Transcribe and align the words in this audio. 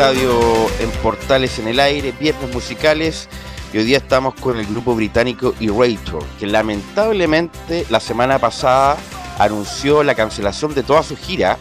Estadio 0.00 0.40
en 0.80 0.90
Portales 1.02 1.58
en 1.58 1.68
el 1.68 1.78
aire, 1.78 2.14
viernes 2.18 2.50
musicales 2.54 3.28
y 3.70 3.76
hoy 3.76 3.84
día 3.84 3.98
estamos 3.98 4.32
con 4.32 4.58
el 4.58 4.64
grupo 4.64 4.94
británico 4.94 5.54
Erator, 5.60 6.24
que 6.38 6.46
lamentablemente 6.46 7.84
la 7.90 8.00
semana 8.00 8.38
pasada 8.38 8.96
anunció 9.38 10.02
la 10.02 10.14
cancelación 10.14 10.72
de 10.72 10.84
toda 10.84 11.02
su 11.02 11.18
gira 11.18 11.58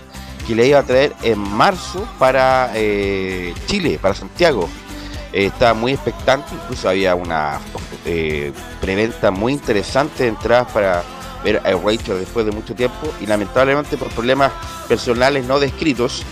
que 0.47 0.55
le 0.55 0.67
iba 0.67 0.79
a 0.79 0.83
traer 0.83 1.13
en 1.21 1.37
marzo 1.37 2.07
para 2.17 2.71
eh, 2.75 3.53
Chile, 3.65 3.99
para 4.01 4.15
Santiago. 4.15 4.69
Eh, 5.33 5.47
estaba 5.47 5.73
muy 5.73 5.91
expectante, 5.91 6.47
incluso 6.63 6.87
había 6.87 7.15
una 7.15 7.59
eh, 8.05 8.53
preventa 8.79 9.31
muy 9.31 9.51
interesante 9.51 10.23
de 10.23 10.29
entradas 10.29 10.71
para 10.71 11.03
ver 11.43 11.57
a 11.57 11.71
Rachel 11.71 12.17
después 12.19 12.45
de 12.45 12.53
mucho 12.53 12.73
tiempo 12.73 13.11
y 13.19 13.25
lamentablemente 13.25 13.97
por 13.97 14.07
problemas 14.11 14.53
personales 14.87 15.43
no 15.45 15.59
descritos 15.59 16.23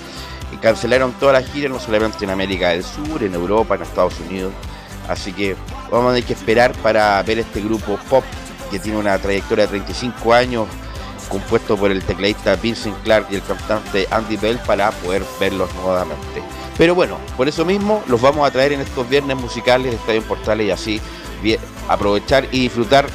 cancelaron 0.61 1.11
toda 1.13 1.33
la 1.33 1.41
gira, 1.41 1.67
no 1.67 1.79
solamente 1.79 2.23
en 2.23 2.31
América 2.31 2.69
del 2.69 2.83
Sur, 2.83 3.21
en 3.21 3.33
Europa, 3.33 3.75
en 3.75 3.81
Estados 3.81 4.19
Unidos. 4.21 4.53
Así 5.09 5.33
que 5.33 5.55
vamos 5.91 6.11
a 6.11 6.15
tener 6.15 6.23
que 6.23 6.33
esperar 6.33 6.73
para 6.75 7.21
ver 7.23 7.39
este 7.39 7.61
grupo 7.61 7.99
pop 8.09 8.23
que 8.71 8.79
tiene 8.79 8.97
una 8.97 9.17
trayectoria 9.17 9.65
de 9.65 9.69
35 9.69 10.33
años, 10.33 10.67
compuesto 11.29 11.77
por 11.77 11.91
el 11.91 12.03
tecladista 12.03 12.55
Vincent 12.55 12.95
Clark 13.03 13.27
y 13.29 13.35
el 13.35 13.43
cantante 13.43 14.07
Andy 14.09 14.37
Bell, 14.37 14.59
para 14.65 14.91
poder 14.91 15.23
verlos 15.39 15.73
nuevamente. 15.75 16.41
Pero 16.77 16.93
bueno, 16.95 17.17
por 17.35 17.47
eso 17.47 17.65
mismo 17.65 18.03
los 18.07 18.21
vamos 18.21 18.47
a 18.47 18.51
traer 18.51 18.73
en 18.73 18.81
estos 18.81 19.07
viernes 19.09 19.35
musicales 19.37 19.91
de 19.91 19.97
Estadio 19.97 20.21
Portales 20.23 20.67
y 20.67 20.71
así 20.71 21.01
aprovechar 21.87 22.47
y 22.51 22.61
disfrutar 22.61 23.07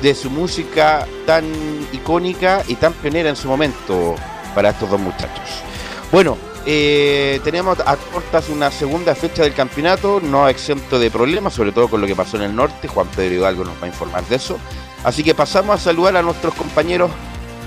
de 0.00 0.14
su 0.14 0.30
música 0.30 1.06
tan 1.26 1.44
icónica 1.92 2.62
y 2.66 2.74
tan 2.74 2.92
pionera 2.92 3.28
en 3.28 3.36
su 3.36 3.48
momento 3.48 4.16
para 4.54 4.70
estos 4.70 4.90
dos 4.90 5.00
muchachos. 5.00 5.62
Bueno, 6.10 6.36
eh, 6.64 7.40
tenemos 7.42 7.78
a 7.80 7.96
cortas 7.96 8.48
una 8.48 8.70
segunda 8.70 9.14
fecha 9.14 9.42
del 9.42 9.54
campeonato, 9.54 10.20
no 10.20 10.48
exento 10.48 10.98
de 10.98 11.10
problemas, 11.10 11.54
sobre 11.54 11.72
todo 11.72 11.88
con 11.88 12.00
lo 12.00 12.06
que 12.06 12.14
pasó 12.14 12.36
en 12.36 12.44
el 12.44 12.54
norte. 12.54 12.88
Juan 12.88 13.08
Pedro 13.08 13.34
Hidalgo 13.34 13.64
nos 13.64 13.74
va 13.74 13.86
a 13.86 13.88
informar 13.88 14.24
de 14.26 14.36
eso. 14.36 14.58
Así 15.04 15.24
que 15.24 15.34
pasamos 15.34 15.80
a 15.80 15.82
saludar 15.82 16.16
a 16.16 16.22
nuestros 16.22 16.54
compañeros 16.54 17.10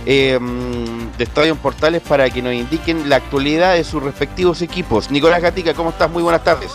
eh, 0.06 0.40
de 1.18 1.24
Estadio 1.24 1.56
Portales 1.56 2.02
para 2.02 2.30
que 2.30 2.42
nos 2.42 2.54
indiquen 2.54 3.10
la 3.10 3.18
actualidad 3.18 3.74
de 3.74 3.84
sus 3.84 4.02
respectivos 4.02 4.62
equipos. 4.62 5.12
Nicolás 5.12 5.42
Gatica, 5.42 5.74
¿cómo 5.74 5.90
estás? 5.90 6.10
Muy 6.10 6.24
buenas 6.24 6.44
tardes. 6.44 6.72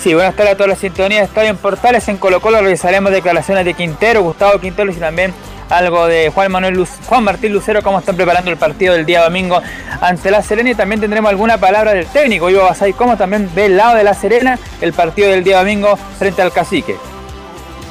Sí, 0.00 0.12
buenas 0.12 0.34
tardes 0.34 0.54
a 0.54 0.56
toda 0.56 0.68
la 0.68 0.76
sintonía 0.76 1.20
de 1.20 1.24
Estadio 1.24 1.54
Portales. 1.56 2.06
En 2.08 2.18
Colo 2.18 2.40
Colo 2.40 2.60
realizaremos 2.60 3.12
declaraciones 3.12 3.64
de 3.64 3.74
Quintero, 3.74 4.22
Gustavo 4.22 4.58
Quintero 4.60 4.90
y 4.90 4.94
también 4.96 5.32
algo 5.70 6.06
de 6.06 6.30
Juan 6.30 6.50
Manuel 6.50 6.86
Juan 7.06 7.24
Martín 7.24 7.52
Lucero, 7.52 7.82
cómo 7.82 7.98
están 7.98 8.16
preparando 8.16 8.50
el 8.50 8.56
partido 8.56 8.94
del 8.94 9.06
día 9.06 9.22
domingo 9.22 9.60
ante 10.00 10.30
La 10.30 10.42
Serena 10.42 10.70
y 10.70 10.74
también 10.74 11.00
tendremos 11.00 11.30
alguna 11.30 11.58
palabra 11.58 11.92
del 11.92 12.06
técnico 12.06 12.50
Ivo 12.50 12.62
Basay, 12.62 12.92
cómo 12.92 13.16
también 13.16 13.50
ve 13.54 13.66
el 13.66 13.76
lado 13.76 13.96
de 13.96 14.04
La 14.04 14.14
Serena 14.14 14.58
el 14.80 14.92
partido 14.92 15.30
del 15.30 15.44
día 15.44 15.58
domingo 15.58 15.96
frente 16.18 16.42
al 16.42 16.52
Cacique. 16.52 16.96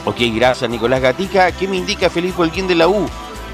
Ok, 0.06 0.18
gracias 0.36 0.70
Nicolás 0.70 1.02
Gatica. 1.02 1.52
¿Qué 1.52 1.68
me 1.68 1.78
indica 1.78 2.10
Felipe 2.10 2.42
Holguín 2.42 2.68
de 2.68 2.76
la 2.76 2.88
U? 2.88 3.06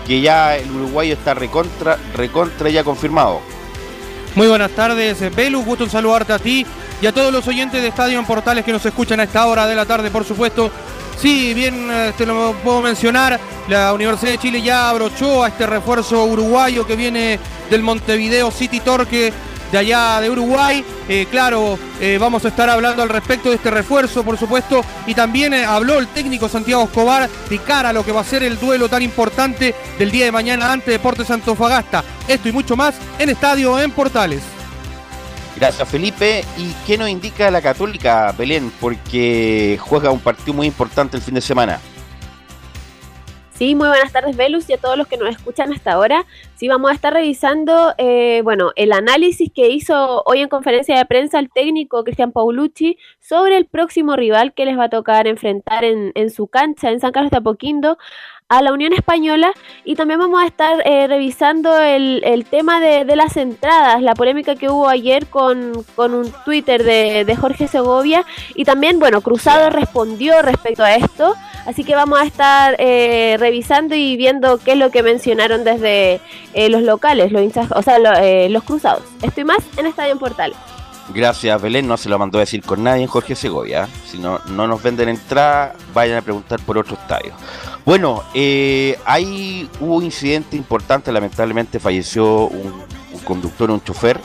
Que 0.08 0.22
ya 0.22 0.56
el 0.56 0.72
uruguayo 0.72 1.14
está 1.14 1.36
recontra, 1.36 1.98
recontra 2.16 2.70
ya 2.70 2.84
confirmado. 2.84 3.42
Muy 4.36 4.48
buenas 4.48 4.72
tardes, 4.72 5.36
Belu, 5.36 5.64
gusto 5.64 5.86
en 5.86 5.90
saludarte 5.90 6.34
a 6.34 6.40
ti 6.40 6.66
y 7.02 7.08
a 7.08 7.12
todos 7.12 7.34
los 7.34 7.48
oyentes 7.48 7.82
de 7.82 7.88
Estadio 7.88 8.20
en 8.20 8.26
Portales 8.26 8.64
que 8.64 8.72
nos 8.72 8.86
escuchan 8.86 9.20
a 9.20 9.24
esta 9.24 9.46
hora 9.48 9.66
de 9.66 9.76
la 9.76 9.86
tarde, 9.86 10.12
por 10.12 10.24
supuesto. 10.24 10.72
Sí, 11.20 11.54
bien 11.54 11.88
te 11.88 12.10
este, 12.10 12.26
lo 12.26 12.54
puedo 12.64 12.82
mencionar, 12.82 13.40
la 13.68 13.92
Universidad 13.92 14.32
de 14.32 14.38
Chile 14.38 14.62
ya 14.62 14.90
abrochó 14.90 15.44
a 15.44 15.50
este 15.50 15.66
refuerzo 15.66 16.24
uruguayo 16.24 16.86
que 16.86 16.96
viene 16.96 17.40
del 17.70 17.82
Montevideo 17.82 18.52
City 18.52 18.80
Torque 18.80 19.34
de 19.72 19.78
allá 19.78 20.22
de 20.22 20.30
Uruguay. 20.30 20.84
Eh, 21.08 21.28
claro, 21.30 21.78
eh, 22.00 22.18
vamos 22.20 22.46
a 22.46 22.50
estar 22.50 22.70
hablando 22.70 23.04
al 23.04 23.10
respecto 23.10 23.50
de 23.50 23.56
este 23.56 23.72
refuerzo, 23.72 24.24
por 24.24 24.38
supuesto, 24.38 24.84
y 25.08 25.14
también 25.14 25.54
eh, 25.54 25.66
habló 25.66 26.00
el 26.00 26.08
técnico 26.08 26.50
Santiago 26.50 26.84
Escobar 26.84 27.30
de 27.50 27.60
cara 27.60 27.90
a 27.90 27.94
lo 27.94 28.06
que 28.06 28.12
va 28.12 28.22
a 28.22 28.26
ser 28.26 28.44
el 28.44 28.60
duelo 28.60 28.90
tan 28.90 29.02
importante 29.02 29.76
del 29.98 30.12
día 30.12 30.26
de 30.26 30.32
mañana 30.32 30.72
ante 30.72 30.92
Deportes 30.92 31.30
Antofagasta. 31.30 32.04
Esto 32.28 32.50
y 32.50 32.52
mucho 32.52 32.76
más 32.76 32.96
en 33.18 33.30
Estadio 33.30 33.80
en 33.80 33.92
Portales. 33.92 34.42
Gracias 35.56 35.90
Felipe. 35.90 36.46
¿Y 36.58 36.72
qué 36.88 36.98
nos 36.98 37.10
indica 37.10 37.52
la 37.52 37.62
Católica, 37.62 38.34
Belén? 38.38 38.72
Porque 38.80 39.78
juega 39.82 40.10
un 40.10 40.22
partido 40.22 40.54
muy 40.54 40.68
importante 40.68 41.18
el 41.18 41.24
fin 41.24 41.34
de 41.34 41.42
semana. 41.42 41.80
Sí, 43.60 43.76
muy 43.76 43.90
buenas 43.90 44.14
tardes, 44.14 44.38
Velus, 44.38 44.70
y 44.70 44.74
a 44.74 44.78
todos 44.78 44.98
los 44.98 45.06
que 45.06 45.18
nos 45.18 45.28
escuchan 45.28 45.74
hasta 45.74 45.92
ahora. 45.92 46.26
Sí, 46.56 46.70
vamos 46.70 46.92
a 46.92 46.94
estar 46.94 47.12
revisando, 47.12 47.94
eh, 47.98 48.40
bueno, 48.42 48.72
el 48.78 48.94
análisis 48.94 49.52
que 49.54 49.68
hizo 49.68 50.24
hoy 50.26 50.40
en 50.40 50.48
conferencia 50.48 50.98
de 50.98 51.04
prensa 51.06 51.40
el 51.40 51.50
técnico 51.52 52.06
Cristian 52.06 52.32
Paulucci 52.32 52.98
sobre 53.20 53.58
el 53.58 53.66
próximo 53.66 54.16
rival 54.16 54.54
que 54.54 54.64
les 54.64 54.78
va 54.78 54.86
a 54.86 54.90
tocar 54.90 55.28
enfrentar 55.28 55.84
en, 55.84 56.30
su 56.30 56.48
cancha 56.48 56.90
en 56.90 57.02
San 57.02 57.12
Carlos 57.12 57.32
de 57.32 57.38
Apoquindo 57.40 57.98
a 58.48 58.62
la 58.62 58.72
Unión 58.72 58.94
Española. 58.94 59.52
Y 59.84 59.96
también 59.96 60.22
vamos 60.22 60.42
a 60.42 60.46
estar 60.46 60.82
eh, 60.86 61.08
revisando 61.08 61.78
el, 61.82 62.22
el 62.24 62.46
tema 62.46 62.80
de, 62.80 63.14
las 63.18 63.36
entradas, 63.36 64.02
la 64.02 64.16
polémica 64.16 64.56
que 64.56 64.70
hubo 64.70 64.88
ayer 64.88 65.28
con, 65.28 65.84
con 65.98 66.14
un 66.14 66.32
Twitter 66.46 66.82
de, 66.86 67.26
de, 67.26 67.36
Jorge 67.36 67.68
Segovia. 67.68 68.24
Y 68.56 68.64
también, 68.64 69.00
bueno, 69.00 69.20
Cruzado 69.20 69.70
respondió 69.70 70.42
respecto 70.44 70.82
a 70.82 70.96
esto, 70.96 71.36
así 71.66 71.84
que 71.84 71.96
vamos 71.96 72.20
a 72.20 72.24
estar 72.24 72.76
eh, 72.80 73.38
revisando 73.40 73.96
y 73.96 74.18
viendo 74.18 74.58
qué 74.58 74.74
es 74.74 74.78
lo 74.78 74.92
que 74.92 75.04
mencionaron 75.04 75.64
desde 75.64 76.22
eh, 76.54 76.70
los 76.70 76.84
locales, 76.84 77.32
los 77.32 77.42
hinchas, 77.42 77.72
o 77.72 77.82
sea, 77.82 78.00
lo, 78.00 78.14
eh, 78.14 78.50
los 78.50 78.64
Cruzados. 78.64 79.04
Estoy 79.22 79.44
más 79.44 79.60
en 79.78 79.86
Estadio 79.86 80.18
Portal. 80.18 80.54
Gracias, 81.14 81.60
Belén. 81.62 81.88
No 81.88 81.98
se 81.98 82.10
lo 82.10 82.20
mandó 82.20 82.38
a 82.38 82.42
decir 82.42 82.62
con 82.64 82.84
nadie 82.84 83.02
en 83.02 83.08
Jorge 83.08 83.36
Segovia. 83.36 83.88
Si 84.06 84.20
no, 84.20 84.40
no 84.48 84.68
nos 84.68 84.82
venden 84.82 85.10
entrada, 85.10 85.74
vayan 85.94 86.18
a 86.18 86.22
preguntar 86.22 86.60
por 86.62 86.78
otro 86.78 86.96
estadio. 86.96 87.34
Bueno, 87.84 88.24
eh, 88.34 88.98
ahí 89.06 89.68
hubo 89.80 89.96
un 89.96 90.04
incidente 90.04 90.56
importante. 90.56 91.12
Lamentablemente 91.12 91.80
falleció 91.80 92.48
un, 92.48 92.84
un, 93.12 93.20
conductor, 93.24 93.72
un 93.72 93.84
chofer. 93.84 94.20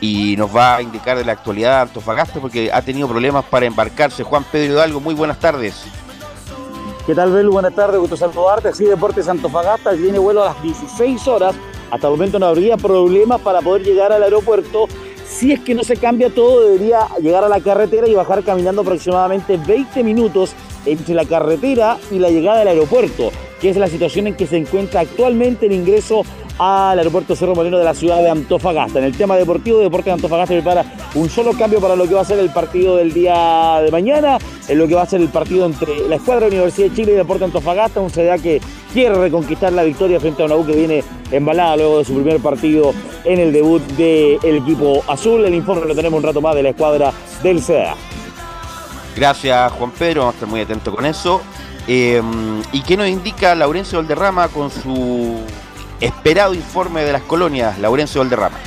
Y 0.00 0.36
nos 0.36 0.54
va 0.54 0.76
a 0.76 0.82
indicar 0.82 1.16
de 1.16 1.24
la 1.24 1.32
actualidad 1.32 1.82
Antofagasta 1.82 2.40
porque 2.40 2.70
ha 2.72 2.82
tenido 2.82 3.08
problemas 3.08 3.44
para 3.44 3.66
embarcarse. 3.66 4.22
Juan 4.22 4.44
Pedro 4.50 4.74
Hidalgo, 4.74 5.00
muy 5.00 5.14
buenas 5.14 5.38
tardes. 5.38 5.84
¿Qué 7.06 7.16
tal, 7.16 7.32
Belu? 7.32 7.50
Buenas 7.52 7.74
tardes, 7.74 7.98
gusto 7.98 8.16
saludarte. 8.16 8.68
Así 8.68 8.84
Deportes 8.84 9.28
Antofagasta 9.28 9.92
tiene 9.92 10.20
vuelo 10.20 10.42
a 10.42 10.46
las 10.46 10.62
16 10.62 11.26
horas. 11.26 11.54
Hasta 11.90 12.06
el 12.06 12.12
momento 12.12 12.38
no 12.38 12.46
habría 12.46 12.76
problemas 12.76 13.40
para 13.40 13.60
poder 13.60 13.82
llegar 13.82 14.12
al 14.12 14.22
aeropuerto 14.22 14.86
si 15.32 15.50
es 15.50 15.60
que 15.60 15.74
no 15.74 15.82
se 15.82 15.96
cambia 15.96 16.30
todo, 16.30 16.68
debería 16.68 17.08
llegar 17.20 17.42
a 17.42 17.48
la 17.48 17.60
carretera 17.60 18.06
y 18.06 18.14
bajar 18.14 18.44
caminando 18.44 18.82
aproximadamente 18.82 19.56
20 19.56 20.04
minutos 20.04 20.52
entre 20.84 21.14
la 21.14 21.24
carretera 21.24 21.98
y 22.10 22.18
la 22.18 22.28
llegada 22.28 22.58
del 22.58 22.68
aeropuerto, 22.68 23.30
que 23.60 23.70
es 23.70 23.76
la 23.76 23.88
situación 23.88 24.26
en 24.26 24.34
que 24.34 24.46
se 24.46 24.58
encuentra 24.58 25.00
actualmente 25.00 25.66
el 25.66 25.72
ingreso 25.72 26.22
al 26.58 26.98
aeropuerto 26.98 27.34
Cerro 27.34 27.54
Moreno 27.54 27.78
de 27.78 27.84
la 27.84 27.94
ciudad 27.94 28.18
de 28.18 28.30
Antofagasta. 28.30 28.98
En 28.98 29.04
el 29.04 29.16
tema 29.16 29.36
deportivo, 29.36 29.78
Deportes 29.78 30.06
de 30.06 30.12
Antofagasta 30.12 30.54
prepara 30.54 30.84
un 31.14 31.28
solo 31.28 31.52
cambio 31.52 31.80
para 31.80 31.96
lo 31.96 32.06
que 32.06 32.14
va 32.14 32.22
a 32.22 32.24
ser 32.24 32.38
el 32.38 32.50
partido 32.50 32.96
del 32.96 33.12
día 33.12 33.80
de 33.82 33.90
mañana, 33.90 34.38
en 34.68 34.78
lo 34.78 34.86
que 34.86 34.94
va 34.94 35.02
a 35.02 35.06
ser 35.06 35.20
el 35.20 35.28
partido 35.28 35.66
entre 35.66 36.08
la 36.08 36.16
escuadra 36.16 36.46
de 36.46 36.52
Universidad 36.52 36.88
de 36.88 36.96
Chile 36.96 37.12
y 37.12 37.16
Deportes 37.16 37.40
de 37.40 37.46
Antofagasta, 37.46 38.00
un 38.00 38.10
CDA 38.10 38.38
que 38.38 38.60
quiere 38.92 39.14
reconquistar 39.14 39.72
la 39.72 39.82
victoria 39.82 40.20
frente 40.20 40.42
a 40.42 40.46
una 40.46 40.56
U 40.56 40.66
que 40.66 40.76
viene 40.76 41.02
embalada 41.30 41.76
luego 41.76 41.98
de 41.98 42.04
su 42.04 42.14
primer 42.14 42.40
partido 42.40 42.92
en 43.24 43.40
el 43.40 43.52
debut 43.52 43.82
del 43.92 44.56
equipo 44.56 45.02
azul. 45.08 45.44
El 45.44 45.54
informe 45.54 45.86
lo 45.86 45.94
tenemos 45.94 46.18
un 46.18 46.24
rato 46.24 46.40
más 46.40 46.54
de 46.54 46.62
la 46.62 46.70
escuadra 46.70 47.12
del 47.42 47.60
CDA. 47.60 47.94
Gracias 49.16 49.72
Juan 49.72 49.90
Pedro, 49.90 50.20
vamos 50.22 50.34
a 50.34 50.36
estar 50.36 50.48
muy 50.48 50.60
atentos 50.60 50.94
con 50.94 51.04
eso. 51.04 51.42
Eh, 51.86 52.22
¿Y 52.72 52.82
qué 52.82 52.96
nos 52.96 53.08
indica 53.08 53.54
Laurencio 53.54 53.98
Valderrama 53.98 54.48
con 54.48 54.70
su 54.70 55.36
esperado 56.02 56.54
informe 56.54 57.04
de 57.04 57.12
las 57.12 57.22
colonias, 57.22 57.78
Laurencio 57.78 58.20
Valderrama. 58.20 58.58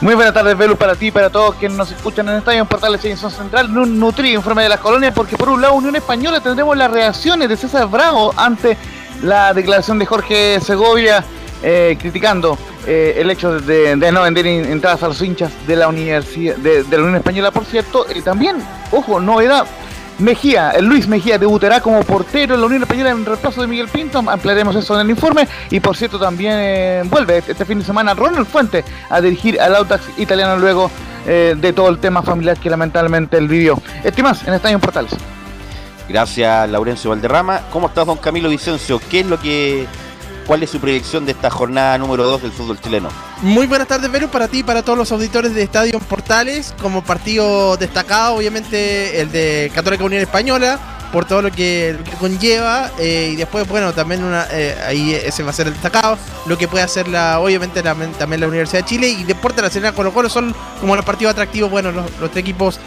Muy 0.00 0.14
buenas 0.14 0.32
tardes, 0.32 0.56
Velus, 0.56 0.78
para 0.78 0.94
ti 0.94 1.08
y 1.08 1.10
para 1.10 1.28
todos 1.28 1.56
quienes 1.56 1.76
nos 1.76 1.90
escuchan 1.90 2.28
en 2.28 2.36
Estadio 2.36 2.62
en 2.62 2.66
Portales 2.66 3.04
Edición 3.04 3.30
Central. 3.30 3.76
Un 3.76 3.98
nutrido 3.98 4.36
informe 4.36 4.62
de 4.62 4.70
las 4.70 4.80
colonias, 4.80 5.12
porque 5.14 5.36
por 5.36 5.48
un 5.50 5.60
lado, 5.60 5.74
Unión 5.74 5.94
Española 5.96 6.40
tendremos 6.40 6.76
las 6.76 6.90
reacciones 6.90 7.48
de 7.48 7.56
César 7.56 7.86
Bravo 7.86 8.32
ante 8.36 8.78
la 9.22 9.52
declaración 9.52 9.98
de 9.98 10.06
Jorge 10.06 10.58
Segovia 10.60 11.22
eh, 11.62 11.98
criticando 12.00 12.56
eh, 12.86 13.16
el 13.18 13.30
hecho 13.30 13.60
de, 13.60 13.94
no 14.10 14.22
vender 14.22 14.46
entradas 14.46 15.02
a 15.02 15.08
los 15.08 15.20
hinchas 15.20 15.52
de 15.66 15.76
la 15.76 15.88
Unión 15.88 16.16
Española, 17.16 17.50
por 17.50 17.66
cierto. 17.66 18.06
Eh, 18.08 18.22
también, 18.22 18.56
ojo, 18.90 19.20
novedad, 19.20 19.66
Mejía, 20.20 20.74
Luis 20.80 21.08
Mejía 21.08 21.38
debutará 21.38 21.80
como 21.80 22.02
portero 22.02 22.54
en 22.54 22.60
la 22.60 22.66
Unión 22.66 22.82
Española 22.82 23.10
en 23.10 23.24
reemplazo 23.24 23.60
de 23.60 23.66
Miguel 23.66 23.88
Pinto. 23.88 24.18
Ampliaremos 24.18 24.76
eso 24.76 24.94
en 24.94 25.00
el 25.00 25.10
informe. 25.10 25.48
Y 25.70 25.80
por 25.80 25.96
cierto, 25.96 26.18
también 26.18 26.54
eh, 26.56 27.02
vuelve 27.06 27.38
este 27.38 27.64
fin 27.64 27.78
de 27.78 27.84
semana 27.84 28.14
Ronald 28.14 28.46
Fuente 28.46 28.84
a 29.08 29.20
dirigir 29.20 29.60
al 29.60 29.74
Autax 29.76 30.02
italiano 30.18 30.56
luego 30.58 30.90
eh, 31.26 31.54
de 31.56 31.72
todo 31.72 31.88
el 31.88 31.98
tema 31.98 32.22
familiar 32.22 32.58
que 32.58 32.70
lamentablemente 32.70 33.36
él 33.36 33.48
vivió. 33.48 33.80
Este 34.04 34.22
más 34.22 34.46
en 34.46 34.54
Estadio 34.54 34.78
Portales. 34.78 35.12
Gracias, 36.08 36.68
Laurencio 36.68 37.10
Valderrama. 37.10 37.60
¿Cómo 37.70 37.86
estás, 37.88 38.06
don 38.06 38.16
Camilo 38.16 38.48
Vicencio? 38.48 39.00
¿Qué 39.10 39.20
es 39.20 39.26
lo 39.26 39.38
que 39.38 39.86
¿Cuál 40.50 40.64
es 40.64 40.70
su 40.70 40.80
predicción 40.80 41.24
de 41.26 41.30
esta 41.30 41.48
jornada 41.48 41.96
número 41.96 42.24
2 42.24 42.42
del 42.42 42.50
fútbol 42.50 42.80
chileno? 42.80 43.08
Muy 43.40 43.68
buenas 43.68 43.86
tardes, 43.86 44.10
Vero, 44.10 44.28
para 44.32 44.48
ti 44.48 44.58
y 44.58 44.62
para 44.64 44.82
todos 44.82 44.98
los 44.98 45.12
auditores 45.12 45.54
de 45.54 45.62
Estadio 45.62 46.00
Portales. 46.00 46.74
Como 46.82 47.04
partido 47.04 47.76
destacado, 47.76 48.34
obviamente, 48.34 49.20
el 49.20 49.30
de 49.30 49.70
Católica 49.72 50.02
Unión 50.02 50.20
Española, 50.20 50.80
por 51.12 51.24
todo 51.24 51.42
lo 51.42 51.52
que, 51.52 51.96
conlleva. 52.18 52.90
Eh, 52.98 53.30
y 53.34 53.36
después, 53.36 53.68
bueno, 53.68 53.92
también 53.92 54.22
eh, 54.50 54.74
ahí 54.84 55.14
ese 55.14 55.44
va 55.44 55.50
a 55.50 55.52
ser 55.52 55.68
el 55.68 55.74
destacado. 55.74 56.18
Lo 56.46 56.58
que 56.58 56.66
puede 56.66 56.82
hacer, 56.82 57.06
la, 57.06 57.38
obviamente, 57.38 57.80
también 57.80 58.40
la 58.40 58.48
Universidad 58.48 58.82
de 58.82 58.88
Chile. 58.88 59.08
Y 59.08 59.22
Deportes 59.22 59.62
Nacional 59.62 59.94
Colo 59.94 60.12
Colo 60.12 60.28
son 60.28 60.52
como 60.80 60.96
los 60.96 61.04
partidos 61.04 61.30
atractivos, 61.30 61.70
bueno, 61.70 61.92
los, 61.92 62.06
los 62.18 62.28
tres 62.28 62.42
equipos 62.42 62.80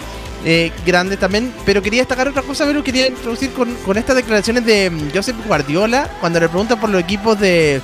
eh, 0.46 0.72
grande 0.86 1.18
también. 1.18 1.54
Pero 1.66 1.82
quería 1.82 2.02
destacar 2.02 2.28
otra 2.28 2.42
cosa, 2.42 2.66
pero 2.66 2.84
quería 2.84 3.08
introducir 3.08 3.52
con, 3.52 3.74
con 3.86 3.98
estas 3.98 4.16
declaraciones 4.16 4.66
de 4.66 4.92
Joseph 5.14 5.38
Guardiola 5.48 6.10
cuando 6.20 6.40
le 6.40 6.50
preguntan 6.50 6.80
por 6.80 6.90
los 6.90 7.02
equipos 7.02 7.40
de. 7.40 7.82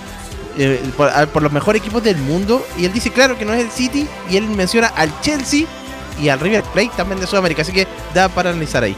Eh, 0.58 0.82
por, 0.98 1.28
por, 1.30 1.42
los 1.42 1.52
mejores 1.52 1.82
equipos 1.82 2.04
del 2.04 2.18
mundo. 2.18 2.66
Y 2.78 2.86
él 2.86 2.94
dice, 2.94 3.12
claro, 3.12 3.38
que 3.38 3.46
no 3.46 3.54
es 3.54 3.64
el 3.64 3.72
City. 3.72 4.08
Y 4.30 4.38
él 4.38 4.48
menciona 4.48 4.88
al 4.88 5.10
Chelsea 5.22 5.66
y 6.22 6.30
al 6.30 6.40
River 6.40 6.64
Plate 6.64 6.92
también 6.98 7.20
de 7.20 7.28
Sudamérica. 7.28 7.62
Así 7.62 7.72
que 7.72 7.88
da 8.14 8.30
para 8.30 8.50
analizar 8.50 8.84
ahí. 8.84 8.96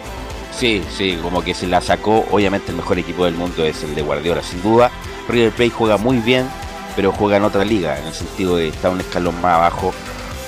Sí, 0.58 0.84
sí, 0.96 1.18
como 1.22 1.44
que 1.44 1.54
se 1.54 1.68
la 1.68 1.82
sacó. 1.82 2.26
Obviamente 2.32 2.72
el 2.72 2.78
mejor 2.78 3.00
equipo 3.00 3.26
del 3.26 3.36
mundo 3.36 3.64
es 3.66 3.84
el 3.84 3.96
de 3.96 4.02
Guardiola, 4.02 4.42
sin 4.44 4.62
duda. 4.62 4.92
River 5.30 5.52
Plate 5.52 5.72
juega 5.72 5.98
muy 5.98 6.18
bien, 6.18 6.48
pero 6.96 7.12
juega 7.12 7.38
en 7.38 7.44
otra 7.44 7.64
liga, 7.64 7.98
en 7.98 8.08
el 8.08 8.14
sentido 8.14 8.58
de 8.58 8.68
estar 8.70 8.92
un 8.92 9.00
escalón 9.00 9.40
más 9.42 9.56
abajo 9.56 9.94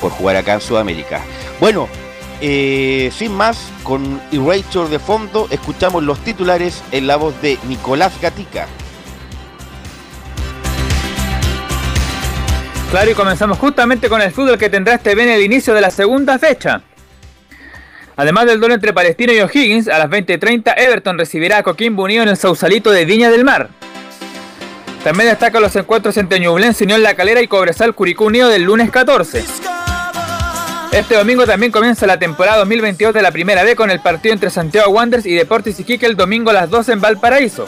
por 0.01 0.12
jugar 0.12 0.36
acá 0.36 0.56
en 0.56 0.62
Sudamérica. 0.62 1.21
Bueno, 1.59 1.88
eh, 2.45 3.10
sin 3.16 3.31
más, 3.31 3.72
con 3.84 4.19
Erator 4.34 4.90
de 4.90 5.00
fondo, 5.00 5.48
escuchamos 5.50 6.04
los 6.04 6.19
titulares 6.19 6.84
en 6.92 7.07
la 7.07 7.16
voz 7.16 7.42
de 7.42 7.57
Nicolás 7.69 8.19
Gatica. 8.22 8.68
Claro, 12.92 13.10
y 13.10 13.13
comenzamos 13.13 13.57
justamente 13.57 14.10
con 14.10 14.22
el 14.22 14.30
fútbol 14.30 14.57
que 14.57 14.69
tendrá 14.69 14.95
este 14.95 15.16
bien 15.16 15.30
el 15.30 15.42
inicio 15.42 15.74
de 15.74 15.80
la 15.80 15.90
segunda 15.90 16.38
fecha. 16.38 16.81
Además 18.18 18.45
del 18.45 18.60
duelo 18.60 18.75
entre 18.75 18.92
Palestino 18.92 19.31
y 19.31 19.40
O'Higgins, 19.40 19.88
a 19.88 19.98
las 19.98 20.10
20.30 20.10 20.74
Everton 20.75 21.18
recibirá 21.18 21.60
a 21.60 21.63
Coquimbo 21.63 22.04
Unido 22.04 22.24
en 22.24 22.30
el 22.30 22.36
Sausalito 22.36 22.92
de 22.92 23.06
Viña 23.06 23.31
del 23.31 23.45
Mar. 23.45 23.69
También 25.01 25.30
destacan 25.30 25.62
los 25.62 25.74
encuentros 25.78 26.18
entre 26.18 26.42
Ñublense, 26.42 26.84
Unión 26.84 27.04
La 27.04 27.16
Calera 27.16 27.42
y 27.42 27.48
Cobresal 27.48 27.95
Curicú 27.95 28.25
Unido 28.25 28.50
del 28.50 28.63
lunes 28.63 28.92
14. 28.92 29.45
Este 30.94 31.16
domingo 31.16 31.48
también 31.48 31.72
comienza 31.72 32.06
la 32.06 32.19
temporada 32.19 32.59
2022 32.59 33.16
de 33.16 33.23
la 33.23 33.31
Primera 33.31 33.64
B 33.64 33.76
con 33.76 33.90
el 33.90 34.00
partido 34.00 34.31
entre 34.31 34.52
Santiago 34.52 34.92
Wanderers 34.92 35.26
y 35.26 35.33
Deportes 35.33 35.80
Iquique 35.80 36.06
el 36.06 36.16
domingo 36.16 36.52
a 36.52 36.54
las 36.54 36.69
12 36.69 36.92
en 36.92 37.02
Valparaíso. 37.02 37.66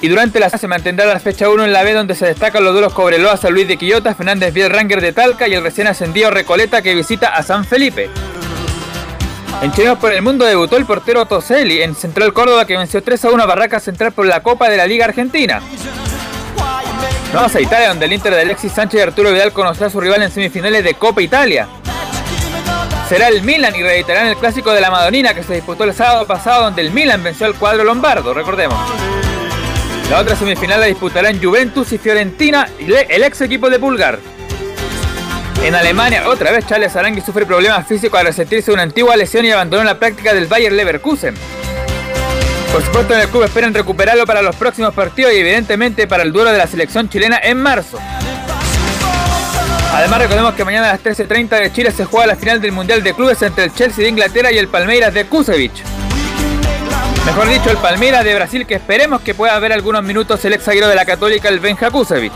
Y 0.00 0.08
durante 0.08 0.40
la 0.40 0.50
se 0.50 0.66
mantendrá 0.66 1.06
la 1.06 1.20
fecha 1.20 1.48
1 1.48 1.66
en 1.66 1.72
la 1.72 1.84
B 1.84 1.92
donde 1.92 2.16
se 2.16 2.26
destacan 2.26 2.64
los 2.64 2.72
duelos 2.72 2.92
Cobreloa, 2.94 3.36
San 3.36 3.54
Luis 3.54 3.68
de 3.68 3.76
Quillota, 3.76 4.12
Fernández 4.12 4.52
Vial 4.52 4.70
Ranger 4.70 5.00
de 5.00 5.12
Talca 5.12 5.46
y 5.46 5.54
el 5.54 5.62
recién 5.62 5.86
ascendido 5.86 6.32
Recoleta 6.32 6.82
que 6.82 6.96
visita 6.96 7.28
a 7.28 7.44
San 7.44 7.64
Felipe. 7.64 8.10
En 9.62 9.70
Chilenos 9.70 9.98
por 9.98 10.12
el 10.12 10.22
Mundo 10.22 10.44
debutó 10.44 10.78
el 10.78 10.84
portero 10.84 11.26
Toselli 11.26 11.80
en 11.80 11.94
Central 11.94 12.32
Córdoba 12.32 12.64
que 12.64 12.76
venció 12.76 13.04
3 13.04 13.26
a 13.26 13.30
1 13.30 13.40
a 13.40 13.46
Barraca 13.46 13.78
Central 13.78 14.10
por 14.10 14.26
la 14.26 14.42
Copa 14.42 14.68
de 14.68 14.78
la 14.78 14.86
Liga 14.88 15.04
Argentina. 15.04 15.62
Vamos 17.32 17.54
a 17.54 17.60
Italia, 17.60 17.88
donde 17.88 18.06
el 18.06 18.12
Inter 18.12 18.34
de 18.34 18.40
Alexis 18.40 18.72
Sánchez 18.72 18.98
y 18.98 19.02
Arturo 19.02 19.30
Vidal 19.30 19.52
conocerá 19.52 19.86
a 19.86 19.90
su 19.90 20.00
rival 20.00 20.20
en 20.22 20.32
semifinales 20.32 20.82
de 20.82 20.94
Copa 20.94 21.22
Italia. 21.22 21.68
Será 23.08 23.28
el 23.28 23.42
Milan 23.42 23.74
y 23.76 23.82
reeditarán 23.82 24.26
el 24.26 24.36
clásico 24.36 24.72
de 24.72 24.80
la 24.80 24.90
Madonina 24.90 25.32
que 25.32 25.44
se 25.44 25.54
disputó 25.54 25.84
el 25.84 25.94
sábado 25.94 26.26
pasado, 26.26 26.64
donde 26.64 26.82
el 26.82 26.90
Milan 26.90 27.22
venció 27.22 27.46
al 27.46 27.54
cuadro 27.54 27.84
lombardo, 27.84 28.34
recordemos. 28.34 28.76
La 30.10 30.18
otra 30.18 30.34
semifinal 30.34 30.80
la 30.80 30.86
disputarán 30.86 31.40
Juventus 31.40 31.92
y 31.92 31.98
Fiorentina, 31.98 32.68
el 32.78 33.22
ex 33.22 33.40
equipo 33.42 33.70
de 33.70 33.78
Pulgar. 33.78 34.18
En 35.62 35.74
Alemania, 35.76 36.28
otra 36.28 36.50
vez 36.50 36.66
Charles 36.66 36.96
Arangui 36.96 37.20
sufre 37.20 37.46
problemas 37.46 37.86
físicos 37.86 38.18
al 38.18 38.26
resentirse 38.26 38.72
una 38.72 38.82
antigua 38.82 39.16
lesión 39.16 39.44
y 39.44 39.52
abandonó 39.52 39.84
la 39.84 40.00
práctica 40.00 40.34
del 40.34 40.46
Bayer 40.46 40.72
Leverkusen. 40.72 41.34
Por 42.72 42.84
supuesto 42.84 43.14
en 43.14 43.20
el 43.20 43.28
club 43.28 43.42
esperan 43.42 43.74
recuperarlo 43.74 44.24
para 44.26 44.42
los 44.42 44.54
próximos 44.54 44.94
partidos 44.94 45.32
y 45.32 45.36
evidentemente 45.38 46.06
para 46.06 46.22
el 46.22 46.32
duelo 46.32 46.52
de 46.52 46.58
la 46.58 46.68
selección 46.68 47.08
chilena 47.08 47.40
en 47.42 47.58
marzo. 47.60 47.98
Además 49.92 50.20
recordemos 50.20 50.54
que 50.54 50.64
mañana 50.64 50.88
a 50.88 50.92
las 50.92 51.02
13.30 51.02 51.48
de 51.48 51.72
Chile 51.72 51.90
se 51.90 52.04
juega 52.04 52.28
la 52.28 52.36
final 52.36 52.60
del 52.60 52.70
Mundial 52.70 53.02
de 53.02 53.12
Clubes 53.12 53.42
entre 53.42 53.64
el 53.64 53.74
Chelsea 53.74 54.04
de 54.04 54.10
Inglaterra 54.10 54.52
y 54.52 54.58
el 54.58 54.68
Palmeiras 54.68 55.12
de 55.12 55.26
Kusevich. 55.26 55.82
Mejor 57.26 57.48
dicho, 57.48 57.70
el 57.70 57.76
Palmeiras 57.76 58.24
de 58.24 58.34
Brasil 58.36 58.64
que 58.66 58.76
esperemos 58.76 59.20
que 59.20 59.34
pueda 59.34 59.58
ver 59.58 59.72
algunos 59.72 60.04
minutos 60.04 60.44
el 60.44 60.52
ex 60.52 60.64
zaguero 60.64 60.86
de 60.86 60.94
la 60.94 61.04
Católica, 61.04 61.48
el 61.48 61.58
Benja 61.58 61.90
Kusevich. 61.90 62.32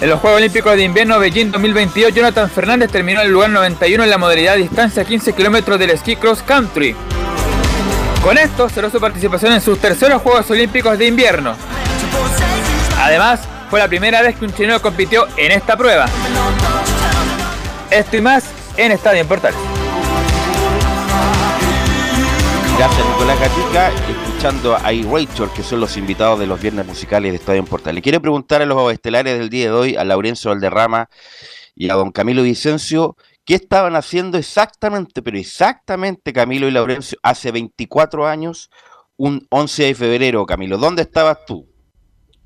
En 0.00 0.10
los 0.10 0.18
Juegos 0.18 0.40
Olímpicos 0.40 0.74
de 0.74 0.82
Invierno 0.82 1.20
Beijing 1.20 1.52
2022, 1.52 2.12
Jonathan 2.12 2.50
Fernández 2.50 2.90
terminó 2.90 3.20
en 3.20 3.28
el 3.28 3.32
lugar 3.32 3.50
91 3.50 4.02
en 4.02 4.10
la 4.10 4.18
modalidad 4.18 4.56
distancia 4.56 5.04
15 5.04 5.32
kilómetros 5.32 5.78
del 5.78 5.90
esquí 5.90 6.16
cross 6.16 6.42
country. 6.42 6.96
Con 8.22 8.38
esto 8.38 8.68
cerró 8.68 8.88
su 8.88 9.00
participación 9.00 9.52
en 9.52 9.60
sus 9.60 9.80
terceros 9.80 10.22
Juegos 10.22 10.48
Olímpicos 10.48 10.96
de 10.96 11.06
invierno. 11.06 11.56
Además, 12.98 13.40
fue 13.68 13.80
la 13.80 13.88
primera 13.88 14.22
vez 14.22 14.36
que 14.36 14.44
un 14.44 14.54
chileno 14.54 14.80
compitió 14.80 15.26
en 15.36 15.50
esta 15.50 15.76
prueba. 15.76 16.06
Esto 17.90 18.16
y 18.16 18.20
más 18.20 18.44
en 18.76 18.92
Estadio 18.92 19.22
en. 19.22 19.56
Gracias 22.78 23.06
Nicolás 23.06 23.40
Gatica, 23.40 23.90
escuchando 23.90 24.76
a 24.76 24.92
iRachel, 24.92 25.48
que 25.54 25.64
son 25.64 25.80
los 25.80 25.96
invitados 25.96 26.38
de 26.38 26.46
los 26.46 26.60
viernes 26.60 26.86
musicales 26.86 27.32
de 27.32 27.38
Estadio 27.38 27.58
en. 27.58 27.92
Le 27.92 28.02
quiero 28.02 28.20
preguntar 28.20 28.62
a 28.62 28.66
los 28.66 28.92
estelares 28.92 29.36
del 29.36 29.50
día 29.50 29.66
de 29.66 29.72
hoy, 29.72 29.96
a 29.96 30.04
Laurencio 30.04 30.50
Valderrama 30.52 31.08
y 31.74 31.90
a 31.90 31.94
don 31.94 32.12
Camilo 32.12 32.42
Vicencio, 32.44 33.16
¿qué 33.44 33.54
estaban 33.54 33.96
haciendo 33.96 34.38
exactamente, 34.38 35.22
pero 35.22 35.38
exactamente 35.38 36.32
Camilo 36.32 36.68
y 36.68 36.70
Laurencio, 36.70 37.18
hace 37.22 37.50
24 37.52 38.26
años, 38.26 38.70
un 39.16 39.46
11 39.50 39.84
de 39.84 39.94
febrero, 39.94 40.46
Camilo? 40.46 40.78
¿Dónde 40.78 41.02
estabas 41.02 41.38
tú? 41.46 41.68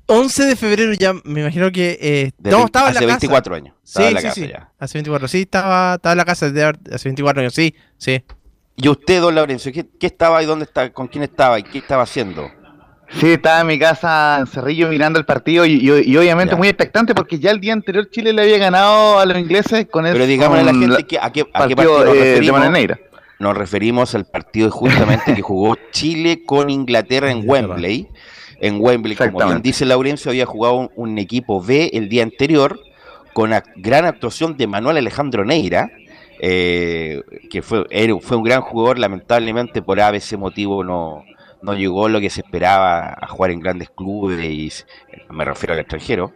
11 0.07 0.45
de 0.45 0.55
febrero 0.55 0.93
ya, 0.93 1.13
me 1.25 1.41
imagino 1.41 1.71
que... 1.71 1.97
Eh, 2.01 2.31
no, 2.39 2.65
estaba 2.65 2.87
en 2.89 2.93
la 2.93 2.99
hace 2.99 3.07
casa. 3.07 3.17
24 3.19 3.55
años. 3.55 3.75
Sí, 3.83 3.89
Estaba 3.89 4.07
en 4.07 4.13
la 4.13 4.19
sí, 4.21 4.27
casa 4.27 4.41
sí. 4.41 4.47
ya. 4.47 4.73
Hace 4.79 4.97
24. 4.99 5.27
Sí, 5.27 5.41
estaba, 5.41 5.95
estaba 5.95 6.13
en 6.13 6.17
la 6.17 6.25
casa 6.25 6.49
de 6.49 6.63
hace 6.63 7.09
24 7.09 7.41
años. 7.41 7.53
Sí, 7.53 7.75
sí. 7.97 8.23
¿Y 8.77 8.87
usted, 8.87 9.19
don 9.19 9.35
Laurencio, 9.35 9.71
qué, 9.73 9.85
qué 9.99 10.07
estaba 10.07 10.41
y 10.41 10.45
dónde 10.45 10.65
está, 10.65 10.93
con 10.93 11.07
quién 11.07 11.23
estaba 11.23 11.59
y 11.59 11.63
qué 11.63 11.79
estaba 11.79 12.03
haciendo? 12.03 12.49
Sí, 13.09 13.31
estaba 13.31 13.61
en 13.61 13.67
mi 13.67 13.79
casa 13.79 14.37
en 14.39 14.47
Cerrillo 14.47 14.89
mirando 14.89 15.17
el 15.17 15.25
partido 15.25 15.65
y, 15.65 15.73
y- 15.75 16.11
y 16.11 16.17
obviamente 16.17 16.51
Ya. 16.51 16.57
muy 16.57 16.67
expectante 16.67 17.15
porque 17.15 17.39
ya 17.39 17.51
el 17.51 17.59
día 17.61 17.73
anterior 17.73 18.09
Chile 18.09 18.33
le 18.33 18.41
había 18.41 18.57
ganado 18.57 19.17
a 19.19 19.25
los 19.25 19.37
ingleses 19.37 19.87
con 19.89 20.05
el 20.05 20.13
Pero 20.13 20.25
digámosle 20.25 20.61
a 20.61 20.73
la 20.73 20.73
gente 20.73 21.03
que, 21.05 21.17
a, 21.17 21.31
qué, 21.31 21.41
a 21.53 21.67
qué 21.67 21.75
partido, 21.75 21.95
partido 21.95 22.05
nos 22.05 22.15
eh, 22.17 22.39
de. 22.41 22.97
Nos 23.39 23.55
referimos 23.55 24.13
al 24.15 24.25
partido 24.25 24.69
justamente 24.71 25.33
que 25.35 25.41
jugó 25.41 25.77
Chile 25.91 26.43
con 26.45 26.69
Inglaterra 26.69 27.31
en 27.31 27.43
Wembley. 27.47 28.07
En 28.59 28.77
Wembley, 28.81 29.15
como 29.15 29.37
bien 29.45 29.61
dice 29.61 29.85
Laurencio, 29.85 30.31
había 30.31 30.45
jugado 30.47 30.75
un, 30.75 30.89
un 30.95 31.17
equipo 31.19 31.61
B 31.63 31.91
el 31.93 32.09
día 32.09 32.23
anterior 32.23 32.79
con 33.33 33.51
la 33.51 33.63
gran 33.75 34.05
actuación 34.05 34.57
de 34.57 34.65
Manuel 34.65 34.97
Alejandro 34.97 35.45
Neira, 35.45 35.91
eh, 36.39 37.21
que 37.51 37.61
fue, 37.61 37.85
fue 38.21 38.37
un 38.37 38.43
gran 38.43 38.61
jugador, 38.61 38.97
lamentablemente 38.97 39.81
por 39.83 39.99
ABC 40.01 40.33
motivo 40.37 40.83
no, 40.83 41.23
no 41.67 41.73
llegó 41.75 42.07
lo 42.07 42.21
que 42.21 42.29
se 42.29 42.41
esperaba 42.41 43.17
a 43.19 43.27
jugar 43.27 43.51
en 43.51 43.59
grandes 43.59 43.89
clubes, 43.89 44.39
y 44.43 44.71
me 45.29 45.43
refiero 45.43 45.73
al 45.73 45.79
extranjero. 45.79 46.33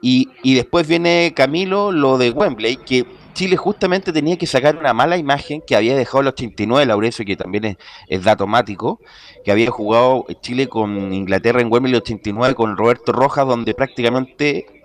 Y, 0.00 0.30
y 0.42 0.54
después 0.54 0.86
viene 0.86 1.32
Camilo, 1.34 1.92
lo 1.92 2.16
de 2.16 2.30
Wembley, 2.30 2.76
que 2.76 3.04
Chile 3.34 3.56
justamente 3.56 4.12
tenía 4.12 4.38
que 4.38 4.46
sacar 4.46 4.76
una 4.76 4.94
mala 4.94 5.16
imagen 5.16 5.60
que 5.66 5.76
había 5.76 5.96
dejado 5.96 6.20
el 6.22 6.28
89, 6.28 6.86
Laurencio, 6.86 7.24
que 7.24 7.36
también 7.36 7.64
es, 7.64 7.76
es 8.08 8.22
datomático, 8.22 9.00
que 9.44 9.50
había 9.50 9.70
jugado 9.70 10.24
Chile 10.40 10.68
con 10.68 11.12
Inglaterra 11.12 11.60
en 11.60 11.70
Wembley 11.70 11.92
el 11.92 12.00
89 12.00 12.54
con 12.54 12.76
Roberto 12.76 13.12
Rojas, 13.12 13.46
donde 13.46 13.74
prácticamente 13.74 14.79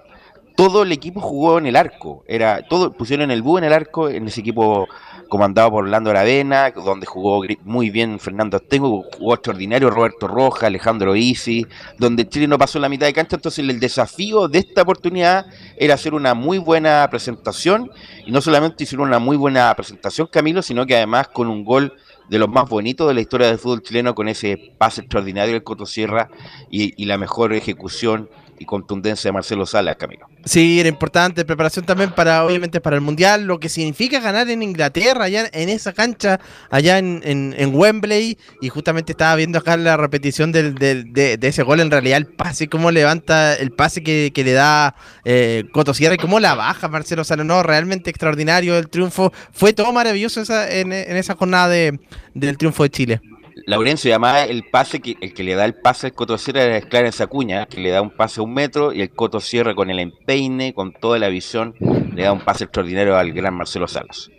todo 0.56 0.84
el 0.84 0.92
equipo 0.92 1.22
jugó 1.22 1.58
en 1.58 1.66
el 1.66 1.76
arco. 1.76 2.24
Era 2.28 2.62
todo 2.68 2.92
pusieron 2.94 3.32
el 3.32 3.42
búho 3.42 3.58
en 3.58 3.66
el 3.66 3.74
arco 3.74 4.10
en 4.10 4.28
ese 4.28 4.42
equipo 4.42 4.88
comandado 5.30 5.72
por 5.72 5.84
Orlando 5.84 6.10
Aravena, 6.10 6.72
donde 6.72 7.06
jugó 7.06 7.44
muy 7.64 7.90
bien 7.90 8.20
Fernando 8.20 8.58
Astengo, 8.58 9.04
jugó 9.18 9.34
extraordinario 9.34 9.90
Roberto 9.90 10.28
Rojas, 10.28 10.64
Alejandro 10.64 11.16
Isi, 11.16 11.66
donde 11.98 12.28
Chile 12.30 12.48
no 12.48 12.58
pasó 12.58 12.80
la 12.80 12.90
mitad 12.90 13.08
de 13.08 13.14
cancha, 13.14 13.36
entonces 13.36 13.68
el 13.68 13.80
desafío 13.80 14.48
de 14.48 14.60
esta 14.60 14.84
oportunidad 14.84 15.48
era 15.78 15.96
hacer 15.96 16.14
una 16.14 16.34
muy 16.34 16.58
buena 16.58 17.08
presentación, 17.10 17.92
y 18.26 18.32
no 18.32 18.42
solamente 18.42 18.84
hicieron 18.84 19.08
una 19.08 19.20
muy 19.20 19.38
buena 19.38 19.74
presentación 19.76 20.28
Camilo, 20.32 20.62
sino 20.62 20.86
que 20.86 20.96
además 20.96 21.28
con 21.30 21.48
un 21.48 21.64
gol 21.64 21.94
de 22.30 22.40
los 22.40 22.50
más 22.50 22.68
bonitos 22.70 23.08
de 23.08 23.14
la 23.14 23.22
historia 23.22 23.48
del 23.48 23.60
fútbol 23.60 23.84
chileno, 23.84 24.16
con 24.16 24.28
ese 24.28 24.74
pase 24.78 25.02
extraordinario 25.02 25.54
del 25.54 25.64
Coto 25.64 25.86
Sierra 25.86 26.30
y 26.70 27.06
la 27.06 27.18
mejor 27.18 27.54
ejecución 27.54 28.30
y 28.58 28.66
contundencia 28.66 29.30
de 29.30 29.34
Marcelo 29.34 29.66
Salas, 29.66 29.96
Camilo. 29.98 30.28
Sí, 30.46 30.80
era 30.80 30.88
importante. 30.90 31.44
Preparación 31.46 31.86
también 31.86 32.12
para, 32.12 32.46
obviamente, 32.46 32.80
para 32.82 32.96
el 32.96 33.02
Mundial, 33.02 33.46
lo 33.46 33.60
que 33.60 33.68
significa 33.70 34.20
ganar 34.20 34.50
en 34.50 34.64
Inglaterra, 34.64 35.26
allá 35.26 35.50
en 35.52 35.70
esa 35.70 35.92
cancha, 35.94 36.40
allá 36.70 36.98
en, 37.00 37.22
en- 37.24 37.56
en 37.58 37.76
Wembley, 37.76 38.38
y 38.62 38.70
justamente 38.70 39.12
estaba 39.14 39.36
viendo 39.36 39.60
acá 39.60 39.76
la 39.78 39.98
repetición 39.98 40.52
del, 40.52 40.76
del- 40.76 41.12
de, 41.14 41.38
ese 41.42 41.64
gol, 41.64 41.80
en 41.80 41.92
realidad 41.92 42.18
el 42.18 42.28
pase, 42.28 42.68
cómo 42.68 42.92
levanta 42.92 43.56
el 43.56 43.72
pase 43.72 44.04
que, 44.04 44.32
que 44.34 44.44
le 44.44 44.54
da 44.54 44.96
eh, 45.26 45.66
Coto 45.74 45.94
Sierra 45.94 46.16
y 46.16 46.18
cómo 46.18 46.40
la 46.40 46.56
baja 46.56 46.88
Marcelo 46.88 47.24
Sala, 47.24 47.44
no, 47.44 47.64
realmente 47.64 48.10
extraordinario 48.10 48.78
el 48.78 48.90
triunfo, 48.90 49.34
fue 49.52 49.74
todo 49.74 49.92
maravilloso 49.94 50.42
esa, 50.42 50.70
en, 50.72 50.94
en 50.94 51.18
esa 51.18 51.36
jornada 51.36 51.68
de, 51.70 52.00
del 52.34 52.58
triunfo 52.58 52.84
de 52.84 52.90
Chile. 52.90 53.22
Laurencio 53.66 54.10
llamaba 54.10 54.44
el 54.44 54.64
pase, 54.70 55.00
que 55.00 55.18
el 55.22 55.34
que 55.34 55.44
le 55.44 55.56
da 55.56 55.66
el 55.66 55.74
pase 55.74 56.08
al 56.08 56.14
Coto 56.14 56.38
Sierra 56.38 56.64
era 56.64 56.82
Clarence 56.82 57.24
Acuña, 57.24 57.66
que 57.66 57.82
le 57.82 57.90
da 57.90 58.02
un 58.02 58.12
pase 58.12 58.40
a 58.40 58.44
un 58.44 58.54
metro 58.54 58.94
y 58.94 59.02
el 59.02 59.10
Coto 59.10 59.40
Sierra 59.40 59.74
con 59.74 59.90
el 59.90 60.00
empeine, 60.00 60.74
con 60.74 60.94
toda 60.94 61.18
la 61.18 61.30
visión, 61.30 61.74
le 62.14 62.24
da 62.24 62.32
un 62.32 62.42
pase 62.42 62.66
extraordinario 62.66 63.18
al 63.18 63.32
gran 63.32 63.56
Marcelo 63.56 63.88
Salas. 63.88 64.30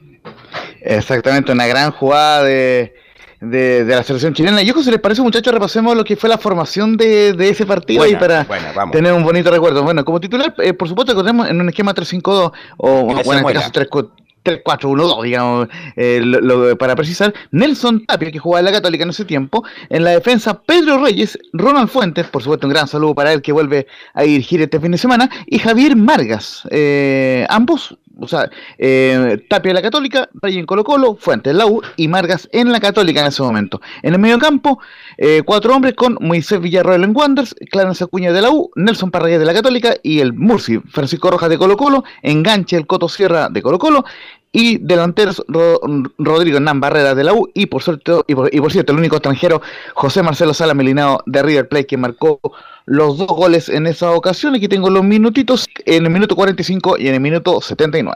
Exactamente, 0.80 1.50
una 1.50 1.66
gran 1.66 1.90
jugada 1.90 2.44
de, 2.44 2.94
de, 3.40 3.84
de 3.84 3.96
la 3.96 4.02
selección 4.04 4.32
chilena. 4.32 4.62
Y 4.62 4.70
ojo, 4.70 4.82
si 4.82 4.90
les 4.90 5.00
parece, 5.00 5.22
muchachos, 5.22 5.52
repasemos 5.52 5.96
lo 5.96 6.04
que 6.04 6.16
fue 6.16 6.28
la 6.28 6.38
formación 6.38 6.96
de, 6.96 7.32
de 7.32 7.48
ese 7.48 7.66
partido 7.66 8.00
Buena, 8.00 8.16
y 8.16 8.20
para 8.20 8.44
buena, 8.44 8.90
tener 8.92 9.12
un 9.12 9.24
bonito 9.24 9.50
recuerdo. 9.50 9.82
Bueno, 9.82 10.04
como 10.04 10.20
titular, 10.20 10.54
eh, 10.58 10.72
por 10.72 10.88
supuesto 10.88 11.16
tenemos 11.16 11.48
en 11.48 11.60
un 11.60 11.68
esquema 11.68 11.94
3-5-2 11.94 12.52
o, 12.76 13.02
bueno, 13.02 13.40
en 13.40 13.46
este 13.46 13.52
caso 13.52 13.70
3 13.72 13.88
3-4-1-2, 14.46 15.22
digamos, 15.24 15.68
eh, 15.96 16.20
lo- 16.22 16.76
para 16.78 16.94
precisar. 16.94 17.34
Nelson 17.50 18.06
Tapia, 18.06 18.30
que 18.30 18.38
jugaba 18.38 18.60
en 18.60 18.66
la 18.66 18.72
Católica 18.72 19.04
en 19.04 19.10
ese 19.10 19.24
tiempo. 19.24 19.64
En 19.88 20.04
la 20.04 20.10
defensa, 20.10 20.62
Pedro 20.62 21.02
Reyes, 21.02 21.38
Ronald 21.52 21.88
Fuentes, 21.88 22.26
por 22.26 22.42
supuesto, 22.42 22.66
un 22.66 22.72
gran 22.72 22.86
saludo 22.88 23.14
para 23.14 23.32
él 23.32 23.42
que 23.42 23.52
vuelve 23.52 23.86
a 24.14 24.22
dirigir 24.22 24.62
este 24.62 24.78
fin 24.80 24.92
de 24.92 24.98
semana. 24.98 25.28
Y 25.46 25.58
Javier 25.58 25.96
Margas, 25.96 26.62
eh, 26.70 27.46
ambos, 27.48 27.96
o 28.18 28.28
sea, 28.28 28.48
eh, 28.78 29.44
Tapia 29.48 29.70
en 29.70 29.74
la 29.76 29.82
Católica, 29.82 30.28
Reyes 30.40 30.60
en 30.60 30.66
Colo 30.66 30.84
Colo, 30.84 31.16
Fuentes 31.20 31.50
en 31.50 31.58
la 31.58 31.66
U 31.66 31.82
y 31.96 32.08
Margas 32.08 32.48
en 32.52 32.72
la 32.72 32.80
Católica 32.80 33.20
en 33.20 33.26
ese 33.26 33.42
momento. 33.42 33.80
En 34.02 34.14
el 34.14 34.18
medio 34.18 34.38
campo, 34.38 34.78
cuatro 35.44 35.74
hombres 35.74 35.94
con 35.94 36.16
Moisés 36.20 36.60
Villarroel 36.60 37.04
en 37.04 37.16
Wanderers, 37.16 37.54
Clarence 37.70 38.04
Acuña 38.04 38.32
de 38.32 38.40
la 38.42 38.50
U, 38.50 38.70
Nelson 38.76 39.10
Parragués 39.10 39.38
de 39.38 39.44
la 39.46 39.54
Católica 39.54 39.94
y 40.02 40.20
el 40.20 40.32
Murci, 40.32 40.78
Francisco 40.90 41.30
Rojas 41.30 41.48
de 41.50 41.58
Colo 41.58 41.76
Colo, 41.76 42.04
enganche 42.22 42.76
el 42.76 42.86
Coto 42.86 43.08
Sierra 43.08 43.48
de 43.50 43.60
Colo 43.62 43.78
Colo 43.78 44.04
y 44.52 44.78
delanteros 44.78 45.42
Ro- 45.48 45.80
Rodrigo 46.18 46.56
Hernán 46.56 46.80
Barrera 46.80 47.14
de 47.14 47.24
la 47.24 47.32
U 47.34 47.50
y 47.54 47.66
por, 47.66 47.82
suerte, 47.82 48.12
y 48.26 48.34
por 48.34 48.72
cierto 48.72 48.92
el 48.92 48.98
único 48.98 49.16
extranjero 49.16 49.60
José 49.94 50.22
Marcelo 50.22 50.54
Sala 50.54 50.74
Melinao 50.74 51.20
de 51.26 51.42
River 51.42 51.68
Plate 51.68 51.86
que 51.86 51.96
marcó 51.96 52.40
los 52.86 53.18
dos 53.18 53.26
goles 53.28 53.68
en 53.68 53.86
esa 53.86 54.12
ocasión. 54.12 54.54
Aquí 54.54 54.68
tengo 54.68 54.88
los 54.90 55.04
minutitos 55.04 55.66
en 55.84 56.04
el 56.06 56.10
minuto 56.10 56.36
45 56.36 56.96
y 56.98 57.08
en 57.08 57.14
el 57.14 57.20
minuto 57.20 57.60
79. 57.60 58.14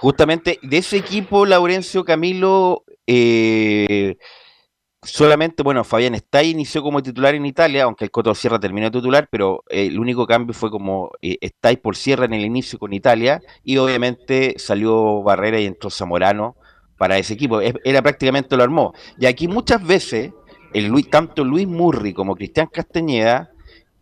Justamente 0.00 0.58
de 0.62 0.78
ese 0.78 0.96
equipo, 0.98 1.46
Laurencio 1.46 2.04
Camilo, 2.04 2.84
eh, 3.06 4.16
solamente, 5.06 5.62
bueno, 5.62 5.84
Fabián 5.84 6.14
Stay 6.14 6.50
inició 6.50 6.82
como 6.82 7.02
titular 7.02 7.34
en 7.34 7.46
Italia, 7.46 7.84
aunque 7.84 8.04
el 8.04 8.10
Coto 8.10 8.34
Sierra 8.34 8.60
terminó 8.60 8.90
titular, 8.90 9.28
pero 9.30 9.64
eh, 9.68 9.86
el 9.86 9.98
único 9.98 10.26
cambio 10.26 10.54
fue 10.54 10.70
como 10.70 11.10
eh, 11.22 11.38
Stay 11.40 11.76
por 11.76 11.96
Sierra 11.96 12.24
en 12.26 12.34
el 12.34 12.44
inicio 12.44 12.78
con 12.78 12.92
Italia, 12.92 13.40
y 13.64 13.78
obviamente 13.78 14.54
salió 14.58 15.22
Barrera 15.22 15.60
y 15.60 15.66
entró 15.66 15.90
Zamorano 15.90 16.56
para 16.98 17.18
ese 17.18 17.34
equipo. 17.34 17.60
Era 17.60 18.02
prácticamente 18.02 18.56
lo 18.56 18.62
armó. 18.62 18.92
Y 19.18 19.26
aquí 19.26 19.48
muchas 19.48 19.86
veces, 19.86 20.32
el 20.72 20.86
Luis, 20.86 21.08
tanto 21.08 21.44
Luis 21.44 21.66
Murri 21.66 22.12
como 22.12 22.34
Cristian 22.34 22.68
Castañeda, 22.72 23.50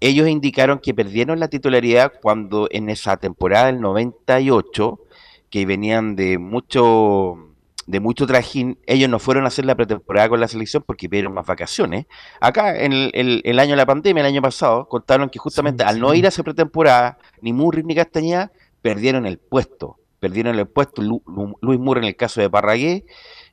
ellos 0.00 0.28
indicaron 0.28 0.80
que 0.80 0.92
perdieron 0.92 1.40
la 1.40 1.48
titularidad 1.48 2.12
cuando 2.20 2.68
en 2.70 2.90
esa 2.90 3.16
temporada 3.16 3.66
del 3.66 3.80
98 3.80 4.98
que 5.50 5.66
venían 5.66 6.16
de 6.16 6.36
mucho 6.38 7.43
de 7.86 8.00
mucho 8.00 8.26
trajín, 8.26 8.78
ellos 8.86 9.08
no 9.10 9.18
fueron 9.18 9.44
a 9.44 9.48
hacer 9.48 9.64
la 9.66 9.74
pretemporada 9.74 10.28
con 10.28 10.40
la 10.40 10.48
selección 10.48 10.82
porque 10.86 11.08
pidieron 11.08 11.34
más 11.34 11.46
vacaciones. 11.46 12.06
Acá, 12.40 12.76
en 12.82 12.92
el, 12.92 13.10
el- 13.14 13.42
el 13.44 13.58
año 13.58 13.72
de 13.72 13.76
la 13.76 13.86
pandemia, 13.86 14.20
el 14.22 14.26
año 14.26 14.42
pasado, 14.42 14.88
contaron 14.88 15.28
que 15.28 15.38
justamente 15.38 15.84
Sí, 15.84 15.88
al 15.90 16.00
no 16.00 16.12
sí. 16.12 16.18
ir 16.18 16.24
a 16.26 16.28
esa 16.28 16.42
pretemporada, 16.42 17.18
ni 17.42 17.52
Murri 17.52 17.82
ni 17.82 17.94
Castañeda 17.94 18.52
perdieron 18.82 19.26
el 19.26 19.38
puesto. 19.38 19.98
Perdieron 20.20 20.58
el 20.58 20.66
puesto 20.66 21.02
Lu- 21.02 21.22
Lu- 21.26 21.58
Luis 21.60 21.78
Murri 21.78 22.00
en 22.00 22.06
el 22.06 22.16
caso 22.16 22.40
de 22.40 22.48
Parragué 22.48 23.04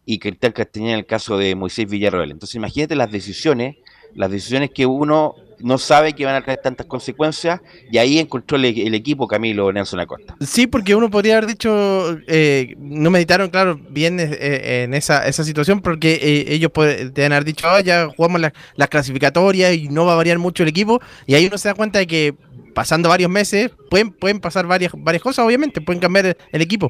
y 0.06 0.20
Cristian 0.20 0.54
Castañeda 0.54 0.94
en 0.94 1.00
el 1.00 1.06
caso 1.06 1.38
de 1.38 1.54
Moisés 1.56 1.90
Villarroel. 1.90 2.32
Entonces 2.32 2.56
imagínate 2.56 2.96
las 2.96 3.12
decisiones, 3.12 3.76
las 4.16 4.32
decisiones 4.32 4.70
que 4.72 4.86
uno 4.86 5.36
no 5.63 5.77
sabe 5.77 6.13
que 6.13 6.25
van 6.25 6.36
a 6.36 6.41
traer 6.41 6.60
tantas 6.62 6.86
consecuencias 6.86 7.60
y 7.91 7.98
ahí 7.98 8.20
encontró 8.20 8.58
el, 8.58 8.65
el 8.65 8.94
equipo 8.96 9.27
Camilo 9.27 9.72
Nelson 9.72 10.00
Acosta. 10.00 10.36
Sí, 10.41 10.68
porque 10.68 10.96
uno 10.96 11.10
podría 11.10 11.38
haber 11.38 11.48
dicho, 11.48 12.18
eh, 12.27 12.75
no 12.77 13.10
meditaron, 13.12 13.50
claro, 13.50 13.80
bien 13.89 14.20
eh, 14.20 14.84
en 14.84 14.94
esa, 14.94 15.27
esa 15.27 15.44
situación, 15.44 15.82
porque 15.82 16.13
eh, 16.22 16.46
ellos 16.53 16.72
pueden 16.74 17.13
deben 17.13 17.34
haber 17.34 17.46
dicho, 17.46 17.68
"Ah, 17.70 17.82
ya 17.82 18.08
jugamos 18.15 18.41
la- 18.41 18.53
las 18.75 18.89
clasificatorias 18.89 19.74
y 19.75 19.88
no 19.89 20.06
va 20.06 20.13
a 20.13 20.18
variar 20.18 20.38
mucho 20.39 20.63
el 20.63 20.70
equipo, 20.70 21.01
y 21.25 21.36
ahí 21.36 21.46
uno 21.48 21.58
se 21.58 21.68
da 21.70 21.74
cuenta 21.75 22.00
de 22.00 22.08
que 22.08 22.34
pasando 22.74 23.10
varios 23.10 23.30
meses 23.30 23.72
pueden, 23.89 24.12
pueden 24.12 24.39
pasar 24.39 24.65
varias, 24.65 24.91
varias 24.96 25.22
cosas, 25.24 25.46
obviamente, 25.46 25.82
pueden 25.82 26.00
cambiar 26.00 26.25
el, 26.27 26.38
el 26.51 26.62
equipo. 26.62 26.89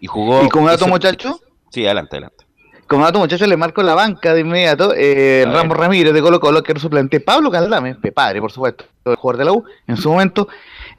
Y 0.00 0.06
jugó. 0.06 0.44
Y 0.44 0.48
como 0.48 0.68
dato, 0.68 0.86
muchacho, 0.88 1.40
Sí, 1.70 1.84
adelante, 1.84 2.16
adelante. 2.16 2.43
Como 2.86 3.04
dato 3.04 3.18
muchachos, 3.18 3.48
le 3.48 3.56
marco 3.56 3.82
la 3.82 3.94
banca 3.94 4.34
de 4.34 4.40
inmediato. 4.40 4.92
Eh, 4.96 5.44
Ramos 5.46 5.76
Ramírez 5.76 6.12
de 6.12 6.22
Colo 6.22 6.40
Colo, 6.40 6.62
que 6.62 6.72
era 6.72 6.80
suplente. 6.80 7.20
Pablo 7.20 7.50
Caldame, 7.50 7.94
padre, 7.94 8.40
por 8.40 8.52
supuesto, 8.52 8.84
el 9.04 9.16
jugador 9.16 9.38
de 9.38 9.44
la 9.44 9.52
U, 9.52 9.64
en 9.86 9.96
su 9.96 10.10
momento. 10.10 10.48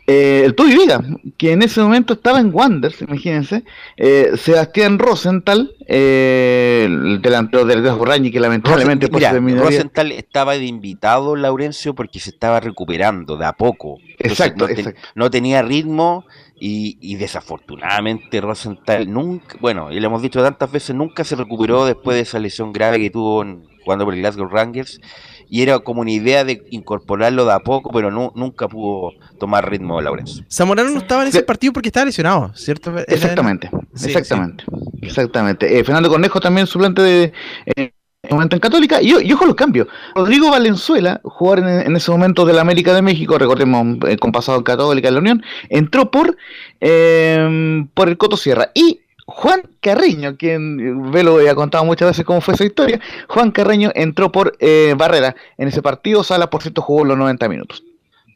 Eh, 0.07 0.43
el 0.45 0.53
Tubi 0.53 0.75
Viga, 0.75 1.03
que 1.35 1.51
en 1.51 1.63
ese 1.63 1.81
momento 1.81 2.13
estaba 2.13 2.39
en 2.39 2.51
Wanderers, 2.53 3.01
imagínense. 3.01 3.63
Eh, 3.97 4.33
Sebastián 4.37 4.99
Rosenthal, 4.99 5.71
eh, 5.87 6.83
el 6.85 7.21
delantero 7.23 7.65
del 7.65 7.81
Borrañi, 7.81 8.31
que 8.31 8.39
lamentablemente 8.39 9.09
Mira, 9.11 9.33
Rosenthal 9.33 10.11
estaba 10.11 10.53
de 10.53 10.65
invitado, 10.65 11.35
Laurencio, 11.35 11.95
porque 11.95 12.19
se 12.19 12.29
estaba 12.29 12.59
recuperando 12.59 13.35
de 13.35 13.45
a 13.45 13.53
poco. 13.53 13.97
exacto, 14.19 14.67
no, 14.67 14.71
exacto. 14.71 15.01
no 15.15 15.31
tenía 15.31 15.63
ritmo 15.63 16.25
y, 16.57 16.97
y, 17.01 17.15
desafortunadamente 17.15 18.39
Rosenthal 18.39 19.11
nunca, 19.11 19.57
bueno, 19.59 19.91
y 19.91 19.99
lo 19.99 20.07
hemos 20.07 20.21
dicho 20.21 20.41
tantas 20.41 20.71
veces, 20.71 20.95
nunca 20.95 21.23
se 21.23 21.35
recuperó 21.35 21.85
después 21.85 22.15
de 22.15 22.21
esa 22.21 22.39
lesión 22.39 22.71
grave 22.71 22.99
que 22.99 23.09
tuvo 23.09 23.43
en, 23.43 23.65
jugando 23.85 24.05
por 24.05 24.13
el 24.13 24.21
Glasgow 24.21 24.47
Rangers 24.47 24.99
y 25.47 25.61
era 25.61 25.79
como 25.79 26.01
una 26.01 26.11
idea 26.11 26.43
de 26.43 26.63
incorporarlo 26.71 27.45
de 27.45 27.53
a 27.53 27.59
poco, 27.59 27.91
pero 27.91 28.09
no, 28.09 28.31
nunca 28.35 28.67
pudo 28.67 29.11
tomar 29.39 29.69
ritmo 29.69 30.01
Laurencio. 30.01 30.43
Zamorano 30.51 30.89
no 30.89 30.97
estaba 30.97 31.21
en 31.21 31.29
ese 31.29 31.43
partido 31.43 31.71
porque 31.71 31.89
estaba 31.89 32.05
lesionado, 32.05 32.51
¿cierto? 32.55 32.97
Exactamente, 33.07 33.69
sí, 33.93 34.07
exactamente, 34.07 34.63
sí. 34.65 35.05
exactamente. 35.05 35.79
Eh, 35.79 35.83
Fernando 35.83 36.09
Cornejo 36.09 36.39
también 36.39 36.67
suplente 36.67 37.01
de 37.01 37.33
eh, 37.75 37.91
momento 38.33 38.55
en 38.55 38.59
Católica, 38.59 39.01
y, 39.01 39.13
y 39.21 39.33
ojo 39.33 39.45
los 39.45 39.55
cambios. 39.55 39.87
Rodrigo 40.15 40.51
Valenzuela, 40.51 41.21
jugador 41.23 41.59
en, 41.59 41.87
en, 41.87 41.95
ese 41.95 42.11
momento 42.11 42.45
del 42.45 42.59
América 42.59 42.93
de 42.93 43.01
México, 43.01 43.37
recordemos 43.37 43.97
eh, 44.07 44.17
con 44.17 44.31
pasado 44.31 44.57
en 44.57 44.63
Católica 44.63 45.07
de 45.07 45.13
la 45.13 45.19
Unión, 45.19 45.43
entró 45.69 46.11
por, 46.11 46.37
eh, 46.81 47.85
por 47.93 48.09
el 48.09 48.17
Coto 48.17 48.37
Sierra. 48.37 48.71
Y 48.73 49.01
Juan 49.25 49.63
Carreño, 49.81 50.37
quien 50.37 51.11
Velo 51.11 51.37
ha 51.49 51.55
contado 51.55 51.83
muchas 51.83 52.09
veces 52.09 52.25
cómo 52.25 52.41
fue 52.41 52.53
esa 52.53 52.65
historia, 52.65 52.99
Juan 53.27 53.51
Carreño 53.51 53.91
entró 53.95 54.31
por 54.31 54.55
eh, 54.59 54.93
Barrera 54.97 55.35
en 55.57 55.67
ese 55.67 55.81
partido, 55.81 56.23
Sala 56.23 56.49
por 56.49 56.61
cierto 56.61 56.81
jugó 56.81 57.05
los 57.05 57.17
90 57.17 57.49
minutos. 57.49 57.83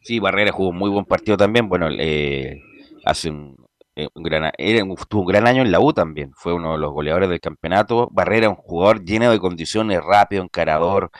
Sí, 0.01 0.19
Barrera 0.19 0.51
jugó 0.51 0.69
un 0.69 0.77
muy 0.77 0.89
buen 0.89 1.05
partido 1.05 1.37
también, 1.37 1.69
bueno, 1.69 1.87
eh, 1.91 2.63
hace 3.05 3.29
un, 3.29 3.55
eh, 3.59 3.68
un 3.95 4.23
gran, 4.23 4.51
era, 4.57 4.83
tuvo 5.07 5.21
un 5.21 5.27
gran 5.27 5.47
año 5.47 5.61
en 5.61 5.71
la 5.71 5.79
U 5.79 5.93
también, 5.93 6.31
fue 6.35 6.53
uno 6.53 6.73
de 6.73 6.77
los 6.77 6.91
goleadores 6.91 7.29
del 7.29 7.39
campeonato, 7.41 8.09
Barrera 8.11 8.49
un 8.49 8.55
jugador 8.55 9.03
lleno 9.03 9.31
de 9.31 9.39
condiciones, 9.39 10.01
rápido, 10.03 10.43
encarador, 10.43 11.11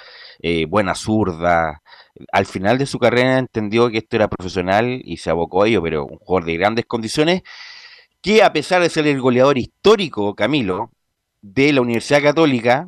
eh, 0.41 0.65
buena 0.65 0.95
zurda, 0.95 1.81
al 2.31 2.45
final 2.45 2.77
de 2.77 2.85
su 2.85 2.99
carrera 2.99 3.37
entendió 3.37 3.89
que 3.89 3.99
esto 3.99 4.15
era 4.15 4.27
profesional 4.27 5.01
y 5.03 5.17
se 5.17 5.29
abocó 5.29 5.63
a 5.63 5.67
ello, 5.67 5.81
pero 5.81 6.05
un 6.05 6.17
jugador 6.17 6.45
de 6.45 6.57
grandes 6.57 6.85
condiciones 6.85 7.43
que 8.21 8.43
a 8.43 8.51
pesar 8.51 8.81
de 8.81 8.89
ser 8.89 9.07
el 9.07 9.21
goleador 9.21 9.57
histórico, 9.57 10.35
Camilo, 10.35 10.91
de 11.41 11.71
la 11.73 11.81
Universidad 11.81 12.21
Católica, 12.21 12.87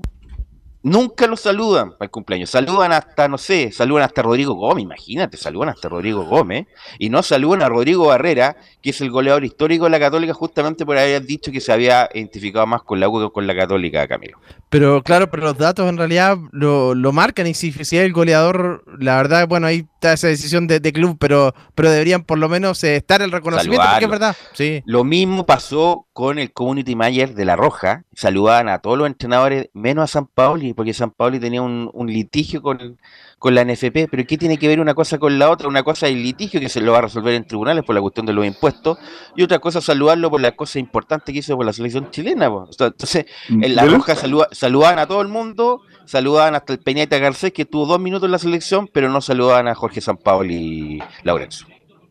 nunca 0.84 1.28
lo 1.28 1.38
saludan 1.38 1.92
para 1.92 2.06
el 2.06 2.12
cumpleaños. 2.12 2.50
Saludan 2.50 2.92
hasta, 2.92 3.28
no 3.28 3.38
sé, 3.38 3.72
saludan 3.72 4.04
hasta 4.04 4.22
Rodrigo 4.22 4.54
Gómez, 4.56 4.84
imagínate, 4.84 5.38
saludan 5.38 5.70
hasta 5.70 5.90
Rodrigo 5.90 6.26
Gómez, 6.26 6.68
y 6.98 7.10
no 7.10 7.24
saludan 7.24 7.62
a 7.62 7.70
Rodrigo 7.70 8.08
Barrera, 8.08 8.58
que 8.82 8.92
es 8.92 9.02
el 9.02 9.12
goleador 9.12 9.44
histórico 9.44 9.86
de 9.86 9.92
la 9.92 10.00
Católica, 10.00 10.34
justamente 10.34 10.86
por 10.86 10.98
haber 10.98 11.26
dicho 11.26 11.52
que 11.52 11.62
se 11.62 11.72
había 11.72 12.10
identificado 12.14 12.66
más 12.68 12.84
con 12.84 13.00
la 13.00 13.10
U 13.10 13.20
que 13.20 13.34
con 13.34 13.48
la 13.48 13.56
Católica, 13.56 14.08
Camilo. 14.08 14.40
Pero 14.70 15.04
claro, 15.04 15.30
pero 15.30 15.44
los 15.44 15.58
datos 15.58 15.90
en 15.90 15.98
realidad 15.98 16.38
lo, 16.52 16.96
lo 16.96 17.12
marcan, 17.12 17.48
y 17.48 17.54
si, 17.54 17.72
si 17.72 17.98
es 17.98 18.04
el 18.04 18.14
goleador, 18.14 18.84
la 19.00 19.18
verdad, 19.18 19.48
bueno, 19.48 19.68
ahí 19.68 19.88
está 20.02 20.14
esa 20.14 20.28
decisión 20.28 20.66
de, 20.66 20.80
de 20.80 20.92
club, 20.92 21.18
pero, 21.20 21.54
pero 21.76 21.92
deberían 21.92 22.24
por 22.24 22.40
lo 22.40 22.50
menos 22.50 22.84
eh, 22.84 22.96
estar 22.96 23.22
el 23.22 23.32
reconocimiento, 23.32 23.84
Saludarlo. 23.84 24.08
porque 24.08 24.16
es 24.16 24.20
verdad. 24.20 24.36
Sí. 24.54 24.84
Lo 24.86 25.04
mismo 25.04 25.46
pasó 25.46 26.08
con 26.12 26.40
el 26.40 26.52
community 26.52 26.96
manager 26.96 27.36
de 27.36 27.46
La 27.46 27.56
Roja, 27.56 28.04
saludaban 28.14 28.68
a 28.68 28.80
todos 28.80 28.98
los 28.98 29.06
entrenadores, 29.06 29.70
menos 29.74 30.04
a 30.04 30.08
San 30.08 30.26
Paoli, 30.26 30.74
porque 30.74 30.94
San 30.94 31.12
Paoli 31.12 31.40
tenía 31.40 31.62
un, 31.62 31.90
un 31.94 32.08
litigio 32.08 32.64
con, 32.64 32.98
con, 33.38 33.54
la 33.54 33.64
NFP, 33.64 34.10
pero 34.10 34.26
¿qué 34.26 34.38
tiene 34.40 34.58
que 34.58 34.68
ver 34.68 34.80
una 34.80 34.96
cosa 34.96 35.20
con 35.20 35.38
la 35.38 35.52
otra? 35.52 35.68
Una 35.68 35.84
cosa 35.84 36.08
es 36.08 36.14
el 36.14 36.24
litigio 36.24 36.60
que 36.60 36.70
se 36.70 36.82
lo 36.82 36.94
va 36.94 36.98
a 36.98 37.02
resolver 37.02 37.36
en 37.36 37.46
tribunales 37.46 37.84
por 37.86 37.94
la 37.94 38.02
cuestión 38.02 38.26
de 38.26 38.34
los 38.34 38.46
impuestos, 38.46 38.98
y 39.36 39.44
otra 39.44 39.60
cosa 39.60 39.80
es 39.80 39.86
saludarlo 39.86 40.32
por 40.32 40.42
la 40.42 40.56
cosa 40.56 40.80
importante 40.80 41.32
que 41.32 41.40
hizo 41.40 41.56
por 41.56 41.66
la 41.66 41.74
selección 41.74 42.10
chilena. 42.10 42.48
Entonces, 42.48 43.28
en 43.50 43.76
La 43.76 43.86
Roja 43.86 44.16
saluda, 44.16 44.48
saludaban 44.52 44.98
a 44.98 45.06
todo 45.06 45.22
el 45.22 45.28
mundo, 45.28 45.82
saludaban 46.12 46.56
hasta 46.56 46.74
el 46.74 46.80
Peñita 46.80 47.18
Garcés, 47.20 47.54
que 47.54 47.64
tuvo 47.64 47.86
dos 47.86 48.00
minutos 48.00 48.28
en 48.28 48.32
la 48.32 48.38
selección, 48.38 48.90
pero 48.92 49.10
no 49.10 49.22
saludaban 49.22 49.70
a 49.70 49.76
Jorge 49.76 50.02
San 50.02 50.18
Paoli 50.18 50.56
y 50.56 51.04
Laurencio. 51.24 51.68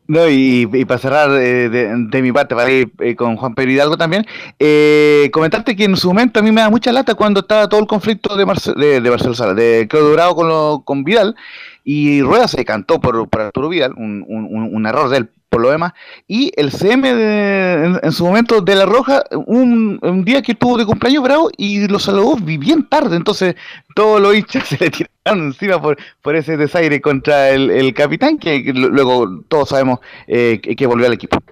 No, 0.08 0.28
y, 0.28 0.68
y, 0.72 0.84
para 0.86 0.98
cerrar 0.98 1.30
eh, 1.32 1.68
de, 1.68 2.22
mi 2.22 2.32
parte, 2.32 2.56
para 2.56 2.68
ir 2.68 2.90
eh, 2.98 3.14
con 3.14 3.36
Juan 3.36 3.54
Pedro 3.54 3.70
Hidalgo 3.70 3.96
también, 3.96 4.26
eh, 4.58 5.30
comentarte 5.32 5.76
que 5.76 5.84
en 5.84 5.96
su 5.96 6.08
momento 6.08 6.40
a 6.40 6.42
mí 6.42 6.50
me 6.50 6.62
da 6.62 6.70
mucha 6.70 6.90
lata 6.90 7.14
cuando 7.14 7.40
estaba 7.40 7.68
todo 7.68 7.78
el 7.78 7.86
conflicto 7.86 8.36
de, 8.36 8.44
Marce 8.44 8.72
de, 8.72 9.00
de 9.00 9.10
Marcelo 9.10 9.54
de 9.54 9.86
Claudio 9.88 10.10
Dorado 10.10 10.34
con, 10.34 10.48
lo, 10.48 10.82
con 10.84 11.04
Vidal, 11.04 11.36
y 11.84 12.22
Rueda 12.22 12.48
se 12.48 12.64
cantó 12.64 13.00
por, 13.00 13.28
por 13.28 13.40
Arturo 13.40 13.68
Vidal, 13.68 13.92
un, 13.96 14.24
un, 14.28 14.74
un 14.74 14.86
error 14.86 15.08
de 15.08 15.18
él 15.18 15.30
por 15.50 15.60
lo 15.60 15.70
demás. 15.70 15.92
Y 16.26 16.52
el 16.56 16.70
CM 16.70 17.12
de, 17.12 17.84
en, 17.84 18.00
en, 18.02 18.12
su 18.12 18.24
momento 18.24 18.62
de 18.62 18.74
La 18.76 18.86
Roja, 18.86 19.24
un, 19.32 19.98
un, 20.00 20.24
día 20.24 20.40
que 20.40 20.54
tuvo 20.54 20.78
de 20.78 20.86
cumpleaños 20.86 21.24
bravo 21.24 21.50
y 21.58 21.86
lo 21.88 21.98
saludó 21.98 22.36
bien 22.36 22.88
tarde. 22.88 23.16
Entonces 23.16 23.56
todos 23.94 24.20
los 24.20 24.34
hinchas 24.34 24.68
se 24.68 24.78
le 24.78 24.90
tiraron 24.90 25.48
encima 25.48 25.82
por, 25.82 25.98
por 26.22 26.36
ese 26.36 26.56
desaire 26.56 27.00
contra 27.00 27.50
el, 27.50 27.70
el 27.70 27.92
capitán, 27.92 28.38
que, 28.38 28.64
que, 28.64 28.72
luego 28.72 29.42
todos 29.48 29.68
sabemos 29.68 29.98
eh, 30.28 30.60
que, 30.62 30.76
que, 30.76 30.86
volvió 30.86 31.06
al 31.06 31.12
equipo. 31.12 31.42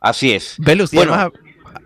Así 0.00 0.32
es. 0.32 0.54
Velus, 0.58 0.92
bueno, 0.92 1.12
además, 1.12 1.32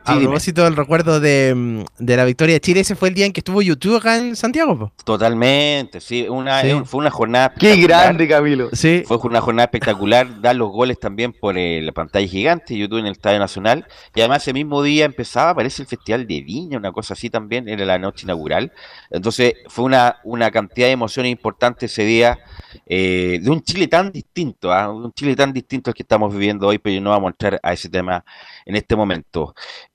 a 0.04 0.18
propósito 0.18 0.64
del 0.64 0.76
recuerdo 0.76 1.20
de, 1.20 1.84
de, 1.98 2.16
la 2.16 2.24
victoria 2.24 2.54
de 2.54 2.60
Chile, 2.60 2.80
ese 2.80 2.96
fue 2.96 3.08
el 3.08 3.14
día 3.14 3.26
en 3.26 3.32
que 3.32 3.40
estuvo 3.40 3.62
YouTube 3.62 3.96
acá 3.96 4.16
en 4.16 4.36
Santiago. 4.36 4.78
Po? 4.78 4.92
Totalmente, 5.04 6.00
sí, 6.00 6.26
una, 6.28 6.62
sí. 6.62 6.72
fue 6.84 7.00
una 7.00 7.10
jornada. 7.10 7.52
Qué 7.58 7.76
grande, 7.76 8.26
Camilo. 8.28 8.70
Sí. 8.72 9.04
Fue 9.06 9.16
una 9.18 9.40
jornada 9.40 9.64
espectacular, 9.64 10.40
dar 10.40 10.56
los 10.56 10.70
goles 10.70 10.98
también 10.98 11.32
por 11.32 11.56
eh, 11.56 11.80
la 11.82 11.92
pantalla 11.92 12.26
gigante, 12.26 12.76
YouTube 12.76 12.98
en 12.98 13.06
el 13.06 13.12
Estadio 13.12 13.38
Nacional. 13.38 13.86
Y 14.14 14.20
además 14.20 14.42
ese 14.42 14.52
mismo 14.52 14.82
día 14.82 15.04
empezaba, 15.04 15.54
parece 15.54 15.82
el 15.82 15.88
Festival 15.88 16.26
de 16.26 16.40
Viña, 16.42 16.78
una 16.78 16.92
cosa 16.92 17.14
así 17.14 17.30
también, 17.30 17.68
era 17.68 17.84
la 17.84 17.98
noche 17.98 18.24
inaugural. 18.24 18.72
Entonces 19.10 19.54
fue 19.68 19.84
una, 19.84 20.16
una 20.24 20.50
cantidad 20.50 20.86
de 20.86 20.92
emociones 20.92 21.30
importantes 21.32 21.92
ese 21.92 22.04
día, 22.04 22.38
eh, 22.86 23.38
de 23.42 23.50
un 23.50 23.62
Chile 23.62 23.88
tan 23.88 24.10
distinto, 24.10 24.72
¿eh? 24.72 24.88
un 24.88 25.12
Chile 25.12 25.36
tan 25.36 25.52
distinto 25.52 25.90
al 25.90 25.94
que 25.94 26.02
estamos 26.02 26.32
viviendo 26.32 26.66
hoy, 26.66 26.78
pero 26.78 26.94
yo 26.94 27.00
no 27.00 27.10
vamos 27.10 27.28
a 27.28 27.30
entrar 27.30 27.60
a 27.62 27.72
ese 27.72 27.88
tema 27.88 28.24
en 28.64 28.76
este 28.76 28.96
momento. 28.96 29.54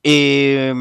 Eh, 0.10 0.74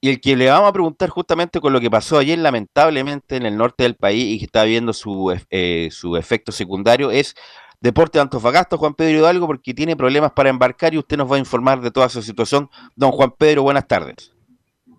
y 0.00 0.08
el 0.08 0.20
que 0.20 0.36
le 0.36 0.48
vamos 0.48 0.68
a 0.68 0.72
preguntar 0.72 1.08
justamente 1.08 1.60
con 1.60 1.72
lo 1.72 1.80
que 1.80 1.90
pasó 1.90 2.16
ayer, 2.16 2.38
lamentablemente, 2.38 3.34
en 3.34 3.44
el 3.44 3.56
norte 3.56 3.82
del 3.82 3.96
país 3.96 4.36
y 4.36 4.38
que 4.38 4.44
está 4.44 4.62
viendo 4.62 4.92
su, 4.92 5.36
eh, 5.50 5.88
su 5.90 6.16
efecto 6.16 6.52
secundario 6.52 7.10
es 7.10 7.34
Deporte 7.80 8.18
de 8.18 8.22
Antofagasta, 8.22 8.76
Juan 8.76 8.94
Pedro 8.94 9.18
Hidalgo, 9.18 9.48
porque 9.48 9.74
tiene 9.74 9.96
problemas 9.96 10.30
para 10.30 10.50
embarcar 10.50 10.94
y 10.94 10.98
usted 10.98 11.16
nos 11.16 11.28
va 11.28 11.34
a 11.34 11.40
informar 11.40 11.80
de 11.80 11.90
toda 11.90 12.06
esa 12.06 12.22
situación. 12.22 12.70
Don 12.94 13.10
Juan 13.10 13.32
Pedro, 13.36 13.64
buenas 13.64 13.88
tardes. 13.88 14.32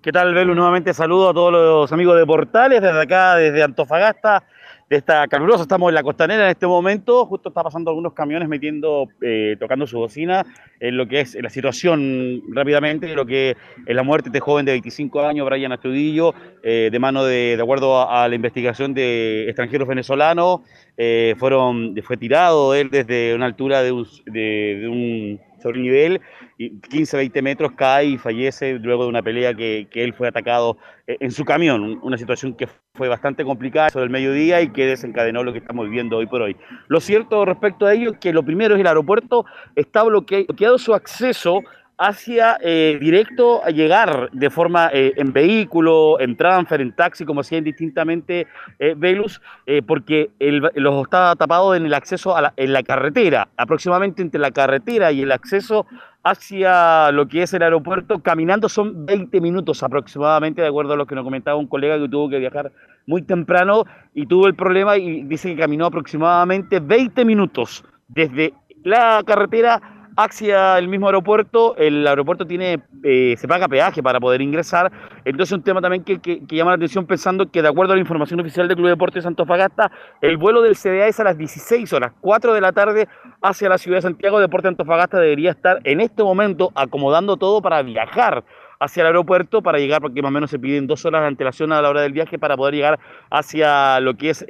¿Qué 0.02 0.12
tal, 0.12 0.34
Belu? 0.34 0.56
Nuevamente 0.56 0.94
saludo 0.94 1.30
a 1.30 1.34
todos 1.34 1.54
los 1.54 1.92
amigos 1.94 2.18
de 2.18 2.26
Portales, 2.26 2.82
desde 2.82 3.02
acá, 3.02 3.36
desde 3.36 3.63
Antofagasta, 3.63 4.44
de 4.89 4.97
esta 4.97 5.28
calurosa. 5.28 5.62
Estamos 5.62 5.89
en 5.89 5.95
la 5.95 6.04
costanera 6.04 6.45
en 6.45 6.49
este 6.49 6.65
momento. 6.65 7.25
Justo 7.25 7.49
está 7.49 7.63
pasando 7.63 7.91
algunos 7.91 8.13
camiones 8.13 8.49
metiendo, 8.49 9.08
eh, 9.21 9.56
tocando 9.60 9.86
su 9.86 9.97
bocina 9.99 10.45
en 10.80 10.97
lo 10.97 11.08
que 11.08 11.21
es 11.21 11.36
la 11.36 11.49
situación 11.49 12.41
rápidamente, 12.49 13.13
lo 13.13 13.25
que 13.25 13.56
es 13.86 13.95
la 13.95 14.04
muerte 14.04 14.30
de 14.30 14.38
este 14.38 14.45
joven 14.45 14.65
de 14.65 14.71
25 14.71 15.21
años, 15.21 15.45
Brian 15.45 15.71
Astudillo, 15.71 16.34
eh, 16.63 16.89
de 16.91 16.99
mano 16.99 17.23
de, 17.23 17.56
de 17.56 17.62
acuerdo 17.62 18.10
a, 18.10 18.28
la 18.28 18.36
investigación 18.36 18.93
de 18.93 19.45
extranjeros 19.47 19.88
venezolanos. 19.88 20.62
Eh, 20.97 21.36
fueron, 21.38 21.95
fue 22.04 22.17
tirado 22.17 22.73
él 22.73 22.89
desde 22.89 23.36
una 23.36 23.45
altura 23.45 23.84
de, 23.84 23.93
de 24.25 24.88
un 24.89 25.39
sobrenivel, 25.62 26.22
15, 26.58 27.17
20 27.17 27.41
metros, 27.41 27.72
cae 27.74 28.06
y 28.06 28.17
fallece 28.17 28.74
luego 28.74 29.04
de 29.04 29.10
una 29.10 29.22
pelea 29.22 29.54
que, 29.54 29.88
que, 29.91 30.04
él 30.04 30.13
fue 30.13 30.28
atacado 30.28 30.78
eh, 31.08 31.17
en 31.19 31.32
su 31.32 31.45
camión, 31.45 32.00
una 32.02 32.17
situación 32.17 32.56
que 32.56 32.67
fue 32.93 33.08
bastante 33.08 33.43
complicada 33.43 33.89
sobre 33.89 34.06
el 34.06 34.12
mediodía 34.12 34.62
y 34.62 34.69
que 34.69 34.86
desencadenó 34.86 35.43
lo 35.43 35.54
que 35.54 35.60
estamos 35.60 35.86
viviendo 35.86 36.17
hoy 36.17 36.26
por 36.26 36.41
hoy. 36.41 36.56
Lo 36.88 37.00
cierto 37.00 37.45
respecto 37.45 37.86
a 37.86 37.93
ello 37.93 38.12
es 38.12 38.17
que 38.17 38.34
lo 38.34 38.43
primero 38.43 38.76
es 38.76 38.82
el 38.82 38.88
aeropuerto 38.88 39.45
está 39.76 40.04
bloqueado 40.04 40.78
su 40.78 40.93
acceso 40.93 41.62
hacia 42.00 42.58
eh, 42.62 42.98
directo 43.02 43.62
a 43.64 43.72
llegar 43.72 44.30
de 44.32 44.50
forma 44.50 44.90
eh, 44.94 45.12
en 45.18 45.34
vehículo, 45.34 46.18
en 46.22 46.38
transfer, 46.38 46.80
en 46.80 46.94
taxi, 46.94 47.26
como 47.26 47.42
hacían 47.42 47.66
distintamente 47.66 48.48
eh, 48.80 48.96
Velus, 48.98 49.42
porque 49.86 50.32
los 50.40 51.04
estaba 51.04 51.36
tapado 51.36 51.76
en 51.76 51.86
el 51.86 51.94
acceso 51.94 52.36
a 52.36 52.42
la, 52.42 52.54
en 52.56 52.72
la 52.72 52.84
carretera, 52.84 53.50
aproximadamente 53.58 54.22
entre 54.22 54.40
la 54.40 54.52
carretera 54.52 55.12
y 55.12 55.22
el 55.22 55.32
acceso 55.32 55.86
hacia 56.24 57.12
lo 57.12 57.28
que 57.28 57.44
es 57.44 57.54
el 57.54 57.64
aeropuerto, 57.64 58.20
caminando 58.20 58.70
son 58.70 59.06
20 59.06 59.42
minutos 59.42 59.84
aproximadamente, 59.84 60.62
de 60.62 60.70
acuerdo 60.70 60.94
a 60.94 60.96
lo 60.96 61.06
que 61.06 61.16
nos 61.16 61.26
comentaba 61.26 61.58
un 61.58 61.68
colega 61.68 62.00
que 62.00 62.08
tuvo 62.08 62.30
que 62.30 62.40
viajar 62.40 62.72
muy 63.08 63.24
temprano 63.24 63.84
y 64.14 64.26
tuvo 64.26 64.48
el 64.48 64.56
problema 64.56 64.98
y 64.98 65.24
dice 65.24 65.50
que 65.50 65.62
caminó 65.62 65.88
aproximadamente 65.88 66.80
20 66.80 67.26
minutos 67.26 67.84
desde 68.08 68.54
la 68.84 69.22
carretera 69.26 69.99
hacia 70.23 70.77
el 70.77 70.89
mismo 70.89 71.08
aeropuerto. 71.08 71.77
El 71.77 72.05
aeropuerto 72.05 72.45
tiene, 72.45 72.82
eh, 73.03 73.36
se 73.38 73.47
paga 73.47 73.69
peaje 73.69 74.03
para 74.03 74.19
poder 74.19 74.41
ingresar. 74.41 74.91
Entonces, 75.23 75.53
un 75.53 75.63
tema 75.63 75.82
también 75.82 76.03
que, 76.03 76.19
que, 76.19 76.41
llama 76.49 76.71
la 76.71 76.75
atención 76.75 77.05
pensando 77.05 77.49
que, 77.49 77.62
de 77.62 77.69
acuerdo 77.69 77.93
a 77.93 77.95
la 77.95 78.01
información 78.01 78.39
oficial 78.41 78.67
del 78.67 78.75
Club 78.75 78.88
de 78.88 78.91
Deportes 78.91 79.25
Antofagasta, 79.25 79.91
el 80.21 80.38
vuelo 80.38 80.62
del 80.62 80.75
CDA 80.75 81.08
es 81.08 81.19
a 81.21 81.23
las 81.23 81.38
16 81.38 81.93
horas, 81.93 82.12
4 82.19 82.53
de 82.53 82.62
la 82.62 82.73
tarde, 82.73 83.08
hacia 83.41 83.69
la 83.69 83.77
ciudad 83.77 83.99
de 83.99 84.01
Santiago. 84.01 84.39
Deportes 84.39 84.69
Antofagasta 84.69 85.19
debería 85.19 85.51
estar 85.51 85.79
en 85.86 86.01
este 86.01 86.21
momento 86.21 86.71
acomodando 86.75 87.38
todo 87.38 87.62
para 87.62 87.82
viajar 87.82 88.43
hacia 88.80 89.02
el 89.02 89.08
aeropuerto 89.08 89.62
para 89.62 89.78
llegar, 89.78 90.02
porque 90.02 90.22
más 90.22 90.30
o 90.30 90.34
menos 90.34 90.50
se 90.50 90.58
piden 90.58 90.88
dos 90.88 91.06
horas 91.06 91.22
de 91.22 91.28
antelación 91.28 91.72
a 91.72 91.82
la 91.82 91.89
hora 91.89 92.02
del 92.02 92.13
viaje 92.13 92.39
para 92.39 92.56
poder 92.56 92.76
llegar 92.76 93.00
hacia 93.30 94.00
lo 94.00 94.15
que 94.15 94.30
es 94.30 94.44
eh, 94.44 94.48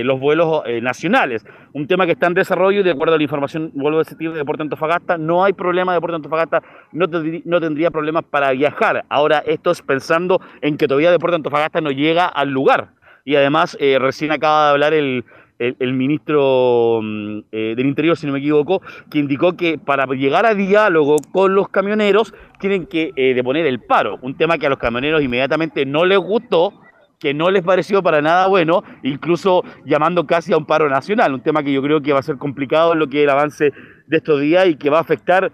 eh, 0.00 0.02
los 0.04 0.20
vuelos 0.20 0.62
eh, 0.66 0.80
nacionales. 0.80 1.44
Un 1.72 1.86
tema 1.88 2.06
que 2.06 2.12
está 2.12 2.28
en 2.28 2.34
desarrollo 2.34 2.80
y 2.80 2.82
de 2.84 2.92
acuerdo 2.92 3.14
a 3.14 3.16
la 3.16 3.22
información, 3.24 3.72
vuelvo 3.74 3.98
a 3.98 4.04
decir, 4.04 4.16
de 4.16 4.38
Deporte 4.38 4.62
Antofagasta, 4.62 5.18
no 5.18 5.44
hay 5.44 5.52
problema 5.52 5.92
de 5.92 5.96
Deporte 5.96 6.16
Antofagasta, 6.16 6.62
no, 6.92 7.06
no 7.44 7.60
tendría 7.60 7.90
problemas 7.90 8.24
para 8.24 8.52
viajar. 8.52 9.04
Ahora, 9.08 9.42
esto 9.44 9.72
es 9.72 9.82
pensando 9.82 10.40
en 10.60 10.76
que 10.76 10.86
todavía 10.86 11.10
Deporte 11.10 11.36
Antofagasta 11.36 11.80
no 11.80 11.90
llega 11.90 12.26
al 12.26 12.50
lugar. 12.50 12.88
Y 13.26 13.36
además, 13.36 13.76
recién 13.80 14.32
acaba 14.32 14.66
de 14.66 14.70
hablar 14.72 14.92
el, 14.92 15.24
el, 15.58 15.92
ministro 15.94 17.00
mm, 17.02 17.38
eh, 17.52 17.74
del 17.76 17.86
Interior, 17.86 18.16
si 18.16 18.26
no 18.26 18.32
me 18.32 18.38
equivoco, 18.38 18.82
que 19.10 19.18
indicó 19.18 19.56
que 19.56 19.78
para 19.78 20.06
llegar 20.06 20.46
a 20.46 20.54
diálogo 20.54 21.16
con 21.32 21.54
los 21.54 21.68
camioneros 21.68 22.34
tienen 22.58 22.86
que 22.86 23.12
eh, 23.16 23.34
deponer 23.34 23.66
el 23.66 23.80
paro, 23.80 24.18
un 24.22 24.36
tema 24.36 24.58
que 24.58 24.66
a 24.66 24.70
los 24.70 24.78
camioneros 24.78 25.22
inmediatamente 25.22 25.86
no 25.86 26.04
les 26.04 26.18
gustó, 26.18 26.72
que 27.18 27.32
no 27.32 27.50
les 27.50 27.62
pareció 27.62 28.02
para 28.02 28.20
nada 28.20 28.48
bueno, 28.48 28.82
incluso 29.02 29.62
llamando 29.84 30.26
casi 30.26 30.52
a 30.52 30.56
un 30.56 30.66
paro 30.66 30.88
nacional, 30.88 31.32
un 31.32 31.42
tema 31.42 31.62
que 31.62 31.72
yo 31.72 31.82
creo 31.82 32.02
que 32.02 32.12
va 32.12 32.18
a 32.18 32.22
ser 32.22 32.36
complicado 32.36 32.92
en 32.92 32.98
lo 32.98 33.08
que 33.08 33.18
es 33.18 33.24
el 33.24 33.30
avance 33.30 33.72
de 34.06 34.16
estos 34.16 34.40
días 34.40 34.66
y 34.66 34.76
que 34.76 34.90
va 34.90 34.98
a 34.98 35.02
afectar 35.02 35.52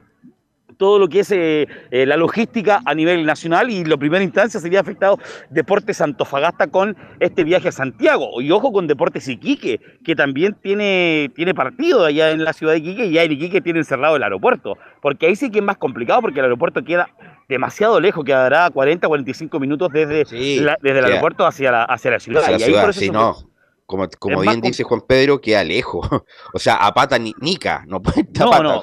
todo 0.80 0.98
lo 0.98 1.08
que 1.08 1.20
es 1.20 1.30
eh, 1.30 1.68
eh, 1.90 2.06
la 2.06 2.16
logística 2.16 2.80
a 2.86 2.94
nivel 2.94 3.26
nacional 3.26 3.68
y 3.68 3.84
la 3.84 3.98
primera 3.98 4.24
instancia 4.24 4.58
sería 4.58 4.80
afectado 4.80 5.18
Deportes 5.50 6.00
Antofagasta 6.00 6.68
con 6.68 6.96
este 7.20 7.44
viaje 7.44 7.68
a 7.68 7.72
Santiago. 7.72 8.40
Y 8.40 8.50
ojo 8.50 8.72
con 8.72 8.86
Deportes 8.86 9.28
Iquique, 9.28 9.78
que 10.02 10.16
también 10.16 10.54
tiene, 10.54 11.30
tiene 11.36 11.54
partido 11.54 12.06
allá 12.06 12.30
en 12.30 12.44
la 12.44 12.54
ciudad 12.54 12.72
de 12.72 12.78
Iquique 12.78 13.04
y 13.04 13.12
ya 13.12 13.24
en 13.24 13.32
Iquique 13.32 13.60
tiene 13.60 13.80
encerrado 13.80 14.16
el 14.16 14.22
aeropuerto. 14.22 14.78
Porque 15.02 15.26
ahí 15.26 15.36
sí 15.36 15.50
que 15.50 15.58
es 15.58 15.64
más 15.64 15.76
complicado 15.76 16.22
porque 16.22 16.38
el 16.38 16.46
aeropuerto 16.46 16.82
queda 16.82 17.10
demasiado 17.46 18.00
lejos, 18.00 18.24
quedará 18.24 18.70
40, 18.70 19.06
45 19.06 19.60
minutos 19.60 19.92
desde, 19.92 20.24
desde 20.24 20.98
el 20.98 21.04
aeropuerto 21.04 21.44
hacia 21.44 21.72
la, 21.72 21.84
hacia 21.84 22.12
la 22.12 22.20
ciudad. 22.20 22.42
y 22.58 22.62
ahí 22.62 22.72
por 22.72 22.88
eso 22.88 23.12
no 23.12 23.49
como, 23.90 24.08
como 24.20 24.40
bien 24.40 24.60
dice 24.60 24.84
Juan 24.84 25.00
Pedro, 25.00 25.40
queda 25.40 25.64
lejos. 25.64 26.08
o 26.54 26.58
sea, 26.58 26.76
a 26.76 26.94
pata 26.94 27.18
ni, 27.18 27.34
nica, 27.40 27.84
no 27.88 28.00
puede 28.00 28.20
estar 28.20 28.46
no, 28.46 28.82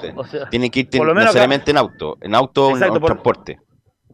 Tiene 0.50 0.70
que 0.70 0.80
ir 0.80 0.88
necesariamente 1.14 1.70
en 1.70 1.78
auto, 1.78 2.18
en 2.20 2.34
auto 2.34 2.68
o 2.68 2.76
en 2.76 3.00
transporte 3.00 3.58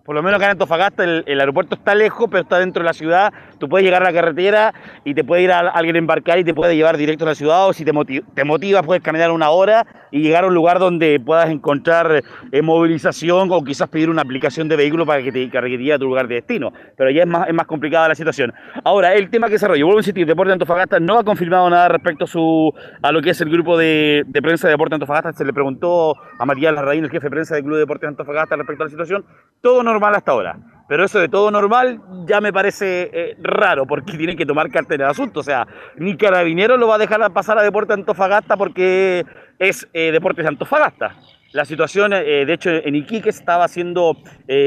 por 0.04 0.14
lo 0.14 0.22
menos 0.22 0.36
acá 0.36 0.46
en 0.46 0.50
Antofagasta 0.52 1.02
el, 1.04 1.40
aeropuerto 1.40 1.76
está 1.76 1.94
lejos, 1.94 2.28
pero 2.30 2.42
está 2.42 2.58
dentro 2.58 2.82
de 2.82 2.86
la 2.86 2.92
ciudad. 2.92 3.32
Tú 3.58 3.68
puedes 3.68 3.86
llegar 3.86 4.02
a 4.02 4.04
la 4.04 4.12
carretera 4.12 4.74
y 5.02 5.14
te 5.14 5.24
puede 5.24 5.42
ir 5.42 5.50
a, 5.50 5.60
alguien 5.60 5.96
a 5.96 5.98
embarcar 5.98 6.38
y 6.38 6.44
te 6.44 6.52
puede 6.52 6.76
llevar 6.76 6.98
directo 6.98 7.24
a 7.24 7.28
la 7.28 7.34
ciudad. 7.34 7.68
O 7.68 7.72
si 7.72 7.86
te, 7.86 7.92
motiva, 7.92 8.26
te 8.34 8.44
motivas, 8.44 8.84
puedes 8.84 9.02
caminar 9.02 9.30
una 9.30 9.48
hora 9.48 9.86
y 10.10 10.20
llegar 10.20 10.44
a 10.44 10.48
un 10.48 10.54
lugar 10.54 10.78
donde 10.78 11.18
puedas 11.18 11.48
encontrar 11.48 12.22
eh, 12.52 12.62
movilización 12.62 13.48
o 13.50 13.64
quizás 13.64 13.88
pedir 13.88 14.10
una 14.10 14.22
aplicación 14.22 14.68
de 14.68 14.76
vehículo 14.76 15.06
para 15.06 15.22
que 15.22 15.32
te 15.32 15.48
cargue 15.48 15.92
a 15.92 15.98
tu 15.98 16.04
lugar 16.04 16.28
de 16.28 16.36
destino. 16.36 16.72
Pero 16.96 17.10
ya 17.10 17.22
es 17.22 17.28
más, 17.28 17.48
es 17.48 17.54
más 17.54 17.66
complicada 17.66 18.08
la 18.08 18.14
situación. 18.14 18.52
Ahora, 18.84 19.14
el 19.14 19.30
tema 19.30 19.46
que 19.46 19.54
desarrollo, 19.54 19.86
vuelvo 19.86 19.98
a 19.98 20.02
insistir, 20.02 20.26
Deporte 20.26 20.52
Antofagasta 20.52 21.00
no 21.00 21.18
ha 21.18 21.24
confirmado 21.24 21.68
nada 21.70 21.88
respecto 21.88 22.24
a, 22.24 22.28
su, 22.28 22.72
a 23.02 23.10
lo 23.10 23.22
que 23.22 23.30
es 23.30 23.40
el 23.40 23.48
grupo 23.48 23.78
de, 23.78 24.24
prensa 24.42 24.68
de 24.68 24.74
Deporte 24.74 24.94
Antofagasta. 24.94 25.32
Se 25.32 25.44
le 25.44 25.52
preguntó 25.54 26.14
a 26.38 26.44
Matías 26.44 26.74
Larraín, 26.74 27.04
el 27.04 27.10
jefe 27.10 27.26
de 27.26 27.30
prensa 27.30 27.54
del 27.54 27.64
Club 27.64 27.74
de 27.74 27.80
Deportes 27.80 28.08
Antofagasta, 28.08 28.54
respecto 28.56 28.82
a 28.82 28.86
la 28.86 28.90
situación. 28.90 29.24
Todo 29.62 29.82
no 29.82 29.93
normal 29.94 30.14
hasta 30.14 30.32
ahora. 30.32 30.58
Pero 30.86 31.04
eso 31.04 31.18
de 31.18 31.28
todo 31.28 31.50
normal 31.50 32.00
ya 32.26 32.40
me 32.40 32.52
parece 32.52 33.10
eh, 33.12 33.36
raro, 33.40 33.86
porque 33.86 34.12
tienen 34.18 34.36
que 34.36 34.46
tomar 34.46 34.70
cartera 34.70 35.06
de 35.06 35.10
asunto. 35.12 35.40
O 35.40 35.42
sea, 35.42 35.66
ni 35.96 36.16
Carabinero 36.16 36.76
lo 36.76 36.88
va 36.88 36.96
a 36.96 36.98
dejar 36.98 37.32
pasar 37.32 37.58
a 37.58 37.62
Deportes 37.62 37.94
Antofagasta 37.94 38.56
porque 38.56 39.24
es 39.58 39.88
eh, 39.92 40.12
Deportes 40.12 40.46
Antofagasta. 40.46 41.16
La 41.52 41.64
situación, 41.64 42.12
eh, 42.12 42.44
de 42.44 42.52
hecho, 42.52 42.70
en 42.70 42.96
Iquique 42.96 43.30
estaba 43.30 43.64
haciendo 43.64 44.16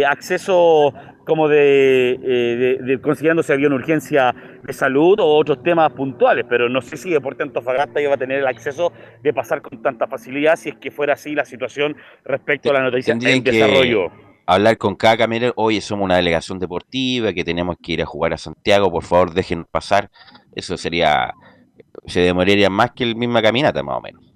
acceso 0.07 0.93
como 1.25 1.49
de, 1.49 2.79
de, 2.81 3.01
considerando 3.01 3.43
si 3.43 3.51
había 3.51 3.67
una 3.67 3.75
urgencia 3.75 4.33
de 4.63 4.71
salud 4.71 5.19
o 5.19 5.35
otros 5.35 5.61
temas 5.61 5.91
puntuales, 5.91 6.45
pero 6.47 6.69
no 6.69 6.81
sé 6.81 6.95
si 6.95 7.09
Deportes 7.09 7.47
Antofagasta 7.47 7.99
iba 7.99 8.13
a 8.13 8.17
tener 8.17 8.39
el 8.39 8.47
acceso 8.47 8.93
de 9.21 9.33
pasar 9.33 9.61
con 9.61 9.81
tanta 9.81 10.07
facilidad 10.07 10.55
si 10.55 10.69
es 10.69 10.75
que 10.75 10.89
fuera 10.89 11.13
así 11.13 11.35
la 11.35 11.43
situación 11.43 11.97
respecto 12.23 12.69
a 12.69 12.75
la 12.75 12.83
noticia 12.83 13.13
en 13.13 13.43
desarrollo 13.43 14.09
hablar 14.47 14.77
con 14.77 14.95
cada 14.95 15.17
camionero, 15.17 15.53
oye, 15.57 15.81
somos 15.81 16.05
una 16.05 16.15
delegación 16.15 16.57
deportiva, 16.57 17.33
que 17.33 17.43
tenemos 17.43 17.75
que 17.81 17.91
ir 17.93 18.01
a 18.01 18.05
jugar 18.05 18.33
a 18.33 18.37
Santiago, 18.37 18.89
por 18.89 19.03
favor, 19.03 19.33
dejen 19.33 19.65
pasar. 19.65 20.09
Eso 20.55 20.77
sería, 20.77 21.33
se 22.07 22.21
demoraría 22.21 22.69
más 22.69 22.91
que 22.93 23.03
el 23.03 23.15
misma 23.15 23.41
caminata, 23.41 23.83
más 23.83 23.97
o 23.97 24.01
menos. 24.01 24.26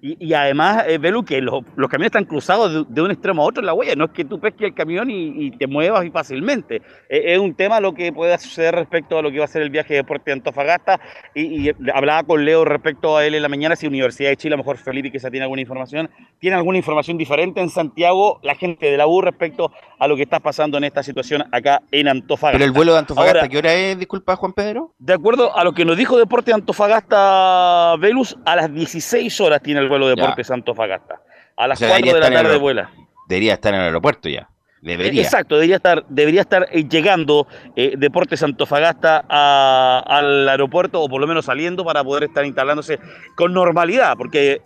Y, 0.00 0.32
además, 0.34 0.84
eh, 0.86 0.98
Belu, 0.98 1.24
que 1.24 1.40
los, 1.40 1.64
camiones 1.88 2.06
están 2.06 2.24
cruzados 2.24 2.86
de, 2.88 3.02
un 3.02 3.10
extremo 3.10 3.42
a 3.42 3.46
otro 3.46 3.60
en 3.60 3.66
la 3.66 3.74
huella. 3.74 3.94
No 3.96 4.04
es 4.04 4.10
que 4.10 4.24
tú 4.24 4.38
pesques 4.38 4.68
el 4.68 4.74
camión 4.74 5.10
y, 5.10 5.50
te 5.52 5.66
muevas 5.66 6.04
y 6.04 6.10
fácilmente. 6.10 6.82
Eh, 7.08 7.34
es 7.34 7.38
un 7.38 7.54
tema 7.54 7.80
lo 7.80 7.94
que 7.94 8.12
puede 8.12 8.36
suceder 8.38 8.74
respecto 8.74 9.18
a 9.18 9.22
lo 9.22 9.30
que 9.30 9.38
va 9.38 9.44
a 9.46 9.48
ser 9.48 9.62
el 9.62 9.70
viaje 9.70 9.94
de 9.94 10.00
deporte 10.00 10.30
de 10.30 10.34
Antofagasta. 10.34 11.00
Y, 11.34 11.70
hablaba 11.92 12.22
con 12.24 12.44
Leo 12.44 12.64
respecto 12.64 13.16
a 13.16 13.24
él 13.24 13.34
en 13.34 13.42
la 13.42 13.48
mañana, 13.48 13.76
si 13.76 13.86
Universidad 13.86 14.30
de 14.30 14.36
Chile, 14.36 14.54
a 14.54 14.56
lo 14.56 14.62
mejor 14.62 14.76
Felipe 14.76 15.10
quizá 15.10 15.30
tiene 15.30 15.44
alguna 15.44 15.62
información, 15.62 16.10
tiene 16.38 16.56
alguna 16.56 16.78
información 16.78 17.16
diferente 17.18 17.60
en 17.60 17.70
Santiago, 17.70 18.40
la 18.42 18.54
gente 18.54 18.90
de 18.90 18.96
la 18.96 19.06
U 19.06 19.20
respecto 19.20 19.72
a 19.98 20.08
lo 20.08 20.16
que 20.16 20.22
está 20.22 20.40
pasando 20.40 20.78
en 20.78 20.84
esta 20.84 21.02
situación 21.02 21.44
acá 21.52 21.82
en 21.90 22.08
Antofagasta. 22.08 22.58
Pero 22.58 22.64
el 22.64 22.72
vuelo 22.72 22.92
de 22.92 22.98
Antofagasta, 23.00 23.48
¿qué 23.48 23.58
hora 23.58 23.74
es? 23.74 23.98
Disculpa, 23.98 24.36
Juan 24.36 24.52
Pedro. 24.52 24.94
De 24.98 25.14
acuerdo 25.14 25.56
a 25.56 25.64
lo 25.64 25.72
que 25.72 25.84
nos 25.84 25.96
dijo 25.96 26.18
Deporte 26.18 26.50
de 26.50 26.56
Antofagasta, 26.56 27.96
Velus, 27.98 28.36
a 28.44 28.56
las 28.56 28.72
16 28.72 29.40
horas 29.40 29.62
tiene 29.62 29.80
el 29.80 29.85
vuelo 29.88 30.08
de 30.08 30.14
Deportes 30.14 30.50
Antofagasta. 30.50 31.20
A 31.56 31.66
las 31.66 31.78
4 31.78 32.14
de 32.14 32.20
la 32.20 32.30
tarde 32.30 32.56
vuela. 32.56 32.90
Debería 33.28 33.54
estar 33.54 33.74
en 33.74 33.80
el 33.80 33.86
aeropuerto 33.86 34.28
ya. 34.28 34.48
Debería. 34.82 35.22
Exacto, 35.22 35.56
debería 35.56 35.76
estar, 35.76 36.04
debería 36.08 36.42
estar 36.42 36.68
eh, 36.70 36.84
llegando 36.88 37.48
eh, 37.74 37.94
Deportes 37.96 38.42
Antofagasta 38.42 39.24
al 40.06 40.48
aeropuerto 40.48 41.00
o 41.02 41.08
por 41.08 41.20
lo 41.20 41.26
menos 41.26 41.46
saliendo 41.46 41.84
para 41.84 42.04
poder 42.04 42.24
estar 42.24 42.44
instalándose 42.44 43.00
con 43.34 43.52
normalidad, 43.52 44.16
porque 44.16 44.60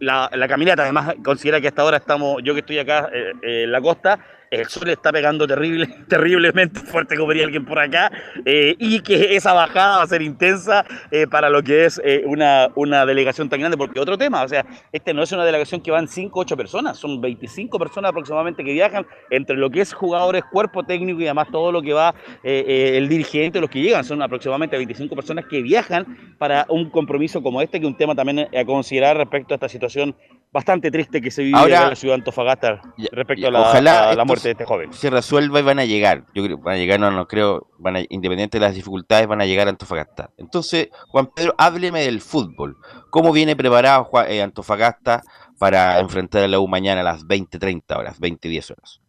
la, 0.00 0.28
caminata 0.48 0.82
además 0.82 1.14
considera 1.24 1.60
que 1.60 1.68
hasta 1.68 1.80
ahora 1.80 1.96
estamos, 1.96 2.42
yo 2.42 2.52
que 2.52 2.60
estoy 2.60 2.78
acá 2.78 3.08
eh, 3.12 3.62
en 3.62 3.72
la 3.72 3.80
costa, 3.80 4.18
el 4.60 4.66
sol 4.68 4.88
está 4.88 5.12
pegando 5.12 5.46
terrible, 5.46 5.86
terriblemente 6.08 6.80
fuerte, 6.80 7.16
como 7.16 7.30
diría 7.30 7.44
alguien 7.44 7.64
por 7.64 7.78
acá, 7.78 8.10
eh, 8.44 8.76
y 8.78 9.00
que 9.00 9.36
esa 9.36 9.52
bajada 9.52 9.98
va 9.98 10.02
a 10.02 10.06
ser 10.06 10.22
intensa 10.22 10.84
eh, 11.10 11.26
para 11.26 11.50
lo 11.50 11.62
que 11.62 11.84
es 11.84 12.00
eh, 12.04 12.22
una, 12.26 12.68
una 12.74 13.04
delegación 13.06 13.48
tan 13.48 13.60
grande, 13.60 13.76
porque 13.76 14.00
otro 14.00 14.16
tema, 14.16 14.42
o 14.42 14.48
sea, 14.48 14.64
este 14.92 15.12
no 15.12 15.22
es 15.22 15.32
una 15.32 15.44
delegación 15.44 15.80
que 15.80 15.90
van 15.90 16.08
5 16.08 16.40
8 16.40 16.56
personas, 16.56 16.98
son 16.98 17.20
25 17.20 17.78
personas 17.78 18.10
aproximadamente 18.10 18.64
que 18.64 18.72
viajan 18.72 19.06
entre 19.30 19.56
lo 19.56 19.70
que 19.70 19.80
es 19.80 19.92
jugadores, 19.92 20.42
cuerpo 20.50 20.82
técnico 20.84 21.20
y 21.20 21.26
además 21.26 21.48
todo 21.50 21.72
lo 21.72 21.82
que 21.82 21.92
va 21.92 22.14
el 22.42 23.08
dirigente, 23.08 23.60
los 23.60 23.70
que 23.70 23.80
llegan, 23.80 24.04
son 24.04 24.20
aproximadamente 24.22 24.76
25 24.76 25.14
personas 25.14 25.46
que 25.46 25.62
viajan 25.62 26.36
para 26.38 26.66
un 26.68 26.90
compromiso 26.90 27.42
como 27.42 27.62
este, 27.62 27.80
que 27.80 27.86
es 27.86 27.92
un 27.92 27.96
tema 27.96 28.14
también 28.14 28.48
a 28.54 28.64
considerar 28.64 29.16
respecto 29.16 29.54
a 29.54 29.56
esta 29.56 29.68
situación 29.68 30.14
bastante 30.54 30.88
triste 30.92 31.20
que 31.20 31.32
se 31.32 31.42
vive 31.42 31.60
en 31.60 31.70
la 31.70 31.96
ciudad 31.96 32.14
de 32.14 32.20
Antofagasta 32.20 32.80
respecto 33.10 33.48
a, 33.48 33.50
la, 33.50 34.24
muerte 34.24 34.48
de 34.48 34.52
este 34.52 34.64
joven. 34.64 34.92
Se 34.92 35.10
resuelva 35.10 35.58
y 35.58 35.62
van 35.64 35.80
a 35.80 35.84
llegar. 35.84 36.26
Yo 36.32 36.44
creo 36.44 36.58
van 36.58 36.76
a 36.76 36.78
llegar, 36.78 37.00
no, 37.00 37.10
no 37.10 37.26
creo, 37.26 37.66
van 37.78 37.96
a, 37.96 38.00
independiente 38.08 38.58
de 38.58 38.64
las 38.64 38.76
dificultades, 38.76 39.26
van 39.26 39.40
a 39.40 39.46
llegar 39.46 39.66
a 39.66 39.70
Antofagasta. 39.70 40.30
Entonces, 40.38 40.90
Juan 41.08 41.26
Pedro, 41.34 41.56
hábleme 41.58 42.02
del 42.02 42.20
fútbol. 42.20 42.76
¿Cómo 43.10 43.32
viene 43.32 43.56
preparado 43.56 44.08
eh, 44.28 44.42
Antofagasta 44.42 45.24
para 45.58 45.98
enfrentar 45.98 46.44
a 46.44 46.48
la 46.48 46.60
U 46.60 46.68
mañana 46.68 47.00
a 47.00 47.04
las 47.04 47.26
20.30 47.26 47.98
horas, 47.98 48.20
20.10 48.20 48.70
horas? 48.70 49.00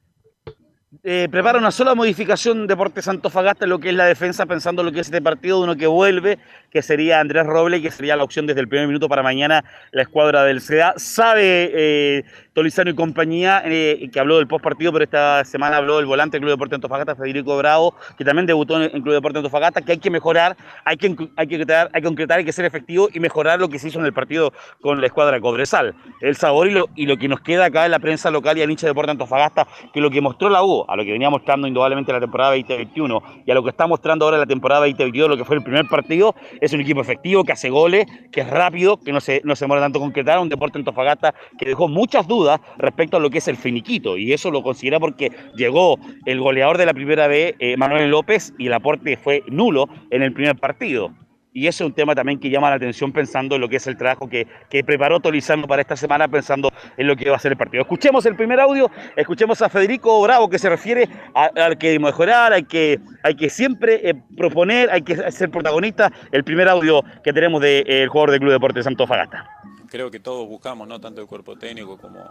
Eh, 1.03 1.27
prepara 1.31 1.57
una 1.57 1.71
sola 1.71 1.95
modificación 1.95 2.67
Deportes 2.67 3.07
Antofagasta 3.07 3.65
lo 3.65 3.79
que 3.79 3.89
es 3.89 3.95
la 3.95 4.05
defensa, 4.05 4.45
pensando 4.45 4.81
en 4.81 4.87
lo 4.87 4.91
que 4.91 4.99
es 4.99 5.07
este 5.07 5.21
partido, 5.21 5.61
uno 5.61 5.75
que 5.75 5.87
vuelve, 5.87 6.37
que 6.69 6.81
sería 6.81 7.19
Andrés 7.19 7.45
Roble, 7.45 7.81
que 7.81 7.91
sería 7.91 8.15
la 8.15 8.23
opción 8.23 8.45
desde 8.45 8.61
el 8.61 8.67
primer 8.67 8.87
minuto 8.87 9.09
para 9.09 9.23
mañana 9.23 9.63
la 9.91 10.03
escuadra 10.03 10.43
del 10.43 10.61
CEDA. 10.61 10.93
Sabe 10.97 11.71
eh, 11.73 12.23
Tolizano 12.55 12.89
y 12.89 12.95
compañía, 12.95 13.61
eh, 13.65 14.09
que 14.13 14.17
habló 14.17 14.37
del 14.37 14.47
post 14.47 14.63
partido, 14.63 14.93
pero 14.93 15.03
esta 15.03 15.43
semana 15.43 15.75
habló 15.75 15.97
del 15.97 16.05
volante 16.05 16.37
del 16.37 16.43
Club 16.43 16.53
Deporte 16.53 16.75
Antofagasta, 16.75 17.13
Federico 17.13 17.57
Bravo, 17.57 17.95
que 18.17 18.23
también 18.23 18.45
debutó 18.45 18.77
en 18.77 18.83
el 18.83 19.03
Club 19.03 19.13
Deporte 19.13 19.39
Antofagasta, 19.39 19.81
que 19.81 19.91
hay 19.91 19.97
que 19.97 20.09
mejorar, 20.09 20.55
hay 20.85 20.95
que, 20.95 21.13
hay 21.35 21.47
que, 21.47 21.57
concretar, 22.01 22.37
hay 22.37 22.45
que 22.45 22.53
ser 22.53 22.63
efectivo 22.63 23.09
y 23.13 23.19
mejorar 23.19 23.59
lo 23.59 23.67
que 23.67 23.77
se 23.77 23.89
hizo 23.89 23.99
en 23.99 24.05
el 24.05 24.13
partido 24.13 24.53
con 24.79 25.01
la 25.01 25.07
escuadra 25.07 25.41
Cobresal. 25.41 25.95
El 26.21 26.37
sabor 26.37 26.69
y 26.69 26.71
lo, 26.71 26.87
y 26.95 27.07
lo 27.07 27.17
que 27.17 27.27
nos 27.27 27.41
queda 27.41 27.65
acá 27.65 27.83
en 27.83 27.91
la 27.91 27.99
prensa 27.99 28.31
local 28.31 28.57
y 28.57 28.61
al 28.61 28.71
hincha 28.71 28.87
de 28.87 29.01
Antofagasta, 29.05 29.67
que 29.93 29.99
lo 29.99 30.09
que 30.09 30.21
mostró 30.21 30.49
la 30.49 30.63
U 30.63 30.85
a 30.87 30.95
lo 30.95 31.03
que 31.03 31.11
venía 31.11 31.29
mostrando 31.29 31.67
indudablemente 31.67 32.13
la 32.13 32.21
temporada 32.21 32.51
2021 32.51 33.21
y 33.45 33.51
a 33.51 33.53
lo 33.53 33.63
que 33.63 33.71
está 33.71 33.85
mostrando 33.85 34.23
ahora 34.23 34.37
la 34.37 34.45
temporada 34.45 34.79
2022, 34.85 35.29
lo 35.29 35.35
que 35.35 35.43
fue 35.43 35.57
el 35.57 35.61
primer 35.61 35.87
partido, 35.89 36.33
es 36.61 36.71
un 36.71 36.79
equipo 36.79 37.01
efectivo, 37.01 37.43
que 37.43 37.51
hace 37.51 37.69
goles, 37.69 38.05
que 38.31 38.39
es 38.39 38.49
rápido, 38.49 38.95
que 38.95 39.11
no 39.11 39.19
se, 39.19 39.41
no 39.43 39.57
se 39.57 39.65
demora 39.65 39.81
tanto 39.81 39.99
concretar, 39.99 40.39
un 40.39 40.47
deporte 40.47 40.79
en 40.79 40.85
Tofagasta 40.85 41.35
que 41.57 41.65
dejó 41.65 41.89
muchas 41.89 42.25
dudas 42.25 42.44
respecto 42.77 43.17
a 43.17 43.19
lo 43.19 43.29
que 43.29 43.39
es 43.39 43.47
el 43.47 43.57
finiquito, 43.57 44.17
y 44.17 44.33
eso 44.33 44.51
lo 44.51 44.63
considera 44.63 44.99
porque 44.99 45.31
llegó 45.55 45.97
el 46.25 46.39
goleador 46.39 46.77
de 46.77 46.85
la 46.85 46.93
primera 46.93 47.27
vez, 47.27 47.55
eh, 47.59 47.77
Manuel 47.77 48.09
López, 48.09 48.53
y 48.57 48.67
el 48.67 48.73
aporte 48.73 49.17
fue 49.17 49.43
nulo 49.47 49.87
en 50.11 50.21
el 50.21 50.33
primer 50.33 50.55
partido. 50.57 51.11
Y 51.55 51.67
ese 51.67 51.85
es 51.85 51.87
un 51.87 51.93
tema 51.93 52.13
también 52.13 52.37
que 52.37 52.49
llama 52.49 52.69
la 52.69 52.75
atención 52.75 53.13
pensando 53.13 53.55
en 53.55 53.61
lo 53.61 53.69
que 53.69 53.77
es 53.77 53.87
el 53.87 53.95
trabajo 53.95 54.27
que, 54.27 54.45
que 54.69 54.83
preparó 54.83 55.21
Tolizano 55.21 55.65
para 55.67 55.81
esta 55.81 55.95
semana, 55.95 56.27
pensando 56.27 56.69
en 56.97 57.07
lo 57.07 57.15
que 57.15 57.29
va 57.29 57.37
a 57.37 57.39
ser 57.39 57.53
el 57.53 57.57
partido. 57.57 57.81
Escuchemos 57.81 58.25
el 58.25 58.35
primer 58.35 58.59
audio, 58.59 58.91
escuchemos 59.15 59.61
a 59.61 59.69
Federico 59.69 60.21
Bravo 60.21 60.49
que 60.49 60.59
se 60.59 60.67
refiere 60.67 61.07
a, 61.33 61.73
que 61.79 61.97
mejorar, 61.97 62.51
hay 62.51 62.63
que, 62.63 62.99
hay 63.23 63.35
que 63.35 63.49
siempre 63.49 64.01
eh, 64.03 64.15
proponer, 64.35 64.89
hay 64.91 65.01
que 65.01 65.15
ser 65.31 65.49
protagonista. 65.49 66.11
El 66.33 66.43
primer 66.43 66.67
audio 66.67 67.05
que 67.23 67.31
tenemos 67.31 67.61
del 67.61 67.85
de, 67.85 68.03
eh, 68.03 68.07
jugador 68.07 68.31
del 68.31 68.41
Club 68.41 68.51
Deportes 68.51 68.83
Santo 68.83 69.07
Fagata. 69.07 69.54
Creo 69.95 70.11
que 70.11 70.19
todos 70.19 70.45
buscamos, 70.45 70.89
¿no? 70.89 70.99
tanto 70.99 71.21
el 71.21 71.27
cuerpo 71.27 71.55
técnico 71.55 71.97
como, 71.97 72.29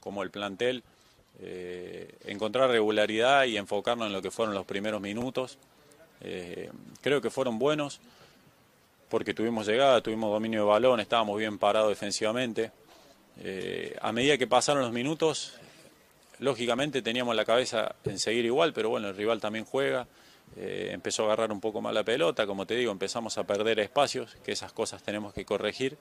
como 0.00 0.22
el 0.22 0.30
plantel, 0.30 0.82
eh, 1.40 2.14
encontrar 2.26 2.68
regularidad 2.68 3.44
y 3.44 3.56
enfocarnos 3.56 4.08
en 4.08 4.12
lo 4.12 4.20
que 4.20 4.30
fueron 4.30 4.54
los 4.54 4.66
primeros 4.66 5.00
minutos. 5.00 5.56
creo 7.00 7.22
que 7.22 7.30
fueron 7.30 7.58
buenos 7.58 8.00
porque 9.08 9.32
tuvimos 9.32 9.66
llegada, 9.66 10.02
tuvimos 10.02 10.30
dominio 10.30 10.60
de 10.60 10.66
balón, 10.66 11.00
estábamos 11.00 11.38
bien 11.38 11.58
parados 11.58 11.88
defensivamente. 11.88 12.70
Eh, 13.42 13.96
a 14.02 14.12
medida 14.12 14.36
que 14.36 14.46
pasaron 14.46 14.82
los 14.82 14.92
minutos, 14.92 15.54
lógicamente 16.40 17.00
teníamos 17.00 17.34
la 17.34 17.46
cabeza 17.46 17.94
en 18.04 18.18
seguir 18.18 18.44
igual, 18.44 18.74
pero 18.74 18.90
bueno, 18.90 19.08
el 19.08 19.16
rival 19.16 19.40
también 19.40 19.64
juega. 19.64 20.06
Eh, 20.58 20.90
empezó 20.92 21.22
a 21.22 21.26
agarrar 21.26 21.50
un 21.50 21.62
poco 21.62 21.80
más 21.80 21.94
la 21.94 22.04
pelota, 22.04 22.46
como 22.46 22.66
te 22.66 22.74
digo, 22.74 22.92
empezamos 22.92 23.38
a 23.38 23.44
perder 23.44 23.80
espacios, 23.80 24.36
que 24.44 24.52
esas 24.52 24.74
cosas 24.74 25.02
tenemos 25.02 25.32
que 25.32 25.46
corregir. 25.46 25.96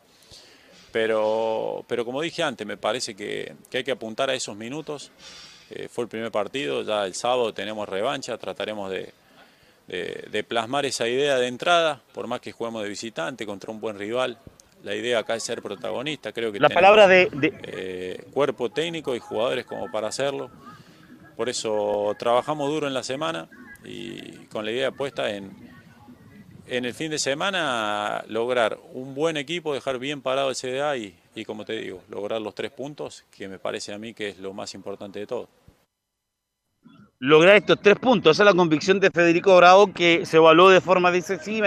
Pero, 0.96 1.84
pero 1.90 2.06
como 2.06 2.22
dije 2.22 2.42
antes, 2.42 2.66
me 2.66 2.78
parece 2.78 3.16
que, 3.16 3.54
hay 3.74 3.84
que 3.84 3.92
apuntar 3.92 4.30
a 4.30 4.34
esos 4.34 4.56
minutos. 4.56 5.12
Eh, 5.70 5.90
fue 5.92 6.06
el 6.06 6.08
primer 6.08 6.32
partido, 6.32 6.84
ya 6.84 7.06
el 7.06 7.14
sábado 7.16 7.54
tenemos 7.54 7.90
revancha, 7.90 8.38
trataremos 8.38 8.90
de, 8.90 9.12
de, 9.90 10.44
plasmar 10.46 10.86
esa 10.86 11.06
idea 11.06 11.36
de 11.36 11.48
entrada, 11.48 12.02
por 12.14 12.28
más 12.28 12.40
que 12.40 12.54
juguemos 12.54 12.82
de 12.82 12.88
visitante 12.88 13.46
contra 13.46 13.72
un 13.72 13.82
buen 13.82 14.00
rival. 14.00 14.38
La 14.86 14.96
idea 14.96 15.20
acá 15.20 15.36
es 15.36 15.44
ser 15.44 15.62
protagonista, 15.62 16.32
creo 16.32 16.54
que 16.54 16.62
la 16.62 16.70
palabra 16.70 17.10
de, 17.10 17.28
eh, 17.42 18.24
cuerpo 18.32 18.70
técnico 18.70 19.18
y 19.18 19.20
jugadores 19.20 19.66
como 19.66 19.92
para 19.92 20.08
hacerlo. 20.08 20.50
Por 21.36 21.50
eso 21.50 22.16
trabajamos 22.18 22.70
duro 22.70 22.88
en 22.88 22.94
la 22.94 23.04
semana 23.04 23.50
y 23.84 24.46
con 24.46 24.64
la 24.64 24.72
idea 24.72 24.92
puesta 24.92 25.30
en, 25.30 25.52
en 26.68 26.86
el 26.86 26.94
fin 26.94 27.12
de 27.12 27.20
semana 27.20 28.24
lograr 28.28 28.80
un 28.94 29.14
buen 29.14 29.38
equipo, 29.38 29.74
dejar 29.74 30.00
bien 30.00 30.22
parado 30.22 30.50
el 30.50 30.56
CDA 30.56 30.98
y, 30.98 31.46
como 31.46 31.66
te 31.66 31.74
digo, 31.74 32.02
lograr 32.10 32.42
los 32.42 32.56
tres 32.56 32.72
puntos, 32.72 33.24
que 33.32 33.48
me 33.48 33.60
parece 33.60 33.94
a 33.94 33.98
mí 33.98 34.14
que 34.14 34.30
es 34.30 34.40
lo 34.40 34.54
más 34.54 34.74
importante 34.74 35.20
de 35.20 35.28
todo 35.28 35.48
lograr 37.20 37.56
estos 37.56 37.82
tres 37.82 37.98
puntos. 37.98 38.36
Esa 38.36 38.44
es 38.44 38.46
la 38.46 38.54
convicción 38.54 39.00
de 39.00 39.10
Federico 39.10 39.56
Bravo 39.58 39.92
que 39.92 40.26
se 40.26 40.38
evaluó 40.38 40.70
de 40.70 40.82
forma, 40.82 41.12
dice, 41.12 41.40
sí, 41.40 41.62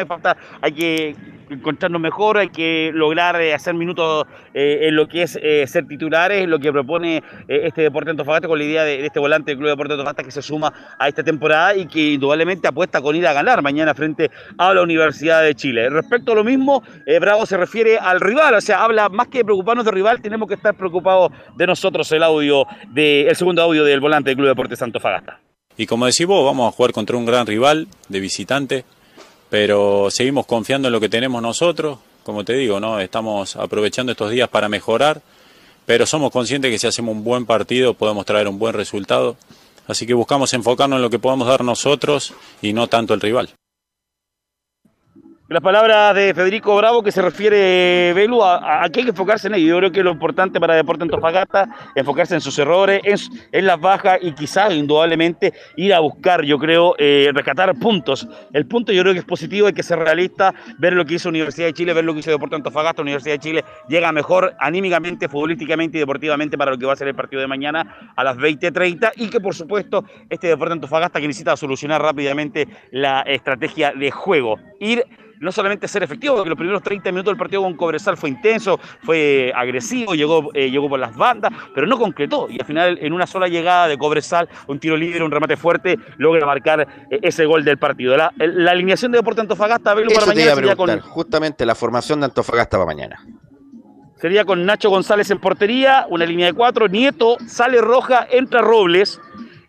hay 0.61 0.73
que 0.73 1.17
encontrarnos 1.51 2.01
mejor, 2.01 2.39
hay 2.39 2.49
que 2.49 2.91
lograr 2.95 3.41
eh, 3.41 3.55
hacer 3.55 3.75
minutos 3.75 4.27
eh, 4.55 4.89
en 4.89 4.97
lo 4.97 5.09
que 5.09 5.23
es 5.23 5.39
eh, 5.43 5.67
ser 5.67 5.87
titulares, 5.87 6.47
lo 6.49 6.59
que 6.59 6.73
propone 6.73 7.23
este 7.49 7.83
Deporte 7.83 8.11
Antofagasta 8.11 8.49
con 8.49 8.59
la 8.59 8.65
idea 8.65 8.85
de, 8.85 9.07
este 9.07 9.19
volante 9.19 9.51
del 9.51 9.59
Club 9.59 9.71
Deporte 9.71 9.95
Antofagasta 9.95 10.25
que 10.25 10.31
se 10.31 10.43
suma 10.43 10.73
a 10.99 11.09
esta 11.09 11.23
temporada 11.23 11.77
y 11.77 11.87
que 11.87 12.13
indudablemente 12.15 12.69
apuesta 12.69 13.01
con 13.01 13.17
ir 13.17 13.27
a 13.27 13.33
ganar 13.33 13.63
mañana 13.63 13.95
frente 13.95 14.31
a 14.57 14.75
la 14.75 14.83
Universidad 14.83 15.43
de 15.43 15.55
Chile. 15.55 15.89
Respecto 15.91 16.33
a 16.33 16.35
lo 16.35 16.45
mismo, 16.45 16.83
Bravo 17.21 17.47
se 17.47 17.57
refiere 17.57 17.99
al 17.99 18.21
rival, 18.21 18.55
o 18.55 18.61
sea, 18.61 18.85
habla 18.85 19.09
más 19.09 19.29
que 19.29 19.45
preocuparnos 19.45 19.85
del 19.85 19.95
rival, 19.95 20.21
tenemos 20.21 20.49
que 20.49 20.55
estar 20.55 20.75
preocupados 20.75 21.33
de 21.57 21.67
nosotros 21.67 22.11
el 22.13 22.23
audio, 22.23 22.67
de, 22.89 23.29
el 23.29 23.37
segundo 23.37 23.63
audio 23.63 23.85
del 23.85 24.01
volante 24.01 24.31
del 24.31 24.37
Club 24.37 24.49
Deportes 24.49 24.83
Antofagasta. 24.83 25.41
Y 25.79 25.87
como 25.87 26.07
decís 26.07 26.27
vos, 26.27 26.45
vamos 26.45 26.67
a 26.69 26.77
jugar 26.77 26.93
contra 26.93 27.17
un 27.17 27.25
gran 27.25 27.47
rival 27.47 27.87
de 28.09 28.19
visitante, 28.19 28.85
pero 29.51 30.09
seguimos 30.11 30.47
confiando 30.47 30.89
en 30.89 30.93
lo 30.93 31.01
que 31.01 31.09
tenemos 31.09 31.41
nosotros. 31.43 31.99
Como 32.23 32.45
te 32.45 32.55
digo, 32.55 32.79
¿no? 32.81 33.01
estamos 33.01 33.57
aprovechando 33.57 34.13
estos 34.13 34.31
días 34.31 34.49
para 34.49 34.69
mejorar, 34.69 35.23
pero 35.87 36.05
somos 36.05 36.31
conscientes 36.31 36.71
que 36.71 36.79
si 36.79 36.87
hacemos 36.87 37.15
un 37.15 37.25
buen 37.25 37.47
partido 37.47 37.95
podemos 37.95 38.27
traer 38.27 38.49
un 38.49 38.59
buen 38.59 38.75
resultado. 38.75 39.37
Así 39.87 40.07
que 40.07 40.13
buscamos 40.13 40.53
enfocarnos 40.53 40.99
en 40.99 41.03
lo 41.03 41.11
que 41.11 41.19
podamos 41.19 41.49
dar 41.49 41.65
nosotros 41.65 42.35
y 42.61 42.75
no 42.75 42.89
tanto 42.89 43.15
el 43.15 43.21
rival. 43.21 43.51
Las 45.51 45.63
palabras 45.63 46.15
de 46.15 46.35
Federico 46.35 46.77
Bravo 46.77 47.03
que 47.03 47.11
se 47.11 47.23
refiere, 47.23 48.13
Belu, 48.13 48.45
a, 48.45 48.87
que 48.93 49.01
hay 49.01 49.05
que 49.07 49.11
enfocarse 49.13 49.49
en 49.49 49.55
ello. 49.55 49.69
Yo 49.69 49.79
creo 49.79 49.93
que 49.93 50.03
lo 50.03 50.11
importante 50.11 50.61
para 50.61 50.75
Deporte 50.75 51.05
Antofagasta 51.05 51.67
enfocarse 51.95 52.35
en 52.35 52.43
sus 52.43 52.59
errores, 52.59 53.01
en, 53.51 53.67
las 53.67 53.81
bajas 53.81 54.19
y 54.21 54.33
quizás, 54.33 54.75
indudablemente, 54.75 55.55
ir 55.77 55.95
a 55.95 56.01
buscar, 56.01 56.45
yo 56.45 56.59
creo, 56.59 56.95
eh, 56.99 57.31
rescatar 57.33 57.75
puntos. 57.79 58.29
El 58.53 58.67
punto 58.67 58.93
yo 58.93 59.01
creo 59.01 59.15
que 59.15 59.21
es 59.21 59.25
positivo, 59.25 59.69
hay 59.69 59.73
que 59.73 59.83
ser 59.83 59.99
realista, 59.99 60.55
ver 60.77 60.93
lo 60.93 61.07
que 61.07 61.15
hizo 61.15 61.31
Universidad 61.31 61.69
de 61.69 61.73
Chile, 61.73 61.95
ver 61.95 62.05
lo 62.05 62.13
que 62.13 62.21
hizo 62.21 62.31
Deporte 62.31 62.57
Antofagasta. 62.57 63.01
Universidad 63.01 63.37
de 63.37 63.41
Chile 63.41 63.65
llega 63.89 64.13
mejor 64.13 64.55
anímicamente, 64.61 65.31
futbolísticamente 65.31 65.97
y 65.97 66.01
deportivamente 66.01 66.59
para 66.59 66.73
lo 66.73 66.77
que 66.77 66.85
va 66.85 66.93
a 66.93 66.97
ser 66.97 67.09
el 67.09 67.15
partido 67.15 67.41
de 67.41 67.49
mañana 67.49 68.13
a 68.15 68.23
las 68.23 68.37
20.30 68.37 69.13
y 69.17 69.31
que, 69.31 69.41
por 69.41 69.55
supuesto, 69.55 70.05
este 70.29 70.49
Deporte 70.49 70.75
Antofagasta 70.75 71.23
que 71.23 71.27
necesita 71.27 71.57
solucionar 71.57 72.03
rápidamente 72.03 72.69
la 72.91 73.23
estrategia 73.23 73.93
de 73.93 74.11
juego. 74.11 74.57
Ir 74.79 75.07
no 75.41 75.53
solamente 75.53 75.89
ser 75.89 76.03
efectivo, 76.03 76.37
porque 76.37 76.51
los 76.51 76.59
primeros 76.59 76.83
30 76.83 77.11
minutos 77.13 77.33
del 77.33 77.39
partido 77.39 77.63
con 77.63 77.75
Cobresal 77.75 78.17
fue 78.17 78.31
intenso, 78.31 78.79
fue 79.03 79.53
agresivo, 79.55 80.15
llegó, 80.15 80.51
eh, 80.55 80.71
llegó 80.71 80.89
por 80.89 81.01
las 81.01 81.17
bandas, 81.17 81.53
pero 81.75 81.87
no 81.87 81.99
concretó. 81.99 82.49
Y 82.51 82.61
al 82.61 82.67
final, 82.67 82.99
en 83.01 83.13
una 83.13 83.27
sola 83.27 83.49
llegada 83.49 83.89
de 83.89 83.99
Cobresal, 83.99 84.49
un 84.67 84.79
tiro 84.79 84.97
libre, 84.97 85.23
un 85.23 85.31
remate 85.31 85.57
fuerte, 85.57 85.99
logra 86.17 86.47
marcar 86.47 86.87
eh, 87.11 87.21
ese 87.23 87.45
gol 87.45 87.65
del 87.65 87.79
partido. 87.79 88.17
La, 88.17 88.33
alineación 88.71 89.13
de 89.13 89.19
Deporte 89.19 89.41
Antofagasta, 89.41 89.95
verlo 89.95 90.13
para 90.13 90.27
mañana 90.27 90.55
sería 90.55 90.77
con. 90.77 91.01
Justamente 91.01 91.67
la 91.67 91.75
formación 91.75 92.21
de 92.21 92.27
Antofagasta 92.27 92.77
para 92.77 92.87
mañana. 92.87 93.21
Sería 94.17 94.45
con 94.45 94.67
Nacho 94.67 94.91
González 94.91 95.31
en 95.31 95.39
portería, 95.39 96.07
una 96.11 96.27
línea 96.27 96.47
de 96.47 96.53
cuatro, 96.53 96.89
Nieto, 96.89 97.37
sale 97.47 97.81
Roja, 97.81 98.27
entra 98.31 98.61
Robles. 98.61 99.21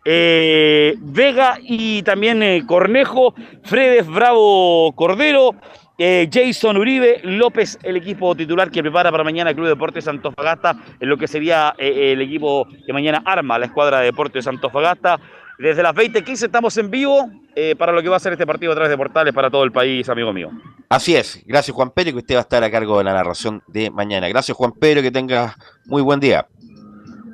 Eh, 0.05 0.95
Vega 0.99 1.57
y 1.61 2.01
también 2.03 2.41
eh, 2.41 2.63
Cornejo, 2.65 3.33
Fredes 3.63 4.07
Bravo 4.07 4.93
Cordero, 4.95 5.55
eh, 5.97 6.29
Jason 6.31 6.77
Uribe, 6.77 7.19
López, 7.23 7.77
el 7.83 7.97
equipo 7.97 8.33
titular 8.35 8.71
que 8.71 8.81
prepara 8.81 9.11
para 9.11 9.23
mañana 9.23 9.49
el 9.49 9.55
Club 9.55 9.67
Deportes 9.67 10.05
Santofagasta, 10.05 10.75
en 10.99 11.09
lo 11.09 11.17
que 11.17 11.27
sería 11.27 11.75
el 11.77 12.21
equipo 12.21 12.67
que 12.85 12.93
mañana 12.93 13.21
arma 13.25 13.59
la 13.59 13.65
escuadra 13.65 13.99
de 13.99 14.05
Deportes 14.05 14.45
Santofagasta. 14.45 15.19
Desde 15.57 15.83
las 15.83 15.93
20.15 15.93 16.45
estamos 16.45 16.77
en 16.77 16.89
vivo 16.89 17.29
para 17.77 17.91
lo 17.91 18.01
que 18.01 18.07
va 18.07 18.15
a 18.15 18.19
ser 18.19 18.31
este 18.31 18.47
partido 18.47 18.71
a 18.71 18.75
través 18.75 18.89
de 18.89 18.95
portales 18.95 19.33
para 19.33 19.49
todo 19.49 19.65
el 19.65 19.73
país, 19.73 20.07
amigo 20.07 20.31
mío. 20.31 20.51
Así 20.87 21.17
es. 21.17 21.43
Gracias, 21.45 21.75
Juan 21.75 21.91
Pedro, 21.91 22.13
que 22.13 22.19
usted 22.19 22.35
va 22.35 22.39
a 22.39 22.43
estar 22.43 22.63
a 22.63 22.71
cargo 22.71 22.97
de 22.97 23.03
la 23.03 23.13
narración 23.13 23.61
de 23.67 23.91
mañana. 23.91 24.29
Gracias, 24.29 24.55
Juan 24.55 24.71
Pedro, 24.71 25.01
que 25.01 25.11
tenga 25.11 25.57
muy 25.85 26.01
buen 26.01 26.21
día. 26.21 26.47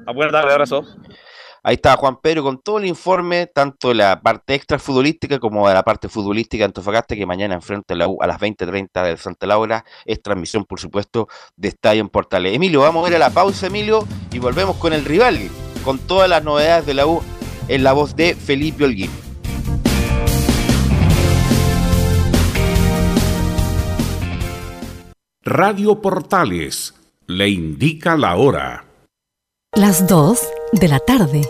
A 0.07 0.11
buena 0.11 0.31
tarde, 0.31 0.51
abrazo. 0.51 0.83
Ahí 1.67 1.77
está 1.77 1.97
Juan 1.97 2.17
Pedro 2.21 2.43
con 2.43 2.61
todo 2.61 2.77
el 2.77 2.85
informe, 2.85 3.47
tanto 3.47 3.87
de 3.87 3.95
la 3.95 4.21
parte 4.21 4.53
extra 4.53 4.77
futbolística 4.77 5.39
como 5.39 5.67
de 5.67 5.73
la 5.73 5.81
parte 5.81 6.07
futbolística 6.07 6.61
de 6.61 6.65
Antofagasta, 6.65 7.15
que 7.15 7.25
mañana 7.25 7.55
enfrenta 7.55 7.95
a, 7.95 7.97
la 7.97 8.07
U 8.07 8.21
a 8.21 8.27
las 8.27 8.39
20.30 8.39 9.03
de 9.03 9.17
Santa 9.17 9.47
Laura. 9.47 9.83
Es 10.05 10.21
transmisión, 10.21 10.65
por 10.65 10.79
supuesto, 10.79 11.27
de 11.55 11.69
Estadio 11.69 12.01
en 12.01 12.09
Portales. 12.09 12.53
Emilio, 12.53 12.81
vamos 12.81 13.03
a 13.03 13.09
ir 13.09 13.15
a 13.15 13.17
la 13.19 13.31
pausa, 13.31 13.65
Emilio, 13.65 14.05
y 14.31 14.37
volvemos 14.37 14.75
con 14.75 14.93
el 14.93 15.03
rival, 15.05 15.39
con 15.83 15.97
todas 15.97 16.29
las 16.29 16.43
novedades 16.43 16.85
de 16.85 16.93
la 16.93 17.07
U 17.07 17.23
en 17.67 17.83
la 17.83 17.93
voz 17.93 18.15
de 18.15 18.35
Felipe 18.35 18.83
Holguín. 18.83 19.09
Radio 25.41 25.99
Portales 25.99 26.93
le 27.25 27.49
indica 27.49 28.15
la 28.15 28.35
hora. 28.35 28.85
Las 29.73 30.07
2 30.07 30.39
de 30.73 30.87
la 30.87 30.99
tarde. 30.99 31.49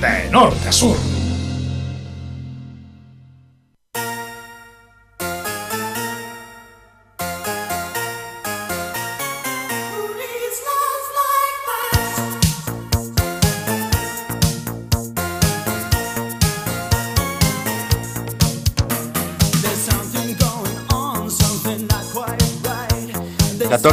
de 0.00 0.30
norte 0.30 0.68
a 0.68 0.72
sur. 0.72 1.17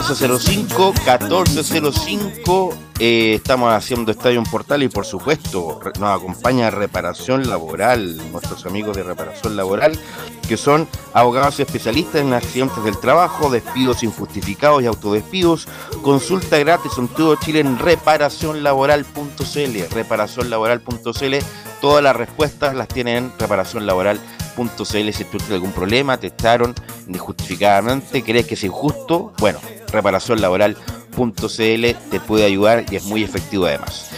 1405, 0.05 0.93
1405, 0.93 2.77
eh, 2.99 3.33
estamos 3.33 3.73
haciendo 3.73 4.11
Estadio 4.11 4.37
en 4.37 4.45
Portal 4.45 4.83
y 4.83 4.87
por 4.87 5.03
supuesto 5.03 5.79
nos 5.99 6.21
acompaña 6.21 6.69
Reparación 6.69 7.49
Laboral, 7.49 8.15
nuestros 8.31 8.67
amigos 8.67 8.95
de 8.95 9.01
Reparación 9.01 9.55
Laboral, 9.55 9.99
que 10.47 10.57
son 10.57 10.87
abogados 11.11 11.59
especialistas 11.59 12.21
en 12.21 12.33
accidentes 12.33 12.83
del 12.83 12.99
trabajo, 12.99 13.49
despidos 13.49 14.03
injustificados 14.03 14.83
y 14.83 14.85
autodespidos. 14.85 15.67
Consulta 16.03 16.59
gratis 16.59 16.91
en 16.99 17.07
todo 17.07 17.35
Chile 17.37 17.61
en 17.61 17.79
reparacionlaboral.cl, 17.79 19.91
reparacionlaboral.cl. 19.91 21.35
Todas 21.81 22.03
las 22.03 22.15
respuestas 22.15 22.75
las 22.75 22.87
tienen 22.87 23.17
en 23.17 23.31
reparacionlaboral.cl. 23.37 25.11
Si 25.13 25.23
tú 25.25 25.37
tienes 25.37 25.51
algún 25.51 25.71
problema, 25.71 26.17
te 26.17 26.27
echaron 26.27 26.73
injustificadamente, 27.07 28.23
crees 28.23 28.47
que 28.47 28.55
es 28.55 28.63
injusto, 28.63 29.33
bueno, 29.37 29.59
reparacionlaboral.cl 29.91 31.85
te 32.11 32.19
puede 32.25 32.45
ayudar 32.45 32.85
y 32.89 32.95
es 32.95 33.05
muy 33.05 33.23
efectivo 33.23 33.65
además. 33.65 34.11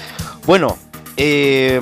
Bueno, 0.46 0.78
eh, 1.18 1.82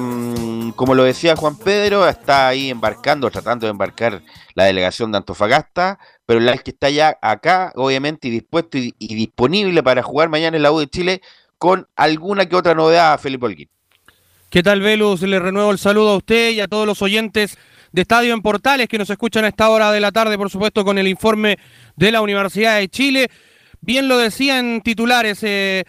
como 0.76 0.96
lo 0.96 1.04
decía 1.04 1.36
Juan 1.36 1.58
Pedro, 1.58 2.08
está 2.08 2.48
ahí 2.48 2.70
embarcando, 2.70 3.30
tratando 3.30 3.68
de 3.68 3.72
embarcar 3.72 4.22
la 4.54 4.64
delegación 4.64 5.12
de 5.12 5.18
Antofagasta, 5.18 6.00
pero 6.26 6.40
la 6.40 6.58
que 6.58 6.72
está 6.72 6.90
ya 6.90 7.18
acá, 7.22 7.74
obviamente, 7.76 8.30
y 8.30 8.32
dispuesto 8.32 8.78
y, 8.78 8.96
y 8.98 9.14
disponible 9.16 9.84
para 9.84 10.04
jugar 10.04 10.30
mañana 10.30 10.58
en 10.58 10.64
la 10.64 10.72
U 10.72 10.80
de 10.80 10.88
Chile 10.88 11.22
con 11.58 11.88
alguna 11.96 12.48
que 12.48 12.56
otra 12.56 12.74
novedad, 12.74 13.20
Felipe 13.20 13.46
Holguín. 13.46 13.75
¿Qué 14.50 14.64
tal, 14.64 14.80
Velus? 14.82 15.22
Le 15.22 15.40
renuevo 15.40 15.72
el 15.72 15.78
saludo 15.78 16.12
a 16.12 16.18
usted 16.18 16.52
y 16.52 16.62
a 16.62 16.68
todos 16.68 16.88
los 16.88 17.02
oyentes 17.02 17.58
de 17.92 18.02
Estadio 18.02 18.34
en 18.34 18.42
Portales 18.42 18.88
que 18.88 18.98
nos 18.98 19.10
escuchan 19.10 19.44
a 19.44 19.50
esta 19.50 19.70
hora 19.70 19.92
de 19.92 20.00
la 20.00 20.12
tarde, 20.12 20.38
por 20.38 20.50
supuesto, 20.50 20.86
con 20.86 20.98
el 20.98 21.08
informe 21.08 21.58
de 21.96 22.12
la 22.12 22.22
Universidad 22.22 22.78
de 22.78 22.88
Chile. 22.88 23.30
Bien 23.82 24.08
lo 24.08 24.18
decía 24.18 24.60
en 24.60 24.82
titulares. 24.82 25.40
eh, 25.42 25.84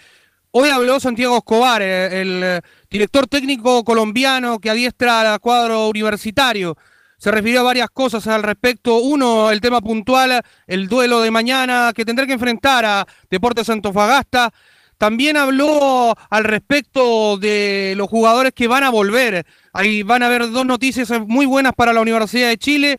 hoy 0.50 0.70
habló 0.70 0.98
Santiago 0.98 1.36
Escobar, 1.36 1.82
eh, 1.82 2.20
el 2.20 2.40
eh, 2.42 2.60
director 2.90 3.26
técnico 3.28 3.84
colombiano 3.84 4.58
que 4.58 4.70
adiestra 4.70 5.32
al 5.32 5.40
cuadro 5.40 5.88
universitario. 5.88 6.76
Se 7.18 7.30
refirió 7.30 7.60
a 7.60 7.64
varias 7.64 7.88
cosas 7.90 8.26
al 8.26 8.42
respecto. 8.42 8.96
Uno, 8.96 9.50
el 9.50 9.60
tema 9.60 9.80
puntual, 9.80 10.42
el 10.66 10.88
duelo 10.88 11.20
de 11.20 11.30
mañana 11.30 11.92
que 11.94 12.04
tendrá 12.04 12.26
que 12.26 12.32
enfrentar 12.32 12.84
a 12.84 13.06
Deportes 13.30 13.70
Antofagasta. 13.70 14.52
También 14.98 15.36
habló 15.36 16.14
al 16.30 16.44
respecto 16.44 17.36
de 17.36 17.94
los 17.96 18.08
jugadores 18.08 18.52
que 18.54 18.66
van 18.68 18.84
a 18.84 18.90
volver. 18.90 19.44
Ahí 19.72 20.02
van 20.02 20.22
a 20.22 20.26
haber 20.26 20.50
dos 20.50 20.64
noticias 20.64 21.10
muy 21.26 21.44
buenas 21.46 21.74
para 21.74 21.92
la 21.92 22.00
Universidad 22.00 22.48
de 22.48 22.56
Chile 22.56 22.98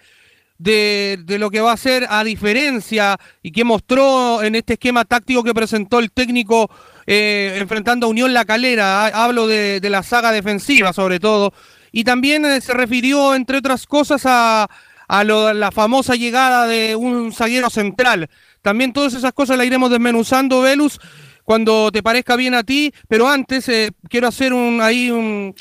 de, 0.59 1.37
lo 1.39 1.49
que 1.49 1.61
va 1.61 1.71
a 1.71 1.77
ser 1.77 2.07
a 2.09 2.23
diferencia 2.23 3.17
y 3.41 3.51
que 3.51 3.63
mostró 3.63 4.41
en 4.43 4.55
este 4.55 4.73
esquema 4.73 5.05
táctico 5.05 5.43
que 5.43 5.53
presentó 5.53 5.99
el 5.99 6.11
técnico 6.11 6.69
eh, 7.05 7.57
enfrentando 7.59 8.07
a 8.07 8.09
Unión 8.09 8.33
La 8.33 8.45
Calera. 8.45 9.05
Ha- 9.05 9.23
Hablo 9.23 9.47
de, 9.47 9.79
la 9.83 10.03
saga 10.03 10.31
defensiva 10.31 10.93
sobre 10.93 11.19
todo. 11.19 11.53
Y 11.91 12.03
también 12.03 12.45
eh, 12.45 12.61
se 12.61 12.73
refirió, 12.73 13.33
entre 13.33 13.57
otras 13.57 13.85
cosas, 13.87 14.23
a, 14.25 14.67
la 15.07 15.71
famosa 15.71 16.15
llegada 16.15 16.67
de 16.67 16.95
un 16.95 17.31
zaguero 17.33 17.69
central. 17.69 18.29
También 18.61 18.91
todas 18.93 19.13
esas 19.13 19.31
cosas 19.33 19.57
las 19.57 19.65
iremos 19.65 19.89
desmenuzando, 19.89 20.61
Velus, 20.61 20.99
cuando 21.47 21.93
te 21.93 22.03
parezca 22.03 22.35
bien 22.35 22.53
a 22.55 22.63
ti, 22.63 22.93
pero 23.07 23.29
antes 23.29 23.69
eh, 23.69 23.91
quiero 24.09 24.27
hacer 24.27 24.51
un 24.51 24.81
ahí 24.81 25.11
un 25.11 25.55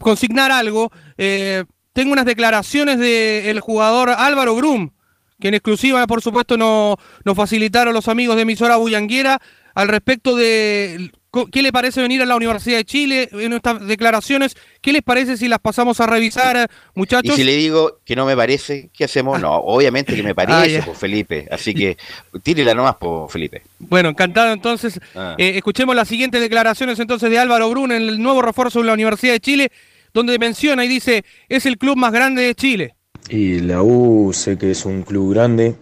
consignar 0.00 0.50
algo. 0.50 0.90
Eh, 1.16 1.62
tengo 1.92 2.12
unas 2.12 2.24
declaraciones 2.24 2.98
del 2.98 3.60
jugador 3.60 4.10
Álvaro 4.10 4.56
Grum, 4.56 4.90
que 5.38 5.46
en 5.46 5.54
exclusiva, 5.54 6.04
por 6.08 6.20
supuesto, 6.20 6.56
nos 6.56 6.96
no 7.24 7.34
facilitaron 7.36 7.94
los 7.94 8.08
amigos 8.08 8.34
de 8.34 8.42
emisora 8.42 8.74
Bullanguera 8.74 9.40
al 9.76 9.86
respecto 9.86 10.34
de 10.34 11.12
qué 11.50 11.62
le 11.62 11.72
parece 11.72 12.00
venir 12.00 12.22
a 12.22 12.26
la 12.26 12.36
Universidad 12.36 12.78
de 12.78 12.84
Chile 12.84 13.28
en 13.32 13.52
estas 13.52 13.86
declaraciones. 13.86 14.56
¿Qué 14.80 14.92
les 14.92 15.02
parece 15.02 15.36
si 15.36 15.48
las 15.48 15.58
pasamos 15.58 16.00
a 16.00 16.06
revisar, 16.06 16.70
muchachos? 16.94 17.34
Y 17.34 17.36
si 17.36 17.44
le 17.44 17.56
digo 17.56 17.98
que 18.04 18.16
no 18.16 18.26
me 18.26 18.36
parece, 18.36 18.90
¿qué 18.92 19.04
hacemos? 19.04 19.40
No, 19.40 19.54
obviamente 19.56 20.14
que 20.14 20.22
me 20.22 20.34
parece, 20.34 20.78
Ah, 20.78 20.82
pues, 20.86 20.98
Felipe. 20.98 21.46
Así 21.50 21.74
que 21.74 21.96
tírela 22.42 22.74
nomás, 22.74 22.96
pues, 22.98 23.32
Felipe. 23.32 23.62
Bueno, 23.78 24.08
encantado 24.10 24.52
entonces. 24.52 25.00
Ah. 25.14 25.34
Eh, 25.38 25.52
escuchemos 25.56 25.94
las 25.96 26.08
siguientes 26.08 26.40
declaraciones 26.40 26.98
entonces 26.98 27.30
de 27.30 27.38
Álvaro 27.38 27.70
Brun, 27.70 27.92
el 27.92 28.22
nuevo 28.22 28.42
refuerzo 28.42 28.80
de 28.80 28.86
la 28.86 28.92
Universidad 28.94 29.32
de 29.32 29.40
Chile, 29.40 29.72
donde 30.12 30.38
menciona 30.38 30.84
y 30.84 30.88
dice, 30.88 31.24
es 31.48 31.66
el 31.66 31.78
club 31.78 31.96
más 31.96 32.12
grande 32.12 32.42
de 32.42 32.54
Chile. 32.54 32.94
Y 33.28 33.60
la 33.60 33.82
U 33.82 34.32
sé 34.34 34.58
que 34.58 34.70
es 34.70 34.84
un 34.84 35.02
club 35.02 35.32
grande, 35.32 35.74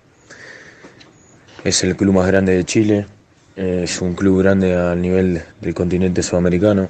es 1.64 1.82
el 1.84 1.96
club 1.96 2.14
más 2.14 2.26
grande 2.26 2.54
de 2.54 2.64
Chile, 2.64 3.06
es 3.56 4.00
un 4.00 4.14
club 4.14 4.42
grande 4.42 4.74
al 4.74 5.00
nivel 5.00 5.42
del 5.60 5.74
continente 5.74 6.22
sudamericano, 6.22 6.88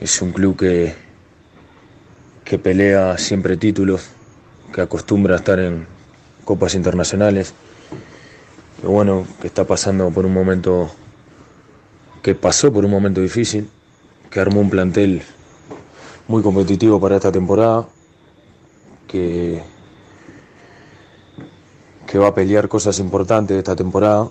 es 0.00 0.22
un 0.22 0.32
club 0.32 0.56
que, 0.56 0.94
que 2.44 2.58
pelea 2.58 3.18
siempre 3.18 3.56
títulos, 3.56 4.10
que 4.72 4.80
acostumbra 4.80 5.34
a 5.34 5.38
estar 5.38 5.58
en 5.58 5.86
copas 6.44 6.74
internacionales, 6.74 7.54
y 8.82 8.86
bueno, 8.86 9.26
que 9.40 9.48
está 9.48 9.64
pasando 9.64 10.10
por 10.10 10.26
un 10.26 10.32
momento, 10.32 10.90
que 12.22 12.34
pasó 12.34 12.72
por 12.72 12.84
un 12.84 12.90
momento 12.90 13.20
difícil, 13.20 13.68
que 14.30 14.40
armó 14.40 14.60
un 14.60 14.70
plantel 14.70 15.22
muy 16.28 16.42
competitivo 16.42 17.00
para 17.00 17.16
esta 17.16 17.32
temporada, 17.32 17.88
que, 19.08 19.60
que 22.06 22.18
va 22.18 22.28
a 22.28 22.34
pelear 22.34 22.68
cosas 22.68 22.98
importantes 22.98 23.56
esta 23.56 23.76
temporada 23.76 24.30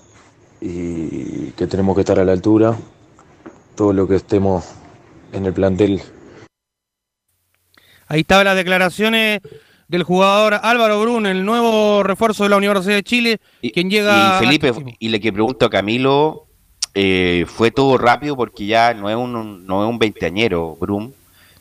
y 0.62 1.52
que 1.58 1.68
tenemos 1.68 1.96
que 1.96 2.02
estar 2.02 2.20
a 2.20 2.24
la 2.24 2.32
altura. 2.32 2.78
Todo 3.76 3.92
lo 3.92 4.08
que 4.08 4.16
estemos 4.16 4.66
en 5.34 5.46
el 5.46 5.54
plantel. 5.54 6.02
Ahí 8.08 8.22
estaban 8.22 8.46
las 8.46 8.56
declaraciones 8.56 9.40
del 9.88 10.04
jugador 10.04 10.60
Álvaro 10.62 11.02
Brun, 11.02 11.26
el 11.26 11.44
nuevo 11.44 12.04
refuerzo 12.04 12.44
de 12.44 12.50
la 12.50 12.58
Universidad 12.58 12.96
de 12.96 13.04
Chile, 13.04 13.40
quien 13.74 13.90
llega... 13.90 14.38
Y 14.38 14.46
Felipe, 14.46 14.74
y 15.00 15.10
le 15.10 15.20
que 15.20 15.34
pregunto 15.34 15.66
a 15.66 15.70
Camilo, 15.70 16.46
eh, 16.94 17.46
fue 17.48 17.72
todo 17.72 17.98
rápido 17.98 18.36
porque 18.36 18.66
ya 18.66 18.94
no 18.94 19.10
es 19.10 19.16
un, 19.16 19.66
no 19.66 19.84
es 19.84 19.90
un 19.90 20.00
veinteañero, 20.00 20.78
Brum. 20.80 21.12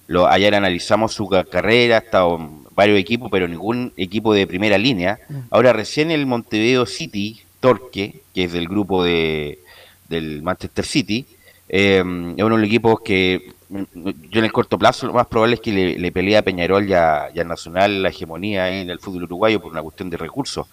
Lo, 0.08 0.26
ayer 0.26 0.54
analizamos 0.54 1.12
su 1.12 1.28
ca- 1.28 1.44
carrera, 1.44 1.96
ha 1.96 2.00
estado 2.00 2.36
en 2.36 2.64
varios 2.74 2.98
equipos, 2.98 3.28
pero 3.30 3.46
ningún 3.46 3.92
equipo 3.96 4.34
de 4.34 4.46
primera 4.46 4.76
línea. 4.76 5.20
Ahora 5.50 5.72
recién 5.72 6.10
el 6.10 6.26
Montevideo 6.26 6.84
City, 6.86 7.40
Torque, 7.60 8.22
que 8.34 8.44
es 8.44 8.52
del 8.52 8.68
grupo 8.68 9.04
de, 9.04 9.60
del 10.08 10.42
Manchester 10.42 10.84
City, 10.84 11.26
eh, 11.68 11.98
es 11.98 12.02
uno 12.02 12.56
de 12.56 12.62
los 12.62 12.64
equipos 12.64 13.00
que 13.04 13.52
yo 13.70 14.40
en 14.40 14.44
el 14.44 14.50
corto 14.50 14.76
plazo 14.76 15.06
lo 15.06 15.12
más 15.12 15.28
probable 15.28 15.54
es 15.54 15.60
que 15.60 15.70
le, 15.70 15.96
le 15.96 16.10
pelee 16.10 16.36
a 16.36 16.42
Peñarol 16.42 16.88
y 16.88 16.92
a 16.92 17.30
Nacional 17.46 18.02
la 18.02 18.08
hegemonía 18.08 18.80
en 18.80 18.90
el 18.90 18.98
fútbol 18.98 19.24
uruguayo 19.24 19.60
por 19.60 19.70
una 19.70 19.82
cuestión 19.82 20.10
de 20.10 20.16
recursos. 20.16 20.66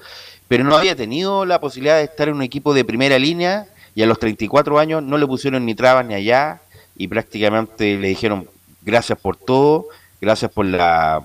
Pero 0.47 0.63
no 0.63 0.75
había 0.75 0.95
tenido 0.95 1.45
la 1.45 1.59
posibilidad 1.59 1.97
de 1.97 2.05
estar 2.05 2.27
en 2.27 2.35
un 2.35 2.41
equipo 2.41 2.73
de 2.73 2.83
primera 2.83 3.19
línea 3.19 3.67
y 3.93 4.01
a 4.01 4.07
los 4.07 4.17
34 4.19 4.79
años 4.79 5.03
no 5.03 5.17
le 5.17 5.27
pusieron 5.27 5.65
ni 5.65 5.75
trabas 5.75 6.05
ni 6.05 6.15
allá 6.15 6.61
y 6.95 7.07
prácticamente 7.07 7.97
le 7.97 8.07
dijeron 8.07 8.49
gracias 8.81 9.19
por 9.19 9.37
todo, 9.37 9.87
gracias 10.19 10.51
por 10.51 10.65
la 10.65 11.21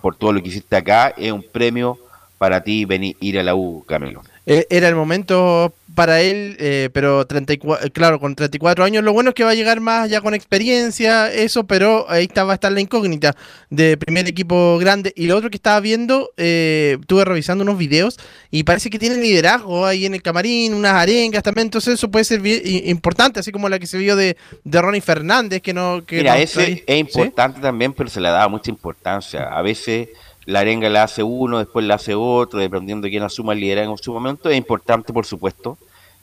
por 0.00 0.14
todo 0.14 0.32
lo 0.32 0.42
que 0.42 0.50
hiciste 0.50 0.76
acá, 0.76 1.08
es 1.16 1.32
un 1.32 1.42
premio 1.42 1.98
para 2.38 2.62
ti 2.62 2.84
venir 2.84 3.16
ir 3.20 3.40
a 3.40 3.42
la 3.42 3.56
U, 3.56 3.84
Camilo. 3.86 4.22
Eh, 4.46 4.66
Era 4.70 4.88
el 4.88 4.94
momento 4.94 5.74
para 5.96 6.20
él, 6.20 6.56
eh, 6.60 6.90
pero 6.92 7.26
34, 7.26 7.90
claro, 7.90 8.20
con 8.20 8.34
34 8.36 8.84
años, 8.84 9.02
lo 9.02 9.14
bueno 9.14 9.30
es 9.30 9.34
que 9.34 9.44
va 9.44 9.50
a 9.52 9.54
llegar 9.54 9.80
más 9.80 10.10
ya 10.10 10.20
con 10.20 10.34
experiencia, 10.34 11.32
eso, 11.32 11.64
pero 11.64 12.04
ahí 12.10 12.24
está, 12.24 12.44
va 12.44 12.52
a 12.52 12.54
estar 12.54 12.70
la 12.70 12.82
incógnita 12.82 13.34
de 13.70 13.96
primer 13.96 14.28
equipo 14.28 14.76
grande. 14.78 15.12
Y 15.16 15.26
lo 15.26 15.36
otro 15.36 15.48
que 15.48 15.56
estaba 15.56 15.80
viendo, 15.80 16.32
eh, 16.36 16.98
estuve 17.00 17.24
revisando 17.24 17.62
unos 17.62 17.78
videos 17.78 18.18
y 18.50 18.64
parece 18.64 18.90
que 18.90 18.98
tiene 18.98 19.16
liderazgo 19.16 19.86
ahí 19.86 20.04
en 20.04 20.12
el 20.14 20.22
camarín, 20.22 20.74
unas 20.74 20.92
arengas 20.92 21.42
también, 21.42 21.68
entonces 21.68 21.94
eso 21.94 22.10
puede 22.10 22.26
ser 22.26 22.46
importante, 22.46 23.40
así 23.40 23.50
como 23.50 23.68
la 23.70 23.78
que 23.78 23.86
se 23.86 23.96
vio 23.96 24.16
de, 24.16 24.36
de 24.64 24.82
Ronnie 24.82 25.00
Fernández, 25.00 25.62
que 25.62 25.72
no... 25.72 26.04
Que 26.06 26.18
Mira, 26.18 26.34
no- 26.34 26.40
ese 26.40 26.72
es 26.72 26.78
¿sí? 26.80 26.84
importante 26.98 27.60
también, 27.60 27.94
pero 27.94 28.10
se 28.10 28.20
le 28.20 28.28
da 28.28 28.46
mucha 28.48 28.70
importancia. 28.70 29.44
A 29.44 29.62
veces 29.62 30.08
la 30.46 30.60
arenga 30.60 30.88
la 30.88 31.02
hace 31.02 31.22
uno, 31.22 31.58
después 31.58 31.84
la 31.84 31.96
hace 31.96 32.14
otro, 32.14 32.60
dependiendo 32.60 33.04
de 33.04 33.10
quién 33.10 33.24
asuma 33.24 33.52
el 33.52 33.60
liderazgo 33.60 33.92
en 33.92 33.98
su 33.98 34.12
momento. 34.12 34.48
Es 34.48 34.56
importante, 34.56 35.12
por 35.12 35.26
supuesto, 35.26 35.76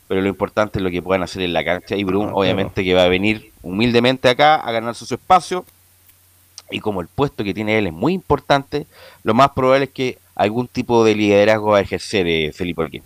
pero 0.07 0.21
lo 0.21 0.29
importante 0.29 0.79
es 0.79 0.83
lo 0.83 0.89
que 0.89 1.01
puedan 1.01 1.23
hacer 1.23 1.43
en 1.43 1.53
la 1.53 1.63
cancha. 1.63 1.95
Y 1.95 2.05
Brum, 2.05 2.31
obviamente, 2.33 2.83
que 2.83 2.93
va 2.93 3.03
a 3.03 3.09
venir 3.09 3.51
humildemente 3.61 4.29
acá 4.29 4.55
a 4.55 4.71
ganarse 4.71 5.05
su 5.05 5.13
espacio. 5.13 5.65
Y 6.71 6.79
como 6.79 7.01
el 7.01 7.07
puesto 7.07 7.43
que 7.43 7.53
tiene 7.53 7.77
él 7.77 7.87
es 7.87 7.93
muy 7.93 8.13
importante, 8.13 8.87
lo 9.23 9.33
más 9.33 9.51
probable 9.51 9.85
es 9.85 9.91
que 9.91 10.17
algún 10.35 10.67
tipo 10.67 11.03
de 11.03 11.15
liderazgo 11.15 11.71
va 11.71 11.79
a 11.79 11.81
ejercer 11.81 12.25
eh, 12.25 12.51
Felipe 12.53 12.81
Olguín. 12.81 13.03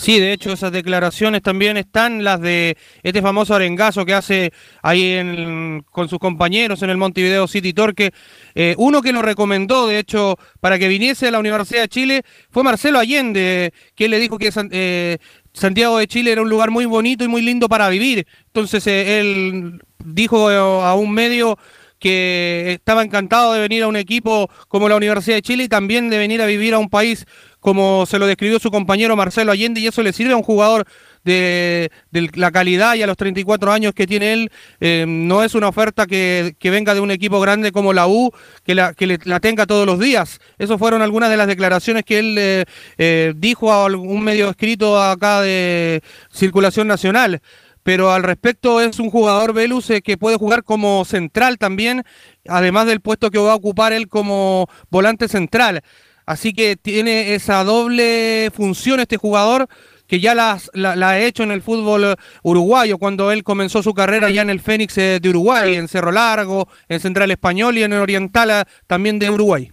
Sí, 0.00 0.20
de 0.20 0.32
hecho 0.32 0.52
esas 0.52 0.70
declaraciones 0.70 1.42
también 1.42 1.76
están 1.76 2.22
las 2.22 2.40
de 2.40 2.76
este 3.02 3.20
famoso 3.20 3.56
arengazo 3.56 4.06
que 4.06 4.14
hace 4.14 4.52
ahí 4.80 5.14
en- 5.14 5.82
con 5.90 6.08
sus 6.08 6.20
compañeros 6.20 6.82
en 6.82 6.90
el 6.90 6.96
Montevideo 6.96 7.48
City 7.48 7.72
Torque. 7.72 8.12
Eh, 8.54 8.76
uno 8.78 9.02
que 9.02 9.10
lo 9.12 9.22
recomendó, 9.22 9.88
de 9.88 9.98
hecho, 9.98 10.36
para 10.60 10.78
que 10.78 10.86
viniese 10.86 11.26
a 11.26 11.30
la 11.32 11.40
Universidad 11.40 11.82
de 11.82 11.88
Chile 11.88 12.22
fue 12.48 12.62
Marcelo 12.62 13.00
Allende, 13.00 13.72
que 13.96 14.08
le 14.08 14.20
dijo 14.20 14.38
que 14.38 14.52
eh, 14.70 15.18
Santiago 15.52 15.98
de 15.98 16.06
Chile 16.06 16.30
era 16.30 16.42
un 16.42 16.48
lugar 16.48 16.70
muy 16.70 16.84
bonito 16.84 17.24
y 17.24 17.28
muy 17.28 17.42
lindo 17.42 17.68
para 17.68 17.88
vivir. 17.88 18.24
Entonces 18.46 18.86
eh, 18.86 19.18
él 19.18 19.80
dijo 20.04 20.48
eh, 20.52 20.56
a 20.56 20.94
un 20.94 21.10
medio 21.12 21.58
que 21.98 22.74
estaba 22.74 23.02
encantado 23.02 23.52
de 23.52 23.60
venir 23.60 23.82
a 23.82 23.88
un 23.88 23.96
equipo 23.96 24.48
como 24.68 24.88
la 24.88 24.94
Universidad 24.94 25.38
de 25.38 25.42
Chile 25.42 25.64
y 25.64 25.68
también 25.68 26.08
de 26.08 26.18
venir 26.18 26.40
a 26.40 26.46
vivir 26.46 26.74
a 26.74 26.78
un 26.78 26.88
país 26.88 27.26
como 27.60 28.06
se 28.06 28.18
lo 28.18 28.26
describió 28.26 28.58
su 28.58 28.70
compañero 28.70 29.16
Marcelo 29.16 29.52
Allende 29.52 29.80
y 29.80 29.86
eso 29.86 30.02
le 30.02 30.12
sirve 30.12 30.32
a 30.32 30.36
un 30.36 30.42
jugador 30.42 30.86
de, 31.24 31.90
de 32.10 32.30
la 32.34 32.50
calidad 32.50 32.94
y 32.94 33.02
a 33.02 33.06
los 33.06 33.16
34 33.16 33.72
años 33.72 33.92
que 33.94 34.06
tiene 34.06 34.32
él, 34.32 34.52
eh, 34.80 35.04
no 35.06 35.42
es 35.42 35.54
una 35.54 35.68
oferta 35.68 36.06
que, 36.06 36.54
que 36.58 36.70
venga 36.70 36.94
de 36.94 37.00
un 37.00 37.10
equipo 37.10 37.40
grande 37.40 37.72
como 37.72 37.92
la 37.92 38.06
U, 38.06 38.32
que 38.64 38.74
la, 38.74 38.94
que 38.94 39.18
la 39.24 39.40
tenga 39.40 39.66
todos 39.66 39.86
los 39.86 39.98
días. 39.98 40.40
Esas 40.58 40.78
fueron 40.78 41.02
algunas 41.02 41.30
de 41.30 41.36
las 41.36 41.46
declaraciones 41.46 42.04
que 42.04 42.18
él 42.18 42.36
eh, 42.38 42.64
eh, 42.96 43.34
dijo 43.36 43.72
a 43.72 43.86
algún 43.86 44.22
medio 44.22 44.48
escrito 44.48 45.00
acá 45.00 45.42
de 45.42 46.02
circulación 46.32 46.88
nacional 46.88 47.40
pero 47.84 48.12
al 48.12 48.22
respecto 48.22 48.82
es 48.82 48.98
un 48.98 49.10
jugador 49.10 49.54
Velus 49.54 49.90
que 50.04 50.18
puede 50.18 50.36
jugar 50.36 50.62
como 50.62 51.06
central 51.06 51.56
también, 51.56 52.04
además 52.46 52.86
del 52.86 53.00
puesto 53.00 53.30
que 53.30 53.38
va 53.38 53.52
a 53.52 53.54
ocupar 53.54 53.94
él 53.94 54.08
como 54.08 54.68
volante 54.90 55.26
central. 55.26 55.80
Así 56.28 56.52
que 56.52 56.76
tiene 56.76 57.34
esa 57.34 57.64
doble 57.64 58.50
función 58.54 59.00
este 59.00 59.16
jugador 59.16 59.66
que 60.06 60.20
ya 60.20 60.34
la, 60.34 60.60
ha 61.08 61.18
hecho 61.20 61.42
en 61.42 61.50
el 61.50 61.62
fútbol 61.62 62.16
uruguayo 62.42 62.98
cuando 62.98 63.32
él 63.32 63.42
comenzó 63.42 63.82
su 63.82 63.94
carrera 63.94 64.28
ya 64.28 64.42
en 64.42 64.50
el 64.50 64.60
Fénix 64.60 64.98
eh, 64.98 65.20
de 65.22 65.30
Uruguay, 65.30 65.76
en 65.76 65.88
Cerro 65.88 66.12
Largo, 66.12 66.68
en 66.86 67.00
Central 67.00 67.30
Español 67.30 67.78
y 67.78 67.82
en 67.82 67.94
el 67.94 68.00
Oriental 68.00 68.50
eh, 68.50 68.64
también 68.86 69.18
de 69.18 69.30
Uruguay. 69.30 69.72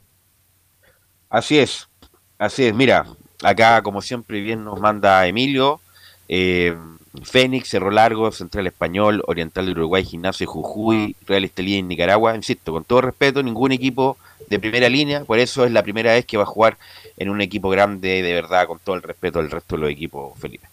Así 1.29 1.59
es, 1.59 1.89
así 2.37 2.63
es. 2.63 2.73
Mira, 2.73 3.05
acá 3.43 3.81
como 3.81 4.01
siempre 4.01 4.39
bien 4.39 4.63
nos 4.63 4.79
manda 4.79 5.27
Emilio, 5.27 5.81
eh, 6.29 6.73
Fénix, 7.21 7.67
Cerro 7.67 7.91
Largo, 7.91 8.31
Central 8.31 8.65
Español, 8.67 9.21
Oriental 9.27 9.65
de 9.65 9.73
Uruguay, 9.73 10.05
Gimnasio 10.05 10.47
Jujuy, 10.47 11.17
Real 11.27 11.43
Estelí 11.43 11.75
en 11.75 11.89
Nicaragua. 11.89 12.33
Insisto, 12.33 12.71
con 12.71 12.85
todo 12.85 13.01
respeto, 13.01 13.43
ningún 13.43 13.73
equipo 13.73 14.17
de 14.49 14.59
primera 14.59 14.89
línea, 14.89 15.23
por 15.23 15.39
eso 15.39 15.65
es 15.65 15.71
la 15.71 15.83
primera 15.83 16.13
vez 16.13 16.25
que 16.25 16.37
va 16.37 16.43
a 16.43 16.47
jugar 16.47 16.77
en 17.17 17.29
un 17.29 17.41
equipo 17.41 17.69
grande, 17.69 18.21
de 18.21 18.33
verdad, 18.33 18.67
con 18.67 18.79
todo 18.79 18.95
el 18.95 19.01
respeto 19.01 19.39
del 19.39 19.51
resto 19.51 19.75
de 19.75 19.81
los 19.81 19.91
equipos, 19.91 20.37
Felipe. 20.39 20.67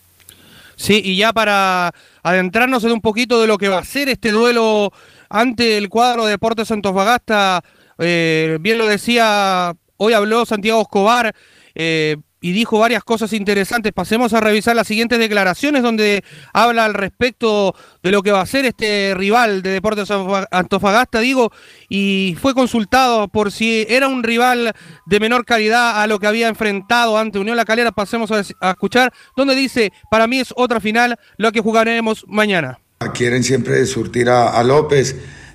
Sí, 0.76 1.00
y 1.04 1.16
ya 1.16 1.32
para 1.32 1.92
adentrarnos 2.22 2.82
en 2.84 2.92
un 2.92 3.00
poquito 3.00 3.40
de 3.40 3.46
lo 3.46 3.58
que 3.58 3.68
va 3.68 3.78
a 3.78 3.84
ser 3.84 4.08
este 4.08 4.30
duelo 4.30 4.92
ante 5.28 5.78
el 5.78 5.88
cuadro 5.88 6.24
de 6.24 6.32
Deportes 6.32 6.70
Antofagasta, 6.70 7.62
eh, 7.98 8.58
bien 8.60 8.78
lo 8.78 8.86
decía, 8.86 9.74
hoy 9.96 10.12
habló 10.12 10.44
Santiago 10.44 10.82
Escobar, 10.82 11.34
eh, 11.74 12.16
y 12.43 12.53
dijo 12.53 12.78
varias 12.78 13.05
cosas 13.05 13.32
interesantes. 13.32 13.93
Pasemos 13.93 14.34
a 14.34 14.40
revisar 14.40 14.76
las 14.76 14.88
siguientes 14.88 15.18
declaraciones 15.18 15.82
donde 15.82 16.24
habla 16.53 16.84
al 16.84 16.93
respecto 16.93 17.74
de 18.03 18.11
lo 18.11 18.22
que 18.22 18.32
va 18.32 18.43
a 18.43 18.47
ser 18.47 18.66
este 18.66 19.14
rival 19.16 19.62
de 19.62 19.70
Deportes 19.70 20.09
Antofagasta, 20.51 21.20
digo, 21.20 21.53
y 21.88 22.36
fue 22.43 22.53
consultado 22.53 23.28
por 23.28 23.53
si 23.53 23.86
era 23.88 24.09
un 24.09 24.24
rival 24.24 24.72
de 25.07 25.20
menor 25.20 25.45
calidad 25.45 26.03
a 26.03 26.07
lo 26.09 26.18
que 26.18 26.26
había 26.26 26.49
enfrentado 26.49 27.16
ante 27.16 27.38
Unión 27.38 27.57
La 27.57 27.64
Calera. 27.64 27.93
Pasemos 27.93 28.30
a, 28.32 28.40
escuchar 28.70 29.12
donde 29.36 29.55
dice, 29.55 29.93
para 30.11 30.26
mí 30.26 30.40
es 30.40 30.53
otra 30.57 30.80
final 30.80 31.16
lo 31.36 31.53
que 31.53 31.61
jugaremos 31.61 32.24
mañana. 32.26 32.80
Quieren 33.14 33.45
siempre 33.45 33.86
surtir 33.86 34.28
a, 34.28 34.61
López, 34.64 35.14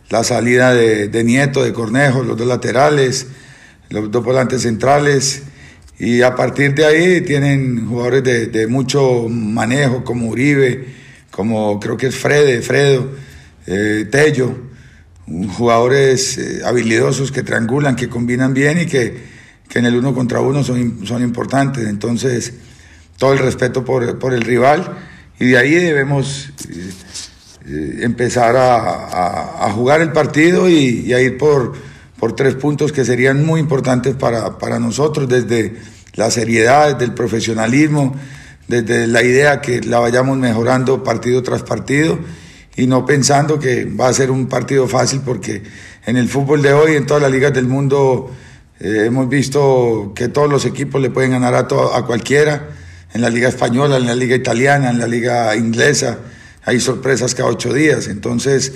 la 0.10 0.24
salida 0.24 0.74
de, 0.74 1.10
de 1.10 1.24
Nieto, 1.26 1.64
de 1.64 1.74
Cornejo, 1.74 2.24
los 2.24 2.38
dos 2.38 2.48
laterales, 2.48 3.28
los 3.90 4.10
dos 4.10 4.24
volantes 4.24 4.62
centrales 4.62 5.44
y 6.00 6.22
a 6.22 6.36
partir 6.36 6.76
de 6.76 6.86
ahí 6.86 7.22
tienen 7.22 7.88
jugadores 7.88 8.52
de, 8.52 8.68
mucho 8.68 9.28
manejo, 9.30 10.04
como 10.04 10.28
Uribe, 10.28 10.86
como 11.32 11.80
creo 11.80 11.98
que 11.98 12.08
es 12.08 12.16
Frede, 12.16 12.62
Fredo, 12.62 13.10
eh, 13.66 14.08
Tello, 14.10 14.56
jugadores 15.56 16.38
eh, 16.38 16.62
habilidosos 16.64 17.32
que 17.32 17.42
triangulan, 17.42 17.96
que 17.96 18.10
combinan 18.10 18.54
bien 18.54 18.82
y 18.82 18.86
que, 18.86 19.38
en 19.74 19.86
el 19.86 19.96
uno 19.96 20.14
contra 20.14 20.40
uno 20.42 20.64
son, 20.64 21.06
son 21.06 21.22
importantes. 21.22 21.88
Entonces, 21.88 22.54
todo 23.18 23.34
el 23.34 23.40
respeto 23.40 23.86
por, 23.86 24.34
el 24.34 24.42
rival 24.42 24.98
y 25.40 25.48
de 25.48 25.58
ahí 25.58 25.76
debemos 25.76 26.50
eh, 27.68 28.00
empezar 28.02 28.56
a, 28.58 29.72
jugar 29.74 30.02
el 30.02 30.12
partido 30.12 30.68
y 30.70 31.14
a 31.14 31.22
ir 31.22 31.38
por 31.38 31.74
por 32.20 32.36
tres 32.36 32.56
puntos 32.56 32.92
que 32.92 33.06
serían 33.06 33.46
muy 33.46 33.60
importantes 33.60 34.16
para, 34.16 34.58
para 34.58 34.80
nosotros, 34.80 35.28
desde 35.28 35.76
la 36.14 36.32
seriedad, 36.32 36.94
desde 36.94 37.06
el 37.06 37.14
profesionalismo, 37.14 38.16
desde 38.68 39.08
la 39.08 39.24
idea 39.24 39.62
que 39.62 39.82
la 39.82 40.00
vayamos 40.00 40.38
mejorando 40.38 41.04
partido 41.04 41.44
tras 41.44 41.64
partido 41.64 42.20
y 42.76 42.88
no 42.88 43.06
pensando 43.06 43.60
que 43.60 43.86
va 43.86 44.08
a 44.08 44.14
ser 44.14 44.30
un 44.30 44.48
partido 44.48 44.88
fácil 44.88 45.22
porque 45.26 45.64
en 46.06 46.18
el 46.18 46.28
fútbol 46.28 46.62
de 46.62 46.74
hoy, 46.74 46.96
en 46.96 47.06
todas 47.06 47.22
las 47.22 47.32
ligas 47.32 47.54
del 47.54 47.68
mundo, 47.68 48.32
eh, 48.80 49.04
hemos 49.08 49.30
visto 49.30 50.14
que 50.16 50.28
todos 50.28 50.50
los 50.50 50.66
equipos 50.66 51.02
le 51.02 51.10
pueden 51.10 51.32
ganar 51.32 51.56
a, 51.56 51.60
a 51.60 52.06
cualquiera, 52.06 52.70
en 53.14 53.22
la 53.22 53.30
liga 53.30 53.50
española, 53.50 53.98
en 53.98 54.06
la 54.06 54.16
liga 54.16 54.36
italiana, 54.36 54.90
en 54.90 55.00
la 55.00 55.08
liga 55.08 55.56
inglesa, 55.56 56.20
hay 56.64 56.80
sorpresas 56.80 57.34
cada 57.34 57.50
ocho 57.50 57.74
días, 57.74 58.08
entonces 58.08 58.74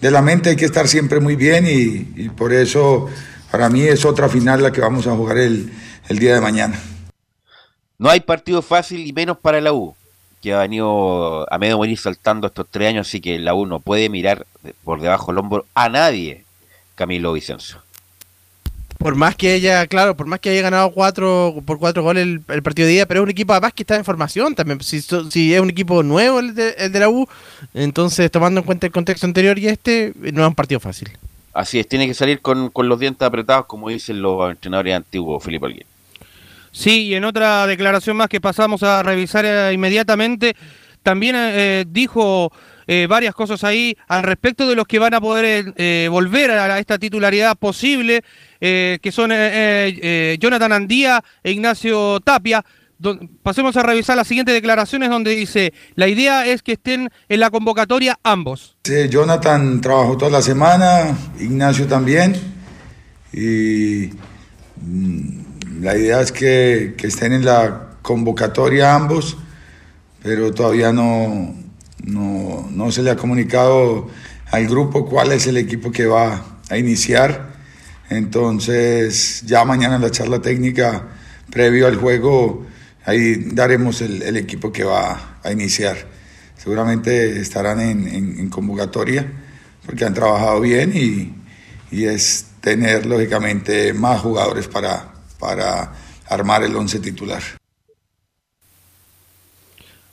de 0.00 0.10
la 0.10 0.22
mente 0.22 0.50
hay 0.50 0.56
que 0.56 0.64
estar 0.64 0.88
siempre 0.88 1.20
muy 1.20 1.36
bien 1.36 1.66
y, 1.68 2.28
por 2.30 2.52
eso 2.52 3.08
para 3.50 3.68
mí 3.68 3.82
es 3.82 4.04
otra 4.04 4.28
final 4.28 4.62
la 4.62 4.72
que 4.72 4.80
vamos 4.80 5.06
a 5.06 5.14
jugar 5.14 5.38
el, 5.38 5.70
día 6.08 6.34
de 6.34 6.40
mañana. 6.40 6.78
No 7.98 8.10
hay 8.10 8.20
partido 8.20 8.60
fácil 8.60 9.06
y 9.06 9.12
menos 9.12 9.38
para 9.38 9.60
la 9.60 9.72
U, 9.72 9.94
que 10.42 10.52
ha 10.52 10.58
venido 10.58 11.50
a 11.52 11.58
medio 11.58 11.78
morir 11.78 11.98
saltando 11.98 12.48
estos 12.48 12.66
tres 12.70 12.90
años, 12.90 13.08
así 13.08 13.20
que 13.20 13.38
la 13.38 13.54
U 13.54 13.66
no 13.66 13.80
puede 13.80 14.08
mirar 14.08 14.46
por 14.82 15.00
debajo 15.00 15.32
del 15.32 15.38
hombro 15.38 15.66
a 15.74 15.88
nadie, 15.88 16.44
Camilo 16.96 17.32
Vicencio 17.32 17.84
por 19.04 19.16
más 19.16 19.36
que 19.36 19.54
ella, 19.54 19.86
claro, 19.86 20.16
por 20.16 20.26
más 20.26 20.40
que 20.40 20.48
haya 20.48 20.62
ganado 20.62 20.90
cuatro 20.90 21.56
por 21.66 21.78
cuatro 21.78 22.02
goles 22.02 22.26
el, 22.48 22.62
partido 22.62 22.86
de 22.86 22.94
día, 22.94 23.06
pero 23.06 23.20
es 23.20 23.24
un 23.24 23.28
equipo 23.28 23.52
además 23.52 23.74
que 23.74 23.82
está 23.82 23.96
en 23.96 24.04
formación 24.06 24.54
también. 24.54 24.80
Si, 24.80 25.02
si 25.02 25.52
es 25.52 25.60
un 25.60 25.68
equipo 25.68 26.02
nuevo 26.02 26.40
el 26.40 26.54
de, 26.54 26.70
el 26.78 26.90
de, 26.90 27.00
la 27.00 27.10
U, 27.10 27.28
entonces 27.74 28.30
tomando 28.30 28.60
en 28.60 28.64
cuenta 28.64 28.86
el 28.86 28.92
contexto 28.94 29.26
anterior 29.26 29.58
y 29.58 29.68
este, 29.68 30.14
no 30.32 30.40
es 30.40 30.48
un 30.48 30.54
partido 30.54 30.80
fácil. 30.80 31.10
Así 31.52 31.78
es, 31.78 31.86
tiene 31.86 32.06
que 32.06 32.14
salir 32.14 32.40
con, 32.40 32.72
los 32.74 32.98
dientes 32.98 33.20
apretados, 33.20 33.66
como 33.66 33.90
dicen 33.90 34.22
los 34.22 34.50
entrenadores 34.50 34.96
antiguos, 34.96 35.44
Felipe 35.44 35.66
Alguien. 35.66 35.86
Sí, 36.72 37.08
y 37.08 37.14
en 37.14 37.26
otra 37.26 37.66
declaración 37.66 38.16
más 38.16 38.30
que 38.30 38.40
pasamos 38.40 38.82
a 38.82 39.02
revisar 39.02 39.44
eh, 39.44 39.70
inmediatamente, 39.74 40.56
también 41.02 41.36
eh, 41.36 41.84
dijo 41.86 42.50
eh, 42.86 43.06
varias 43.08 43.34
cosas 43.34 43.64
ahí 43.64 43.96
al 44.08 44.22
respecto 44.22 44.68
de 44.68 44.74
los 44.74 44.86
que 44.86 44.98
van 44.98 45.14
a 45.14 45.20
poder 45.20 45.74
eh, 45.76 46.08
volver 46.10 46.50
a, 46.50 46.78
esta 46.78 46.98
titularidad 46.98 47.56
posible, 47.56 48.22
eh, 48.60 48.98
que 49.02 49.12
son 49.12 49.30
Jonathan 50.38 50.72
Andía 50.72 51.22
e 51.42 51.52
Ignacio 51.52 52.20
Tapia. 52.20 52.64
pasemos 53.42 53.76
a 53.76 53.82
revisar 53.82 54.16
las 54.16 54.28
siguientes 54.28 54.54
declaraciones 54.54 55.10
donde 55.10 55.34
dice, 55.34 55.72
la 55.94 56.08
idea 56.08 56.46
es 56.46 56.62
que 56.62 56.72
estén 56.72 57.10
en 57.28 57.40
la 57.40 57.50
convocatoria 57.50 58.18
ambos. 58.22 58.76
Jonathan 59.10 59.80
trabajó 59.80 60.16
toda 60.16 60.30
la 60.30 60.42
semana, 60.42 61.16
Ignacio 61.38 61.86
también, 61.86 62.36
y 63.32 64.10
mm, 64.80 65.82
la 65.82 65.96
idea 65.96 66.20
es 66.20 66.32
que, 66.32 66.94
que 66.96 67.08
estén 67.08 67.32
en 67.32 67.44
la 67.44 67.90
convocatoria 68.02 68.94
ambos, 68.94 69.36
pero 70.22 70.52
todavía 70.52 70.92
no, 70.92 71.54
no, 72.06 72.68
no 72.70 72.92
se 72.92 73.02
le 73.02 73.10
ha 73.10 73.16
comunicado 73.16 74.08
al 74.50 74.66
grupo 74.68 75.06
cuál 75.06 75.32
es 75.32 75.46
el 75.46 75.56
equipo 75.56 75.90
que 75.90 76.06
va 76.06 76.58
a 76.68 76.78
iniciar. 76.78 77.54
Entonces, 78.10 79.42
ya 79.46 79.64
mañana 79.64 79.96
en 79.96 80.02
la 80.02 80.10
charla 80.10 80.40
técnica, 80.40 81.08
previo 81.50 81.86
al 81.86 81.96
juego, 81.96 82.66
ahí 83.04 83.34
daremos 83.52 84.00
el, 84.00 84.36
equipo 84.36 84.72
que 84.72 84.84
va 84.84 85.38
a 85.42 85.52
iniciar. 85.52 85.96
Seguramente 86.56 87.40
estarán 87.40 87.80
en, 87.80 88.48
convocatoria 88.48 89.26
porque 89.84 90.04
han 90.04 90.14
trabajado 90.14 90.60
bien 90.60 90.92
y, 90.94 91.34
es 91.90 92.46
tener, 92.60 93.06
lógicamente, 93.06 93.92
más 93.92 94.20
jugadores 94.20 94.66
para, 94.66 95.14
para 95.38 95.92
armar 96.28 96.64
el 96.64 96.74
once 96.74 96.98
titular. 96.98 97.42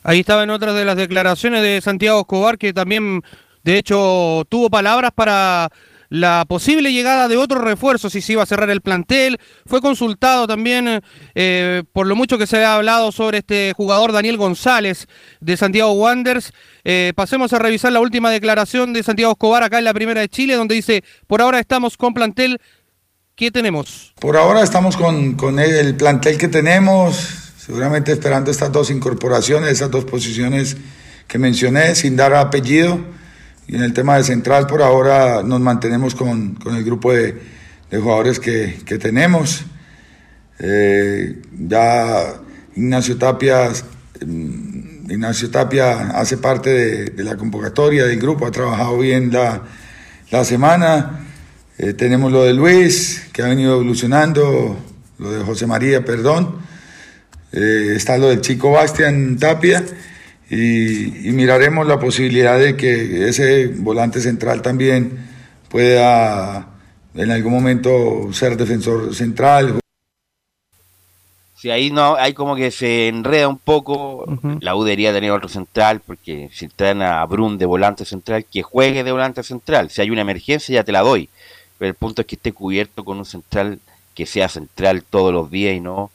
Ahí 0.04 0.22
estaba 0.22 0.44
en 0.44 0.50
otras 0.50 0.76
de 0.76 0.86
las 0.86 0.96
declaraciones 0.96 1.62
de 1.62 1.80
Santiago 1.82 2.22
Escobar, 2.22 2.58
que 2.58 2.74
también, 2.74 3.22
de 3.64 3.78
hecho, 3.78 4.46
tuvo 4.50 4.70
palabras 4.70 5.12
para 5.14 5.70
la 6.12 6.44
posible 6.46 6.92
llegada 6.92 7.30
de 7.30 7.38
otro 7.38 7.62
refuerzo, 7.62 8.10
si 8.10 8.20
se 8.20 8.34
iba 8.34 8.44
a 8.44 8.46
cerrar 8.46 8.70
el 8.70 8.82
plantel. 8.82 9.40
Fue 9.66 9.80
consultado 9.80 10.46
también 10.46 11.02
eh, 11.36 11.84
por 11.94 12.06
lo 12.06 12.18
mucho 12.18 12.38
que 12.38 12.48
se 12.48 12.66
ha 12.66 12.76
hablado 12.76 13.14
sobre 13.14 13.38
este 13.38 13.74
jugador 13.78 14.12
Daniel 14.12 14.36
González 14.36 15.08
de 15.40 15.56
Santiago 15.56 15.94
Wanderers. 15.94 16.52
Eh, 16.84 17.14
pasemos 17.16 17.54
a 17.54 17.60
revisar 17.60 17.94
la 17.94 18.02
última 18.02 18.30
declaración 18.30 18.92
de 18.92 19.04
Santiago 19.04 19.32
Escobar 19.32 19.64
acá 19.64 19.80
en 19.80 19.86
la 19.86 19.94
Primera 19.94 20.20
de 20.20 20.28
Chile, 20.28 20.56
donde 20.56 20.76
dice, 20.76 21.02
por 21.28 21.42
ahora 21.42 21.60
estamos 21.60 21.96
con 21.96 22.14
plantel. 22.14 22.60
¿Qué 23.36 23.50
tenemos? 23.50 24.14
Por 24.20 24.36
ahora 24.36 24.64
estamos 24.64 24.98
con, 24.98 25.36
con 25.36 25.60
el 25.60 25.96
plantel 25.96 26.38
que 26.38 26.50
tenemos 26.50 27.41
seguramente 27.64 28.12
esperando 28.12 28.50
estas 28.50 28.72
dos 28.72 28.90
incorporaciones, 28.90 29.72
esas 29.72 29.92
dos 29.92 30.06
posiciones 30.06 30.78
que 31.28 31.38
mencioné, 31.38 31.94
sin 31.94 32.16
dar 32.16 32.34
apellido. 32.34 33.00
Y 33.68 33.76
en 33.76 33.84
el 33.84 33.94
tema 33.94 34.18
de 34.18 34.24
central, 34.24 34.66
por 34.66 34.82
ahora 34.82 35.44
nos 35.44 35.62
mantenemos 35.62 36.16
con, 36.16 36.58
el 36.66 36.84
grupo 36.84 37.14
de, 37.14 37.40
jugadores 37.92 38.40
que, 38.40 38.98
tenemos. 39.00 39.64
Eh, 40.58 41.40
ya 41.54 42.34
Ignacio 42.76 43.18
Tapia, 43.18 43.70
mm, 44.26 45.12
Ignacio 45.12 45.52
Tapia 45.52 46.10
hace 46.12 46.38
parte 46.38 47.12
de, 47.12 47.24
la 47.24 47.38
convocatoria 47.38 48.06
del 48.06 48.20
grupo, 48.20 48.48
ha 48.48 48.52
trabajado 48.52 48.98
bien 48.98 49.32
la, 49.32 50.44
semana. 50.44 51.28
Eh, 51.78 51.94
tenemos 51.94 52.32
lo 52.32 52.44
de 52.44 52.54
Luis, 52.54 53.28
que 53.32 53.44
ha 53.44 53.48
venido 53.48 53.76
evolucionando, 53.76 54.78
lo 55.20 55.32
de 55.32 55.44
José 55.44 55.68
María, 55.68 56.04
perdón. 56.04 56.71
Eh, 57.54 57.94
está 57.96 58.18
lo 58.18 58.30
del 58.30 58.42
chico 58.42 58.72
Bastian 58.72 59.38
Tapia 59.38 59.84
y, 60.50 61.32
miraremos 61.32 61.86
la 61.88 62.00
posibilidad 62.00 62.58
de 62.58 62.76
que 62.76 63.28
ese 63.28 63.68
volante 63.68 64.22
central 64.22 64.62
también 64.62 65.18
pueda 65.70 66.68
en 67.14 67.32
algún 67.32 67.54
momento 67.54 68.32
ser 68.34 68.58
defensor 68.58 69.14
central. 69.16 69.80
Si 71.56 71.70
ahí 71.70 71.92
no, 71.92 72.16
hay 72.16 72.34
como 72.34 72.56
que 72.56 72.72
se 72.72 73.08
enreda 73.08 73.48
un 73.48 73.60
poco, 73.60 74.26
la 74.62 74.76
U 74.76 74.84
debería 74.84 75.14
tener 75.14 75.32
otro 75.32 75.48
central, 75.48 76.02
porque 76.06 76.50
si 76.52 76.68
traen 76.70 77.02
a 77.02 77.24
Brun 77.26 77.58
de 77.58 77.66
volante 77.66 78.04
central, 78.04 78.46
que 78.52 78.64
juegue 78.64 79.04
de 79.04 79.12
volante 79.12 79.44
central. 79.44 79.90
Si 79.90 80.02
hay 80.02 80.10
una 80.10 80.22
emergencia 80.22 80.74
ya 80.74 80.84
te 80.84 80.92
la 80.92 81.02
doy, 81.02 81.30
pero 81.78 81.90
el 81.90 81.96
punto 81.96 82.22
es 82.22 82.28
que 82.28 82.36
esté 82.36 82.52
cubierto 82.52 83.04
con 83.06 83.20
un 83.20 83.26
central 83.26 83.80
que 84.16 84.26
sea 84.26 84.50
central 84.50 85.04
todos 85.08 85.32
los 85.32 85.52
días 85.52 85.76
y 85.76 85.80
no 85.80 86.10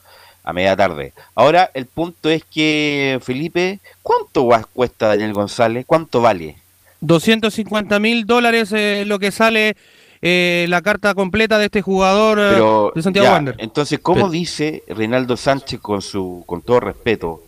a 0.46 0.52
media 0.52 0.76
tarde. 0.76 1.12
Ahora, 1.34 1.70
el 1.74 1.86
punto 1.86 2.30
es 2.30 2.44
que, 2.44 3.18
Felipe, 3.20 3.80
¿cuánto 4.02 4.48
cuesta 4.72 5.08
Daniel 5.08 5.32
González? 5.32 5.84
¿Cuánto 5.84 6.22
vale? 6.22 6.56
250 7.00 7.98
mil 7.98 8.26
dólares 8.26 8.72
eh, 8.72 9.04
lo 9.06 9.18
que 9.18 9.32
sale 9.32 9.76
eh, 10.22 10.66
la 10.68 10.82
carta 10.82 11.14
completa 11.14 11.58
de 11.58 11.66
este 11.66 11.82
jugador 11.82 12.38
eh, 12.38 12.92
de 12.94 13.02
Santiago 13.02 13.28
Wander. 13.28 13.56
Entonces, 13.58 13.98
¿cómo 14.00 14.30
dice 14.30 14.84
Reinaldo 14.86 15.36
Sánchez 15.36 15.80
con 15.80 16.00
su, 16.00 16.44
con 16.46 16.62
todo 16.62 16.78
respeto, 16.78 17.42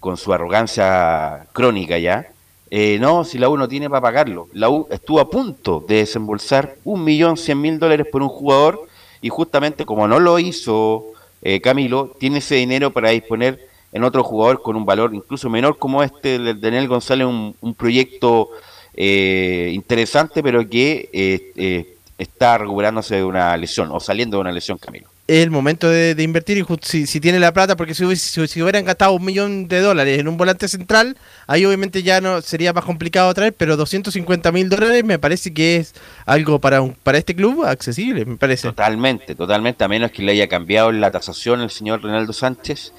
con 0.00 0.16
su 0.16 0.32
arrogancia 0.32 1.46
crónica 1.52 1.98
ya? 1.98 2.28
no, 2.98 3.24
si 3.24 3.38
la 3.38 3.50
U 3.50 3.58
no 3.58 3.68
tiene 3.68 3.90
para 3.90 4.00
pagarlo. 4.00 4.48
La 4.54 4.70
U 4.70 4.88
estuvo 4.90 5.20
a 5.20 5.28
punto 5.28 5.84
de 5.86 5.96
desembolsar 5.96 6.76
un 6.84 7.04
millón 7.04 7.36
cien 7.36 7.60
mil 7.60 7.78
dólares 7.78 8.06
por 8.10 8.22
un 8.22 8.28
jugador 8.28 8.88
y 9.20 9.28
justamente 9.28 9.84
como 9.84 10.08
no 10.08 10.18
lo 10.18 10.38
hizo 10.38 11.12
eh, 11.42 11.60
Camilo, 11.60 12.14
tiene 12.18 12.38
ese 12.38 12.56
dinero 12.56 12.92
para 12.92 13.10
disponer 13.10 13.66
en 13.92 14.04
otro 14.04 14.22
jugador 14.22 14.62
con 14.62 14.76
un 14.76 14.84
valor 14.84 15.14
incluso 15.14 15.48
menor 15.48 15.78
como 15.78 16.02
este, 16.02 16.36
el 16.36 16.44
de 16.44 16.54
Daniel 16.54 16.88
González, 16.88 17.26
un, 17.26 17.54
un 17.60 17.74
proyecto 17.74 18.50
eh, 19.00 19.70
interesante, 19.74 20.42
pero 20.42 20.68
que 20.68 21.08
eh, 21.12 21.52
eh, 21.56 21.96
está 22.18 22.58
recuperándose 22.58 23.14
de 23.14 23.22
una 23.22 23.56
lesión 23.56 23.90
o 23.92 24.00
saliendo 24.00 24.36
de 24.36 24.40
una 24.40 24.50
lesión, 24.50 24.76
Camilo. 24.76 25.08
Es 25.28 25.44
el 25.44 25.50
momento 25.50 25.90
de, 25.90 26.14
de 26.14 26.22
invertir 26.22 26.56
y 26.56 26.62
just- 26.62 26.84
si, 26.86 27.06
si 27.06 27.20
tiene 27.20 27.38
la 27.38 27.52
plata, 27.52 27.76
porque 27.76 27.92
si, 27.94 28.16
si, 28.16 28.48
si 28.48 28.62
hubieran 28.62 28.86
gastado 28.86 29.12
un 29.12 29.22
millón 29.22 29.68
de 29.68 29.80
dólares 29.82 30.18
en 30.18 30.26
un 30.26 30.38
volante 30.38 30.66
central, 30.68 31.18
ahí 31.46 31.66
obviamente 31.66 32.02
ya 32.02 32.22
no 32.22 32.40
sería 32.40 32.72
más 32.72 32.86
complicado 32.86 33.32
traer, 33.34 33.52
pero 33.52 33.76
250 33.76 34.50
mil 34.52 34.70
dólares 34.70 35.04
me 35.04 35.18
parece 35.18 35.52
que 35.52 35.76
es 35.76 35.94
algo 36.24 36.58
para 36.60 36.80
un, 36.80 36.94
para 36.94 37.18
este 37.18 37.34
club 37.36 37.62
accesible, 37.66 38.24
me 38.24 38.38
parece. 38.38 38.68
Totalmente, 38.68 39.34
totalmente, 39.34 39.84
a 39.84 39.88
menos 39.88 40.12
que 40.12 40.22
le 40.22 40.32
haya 40.32 40.48
cambiado 40.48 40.92
la 40.92 41.10
tasación 41.10 41.60
el 41.60 41.68
señor 41.68 42.02
Reinaldo 42.02 42.32
Sánchez 42.32 42.94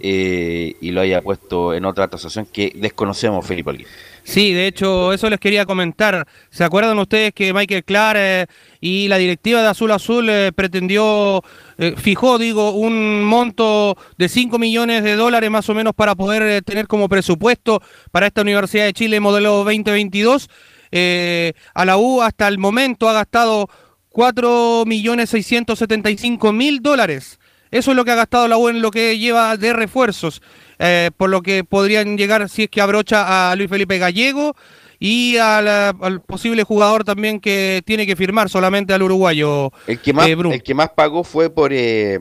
eh, 0.00 0.76
y 0.80 0.90
lo 0.92 1.00
haya 1.00 1.22
puesto 1.22 1.74
en 1.74 1.86
otra 1.86 2.06
tasación 2.06 2.46
que 2.46 2.72
desconocemos, 2.76 3.44
Felipe 3.44 3.70
Olguín. 3.70 3.86
Sí, 4.24 4.52
de 4.52 4.66
hecho, 4.66 5.12
eso 5.12 5.28
les 5.28 5.38
quería 5.38 5.66
comentar. 5.66 6.26
¿Se 6.50 6.64
acuerdan 6.64 6.98
ustedes 6.98 7.32
que 7.34 7.52
Michael 7.52 7.84
Clark 7.84 8.18
eh, 8.18 8.46
y 8.80 9.06
la 9.08 9.18
directiva 9.18 9.60
de 9.60 9.68
Azul 9.68 9.92
Azul 9.92 10.28
eh, 10.30 10.50
pretendió, 10.52 11.42
eh, 11.76 11.94
fijó, 11.96 12.38
digo, 12.38 12.70
un 12.70 13.22
monto 13.22 13.96
de 14.16 14.30
5 14.30 14.58
millones 14.58 15.04
de 15.04 15.16
dólares 15.16 15.50
más 15.50 15.68
o 15.68 15.74
menos 15.74 15.92
para 15.94 16.14
poder 16.14 16.62
tener 16.62 16.86
como 16.86 17.08
presupuesto 17.08 17.82
para 18.10 18.26
esta 18.26 18.40
Universidad 18.40 18.86
de 18.86 18.94
Chile 18.94 19.20
modelo 19.20 19.62
2022? 19.62 20.48
Eh, 20.96 21.54
a 21.74 21.84
la 21.84 21.96
U 21.96 22.22
hasta 22.22 22.46
el 22.46 22.58
momento 22.58 23.08
ha 23.08 23.12
gastado 23.12 23.68
4 24.10 24.84
millones 24.86 25.28
675 25.30 26.52
mil 26.52 26.80
dólares. 26.80 27.40
Eso 27.74 27.90
es 27.90 27.96
lo 27.96 28.04
que 28.04 28.12
ha 28.12 28.14
gastado 28.14 28.46
la 28.46 28.56
U 28.56 28.68
en 28.68 28.80
lo 28.80 28.90
que 28.92 29.18
lleva 29.18 29.56
de 29.56 29.72
refuerzos, 29.72 30.40
eh, 30.78 31.10
por 31.16 31.28
lo 31.28 31.42
que 31.42 31.64
podrían 31.64 32.16
llegar, 32.16 32.48
si 32.48 32.62
es 32.64 32.70
que 32.70 32.80
abrocha, 32.80 33.50
a 33.50 33.56
Luis 33.56 33.68
Felipe 33.68 33.98
Gallego 33.98 34.54
y 35.00 35.36
al, 35.38 35.66
al 35.66 36.20
posible 36.20 36.62
jugador 36.62 37.02
también 37.04 37.40
que 37.40 37.82
tiene 37.84 38.06
que 38.06 38.14
firmar 38.14 38.48
solamente 38.48 38.94
al 38.94 39.02
uruguayo. 39.02 39.72
El 39.88 39.98
que 39.98 40.12
más, 40.12 40.28
eh, 40.28 40.36
el 40.52 40.62
que 40.62 40.72
más 40.74 40.90
pagó 40.90 41.24
fue 41.24 41.50
por 41.50 41.72
eh, 41.72 42.20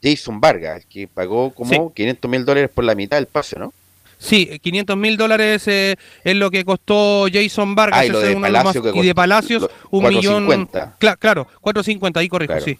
Jason 0.00 0.40
Vargas, 0.40 0.82
el 0.82 0.86
que 0.86 1.08
pagó 1.08 1.52
como 1.52 1.70
Sí. 1.72 1.78
500 1.94 2.30
mil 2.30 2.44
dólares 2.44 2.70
por 2.72 2.84
la 2.84 2.94
mitad 2.94 3.16
del 3.16 3.26
pase, 3.26 3.58
¿no? 3.58 3.72
Sí, 4.16 4.60
500 4.62 4.96
mil 4.96 5.16
dólares 5.16 5.66
eh, 5.66 5.96
es 6.22 6.36
lo 6.36 6.50
que 6.52 6.64
costó 6.64 7.26
Jason 7.30 7.74
Vargas 7.74 7.98
Ah, 8.00 8.06
y 8.06 8.10
lo 8.10 8.20
de 8.20 8.34
los 8.36 8.94
y 8.94 9.02
de 9.06 9.14
Palacios 9.14 9.62
lo- 9.62 9.70
un 9.90 10.04
millón. 10.08 10.46
450. 10.46 10.96
Cla- 11.00 11.18
claro, 11.18 11.48
450, 11.60 12.20
ahí 12.20 12.28
corrijo, 12.28 12.52
Claro. 12.52 12.64
sí. 12.64 12.78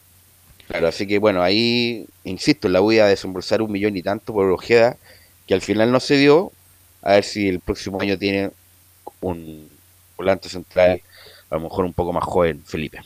Claro, 0.69 0.89
así 0.89 1.07
que 1.07 1.19
bueno, 1.19 1.43
ahí, 1.43 2.07
insisto, 2.25 2.69
la 2.69 2.81
voy 2.81 2.99
a 2.99 3.07
desembolsar 3.07 3.61
un 3.63 3.71
millón 3.73 3.97
y 3.97 4.03
tanto 4.03 4.33
por 4.33 4.51
Ojeda, 4.51 4.97
que 5.47 5.55
al 5.55 5.61
final 5.61 5.93
no 5.93 6.01
se 6.01 6.17
dio. 6.17 6.53
A 7.03 7.13
ver 7.13 7.25
si 7.25 7.49
el 7.49 7.61
próximo 7.61 8.01
año 8.01 8.17
tiene 8.17 8.51
un 9.21 9.69
volante 10.17 10.49
central, 10.49 11.03
a 11.51 11.57
lo 11.57 11.61
mejor 11.61 11.85
un 11.85 11.93
poco 11.93 12.13
más 12.15 12.25
joven, 12.25 12.63
Felipe. 12.65 13.01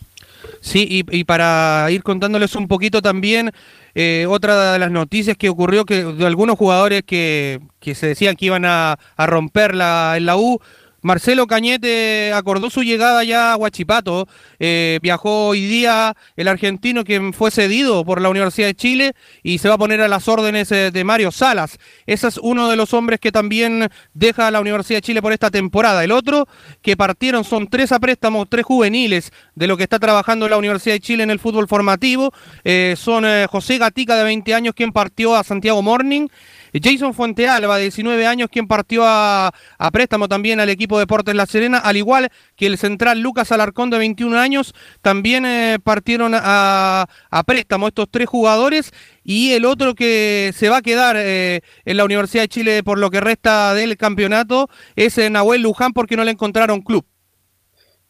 Sí, 0.61 0.87
y, 0.89 1.19
y 1.19 1.25
para 1.25 1.89
ir 1.91 2.05
contándoles 2.05 2.55
un 2.55 2.69
poquito 2.69 3.03
también, 3.03 3.51
eh, 3.95 4.27
otra 4.29 4.75
de 4.75 4.79
las 4.79 4.91
noticias 4.93 5.37
que 5.37 5.49
ocurrió 5.49 5.85
que 5.85 6.05
de 6.05 6.27
algunos 6.27 6.57
jugadores 6.57 7.03
que, 7.05 7.61
que 7.81 7.97
se 7.97 8.07
decían 8.07 8.37
que 8.37 8.47
iban 8.47 8.65
a, 8.65 8.99
a 9.17 9.27
romper 9.27 9.75
la, 9.75 10.15
en 10.17 10.27
la 10.27 10.37
U, 10.37 10.61
Marcelo 11.09 11.47
Cañete 11.47 12.35
acordó 12.35 12.69
su 12.69 12.83
llegada 12.83 13.25
ya 13.25 13.55
a 13.55 13.57
Huachipato, 13.57 14.29
eh, 14.59 14.99
viajó 15.01 15.47
hoy 15.49 15.65
día 15.65 16.15
el 16.37 16.49
argentino 16.49 17.03
que 17.03 17.33
fue 17.33 17.51
cedido 17.51 18.05
por 18.05 18.21
la 18.21 18.29
Universidad 18.29 18.67
de 18.67 18.75
Chile 18.75 19.15
y 19.43 19.57
se 19.57 19.71
va 19.71 19.77
a 19.77 19.79
poner 19.79 20.03
a 20.03 20.09
las 20.09 20.29
órdenes 20.29 20.71
eh, 20.71 20.91
de 20.91 21.05
Mario 21.05 21.31
Salas. 21.31 21.79
Ese 22.05 22.29
es 22.29 22.37
uno 22.37 22.69
de 22.69 22.77
los 22.77 22.93
hombres 22.93 23.21
que 23.21 23.33
también 23.33 23.89
deja 24.13 24.49
a 24.49 24.51
la 24.51 24.61
Universidad 24.61 24.99
de 24.99 25.03
Chile 25.03 25.23
por 25.23 25.33
esta 25.33 25.51
temporada. 25.51 26.05
El 26.05 26.13
otro 26.13 26.47
que 26.83 26.95
partieron 26.95 27.43
son 27.43 27.69
tres 27.69 27.91
a 27.93 28.01
préstamo, 28.01 28.45
tres 28.45 28.67
juveniles 28.67 29.33
de 29.55 29.67
lo 29.67 29.79
que 29.79 29.85
está 29.85 29.99
trabajando 29.99 30.47
la 30.47 30.59
Universidad 30.59 30.97
de 30.97 31.01
Chile 31.01 31.23
en 31.23 31.31
el 31.31 31.39
fútbol 31.39 31.69
formativo. 31.69 32.35
Eh, 32.65 32.97
son 32.99 33.25
José 33.49 33.79
Gatica 33.79 34.15
de 34.15 34.25
20 34.25 34.53
años 34.53 34.75
quien 34.75 34.93
partió 34.93 35.35
a 35.37 35.43
Santiago 35.43 35.81
Morning. 35.81 36.29
Jason 36.73 37.15
Fuentealba, 37.15 37.77
de 37.77 37.83
19 37.85 38.27
años, 38.27 38.49
quien 38.51 38.67
partió 38.67 39.03
a, 39.05 39.53
préstamo 39.93 40.29
también 40.29 40.61
al 40.61 40.69
equipo 40.69 40.99
Deportes 40.99 41.35
La 41.35 41.47
Serena, 41.47 41.79
al 41.79 41.97
igual 41.97 42.31
que 42.57 42.67
el 42.67 42.79
central 42.79 43.21
Lucas 43.21 43.53
Alarcón, 43.53 43.91
de 43.91 43.99
21 43.99 44.39
años, 44.39 44.75
también 45.03 45.47
eh, 45.47 45.79
partieron 45.83 46.33
a, 46.35 47.07
préstamo 47.47 47.89
estos 47.89 48.09
tres 48.11 48.29
jugadores. 48.29 48.93
Y 49.25 49.53
el 49.53 49.67
otro 49.67 49.95
que 49.95 50.53
se 50.57 50.71
va 50.71 50.79
a 50.79 50.83
quedar 50.83 51.17
eh, 51.19 51.61
en 51.85 51.97
la 51.97 52.05
Universidad 52.05 52.45
de 52.45 52.49
Chile 52.49 52.83
por 52.83 52.99
lo 52.99 53.11
que 53.11 53.21
resta 53.21 53.75
del 53.75 53.97
campeonato 53.99 54.71
es 54.97 55.19
eh, 55.19 55.29
Nahuel 55.29 55.63
Luján, 55.63 55.93
porque 55.93 56.17
no 56.17 56.25
le 56.25 56.31
encontraron 56.31 56.81
club. 56.81 57.05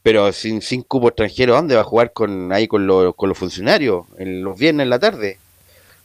Pero 0.02 0.32
sin, 0.32 0.62
sin 0.62 0.82
cupo 0.82 1.08
extranjero, 1.08 1.54
¿dónde 1.54 1.74
va 1.74 1.80
a 1.80 1.84
jugar 1.84 2.12
con 2.12 2.52
ahí 2.52 2.68
con, 2.68 2.86
los 2.86 3.14
con 3.16 3.28
los 3.28 3.36
funcionarios? 3.36 4.06
En 4.18 4.42
los 4.42 4.56
viernes 4.58 4.84
en 4.84 4.90
la 4.90 4.98
tarde. 4.98 5.38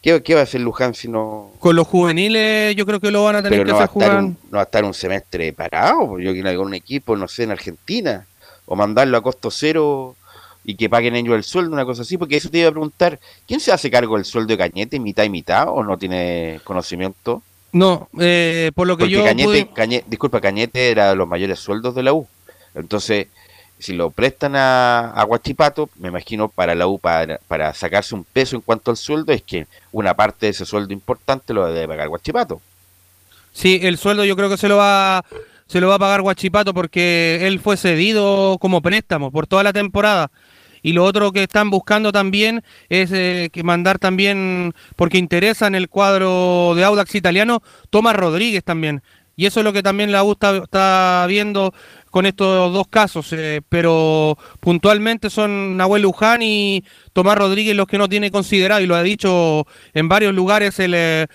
¿Qué, 0.04 0.22
qué 0.22 0.36
va 0.36 0.42
a 0.42 0.44
hacer 0.44 0.62
Luján 0.62 0.94
si 0.94 1.08
no.? 1.08 1.52
Con 1.60 1.76
los 1.76 1.88
juveniles, 1.88 2.76
yo 2.76 2.86
creo 2.86 3.00
que 3.00 3.10
lo 3.10 3.24
van 3.24 3.38
a 3.38 3.42
tener 3.42 3.60
Pero 3.60 3.64
que 3.66 3.72
no 3.72 3.78
hacer 3.78 3.88
jugar. 3.90 4.18
un, 4.18 4.38
no 4.52 4.58
va 4.58 4.62
a 4.62 4.66
estar 4.66 4.84
un 4.84 4.94
semestre 4.94 5.54
parado. 5.54 6.20
Yo 6.20 6.34
quiero 6.34 6.50
algún 6.50 6.74
equipo, 6.74 7.16
no 7.16 7.28
sé, 7.28 7.44
en 7.44 7.52
Argentina. 7.52 8.28
O 8.66 8.76
mandarlo 8.76 9.18
a 9.18 9.24
costo 9.24 9.50
cero 9.50 10.16
y 10.66 10.76
que 10.76 10.90
paguen 10.90 11.16
ellos 11.16 11.36
el 11.36 11.44
sueldo, 11.44 11.72
una 11.74 11.86
cosa 11.86 12.02
así. 12.04 12.18
Porque 12.18 12.36
eso 12.38 12.50
te 12.50 12.60
iba 12.60 12.68
a 12.68 12.72
preguntar: 12.72 13.18
¿quién 13.48 13.60
se 13.62 13.72
hace 13.72 13.90
cargo 13.90 14.16
del 14.18 14.26
sueldo 14.26 14.50
de 14.54 14.58
Cañete, 14.58 15.00
mitad 15.00 15.24
y 15.24 15.30
mitad? 15.30 15.68
¿O 15.70 15.84
no 15.84 15.98
tiene 15.98 16.60
conocimiento? 16.66 17.42
No, 17.72 18.08
eh, 18.20 18.72
por 18.76 18.86
lo 18.88 18.96
que 18.98 19.04
Porque 19.06 19.14
yo 19.16 19.24
Cañete, 19.24 19.48
pude- 19.50 19.70
Cañe- 19.74 20.04
disculpa, 20.06 20.40
Cañete 20.42 20.92
era 20.92 21.10
de 21.10 21.16
los 21.16 21.28
mayores 21.28 21.60
sueldos 21.60 21.96
de 21.96 22.04
la 22.04 22.14
U. 22.14 22.28
Entonces, 22.76 23.28
si 23.84 23.94
lo 23.94 24.12
prestan 24.12 24.56
a, 24.56 25.12
a 25.12 25.24
Guachipato, 25.26 25.90
me 26.00 26.08
imagino 26.08 26.48
para 26.48 26.74
la 26.74 26.88
U, 26.88 27.00
para, 27.00 27.74
sacarse 27.74 28.16
un 28.16 28.24
peso 28.24 28.56
en 28.56 28.62
cuanto 28.62 28.92
al 28.92 28.98
sueldo, 28.98 29.34
es 29.34 29.42
que 29.42 29.68
una 29.92 30.14
parte 30.14 30.46
de 30.46 30.52
ese 30.52 30.66
sueldo 30.66 30.94
importante 30.94 31.54
lo 31.54 31.68
debe 31.68 31.90
pagar 31.90 32.08
Guachipato. 32.08 32.62
Sí, 33.52 33.80
el 33.84 33.98
sueldo 33.98 34.24
yo 34.24 34.38
creo 34.38 34.50
que 34.50 34.58
se 34.58 34.70
lo 34.70 34.78
va 34.78 35.24
se 35.68 35.82
lo 35.82 35.90
va 35.90 35.96
a 35.96 36.00
pagar 36.00 36.22
Guachipato 36.22 36.74
porque 36.74 37.40
él 37.42 37.60
fue 37.60 37.76
cedido 37.76 38.58
como 38.60 38.82
préstamo 38.82 39.32
por 39.32 39.48
toda 39.48 39.64
la 39.64 39.74
temporada. 39.74 40.32
Y 40.82 40.94
lo 40.94 41.04
otro 41.04 41.32
que 41.32 41.44
están 41.44 41.70
buscando 41.70 42.12
también 42.12 42.64
es 42.88 43.12
eh, 43.12 43.50
que 43.52 43.64
mandar 43.64 44.00
también, 44.00 44.74
porque 44.96 45.18
interesa 45.18 45.68
en 45.68 45.76
el 45.76 45.90
cuadro 45.90 46.74
de 46.76 46.84
Audax 46.84 47.16
italiano, 47.16 47.62
Tomás 47.90 48.16
Rodríguez 48.16 48.64
también. 48.64 49.02
Y 49.36 49.46
eso 49.46 49.62
es 49.62 49.64
lo 49.64 49.74
que 49.74 49.82
también 49.82 50.12
la 50.12 50.24
U 50.24 50.34
está 50.34 51.26
viendo 51.28 51.74
con 52.14 52.28
estos 52.28 52.72
dos 52.72 52.88
casos. 52.88 53.34
eh, 53.34 53.62
pero 53.70 54.38
puntualmente 54.60 55.32
son 55.32 55.78
Nahuel 55.78 56.04
Luján 56.04 56.44
y 56.44 56.84
Tomás 57.12 57.40
Rodríguez 57.40 57.76
los 57.76 57.88
que 57.88 57.98
no 57.98 58.08
tiene 58.08 58.30
considerado. 58.30 58.82
Y 58.82 58.86
lo 58.86 58.96
ha 58.96 59.02
dicho 59.02 59.66
en 59.96 60.08
varios 60.08 60.32
lugares 60.36 60.78
el, 60.78 60.94
eh, 60.94 61.26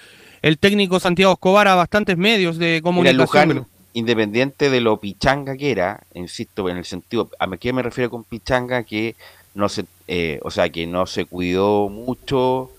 el 0.40 0.56
técnico 0.56 1.00
Santiago 1.00 1.32
Escobar 1.32 1.66
a 1.66 1.74
bastantes 1.74 2.16
medios 2.16 2.58
de 2.58 2.66
Mira, 2.66 2.82
comunicación. 2.82 3.48
Luján, 3.48 3.66
independiente 3.92 4.70
de 4.70 4.80
lo 4.80 4.98
pichanga 4.98 5.56
que 5.56 5.72
era, 5.72 6.00
insisto, 6.14 6.68
en 6.68 6.76
el 6.76 6.84
sentido, 6.84 7.28
¿a 7.40 7.56
qué 7.56 7.72
me 7.72 7.82
refiero 7.82 8.08
con 8.08 8.22
pichanga? 8.22 8.84
Que 8.84 9.16
no 9.56 9.68
se, 9.68 9.84
eh, 10.06 10.38
o 10.44 10.50
sea, 10.52 10.68
que 10.68 10.86
no 10.86 11.08
se 11.08 11.24
cuidó 11.24 11.88
mucho, 11.88 12.70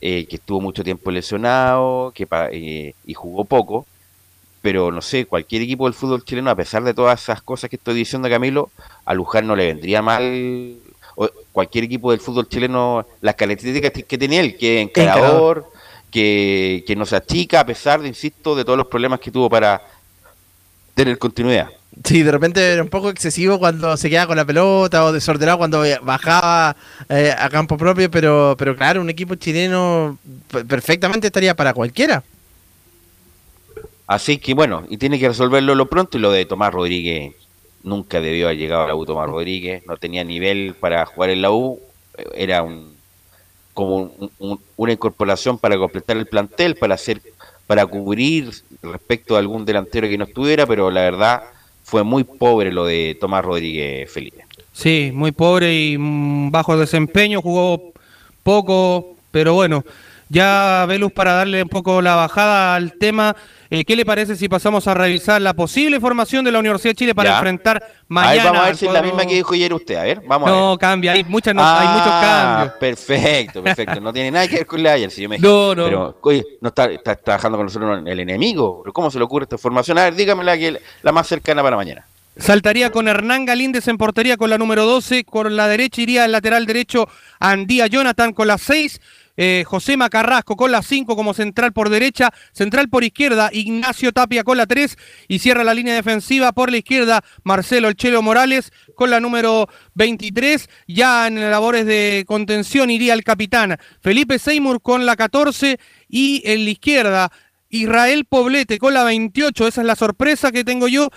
eh, 0.00 0.26
que 0.26 0.36
estuvo 0.36 0.60
mucho 0.60 0.84
tiempo 0.84 1.10
lesionado, 1.10 2.12
que 2.14 2.28
eh, 2.52 2.94
y 3.04 3.14
jugó 3.14 3.44
poco, 3.44 3.84
pero 4.62 4.90
no 4.90 5.00
sé, 5.00 5.26
cualquier 5.26 5.62
equipo 5.62 5.84
del 5.84 5.94
fútbol 5.94 6.24
chileno, 6.24 6.50
a 6.50 6.56
pesar 6.56 6.82
de 6.84 6.94
todas 6.94 7.22
esas 7.22 7.42
cosas 7.42 7.70
que 7.70 7.76
estoy 7.76 7.94
diciendo, 7.94 8.28
Camilo, 8.28 8.70
a 9.04 9.14
Luján 9.14 9.46
no 9.46 9.56
le 9.56 9.66
vendría 9.66 10.02
mal, 10.02 10.74
o 11.16 11.28
cualquier 11.52 11.84
equipo 11.84 12.10
del 12.10 12.20
fútbol 12.20 12.48
chileno, 12.48 13.06
las 13.20 13.34
características 13.34 13.92
que 13.92 14.18
tiene 14.18 14.38
él, 14.38 14.56
que 14.56 14.80
es 14.80 14.88
encarador, 14.88 15.66
que, 16.10 16.84
que 16.86 16.96
no 16.96 17.06
se 17.06 17.16
achica, 17.16 17.60
a 17.60 17.66
pesar, 17.66 18.00
de, 18.00 18.08
insisto, 18.08 18.54
de 18.56 18.64
todos 18.64 18.78
los 18.78 18.86
problemas 18.86 19.20
que 19.20 19.30
tuvo 19.30 19.48
para 19.48 19.82
tener 20.94 21.18
continuidad. 21.18 21.68
Sí, 22.04 22.22
de 22.22 22.30
repente 22.30 22.72
era 22.72 22.82
un 22.82 22.88
poco 22.88 23.10
excesivo 23.10 23.58
cuando 23.58 23.96
se 23.96 24.08
quedaba 24.08 24.28
con 24.28 24.36
la 24.36 24.44
pelota 24.44 25.04
o 25.04 25.12
desordenado 25.12 25.58
cuando 25.58 25.82
bajaba 26.02 26.76
eh, 27.08 27.34
a 27.36 27.48
campo 27.48 27.76
propio, 27.76 28.10
pero, 28.10 28.54
pero 28.58 28.76
claro, 28.76 29.00
un 29.00 29.10
equipo 29.10 29.34
chileno 29.34 30.18
perfectamente 30.68 31.26
estaría 31.26 31.54
para 31.54 31.74
cualquiera. 31.74 32.22
Así 34.08 34.38
que 34.38 34.54
bueno, 34.54 34.84
y 34.88 34.96
tiene 34.96 35.18
que 35.20 35.28
resolverlo 35.28 35.76
lo 35.76 35.86
pronto. 35.86 36.18
Y 36.18 36.20
lo 36.20 36.32
de 36.32 36.44
Tomás 36.46 36.72
Rodríguez, 36.74 37.34
nunca 37.84 38.20
debió 38.20 38.46
haber 38.46 38.58
llegado 38.58 38.82
a 38.84 38.88
la 38.88 38.96
U 38.96 39.06
Tomás 39.06 39.28
Rodríguez, 39.28 39.86
no 39.86 39.96
tenía 39.96 40.24
nivel 40.24 40.74
para 40.80 41.06
jugar 41.06 41.30
en 41.30 41.42
la 41.42 41.52
U, 41.52 41.78
era 42.34 42.62
un 42.62 42.96
como 43.74 44.10
un- 44.40 44.60
una 44.76 44.92
incorporación 44.92 45.56
para 45.56 45.78
completar 45.78 46.16
el 46.16 46.26
plantel, 46.26 46.74
para 46.74 46.94
hacer, 46.96 47.20
para 47.68 47.86
cubrir 47.86 48.50
respecto 48.82 49.36
a 49.36 49.38
algún 49.38 49.64
delantero 49.64 50.08
que 50.08 50.18
no 50.18 50.24
estuviera, 50.24 50.66
pero 50.66 50.90
la 50.90 51.02
verdad 51.02 51.44
fue 51.84 52.02
muy 52.02 52.24
pobre 52.24 52.72
lo 52.72 52.84
de 52.86 53.16
Tomás 53.20 53.44
Rodríguez 53.44 54.10
Felipe. 54.10 54.44
Sí, 54.72 55.10
muy 55.14 55.30
pobre 55.30 55.72
y 55.72 55.96
mm, 55.96 56.50
bajo 56.50 56.76
desempeño, 56.76 57.40
jugó 57.40 57.92
poco, 58.42 59.14
pero 59.30 59.54
bueno, 59.54 59.84
Ya, 60.30 60.84
Velus, 60.86 61.10
para 61.12 61.32
darle 61.32 61.62
un 61.62 61.68
poco 61.68 62.02
la 62.02 62.14
bajada 62.14 62.74
al 62.74 62.92
tema, 62.92 63.34
eh, 63.70 63.84
¿qué 63.84 63.96
le 63.96 64.04
parece 64.04 64.36
si 64.36 64.48
pasamos 64.48 64.86
a 64.86 64.92
revisar 64.94 65.40
la 65.40 65.54
posible 65.54 66.00
formación 66.00 66.44
de 66.44 66.52
la 66.52 66.58
Universidad 66.58 66.90
de 66.90 66.96
Chile 66.96 67.14
para 67.14 67.30
Ya. 67.30 67.36
enfrentar 67.36 67.82
mañana? 68.08 68.30
a 68.30 68.34
ver, 68.34 68.44
vamos 68.44 68.60
a 68.62 68.66
ver 68.66 68.76
si 68.76 68.86
es 68.86 68.92
la 68.92 69.02
misma 69.02 69.24
que 69.24 69.34
dijo 69.36 69.54
ayer 69.54 69.72
usted. 69.72 69.94
A 69.96 70.02
ver, 70.02 70.20
vamos 70.26 70.48
a 70.48 70.52
ver. 70.52 70.60
No, 70.60 70.76
cambia, 70.78 71.12
hay, 71.12 71.24
muchas, 71.24 71.54
no- 71.54 71.62
hay 71.64 71.88
muchos 71.88 72.06
Ah, 72.12 72.56
cambios. 72.60 72.78
Perfecto, 72.78 73.62
perfecto. 73.62 74.00
No 74.00 74.12
tiene 74.12 74.30
nada 74.30 74.46
que 74.48 74.56
ver 74.56 74.66
con 74.66 74.82
la 74.82 74.92
ayer. 74.92 75.10
Si 75.10 75.22
yo 75.22 75.28
me 75.30 75.38
No, 75.38 75.74
no. 75.74 75.84
Pero, 75.84 76.18
oye, 76.22 76.44
no 76.60 76.68
está, 76.68 76.84
está 76.86 77.16
trabajando 77.16 77.56
con 77.56 77.66
nosotros 77.66 78.02
el 78.06 78.20
enemigo. 78.20 78.82
¿Pero 78.82 78.92
¿Cómo 78.92 79.10
se 79.10 79.18
le 79.18 79.24
ocurre 79.24 79.44
esta 79.44 79.56
formación? 79.56 79.98
A 79.98 80.04
ver, 80.04 80.14
dígame 80.14 80.44
la, 80.44 80.58
que, 80.58 80.78
la 81.02 81.12
más 81.12 81.26
cercana 81.26 81.62
para 81.62 81.76
mañana. 81.76 82.04
Saltaría 82.36 82.92
con 82.92 83.08
Hernán 83.08 83.46
Galíndez 83.46 83.88
en 83.88 83.96
portería 83.98 84.36
con 84.36 84.50
la 84.50 84.58
número 84.58 84.84
12. 84.84 85.24
Con 85.24 85.56
la 85.56 85.66
derecha 85.68 86.02
iría 86.02 86.24
el 86.24 86.32
lateral 86.32 86.66
derecho 86.66 87.08
Andía 87.40 87.86
Jonathan 87.86 88.32
con 88.34 88.46
la 88.46 88.58
6. 88.58 89.00
Eh, 89.40 89.62
José 89.64 89.96
Macarrasco 89.96 90.56
con 90.56 90.72
la 90.72 90.82
5 90.82 91.14
como 91.14 91.32
central 91.32 91.72
por 91.72 91.90
derecha. 91.90 92.32
Central 92.52 92.88
por 92.88 93.04
izquierda 93.04 93.50
Ignacio 93.52 94.12
Tapia 94.12 94.42
con 94.42 94.58
la 94.58 94.66
3. 94.66 94.98
Y 95.28 95.38
cierra 95.38 95.62
la 95.62 95.74
línea 95.74 95.94
defensiva 95.94 96.50
por 96.50 96.72
la 96.72 96.78
izquierda 96.78 97.22
Marcelo 97.44 97.88
El 97.88 97.94
Chelo 97.94 98.20
Morales 98.20 98.72
con 98.96 99.10
la 99.10 99.20
número 99.20 99.68
23. 99.94 100.68
Ya 100.88 101.28
en 101.28 101.40
labores 101.50 101.86
de 101.86 102.24
contención 102.26 102.90
iría 102.90 103.14
el 103.14 103.22
capitán 103.22 103.78
Felipe 104.00 104.40
Seymour 104.40 104.82
con 104.82 105.06
la 105.06 105.14
14. 105.14 105.78
Y 106.08 106.42
en 106.44 106.64
la 106.64 106.70
izquierda 106.70 107.32
Israel 107.68 108.24
Poblete 108.24 108.78
con 108.78 108.92
la 108.92 109.04
28. 109.04 109.68
Esa 109.68 109.82
es 109.82 109.86
la 109.86 109.94
sorpresa 109.94 110.50
que 110.50 110.64
tengo 110.64 110.88
yo. 110.88 111.10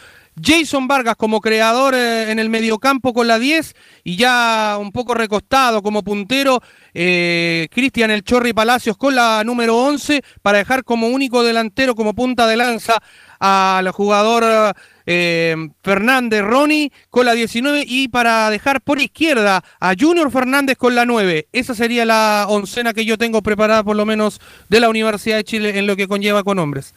Jason 0.43 0.87
Vargas 0.87 1.15
como 1.15 1.41
creador 1.41 1.93
eh, 1.93 2.31
en 2.31 2.39
el 2.39 2.49
mediocampo 2.49 3.13
con 3.13 3.27
la 3.27 3.39
10 3.39 3.75
y 4.03 4.15
ya 4.15 4.77
un 4.79 4.91
poco 4.91 5.13
recostado 5.13 5.81
como 5.81 6.03
puntero 6.03 6.61
eh, 6.93 7.67
Cristian 7.71 8.11
El 8.11 8.23
Chorri 8.23 8.53
Palacios 8.53 8.97
con 8.97 9.15
la 9.15 9.43
número 9.43 9.77
11 9.77 10.21
para 10.41 10.59
dejar 10.59 10.83
como 10.83 11.07
único 11.07 11.43
delantero 11.43 11.95
como 11.95 12.13
punta 12.13 12.47
de 12.47 12.57
lanza 12.57 13.01
al 13.39 13.89
jugador 13.91 14.75
eh, 15.05 15.55
Fernández 15.83 16.41
Ronnie 16.41 16.91
con 17.09 17.25
la 17.25 17.33
19 17.33 17.83
y 17.87 18.07
para 18.07 18.49
dejar 18.49 18.81
por 18.81 19.01
izquierda 19.01 19.63
a 19.79 19.93
Junior 19.99 20.31
Fernández 20.31 20.77
con 20.77 20.95
la 20.95 21.05
9. 21.05 21.47
Esa 21.51 21.73
sería 21.73 22.05
la 22.05 22.45
oncena 22.49 22.93
que 22.93 23.05
yo 23.05 23.17
tengo 23.17 23.41
preparada 23.41 23.83
por 23.83 23.95
lo 23.95 24.05
menos 24.05 24.39
de 24.69 24.79
la 24.79 24.89
Universidad 24.89 25.37
de 25.37 25.43
Chile 25.43 25.79
en 25.79 25.87
lo 25.87 25.95
que 25.95 26.07
conlleva 26.07 26.43
con 26.43 26.59
hombres. 26.59 26.93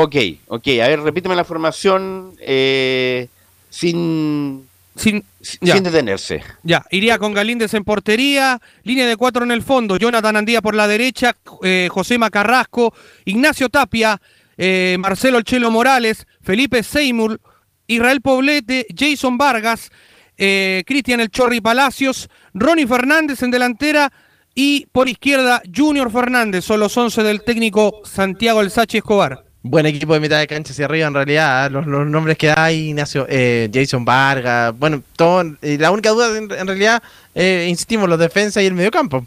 Ok, 0.00 0.14
ok. 0.46 0.68
A 0.80 0.86
ver, 0.86 1.00
repíteme 1.00 1.34
la 1.34 1.42
formación 1.42 2.32
eh, 2.38 3.26
sin, 3.68 4.64
sin, 4.94 5.24
sin 5.40 5.82
detenerse. 5.82 6.40
Ya, 6.62 6.86
iría 6.92 7.18
con 7.18 7.34
Galíndez 7.34 7.74
en 7.74 7.82
portería, 7.82 8.60
línea 8.84 9.08
de 9.08 9.16
cuatro 9.16 9.42
en 9.42 9.50
el 9.50 9.60
fondo, 9.60 9.96
Jonathan 9.96 10.36
Andía 10.36 10.62
por 10.62 10.76
la 10.76 10.86
derecha, 10.86 11.34
eh, 11.64 11.88
José 11.90 12.16
Macarrasco, 12.16 12.94
Ignacio 13.24 13.70
Tapia, 13.70 14.20
eh, 14.56 14.96
Marcelo 15.00 15.38
El 15.38 15.42
Chelo 15.42 15.72
Morales, 15.72 16.28
Felipe 16.42 16.84
Seymour, 16.84 17.40
Israel 17.88 18.20
Poblete, 18.20 18.86
Jason 18.96 19.36
Vargas, 19.36 19.90
eh, 20.36 20.84
Cristian 20.86 21.18
El 21.18 21.30
Chorri 21.30 21.60
Palacios, 21.60 22.30
Ronnie 22.54 22.86
Fernández 22.86 23.42
en 23.42 23.50
delantera 23.50 24.12
y 24.54 24.86
por 24.92 25.08
izquierda 25.08 25.60
Junior 25.74 26.12
Fernández, 26.12 26.64
son 26.64 26.78
los 26.78 26.96
11 26.96 27.24
del 27.24 27.42
técnico 27.42 28.00
Santiago 28.04 28.60
El 28.60 28.70
Sachi 28.70 28.98
Escobar. 28.98 29.47
Buen 29.60 29.86
equipo 29.86 30.14
de 30.14 30.20
mitad 30.20 30.38
de 30.38 30.46
cancha 30.46 30.72
hacia 30.72 30.84
arriba, 30.84 31.08
en 31.08 31.14
realidad. 31.14 31.66
¿eh? 31.66 31.70
Los, 31.70 31.86
los 31.86 32.06
nombres 32.06 32.38
que 32.38 32.50
ahí, 32.50 32.90
Ignacio, 32.90 33.26
eh, 33.28 33.68
Jason 33.72 34.04
Vargas. 34.04 34.78
Bueno, 34.78 35.02
todo, 35.16 35.42
eh, 35.62 35.76
la 35.78 35.90
única 35.90 36.10
duda, 36.10 36.36
en, 36.38 36.50
en 36.50 36.66
realidad, 36.66 37.02
eh, 37.34 37.66
insistimos, 37.68 38.08
los 38.08 38.18
defensas 38.18 38.62
y 38.62 38.66
el 38.66 38.74
mediocampo. 38.74 39.26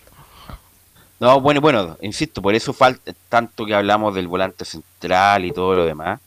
No, 1.20 1.40
bueno, 1.40 1.62
bueno, 1.62 1.98
insisto, 2.02 2.42
por 2.42 2.56
eso 2.56 2.74
falta 2.74 3.14
tanto 3.30 3.66
que 3.66 3.76
hablamos 3.76 4.16
del 4.16 4.28
volante 4.28 4.66
central 4.66 5.46
y 5.46 5.52
todo 5.52 5.76
lo 5.76 5.86
demás, 5.86 6.20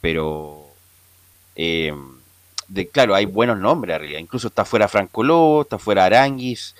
pero 0.00 0.68
eh, 1.54 1.92
de, 2.68 2.88
claro, 2.88 3.14
hay 3.14 3.26
buenos 3.26 3.58
nombres 3.58 3.96
arriba, 3.96 4.18
incluso 4.18 4.48
está 4.48 4.64
fuera 4.64 4.88
Franco 4.88 5.22
Lobo, 5.22 5.62
está 5.62 5.78
fuera 5.78 6.06
Aranguis, 6.06 6.74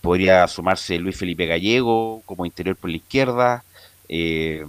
podría 0.00 0.46
sumarse 0.46 0.98
Luis 1.00 1.16
Felipe 1.16 1.46
Gallego 1.46 2.22
como 2.26 2.46
interior 2.46 2.76
por 2.76 2.90
la 2.90 2.96
izquierda, 2.98 3.64
eh, 4.08 4.64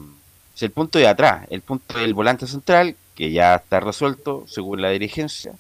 es 0.56 0.64
el 0.64 0.72
punto 0.72 0.98
de 0.98 1.08
atrás, 1.08 1.46
el 1.50 1.62
punto 1.62 2.00
del 2.00 2.14
volante 2.14 2.48
central, 2.48 2.96
que 3.16 3.32
ya 3.32 3.56
está 3.56 3.80
resuelto 3.80 4.44
según 4.48 4.82
la 4.82 4.90
dirigencia, 4.90 5.54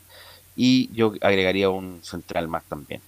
y 0.55 0.89
yo 0.91 1.13
agregaría 1.21 1.69
un 1.69 1.99
central 2.03 2.47
más 2.47 2.63
también. 2.63 3.01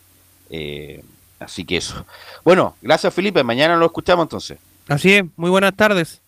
Eh, 0.52 1.04
así 1.40 1.66
que 1.66 1.78
eso. 1.78 2.06
Bueno, 2.44 2.76
gracias 2.82 3.14
Felipe, 3.14 3.44
mañana 3.44 3.76
lo 3.76 3.86
escuchamos 3.86 4.26
entonces. 4.26 4.60
Así 4.88 5.14
es, 5.14 5.24
muy 5.36 5.50
buenas 5.50 5.76
tardes. 5.76 6.22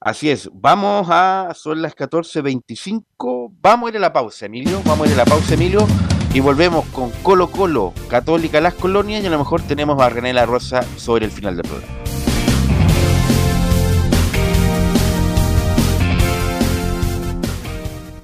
Así 0.00 0.30
es, 0.30 0.48
vamos 0.52 1.08
a, 1.10 1.52
son 1.54 1.82
las 1.82 1.94
14.25, 1.94 3.52
vamos 3.60 3.86
a 3.86 3.90
ir 3.90 3.96
a 3.98 4.00
la 4.00 4.12
pausa, 4.12 4.46
Emilio, 4.46 4.80
vamos 4.84 5.06
a 5.06 5.10
ir 5.10 5.14
a 5.14 5.24
la 5.24 5.26
pausa, 5.26 5.54
Emilio, 5.54 5.86
y 6.32 6.40
volvemos 6.40 6.86
con 6.86 7.10
Colo 7.22 7.50
Colo, 7.50 7.92
Católica 8.08 8.62
Las 8.62 8.74
Colonias, 8.74 9.22
y 9.22 9.26
a 9.26 9.30
lo 9.30 9.38
mejor 9.38 9.60
tenemos 9.60 10.00
a 10.00 10.08
René 10.08 10.32
La 10.32 10.46
Rosa 10.46 10.82
sobre 10.96 11.26
el 11.26 11.30
final 11.30 11.56
del 11.56 11.68
programa. 11.68 11.99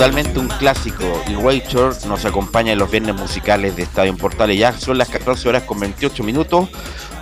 totalmente 0.00 0.38
un 0.38 0.48
clásico 0.48 1.04
y 1.28 1.34
Rachel 1.34 1.90
nos 2.08 2.24
acompaña 2.24 2.72
en 2.72 2.78
los 2.78 2.90
viernes 2.90 3.14
musicales 3.16 3.76
de 3.76 3.82
Estadio 3.82 4.10
en 4.10 4.16
Portales. 4.16 4.58
Ya 4.58 4.72
son 4.72 4.96
las 4.96 5.10
14 5.10 5.46
horas 5.46 5.64
con 5.64 5.78
28 5.78 6.24
minutos. 6.24 6.70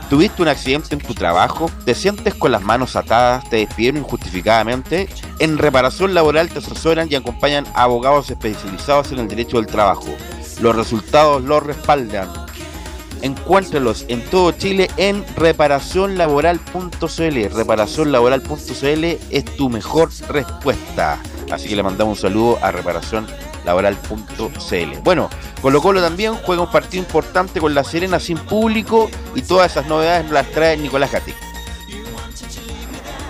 ¿Tuviste 0.08 0.42
un 0.42 0.48
accidente 0.48 0.94
en 0.94 1.00
tu 1.00 1.12
trabajo? 1.12 1.68
¿Te 1.84 1.96
sientes 1.96 2.36
con 2.36 2.52
las 2.52 2.62
manos 2.62 2.94
atadas? 2.94 3.50
¿Te 3.50 3.56
despidieron 3.56 4.02
injustificadamente? 4.02 5.08
En 5.40 5.58
reparación 5.58 6.14
laboral 6.14 6.50
te 6.50 6.60
asesoran 6.60 7.08
y 7.10 7.16
acompañan 7.16 7.66
abogados 7.74 8.30
especializados 8.30 9.10
en 9.10 9.18
el 9.18 9.26
derecho 9.26 9.56
del 9.56 9.66
trabajo. 9.66 10.14
Los 10.60 10.76
resultados 10.76 11.42
los 11.42 11.60
respaldan. 11.60 12.28
Encuéntralos 13.22 14.04
en 14.06 14.24
todo 14.26 14.52
Chile 14.52 14.88
en 14.98 15.24
reparacionlaboral.cl. 15.34 17.56
Reparacionlaboral.cl 17.56 19.04
es 19.30 19.44
tu 19.56 19.68
mejor 19.68 20.10
respuesta. 20.28 21.18
Así 21.50 21.68
que 21.68 21.76
le 21.76 21.82
mandamos 21.82 22.18
un 22.18 22.22
saludo 22.22 22.58
a 22.62 22.70
reparacionlaboral.cl. 22.70 24.98
Bueno, 25.02 25.30
Colo 25.60 25.80
Colo 25.80 26.00
también 26.00 26.34
juega 26.34 26.62
un 26.62 26.70
partido 26.70 27.02
importante 27.02 27.60
con 27.60 27.74
La 27.74 27.84
Serena 27.84 28.20
sin 28.20 28.38
público 28.38 29.10
y 29.34 29.42
todas 29.42 29.72
esas 29.72 29.86
novedades 29.86 30.30
las 30.30 30.46
trae 30.50 30.76
Nicolás 30.76 31.12
Gatti. 31.12 31.32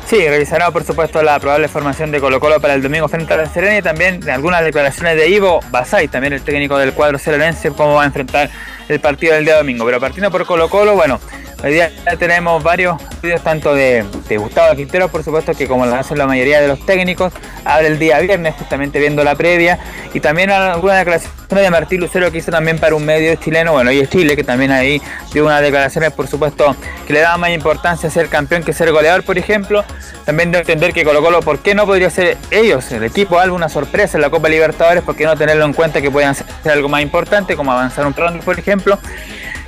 Sí, 0.08 0.26
revisará 0.26 0.70
por 0.70 0.84
supuesto 0.84 1.22
la 1.22 1.38
probable 1.38 1.68
formación 1.68 2.10
de 2.10 2.18
Colo 2.18 2.40
Colo 2.40 2.62
para 2.62 2.72
el 2.72 2.82
domingo 2.82 3.08
frente 3.08 3.34
a 3.34 3.36
la 3.36 3.46
Serena 3.46 3.76
y 3.76 3.82
también 3.82 4.26
algunas 4.30 4.64
declaraciones 4.64 5.16
de 5.16 5.28
Ivo 5.28 5.60
Basay, 5.70 6.08
también 6.08 6.32
el 6.32 6.40
técnico 6.40 6.78
del 6.78 6.94
cuadro 6.94 7.18
cerenense, 7.18 7.72
cómo 7.72 7.96
va 7.96 8.04
a 8.04 8.06
enfrentar 8.06 8.48
el 8.88 9.00
partido 9.00 9.34
del 9.34 9.44
día 9.44 9.58
domingo. 9.58 9.84
Pero 9.84 10.00
partiendo 10.00 10.30
por 10.30 10.46
Colo 10.46 10.70
Colo, 10.70 10.96
bueno, 10.96 11.20
hoy 11.62 11.72
día 11.72 11.90
tenemos 12.18 12.62
varios 12.62 12.96
vídeos 13.22 13.42
tanto 13.42 13.74
de, 13.74 14.04
Gustavo 14.36 14.74
Quintero, 14.76 15.08
por 15.08 15.24
supuesto, 15.24 15.54
que 15.54 15.66
como 15.66 15.86
lo 15.86 15.94
hacen 15.94 16.18
la 16.18 16.26
mayoría 16.26 16.60
de 16.60 16.68
los 16.68 16.84
técnicos, 16.84 17.32
abre 17.64 17.88
el 17.88 17.98
día 17.98 18.18
viernes 18.20 18.54
justamente 18.56 18.98
viendo 18.98 19.24
la 19.24 19.34
previa 19.34 19.78
y 20.14 20.20
también 20.20 20.50
algunas 20.50 20.98
declaraciones 20.98 21.38
de 21.50 21.70
Martín 21.70 22.00
Lucero 22.00 22.30
que 22.30 22.38
hizo 22.38 22.50
también 22.50 22.78
para 22.78 22.94
un 22.94 23.04
medio 23.04 23.34
chileno, 23.36 23.72
bueno, 23.72 23.90
y 23.90 24.00
es 24.00 24.10
Chile, 24.10 24.36
que 24.36 24.44
también 24.44 24.70
ahí 24.70 25.00
dio 25.32 25.46
unas 25.46 25.62
declaraciones, 25.62 26.12
por 26.12 26.28
supuesto, 26.28 26.76
que 27.06 27.12
le 27.12 27.20
daba 27.20 27.38
más 27.38 27.50
importancia 27.50 28.10
ser 28.10 28.28
campeón 28.28 28.62
que 28.62 28.72
ser 28.72 28.92
goleador, 28.92 29.24
por 29.24 29.38
ejemplo. 29.38 29.84
También 30.24 30.52
de 30.52 30.58
entender 30.58 30.92
que 30.92 31.04
Colo 31.04 31.22
Colo, 31.22 31.40
¿por 31.40 31.60
qué 31.60 31.74
no 31.74 31.86
podría 31.86 32.10
ser 32.10 32.36
ellos, 32.50 32.92
el 32.92 33.02
equipo, 33.02 33.38
alguna 33.38 33.70
sorpresa 33.70 34.18
en 34.18 34.22
la 34.22 34.30
Copa 34.30 34.50
Libertadores? 34.50 35.02
¿Por 35.02 35.16
qué 35.16 35.24
no 35.24 35.36
tenerlo 35.36 35.64
en 35.64 35.72
cuenta 35.72 36.02
que 36.02 36.10
puedan 36.10 36.30
hacer 36.30 36.46
algo 36.70 36.90
más 36.90 37.00
importante, 37.00 37.56
como 37.56 37.72
avanzar 37.72 38.06
un 38.06 38.14
ronda, 38.14 38.44
por 38.44 38.58
ejemplo? 38.58 38.98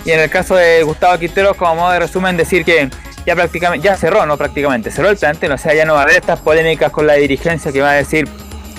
Y 0.05 0.13
en 0.13 0.21
el 0.21 0.31
caso 0.31 0.57
de 0.57 0.83
Gustavo 0.83 1.19
Quintero, 1.19 1.55
como 1.55 1.75
modo 1.75 1.93
de 1.93 2.01
resumen, 2.01 2.37
decir 2.37 2.65
que 2.65 2.89
ya 3.27 3.35
prácticamente, 3.35 3.87
ya 3.87 3.97
cerró, 3.97 4.25
no 4.27 4.37
prácticamente, 4.37 4.91
cerró 4.91 5.11
el 5.11 5.17
plantel, 5.17 5.53
o 5.53 5.59
sea, 5.59 5.75
ya 5.75 5.85
no 5.85 5.95
va 5.95 6.01
a 6.01 6.03
haber 6.05 6.17
estas 6.17 6.41
polémicas 6.41 6.91
con 6.91 7.07
la 7.07 7.15
dirigencia 7.15 7.71
que 7.71 7.81
va 7.83 7.91
a 7.91 7.95
decir 7.95 8.29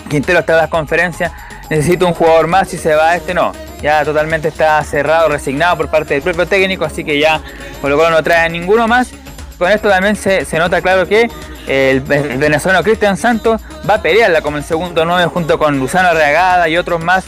Quintero 0.09 0.39
está 0.39 0.53
en 0.53 0.57
las 0.57 0.69
conferencias, 0.69 1.31
necesito 1.69 2.05
un 2.05 2.13
jugador 2.13 2.47
más 2.47 2.73
y 2.73 2.77
se 2.77 2.93
va 2.93 3.15
este, 3.15 3.33
no. 3.33 3.53
Ya 3.81 4.03
totalmente 4.03 4.49
está 4.49 4.83
cerrado, 4.83 5.29
resignado 5.29 5.77
por 5.77 5.89
parte 5.89 6.13
del 6.13 6.21
propio 6.21 6.45
técnico, 6.45 6.85
así 6.85 7.03
que 7.03 7.17
ya 7.17 7.41
Colo 7.81 7.97
Colo 7.97 8.09
no 8.11 8.21
trae 8.21 8.45
a 8.45 8.49
ninguno 8.49 8.87
más. 8.87 9.11
Con 9.57 9.71
esto 9.71 9.89
también 9.89 10.15
se, 10.15 10.43
se 10.43 10.59
nota 10.59 10.81
claro 10.81 11.07
que 11.07 11.29
el, 11.67 12.03
el 12.11 12.37
venezolano 12.37 12.83
Cristian 12.83 13.15
Santos 13.15 13.61
va 13.89 13.95
a 13.95 14.01
pelearla 14.01 14.41
como 14.41 14.57
el 14.57 14.63
segundo 14.63 15.05
9 15.05 15.27
junto 15.27 15.57
con 15.57 15.79
Luzano 15.79 16.13
Reagada 16.13 16.67
y 16.67 16.77
otros 16.77 17.01
más. 17.01 17.23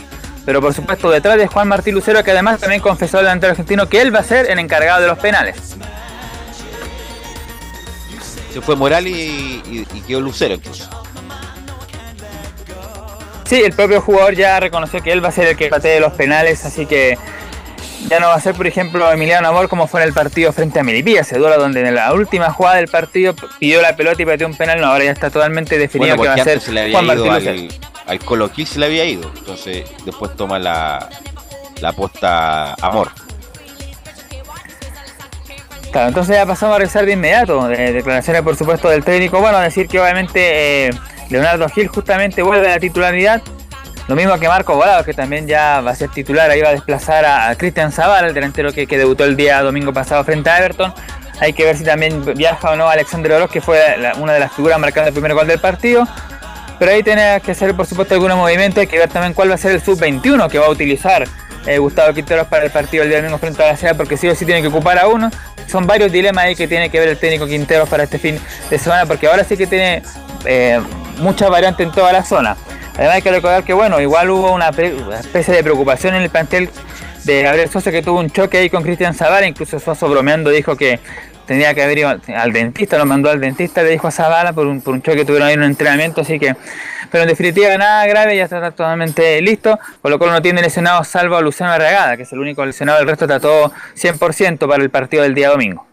Pero 0.46 0.62
por 0.62 0.74
supuesto 0.74 1.10
detrás 1.10 1.38
de 1.38 1.48
Juan 1.48 1.68
Martín 1.68 1.96
Lucero, 1.96 2.24
que 2.24 2.32
además 2.32 2.60
también 2.60 2.82
confesó 2.82 3.20
al 3.20 3.26
delantero 3.26 3.52
argentino 3.52 3.88
que 3.88 4.02
él 4.02 4.14
va 4.14 4.20
a 4.20 4.24
ser 4.24 4.50
el 4.52 4.60
encargado 4.60 5.02
de 5.02 5.08
los 5.08 5.18
penales. 5.20 5.56
Se 8.54 8.62
fue 8.62 8.76
Morales 8.76 9.12
y, 9.14 9.62
y- 9.66 9.88
y 9.94 10.02
quedó 10.02 10.22
Lucero 10.22 10.54
incluso. 10.56 10.90
Sí, 13.46 13.62
el 13.62 13.74
propio 13.74 14.02
jugador 14.02 14.36
ya 14.36 14.60
reconoció 14.60 15.02
que 15.02 15.12
él 15.12 15.24
va 15.24 15.30
a 15.30 15.32
ser 15.32 15.48
el 15.48 15.58
que 15.58 15.68
patee 15.70 16.00
los 16.00 16.14
penales, 16.14 16.64
así 16.66 16.86
que 16.86 17.18
ya 18.10 18.20
no 18.20 18.28
va 18.28 18.36
a 18.36 18.40
ser, 18.40 18.56
por 18.56 18.68
ejemplo, 18.68 19.12
Emiliano 19.12 19.48
Amor 19.48 19.70
como 19.70 19.88
fue 19.88 20.02
en 20.02 20.08
el 20.08 20.14
partido 20.14 20.52
frente 20.54 20.80
a 20.80 20.84
Melipilla, 20.84 21.22
ese 21.22 21.38
duelo 21.38 21.58
donde 21.58 21.88
en 21.88 21.94
la 21.96 22.14
última 22.14 22.52
jugada 22.52 22.78
del 22.78 22.88
partido 22.88 23.36
pidió 23.60 23.82
la 23.82 23.96
pelota 23.96 24.22
y 24.22 24.26
pateó 24.26 24.48
un 24.48 24.56
penal, 24.56 24.80
no, 24.82 24.88
ahora 24.88 25.06
ya 25.06 25.12
está 25.12 25.30
totalmente 25.30 25.78
definido 25.78 26.16
Bueno, 26.16 26.34
que 26.36 26.42
va 26.42 26.42
a 26.42 26.46
ser 26.46 26.62
se 26.62 26.92
Juan 26.92 27.06
Martín 27.06 27.30
al, 27.32 27.44
Lucero. 27.46 27.93
Al 28.06 28.20
Colo 28.20 28.50
se 28.54 28.80
le 28.80 28.86
había 28.86 29.06
ido. 29.06 29.32
Entonces 29.38 29.90
después 30.06 30.36
toma 30.36 30.60
la, 30.60 31.10
la 31.82 31.90
aposta 31.90 32.74
Amor. 32.76 33.10
Claro, 35.92 36.08
entonces 36.08 36.36
ya 36.36 36.46
pasamos 36.48 36.76
a 36.76 36.80
revisar 36.80 37.06
de 37.06 37.12
inmediato 37.12 37.70
eh, 37.70 37.94
declaraciones, 37.94 38.42
por 38.42 38.56
supuesto, 38.56 38.90
del 38.90 39.04
técnico. 39.04 39.40
Bueno, 39.40 39.60
decir 39.60 39.88
que 39.88 40.00
obviamente 40.00 40.88
eh, 40.88 40.90
Leonardo 41.30 41.70
Gil 41.70 41.88
justamente 41.88 42.42
vuelve 42.42 42.68
a 42.68 42.72
la 42.72 42.80
titularidad. 42.80 43.44
Lo 44.08 44.16
mismo 44.16 44.38
que 44.40 44.48
Marco 44.48 44.76
Volado, 44.76 45.04
que 45.06 45.14
también 45.14 45.48
ya 45.48 45.82
va 45.82 45.92
a 45.92 45.96
ser 45.96 46.10
titular, 46.10 46.50
ahí 46.50 46.62
va 46.62 46.70
a 46.70 46.72
desplazar 46.72 47.26
a, 47.26 47.56
Cristian 47.56 47.92
Zavala, 47.92 48.28
el 48.28 48.34
delantero 48.34 48.74
que, 48.74 48.86
debutó 48.86 49.24
el 49.24 49.36
día 49.36 49.62
domingo 49.62 49.94
pasado 49.94 50.24
frente 50.24 50.50
a 50.50 50.58
Everton. 50.58 50.94
Hay 51.40 51.54
que 51.54 51.64
ver 51.64 51.78
si 51.78 51.84
también 51.84 52.26
viaja 52.36 52.72
o 52.72 52.76
no 52.76 52.90
Alexander 52.90 53.34
Oroz, 53.34 53.52
que 53.52 53.62
fue 53.62 53.80
una 54.18 54.34
de 54.34 54.40
las 54.40 54.52
figuras 54.52 54.80
marcando 54.80 55.10
el 55.10 55.14
primer 55.14 55.36
gol 55.36 55.48
del 55.48 55.60
partido. 55.60 56.08
Pero 56.80 56.92
ahí 56.92 57.04
tiene 57.04 57.42
que 57.44 57.52
hacer, 57.52 57.74
por 57.76 57.86
supuesto, 57.86 58.14
algunos 58.14 58.38
movimientos. 58.38 58.82
Hay 58.82 58.88
que 58.88 58.98
ver 58.98 59.10
también 59.10 59.34
cuál 59.34 59.50
va 59.50 59.56
a 59.56 59.58
ser 59.58 59.72
el 59.72 59.82
sub-21 59.82 60.50
que 60.50 60.60
va 60.60 60.68
a 60.68 60.70
utilizar 60.70 61.28
eh, 61.66 61.78
Gustavo 61.78 62.14
Quinteros 62.14 62.48
para 62.48 62.66
el 62.66 62.72
partido 62.72 63.04
del 63.04 63.10
día 63.10 63.20
domingo 63.20 63.38
frente 63.38 63.64
a 63.64 63.68
la 63.68 63.78
ciudad, 63.78 63.96
porque 63.96 64.18
sí 64.18 64.28
o 64.28 64.36
sí 64.36 64.46
tiene 64.46 64.62
que 64.62 64.68
ocupar 64.68 65.00
a 65.00 65.08
uno. 65.08 65.32
Son 65.68 65.88
varios 65.88 66.12
dilemas 66.12 66.46
ahí 66.46 66.56
que 66.56 66.68
tiene 66.68 66.90
que 66.90 67.00
ver 67.00 67.10
el 67.10 67.18
técnico 67.18 67.48
Quinteros 67.48 67.88
para 67.88 68.04
este 68.04 68.20
fin 68.20 68.40
de 68.70 68.80
semana, 68.80 69.06
porque 69.06 69.28
ahora 69.28 69.44
sí 69.44 69.56
que 69.56 69.68
tiene 69.68 70.04
eh, 70.46 70.82
mucha 71.20 71.50
variante 71.50 71.84
en 71.84 71.92
toda 71.92 72.12
la 72.12 72.24
zona. 72.24 72.58
Además 72.96 73.16
hay 73.16 73.22
que 73.22 73.32
recordar 73.32 73.64
que, 73.64 73.74
bueno, 73.74 74.00
igual 74.02 74.30
hubo 74.30 74.52
una, 74.52 74.70
especie 74.70 75.54
de 75.54 75.64
preocupación 75.64 76.16
en 76.16 76.24
el 76.24 76.30
plantel 76.30 76.70
de 77.24 77.42
Gabriel 77.42 77.70
Sosa 77.70 77.92
que 77.92 78.02
tuvo 78.02 78.20
un 78.20 78.30
choque 78.30 78.58
ahí 78.58 78.70
con 78.70 78.84
Cristian 78.84 79.16
Zavala, 79.16 79.48
incluso 79.48 79.80
Sosa 79.80 80.06
bromeando 80.06 80.50
dijo 80.50 80.76
que 80.76 81.00
tenía 81.46 81.74
que 81.74 81.84
haber 81.84 81.98
ido 81.98 82.10
al- 82.10 82.54
dentista, 82.54 82.98
lo 82.98 83.06
mandó 83.06 83.30
al 83.30 83.40
dentista, 83.40 83.84
le 83.84 83.90
dijo 83.92 84.08
a 84.08 84.12
Zavala 84.12 84.54
por 84.54 84.66
un, 84.68 84.82
por 84.82 84.94
un 84.94 85.02
choque 85.02 85.18
que 85.20 85.26
tuvieron 85.26 85.48
ahí 85.48 85.54
en 85.56 85.60
un 85.62 85.66
entrenamiento, 85.68 86.22
así 86.22 86.40
que, 86.40 86.56
pero 87.12 87.24
en 87.24 87.30
definitiva 87.30 87.76
nada 87.78 88.06
grave, 88.08 88.36
ya 88.38 88.46
está 88.46 88.72
totalmente 88.72 89.42
listo, 89.42 89.80
con 90.02 90.12
lo 90.12 90.18
cual 90.20 90.32
no 90.32 90.42
tiene 90.42 90.62
lesionado 90.62 91.04
salvo 91.04 91.36
a 91.36 91.42
Luciano 91.42 91.72
Arregada, 91.74 92.18
que 92.18 92.24
es 92.24 92.32
el 92.34 92.40
único 92.40 92.66
lesionado, 92.66 93.00
el 93.00 93.08
resto 93.08 93.26
está 93.26 93.40
todo 93.40 93.72
100% 93.96 94.68
para 94.68 94.82
el 94.84 94.90
partido 94.90 95.24
del 95.24 95.34
día 95.36 95.50
domingo. 95.50 95.86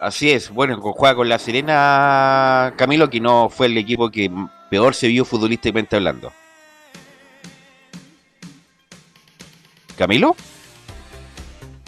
Así 0.00 0.30
es, 0.30 0.50
bueno, 0.50 0.78
juega 0.80 1.14
con 1.14 1.28
la 1.30 1.38
Serena 1.38 2.74
Camilo, 2.76 3.08
que 3.08 3.20
no 3.20 3.48
fue 3.48 3.66
el 3.68 3.78
equipo 3.78 4.10
que 4.10 4.30
peor 4.68 4.94
se 4.94 5.08
vio 5.08 5.24
futbolísticamente 5.24 5.96
hablando. 5.96 6.30
¿Camilo? 9.96 10.36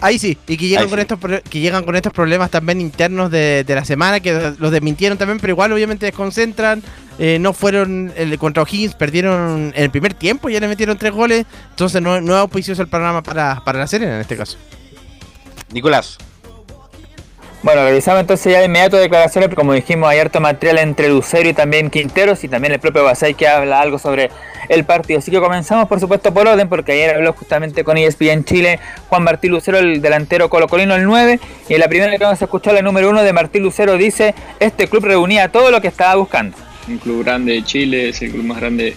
Ahí 0.00 0.18
sí, 0.18 0.36
y 0.46 0.56
que 0.58 0.68
llegan, 0.68 0.84
Ahí 0.84 0.90
con 0.90 0.98
sí. 0.98 1.06
estos, 1.08 1.18
que 1.48 1.60
llegan 1.60 1.84
con 1.84 1.96
estos 1.96 2.12
problemas 2.12 2.50
también 2.50 2.80
internos 2.82 3.30
de, 3.30 3.64
de 3.64 3.74
la 3.74 3.84
semana, 3.84 4.20
que 4.20 4.52
los 4.58 4.70
desmintieron 4.70 5.16
también, 5.16 5.38
pero 5.40 5.52
igual 5.52 5.72
obviamente 5.72 6.04
desconcentran. 6.06 6.82
eh, 7.18 7.38
no 7.40 7.54
fueron 7.54 8.12
el, 8.14 8.36
contra 8.38 8.62
O'Higgins, 8.62 8.94
perdieron 8.94 9.72
en 9.74 9.82
el 9.84 9.90
primer 9.90 10.12
tiempo, 10.12 10.50
ya 10.50 10.60
le 10.60 10.68
metieron 10.68 10.98
tres 10.98 11.12
goles. 11.12 11.46
Entonces 11.70 12.02
no, 12.02 12.20
no 12.20 12.34
es 12.34 12.40
auspicioso 12.40 12.82
el 12.82 12.88
panorama 12.88 13.22
para, 13.22 13.62
para 13.64 13.78
la 13.78 13.86
Serena 13.86 14.16
en 14.16 14.20
este 14.20 14.36
caso. 14.36 14.58
Nicolás. 15.72 16.18
Bueno, 17.62 17.84
revisamos 17.84 18.20
entonces 18.20 18.52
ya 18.52 18.60
de 18.60 18.66
inmediato 18.66 18.96
declaraciones, 18.96 19.52
como 19.54 19.72
dijimos, 19.72 20.08
hay 20.08 20.18
harto 20.18 20.40
material 20.40 20.78
entre 20.78 21.08
Lucero 21.08 21.48
y 21.48 21.52
también 21.52 21.90
Quinteros 21.90 22.44
y 22.44 22.48
también 22.48 22.74
el 22.74 22.78
propio 22.78 23.02
Basay 23.02 23.34
que 23.34 23.48
habla 23.48 23.80
algo 23.80 23.98
sobre 23.98 24.30
el 24.68 24.84
partido. 24.84 25.18
Así 25.18 25.30
que 25.30 25.40
comenzamos 25.40 25.88
por 25.88 25.98
supuesto 25.98 26.32
por 26.32 26.46
orden, 26.46 26.68
porque 26.68 26.92
ayer 26.92 27.16
habló 27.16 27.32
justamente 27.32 27.82
con 27.82 27.96
ESPN 27.96 28.44
Chile 28.44 28.78
Juan 29.08 29.24
Martín 29.24 29.50
Lucero, 29.52 29.78
el 29.78 30.00
delantero 30.00 30.48
colocolino, 30.48 30.94
el 30.94 31.04
9, 31.04 31.40
y 31.68 31.74
en 31.74 31.80
la 31.80 31.88
primera 31.88 32.12
que 32.12 32.22
vamos 32.22 32.40
a 32.40 32.44
escuchar, 32.44 32.74
la 32.74 32.82
número 32.82 33.10
1 33.10 33.22
de 33.22 33.32
Martín 33.32 33.62
Lucero 33.62 33.96
dice, 33.96 34.34
este 34.60 34.86
club 34.86 35.04
reunía 35.04 35.50
todo 35.50 35.70
lo 35.70 35.80
que 35.80 35.88
estaba 35.88 36.14
buscando. 36.14 36.56
un 36.88 36.98
club 36.98 37.24
grande 37.24 37.54
de 37.54 37.64
Chile, 37.64 38.10
es 38.10 38.22
el 38.22 38.32
club 38.32 38.44
más 38.44 38.58
grande 38.58 38.96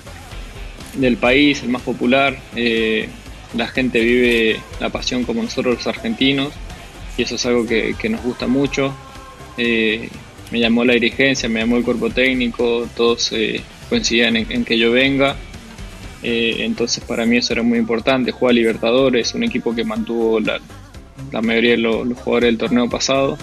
del 0.95 1.17
país, 1.17 1.63
el 1.63 1.69
más 1.69 1.81
popular. 1.81 2.35
eh, 2.55 3.09
la 3.55 3.65
gente 3.65 3.99
vive 4.01 4.59
la 4.79 4.89
pasión 4.89 5.23
como 5.23 5.41
nosotros 5.41 5.77
los 5.77 5.87
argentinos 5.87 6.53
y 7.19 7.23
eso 7.23 7.35
es 7.35 7.45
algo 7.45 7.65
que, 7.67 7.95
que 7.99 8.07
nos 8.07 8.23
gusta 8.23 8.47
mucho. 8.47 8.93
Eh, 9.57 10.07
me 10.51 10.59
llamó 10.59 10.85
la 10.85 10.93
dirigencia, 10.93 11.49
me 11.49 11.59
llamó 11.59 11.75
el 11.77 11.83
cuerpo 11.83 12.09
técnico, 12.09 12.87
todos 12.95 13.31
eh, 13.33 13.61
coincidían 13.89 14.37
en, 14.37 14.63
que 14.63 14.77
yo 14.77 14.91
venga. 14.91 15.35
Eh, 16.23 16.57
entonces 16.59 17.03
para 17.03 17.25
mí 17.25 17.35
eso 17.37 17.51
era 17.53 17.61
muy 17.61 17.77
importante. 17.77 18.31
Juega 18.31 18.53
Libertadores, 18.53 19.33
un 19.33 19.43
equipo 19.43 19.75
que 19.75 19.83
mantuvo 19.83 20.39
la, 20.39 20.59
la 21.31 21.41
mayoría 21.41 21.71
de 21.71 21.77
lo- 21.77 22.05
los 22.05 22.17
jugadores 22.19 22.47
del 22.47 22.57
torneo 22.57 22.89
pasado. 22.89 23.37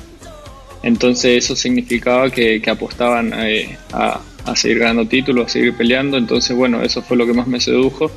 Entonces 0.82 1.44
eso 1.44 1.54
significaba 1.54 2.30
que, 2.30 2.62
que 2.62 2.70
apostaban 2.70 3.32
eh, 3.36 3.76
a, 3.92 4.20
a 4.44 4.56
seguir 4.56 4.78
ganando 4.78 5.06
títulos, 5.06 5.46
a 5.46 5.48
seguir 5.50 5.74
peleando. 5.76 6.16
Entonces 6.16 6.56
bueno, 6.56 6.82
eso 6.82 7.02
fue 7.02 7.16
lo 7.18 7.26
que 7.26 7.34
más 7.34 7.46
me 7.46 7.60
sedujo. 7.60 8.10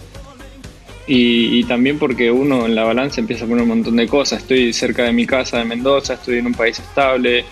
Y, 1.09 1.59
y 1.59 1.63
también 1.63 1.97
porque 1.97 2.29
uno 2.29 2.67
en 2.67 2.75
la 2.75 2.83
balanza 2.83 3.19
empieza 3.19 3.45
a 3.45 3.47
poner 3.47 3.63
un 3.63 3.69
montón 3.69 3.95
de 3.95 4.07
cosas. 4.07 4.41
Estoy 4.43 4.71
cerca 4.73 5.03
de 5.03 5.11
mi 5.11 5.25
casa 5.25 5.57
de 5.57 5.65
Mendoza, 5.65 6.13
estoy 6.13 6.37
en 6.37 6.45
un 6.45 6.53
país 6.53 6.77
estable. 6.77 7.45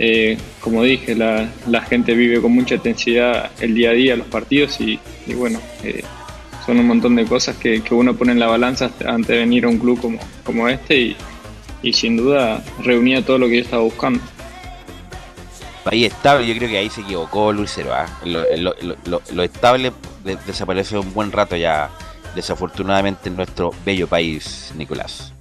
eh, 0.00 0.36
como 0.60 0.82
dije, 0.82 1.14
la, 1.14 1.48
la 1.68 1.80
gente 1.82 2.14
vive 2.14 2.40
con 2.40 2.50
mucha 2.52 2.74
intensidad 2.74 3.50
el 3.60 3.74
día 3.74 3.90
a 3.90 3.92
día 3.92 4.16
los 4.16 4.26
partidos 4.26 4.80
y, 4.80 4.98
bueno, 5.34 5.60
eh, 5.84 6.02
son 6.66 6.78
un 6.80 6.86
montón 6.88 7.14
de 7.16 7.24
cosas 7.24 7.56
que, 7.56 7.82
que 7.82 7.94
uno 7.94 8.14
pone 8.16 8.32
en 8.32 8.40
la 8.40 8.46
balanza 8.48 8.90
antes 9.06 9.28
de 9.28 9.38
venir 9.38 9.64
a 9.64 9.68
un 9.68 9.78
club 9.78 10.00
como, 10.00 10.18
como 10.44 10.68
este 10.68 10.96
y, 11.00 11.16
y 11.82 11.92
sin 11.92 12.16
duda 12.16 12.62
reunía 12.82 13.24
todo 13.24 13.38
lo 13.38 13.46
que 13.48 13.56
yo 13.58 13.62
estaba 13.62 13.82
buscando. 13.84 14.20
Ahí 15.84 16.04
estable, 16.04 16.46
yo 16.46 16.54
creo 16.56 16.68
que 16.68 16.78
ahí 16.78 16.90
se 16.90 17.00
equivocó 17.00 17.52
lo- 17.52 17.64
lo- 19.04 19.22
lo 19.32 19.42
estable 19.42 19.92
de- 20.24 20.36
desapareció 20.46 21.00
un 21.00 21.14
buen 21.14 21.32
rato 21.32 21.56
ya, 21.56 21.88
desafortunadamente, 22.34 23.28
en 23.28 23.36
nuestro 23.36 23.70
bello 23.84 24.06
país, 24.06 24.72
Nicolás. 24.76 25.32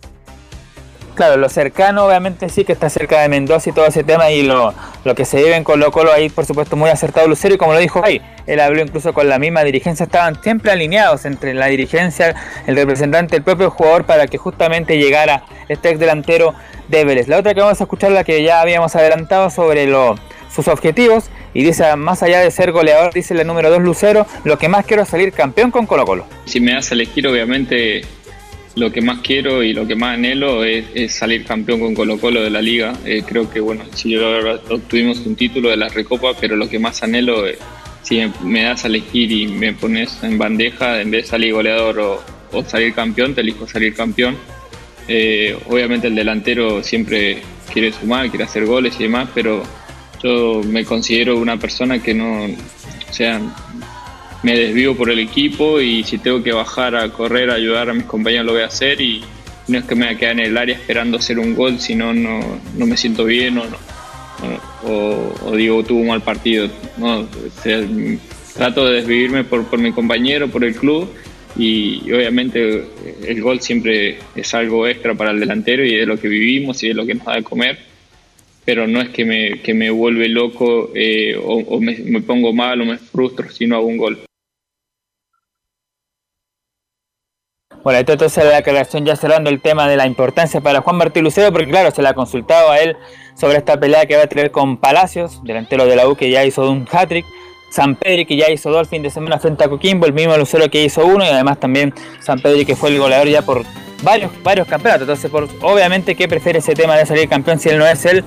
Claro, 1.17 1.38
lo 1.38 1.49
cercano 1.49 2.05
obviamente 2.05 2.47
sí 2.47 2.63
que 2.63 2.73
está 2.73 2.91
cerca 2.91 3.21
de 3.21 3.27
Mendoza 3.27 3.71
y 3.71 3.73
todo 3.73 3.88
ese 3.88 4.03
tema 4.03 4.29
y 4.29 4.43
lo, 4.43 4.71
lo 5.03 5.15
que 5.15 5.25
se 5.25 5.38
vive 5.38 5.55
en 5.55 5.63
Colo 5.63 5.91
Colo 5.91 6.13
ahí 6.13 6.29
por 6.29 6.45
supuesto 6.45 6.75
muy 6.75 6.91
acertado 6.91 7.27
Lucero 7.27 7.55
y 7.55 7.57
como 7.57 7.73
lo 7.73 7.79
dijo 7.79 8.05
ahí, 8.05 8.21
él 8.45 8.59
habló 8.59 8.83
incluso 8.83 9.13
con 9.13 9.27
la 9.27 9.39
misma 9.39 9.63
dirigencia, 9.63 10.03
estaban 10.03 10.39
siempre 10.43 10.71
alineados 10.71 11.25
entre 11.25 11.55
la 11.55 11.65
dirigencia, 11.65 12.35
el 12.67 12.75
representante, 12.75 13.35
el 13.35 13.41
propio 13.41 13.71
jugador 13.71 14.05
para 14.05 14.27
que 14.27 14.38
justamente 14.38 14.99
llegara 14.99 15.41
este 15.69 15.89
ex 15.89 15.99
delantero 15.99 16.53
de 16.88 17.03
Vélez. 17.03 17.27
La 17.27 17.39
otra 17.39 17.55
que 17.55 17.61
vamos 17.61 17.81
a 17.81 17.85
escuchar 17.85 18.11
la 18.11 18.23
que 18.23 18.43
ya 18.43 18.61
habíamos 18.61 18.95
adelantado 18.95 19.49
sobre 19.49 19.88
lo, 19.88 20.17
sus 20.54 20.68
objetivos 20.68 21.26
y 21.54 21.64
dice 21.64 21.95
más 21.95 22.24
allá 22.24 22.39
de 22.39 22.52
ser 22.52 22.72
goleador, 22.72 23.14
dice 23.14 23.34
la 23.34 23.43
número 23.43 23.70
2 23.70 23.82
Lucero, 23.82 24.26
lo 24.43 24.58
que 24.58 24.70
más 24.70 24.86
quiero 24.86 25.04
es 25.04 25.10
salir 25.10 25.32
campeón 25.32 25.72
con 25.72 25.86
Colo 25.86 26.06
Colo. 26.06 26.26
Si 26.45 26.60
me 26.60 26.74
das 26.74 26.91
a 26.91 26.95
elegir, 26.95 27.28
obviamente 27.28 28.02
lo 28.76 28.91
que 28.91 29.02
más 29.02 29.20
quiero 29.20 29.64
y 29.64 29.74
lo 29.74 29.88
que 29.88 29.95
más 29.95 30.14
anhelo 30.14 30.64
es, 30.64 30.86
salir 31.14 31.45
campeón 31.45 31.80
con 31.80 31.95
Colo 31.95 32.20
Colo 32.20 32.43
de 32.43 32.50
la 32.50 32.62
liga. 32.62 32.93
Eh, 33.06 33.24
creo 33.26 33.50
que 33.50 33.60
bueno, 33.60 33.84
si 33.93 34.12
yo 34.12 34.22
obtuvimos 34.70 35.26
un 35.26 35.36
título 35.36 35.70
de 35.70 35.78
la 35.78 35.89
Recopa, 35.89 36.34
pero 36.39 36.56
lo 36.56 36.70
que 36.70 36.78
más 36.78 37.02
anhelo 37.02 37.48
es 37.48 37.58
si 38.04 38.22
me, 38.43 38.64
das 38.64 38.86
a 38.86 38.88
elegir 38.88 39.32
y 39.32 39.48
me 39.48 39.74
pones 39.74 40.24
en 40.24 40.38
bandeja, 40.38 41.02
en 41.02 41.12
vez 41.12 41.24
de 41.24 41.30
salir 41.30 41.54
goleador 41.54 42.00
o, 42.00 42.24
o 42.54 42.64
salir 42.64 42.93
campeón, 42.93 43.36
te 43.36 43.41
elijo 43.41 43.68
salir 43.68 43.93
campeón. 43.93 44.38
Eh, 45.08 45.58
obviamente 45.68 46.08
el 46.08 46.16
delantero 46.16 46.84
siempre 46.84 47.39
quiere 47.74 47.91
sumar, 47.91 48.30
quiere 48.30 48.45
hacer 48.45 48.66
goles 48.66 48.95
y 49.00 49.04
demás, 49.04 49.30
pero 49.34 49.64
yo 50.24 50.61
me 50.63 50.86
considero 50.86 51.38
una 51.38 51.57
persona 51.57 52.01
que 52.01 52.13
no, 52.13 52.45
o 52.45 53.13
sea, 53.13 53.41
me 54.43 54.57
desvío 54.57 54.95
por 54.95 55.09
el 55.09 55.20
equipo 55.20 55.82
y 55.82 56.03
si 56.03 56.18
tengo 56.18 56.43
que 56.43 56.51
bajar 56.51 56.95
a 56.95 57.09
correr, 57.09 57.49
a 57.49 57.55
ayudar 57.55 57.89
a 57.89 57.93
mis 57.93 58.05
compañeros 58.05 58.45
lo 58.45 58.53
voy 58.53 58.61
a 58.61 58.68
hacer 58.68 59.01
y 59.01 59.24
no 59.68 59.80
es 59.80 59.86
que 59.86 59.95
me 59.95 60.05
voy 60.05 60.15
a 60.15 60.18
quedar 60.18 60.34
en 60.34 60.45
el 60.45 60.57
área 60.57 60.76
esperando 60.76 61.18
hacer 61.18 61.39
un 61.39 61.55
gol, 61.55 61.80
si 61.80 61.95
no, 61.95 62.13
no 62.13 62.86
me 62.86 62.95
siento 62.95 63.26
bien 63.26 63.57
o, 63.57 63.65
no, 63.65 63.78
o, 64.84 65.55
digo 65.55 65.84
tuvo 65.84 66.01
un 66.01 66.07
mal 66.07 66.22
partido. 66.22 66.70
No, 66.97 67.28
trato 68.53 68.86
de 68.86 68.95
desvivirme 68.95 69.43
por, 69.43 69.65
por 69.65 69.80
mi 69.80 69.91
compañero, 69.91 70.47
por 70.47 70.63
el 70.63 70.76
club 70.76 71.09
y 71.55 72.11
obviamente 72.11 72.86
el 73.26 73.41
gol 73.41 73.61
siempre 73.61 74.20
es 74.36 74.53
algo 74.53 74.88
extra 74.88 75.15
para 75.15 75.32
el 75.32 75.39
delantero 75.39 75.84
y 75.84 75.95
de 75.95 76.05
lo 76.05 76.20
que 76.20 76.28
vivimos 76.28 76.84
y 76.84 76.89
de 76.89 76.93
lo 76.93 77.05
que 77.05 77.15
nos 77.15 77.26
da 77.26 77.36
de 77.36 77.43
comer 77.43 77.80
pero 78.68 78.86
no 78.86 78.99
es 78.99 79.07
que 79.11 79.24
me, 79.24 79.61
que 79.61 79.74
me 79.74 79.89
vuelve 79.89 80.28
loco 80.28 80.89
eh, 80.93 81.39
o, 81.41 81.80
me, 81.80 81.99
me 81.99 82.20
pongo 82.20 82.51
mal 82.51 82.82
o 82.82 82.86
me 82.86 82.97
frustro 82.97 83.49
si 83.49 83.65
no 83.65 83.78
hago 83.78 83.88
un 83.88 83.95
gol. 83.95 84.20
Bueno, 87.82 87.99
esto 87.99 88.11
entonces 88.11 88.43
la 88.43 88.57
declaración 88.57 89.05
ya 89.05 89.15
cerrando 89.15 89.49
el 89.49 89.61
tema 89.61 89.88
de 89.88 89.95
la 89.95 90.05
importancia 90.05 90.59
para 90.59 90.82
Juan 90.82 90.97
Martín 90.97 91.24
Lucero, 91.24 91.49
porque 91.53 91.70
claro, 91.70 91.91
se 91.91 92.01
le 92.01 92.09
ha 92.09 92.13
consultado 92.13 92.70
a 92.70 92.80
él 92.82 92.97
sobre 93.36 93.55
esta 93.57 93.80
pelea 93.80 94.05
que 94.05 94.18
va 94.18 94.24
a 94.24 94.28
tener 94.28 94.51
con 94.51 94.76
Palacios, 94.76 95.41
delantero 95.45 95.86
de 95.86 95.95
la 95.95 96.05
U 96.09 96.18
que 96.18 96.30
ya 96.30 96.43
hizo 96.43 96.70
un 96.70 96.86
hat-trick, 96.91 97.26
San 97.70 97.95
Pedri 97.95 98.26
que 98.26 98.36
ya 98.36 98.49
hizo 98.49 98.70
dos 98.70 98.82
el 98.82 98.88
fin 98.88 99.03
de 99.03 99.09
semana 99.09 99.39
frente 99.39 99.63
a 99.63 99.70
Coquimbo, 99.70 100.05
el 100.05 100.13
mismo 100.13 100.38
Lucero 100.38 100.70
que 100.70 100.84
hizo 100.84 101.05
uno 101.05 101.26
y 101.26 101.28
además 101.28 101.59
también 101.59 101.93
San 102.20 102.39
Pedri 102.39 102.65
que 102.65 102.76
fue 102.76 102.89
el 102.89 102.99
goleador 102.99 103.28
ya 103.28 103.41
por 103.41 103.63
varios, 104.03 104.32
varios 104.43 104.68
campeonatos. 104.68 105.03
Entonces, 105.03 105.30
por, 105.30 105.47
obviamente 105.61 106.15
que 106.15 106.28
prefiere 106.28 106.59
ese 106.59 106.74
tema 106.74 106.95
de 106.95 107.05
salir 107.05 107.28
campeón 107.28 107.59
si 107.59 107.70
él 107.70 107.78
no 107.78 107.86
es 107.86 108.05
el 108.05 108.24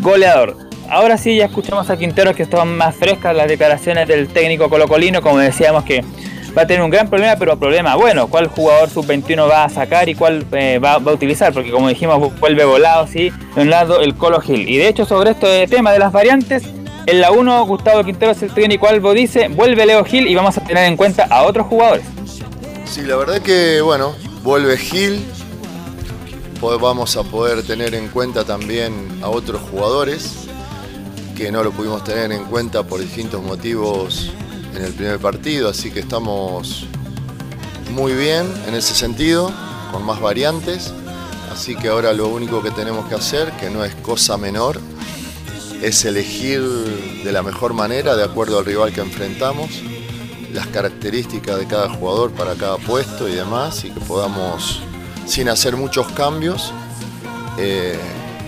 goleador. 0.00 0.56
Ahora 0.88 1.18
sí, 1.18 1.36
ya 1.36 1.46
escuchamos 1.46 1.90
a 1.90 1.96
Quintero 1.96 2.34
que 2.34 2.44
están 2.44 2.76
más 2.76 2.94
frescas 2.94 3.34
las 3.34 3.48
declaraciones 3.48 4.06
del 4.06 4.28
técnico 4.28 4.70
colocolino, 4.70 5.20
como 5.20 5.38
decíamos 5.38 5.84
que 5.84 6.04
va 6.56 6.62
a 6.62 6.66
tener 6.66 6.82
un 6.82 6.90
gran 6.90 7.08
problema, 7.08 7.36
pero 7.36 7.58
problema 7.58 7.96
bueno, 7.96 8.28
cuál 8.28 8.46
jugador 8.46 8.88
sub-21 8.88 9.50
va 9.50 9.64
a 9.64 9.68
sacar 9.68 10.08
y 10.08 10.14
cuál 10.14 10.46
eh, 10.52 10.78
va, 10.78 10.98
va 10.98 11.10
a 11.10 11.14
utilizar, 11.14 11.52
porque 11.52 11.70
como 11.70 11.88
dijimos, 11.88 12.38
vuelve 12.38 12.64
volado, 12.64 13.06
sí, 13.08 13.30
de 13.56 13.62
un 13.62 13.68
lado 13.68 14.00
el 14.00 14.14
Colo 14.14 14.40
Gil. 14.40 14.68
Y 14.68 14.76
de 14.78 14.88
hecho, 14.88 15.04
sobre 15.04 15.30
esto 15.30 15.48
de 15.48 15.66
tema 15.66 15.92
de 15.92 15.98
las 15.98 16.12
variantes, 16.12 16.62
en 17.06 17.20
la 17.20 17.30
1, 17.30 17.66
Gustavo 17.66 18.04
Quintero 18.04 18.32
es 18.32 18.42
el 18.42 18.52
técnico 18.52 18.88
Albo 18.88 19.14
dice, 19.14 19.48
vuelve 19.48 19.86
Leo 19.86 20.04
Gil 20.04 20.26
y 20.26 20.34
vamos 20.34 20.58
a 20.58 20.60
tener 20.64 20.84
en 20.84 20.96
cuenta 20.96 21.24
a 21.30 21.44
otros 21.44 21.66
jugadores. 21.66 22.04
Sí, 22.84 23.02
la 23.02 23.16
verdad 23.16 23.40
que, 23.40 23.80
bueno, 23.80 24.14
vuelve 24.42 24.76
Gil. 24.76 25.24
Vamos 26.60 27.16
a 27.16 27.22
poder 27.22 27.62
tener 27.62 27.94
en 27.94 28.08
cuenta 28.08 28.44
también 28.44 29.20
a 29.22 29.28
otros 29.28 29.60
jugadores 29.70 30.48
que 31.36 31.52
no 31.52 31.62
lo 31.62 31.70
pudimos 31.70 32.02
tener 32.02 32.32
en 32.32 32.44
cuenta 32.44 32.82
por 32.82 32.98
distintos 32.98 33.42
motivos 33.42 34.32
en 34.74 34.82
el 34.82 34.92
primer 34.92 35.18
partido, 35.18 35.68
así 35.68 35.90
que 35.90 36.00
estamos 36.00 36.86
muy 37.92 38.14
bien 38.14 38.46
en 38.66 38.74
ese 38.74 38.94
sentido, 38.94 39.52
con 39.92 40.04
más 40.04 40.20
variantes. 40.20 40.92
Así 41.52 41.76
que 41.76 41.88
ahora 41.88 42.12
lo 42.12 42.28
único 42.28 42.62
que 42.62 42.70
tenemos 42.70 43.06
que 43.06 43.14
hacer, 43.14 43.52
que 43.60 43.70
no 43.70 43.84
es 43.84 43.94
cosa 43.96 44.36
menor, 44.36 44.80
es 45.82 46.04
elegir 46.04 46.62
de 46.62 47.32
la 47.32 47.42
mejor 47.42 47.74
manera, 47.74 48.16
de 48.16 48.24
acuerdo 48.24 48.58
al 48.58 48.64
rival 48.64 48.92
que 48.92 49.00
enfrentamos, 49.00 49.82
las 50.52 50.66
características 50.68 51.58
de 51.58 51.66
cada 51.66 51.88
jugador 51.88 52.32
para 52.32 52.54
cada 52.54 52.78
puesto 52.78 53.28
y 53.28 53.34
demás, 53.34 53.84
y 53.84 53.90
que 53.90 54.00
podamos, 54.00 54.80
sin 55.26 55.48
hacer 55.48 55.76
muchos 55.76 56.10
cambios, 56.12 56.72
eh, 57.58 57.98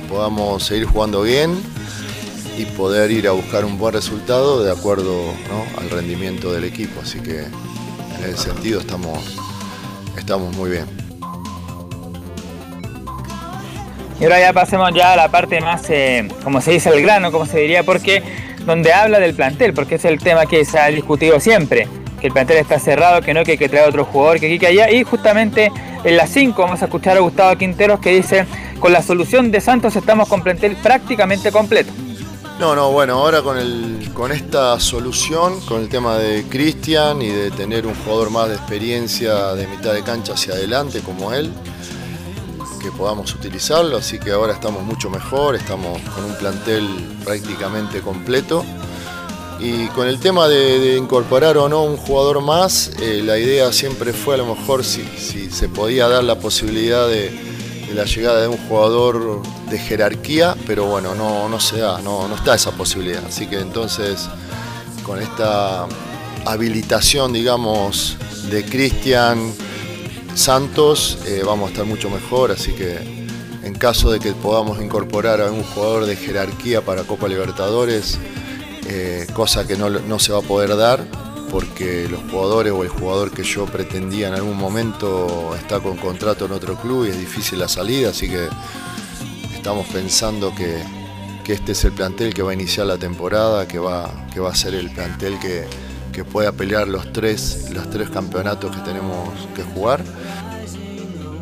podamos 0.08 0.64
seguir 0.64 0.86
jugando 0.86 1.22
bien 1.22 1.56
y 2.56 2.64
poder 2.64 3.10
ir 3.10 3.28
a 3.28 3.32
buscar 3.32 3.64
un 3.64 3.78
buen 3.78 3.94
resultado 3.94 4.64
de 4.64 4.72
acuerdo 4.72 5.32
al 5.78 5.90
rendimiento 5.90 6.52
del 6.52 6.64
equipo. 6.64 7.00
Así 7.02 7.20
que 7.20 7.42
en 7.42 8.24
ese 8.24 8.50
sentido 8.50 8.80
estamos, 8.80 9.36
estamos 10.16 10.56
muy 10.56 10.70
bien. 10.70 10.97
Y 14.20 14.24
ahora 14.24 14.40
ya 14.40 14.52
pasemos 14.52 14.90
ya 14.94 15.12
a 15.12 15.16
la 15.16 15.28
parte 15.28 15.60
más, 15.60 15.88
eh, 15.90 16.26
como 16.42 16.60
se 16.60 16.72
dice, 16.72 16.90
el 16.90 17.02
grano, 17.02 17.30
como 17.30 17.46
se 17.46 17.60
diría, 17.60 17.84
porque 17.84 18.22
donde 18.66 18.92
habla 18.92 19.20
del 19.20 19.34
plantel, 19.34 19.72
porque 19.74 19.94
es 19.94 20.04
el 20.04 20.18
tema 20.18 20.46
que 20.46 20.64
se 20.64 20.78
ha 20.78 20.88
discutido 20.88 21.38
siempre, 21.38 21.88
que 22.20 22.26
el 22.26 22.32
plantel 22.32 22.56
está 22.56 22.80
cerrado, 22.80 23.22
que 23.22 23.32
no, 23.32 23.44
que 23.44 23.52
hay 23.52 23.58
que 23.58 23.68
traer 23.68 23.88
otro 23.88 24.04
jugador, 24.04 24.40
que 24.40 24.46
aquí, 24.46 24.58
que 24.58 24.66
allá, 24.66 24.90
y 24.90 25.04
justamente 25.04 25.70
En 26.04 26.16
las 26.16 26.30
5 26.30 26.62
vamos 26.62 26.80
a 26.82 26.84
escuchar 26.84 27.16
a 27.16 27.20
Gustavo 27.20 27.56
Quinteros 27.58 27.98
que 27.98 28.10
dice, 28.10 28.46
con 28.78 28.92
la 28.92 29.02
solución 29.02 29.50
de 29.50 29.60
Santos 29.60 29.96
estamos 29.96 30.28
con 30.28 30.42
plantel 30.42 30.76
prácticamente 30.76 31.50
completo. 31.50 31.92
No, 32.60 32.74
no, 32.74 32.90
bueno, 32.90 33.14
ahora 33.14 33.42
con, 33.42 33.56
el, 33.56 34.10
con 34.14 34.32
esta 34.32 34.78
solución, 34.80 35.60
con 35.60 35.80
el 35.80 35.88
tema 35.88 36.18
de 36.18 36.44
Cristian 36.48 37.22
y 37.22 37.28
de 37.28 37.50
tener 37.52 37.86
un 37.86 37.94
jugador 37.94 38.30
más 38.30 38.48
de 38.48 38.56
experiencia 38.56 39.54
de 39.54 39.66
mitad 39.68 39.92
de 39.92 40.02
cancha 40.02 40.32
hacia 40.32 40.54
adelante 40.54 41.00
como 41.00 41.32
él, 41.32 41.52
que 42.78 42.90
podamos 42.90 43.34
utilizarlo, 43.34 43.96
así 43.96 44.18
que 44.18 44.30
ahora 44.30 44.52
estamos 44.52 44.82
mucho 44.82 45.10
mejor, 45.10 45.56
estamos 45.56 46.00
con 46.14 46.24
un 46.24 46.34
plantel 46.36 46.86
prácticamente 47.24 48.00
completo. 48.00 48.64
Y 49.60 49.88
con 49.88 50.06
el 50.06 50.20
tema 50.20 50.46
de, 50.46 50.78
de 50.78 50.96
incorporar 50.96 51.58
o 51.58 51.68
no 51.68 51.82
un 51.82 51.96
jugador 51.96 52.40
más, 52.40 52.92
eh, 53.00 53.22
la 53.24 53.38
idea 53.38 53.72
siempre 53.72 54.12
fue 54.12 54.36
a 54.36 54.38
lo 54.38 54.54
mejor 54.54 54.84
si, 54.84 55.02
si 55.18 55.50
se 55.50 55.68
podía 55.68 56.06
dar 56.06 56.22
la 56.22 56.38
posibilidad 56.38 57.08
de, 57.08 57.30
de 57.88 57.94
la 57.94 58.04
llegada 58.04 58.40
de 58.42 58.48
un 58.48 58.58
jugador 58.68 59.42
de 59.68 59.78
jerarquía, 59.78 60.54
pero 60.66 60.84
bueno, 60.84 61.14
no, 61.14 61.48
no 61.48 61.58
se 61.58 61.78
da, 61.78 62.00
no, 62.00 62.28
no 62.28 62.36
está 62.36 62.54
esa 62.54 62.70
posibilidad. 62.72 63.24
Así 63.26 63.46
que 63.46 63.58
entonces 63.58 64.28
con 65.02 65.20
esta 65.20 65.86
habilitación, 66.44 67.32
digamos, 67.32 68.16
de 68.50 68.64
Cristian 68.64 69.52
Santos, 70.38 71.18
eh, 71.26 71.42
vamos 71.44 71.68
a 71.68 71.72
estar 71.72 71.84
mucho 71.84 72.08
mejor, 72.10 72.52
así 72.52 72.72
que 72.72 72.96
en 73.64 73.74
caso 73.74 74.12
de 74.12 74.20
que 74.20 74.32
podamos 74.32 74.80
incorporar 74.80 75.40
a 75.40 75.50
un 75.50 75.64
jugador 75.64 76.06
de 76.06 76.14
jerarquía 76.14 76.80
para 76.80 77.02
Copa 77.02 77.26
Libertadores, 77.26 78.18
eh, 78.86 79.26
cosa 79.34 79.66
que 79.66 79.76
no, 79.76 79.90
no 79.90 80.18
se 80.20 80.32
va 80.32 80.38
a 80.38 80.42
poder 80.42 80.76
dar, 80.76 81.04
porque 81.50 82.06
los 82.08 82.20
jugadores 82.30 82.72
o 82.72 82.84
el 82.84 82.88
jugador 82.88 83.32
que 83.32 83.42
yo 83.42 83.66
pretendía 83.66 84.28
en 84.28 84.34
algún 84.34 84.56
momento 84.56 85.56
está 85.56 85.80
con 85.80 85.96
contrato 85.96 86.46
en 86.46 86.52
otro 86.52 86.76
club 86.76 87.06
y 87.06 87.10
es 87.10 87.18
difícil 87.18 87.58
la 87.58 87.68
salida, 87.68 88.10
así 88.10 88.28
que 88.28 88.48
estamos 89.54 89.88
pensando 89.88 90.54
que, 90.54 90.78
que 91.42 91.54
este 91.54 91.72
es 91.72 91.84
el 91.84 91.92
plantel 91.92 92.32
que 92.32 92.42
va 92.42 92.52
a 92.52 92.54
iniciar 92.54 92.86
la 92.86 92.96
temporada, 92.96 93.66
que 93.66 93.80
va, 93.80 94.26
que 94.32 94.38
va 94.38 94.50
a 94.50 94.54
ser 94.54 94.74
el 94.74 94.88
plantel 94.90 95.36
que, 95.40 95.66
que 96.18 96.24
pueda 96.24 96.50
pelear 96.52 96.88
los 96.88 97.12
tres, 97.12 97.70
los 97.72 97.88
tres 97.90 98.10
campeonatos 98.10 98.74
que 98.74 98.82
tenemos 98.82 99.28
que 99.54 99.62
jugar. 99.62 100.00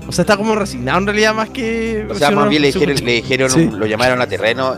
O 0.06 0.12
sea, 0.12 0.22
está 0.22 0.36
como 0.36 0.54
resignado 0.54 0.98
en 0.98 1.06
realidad 1.06 1.34
más 1.34 1.48
que. 1.48 2.06
O 2.10 2.14
sea, 2.14 2.30
más 2.30 2.48
bien 2.48 2.62
le 2.62 2.68
dijeron, 2.72 2.96
le 3.04 3.12
dijeron 3.12 3.50
Sí. 3.50 3.70
lo 3.72 3.86
llamaron 3.86 4.20
a 4.20 4.26
terreno. 4.26 4.76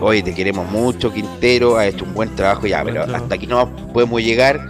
Oye, 0.00 0.22
te 0.22 0.34
queremos 0.34 0.70
mucho, 0.70 1.10
Quintero, 1.12 1.78
has 1.78 1.86
hecho 1.86 2.04
un 2.04 2.12
buen 2.12 2.34
trabajo 2.36 2.66
ya, 2.66 2.84
pero 2.84 3.04
hasta 3.04 3.34
aquí 3.36 3.46
no 3.46 3.70
podemos 3.92 4.20
llegar. 4.20 4.60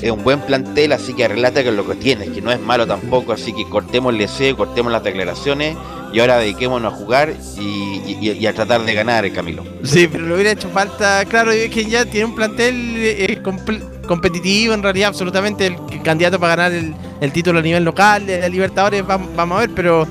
Es 0.00 0.10
un 0.10 0.22
buen 0.22 0.40
plantel, 0.40 0.92
así 0.92 1.14
que 1.14 1.24
arreglate 1.24 1.64
con 1.64 1.74
lo 1.76 1.86
que 1.88 1.94
tienes, 1.94 2.28
que 2.30 2.42
no 2.42 2.52
es 2.52 2.60
malo 2.60 2.86
tampoco, 2.86 3.32
así 3.32 3.52
que 3.54 3.64
cortemos 3.64 4.12
el 4.12 4.18
deseo, 4.18 4.54
cortemos 4.56 4.92
las 4.92 5.02
declaraciones 5.02 5.74
y 6.12 6.20
ahora 6.20 6.36
dediquémonos 6.38 6.92
a 6.92 6.96
jugar 6.96 7.32
y, 7.58 8.16
y- 8.20 8.30
y 8.38 8.46
a 8.46 8.52
tratar 8.54 8.84
de 8.84 8.92
ganar, 8.94 9.30
Camilo. 9.32 9.64
Sí, 9.82 10.06
pero 10.06 10.26
le 10.26 10.34
hubiera 10.34 10.50
hecho 10.52 10.68
falta. 10.68 11.24
Claro, 11.24 11.50
es 11.50 11.70
que 11.70 11.86
ya 11.86 12.04
tiene 12.04 12.26
un 12.26 12.34
plantel 12.34 12.74
eh, 12.98 13.40
comple- 13.42 13.82
competitivo, 14.06 14.74
en 14.74 14.82
realidad, 14.82 15.08
absolutamente. 15.08 15.66
El, 15.66 15.76
candidato 16.02 16.38
para 16.38 16.54
ganar 16.56 16.72
el, 16.72 16.94
el 17.20 17.32
título 17.32 17.58
a 17.58 17.62
nivel 17.62 17.82
local 17.84 18.26
de 18.26 18.38
la 18.40 18.48
Libertadores, 18.48 19.02
vam- 19.02 19.34
vamos, 19.34 19.56
a 19.56 19.60
ver, 19.60 19.70
pero 19.74 20.06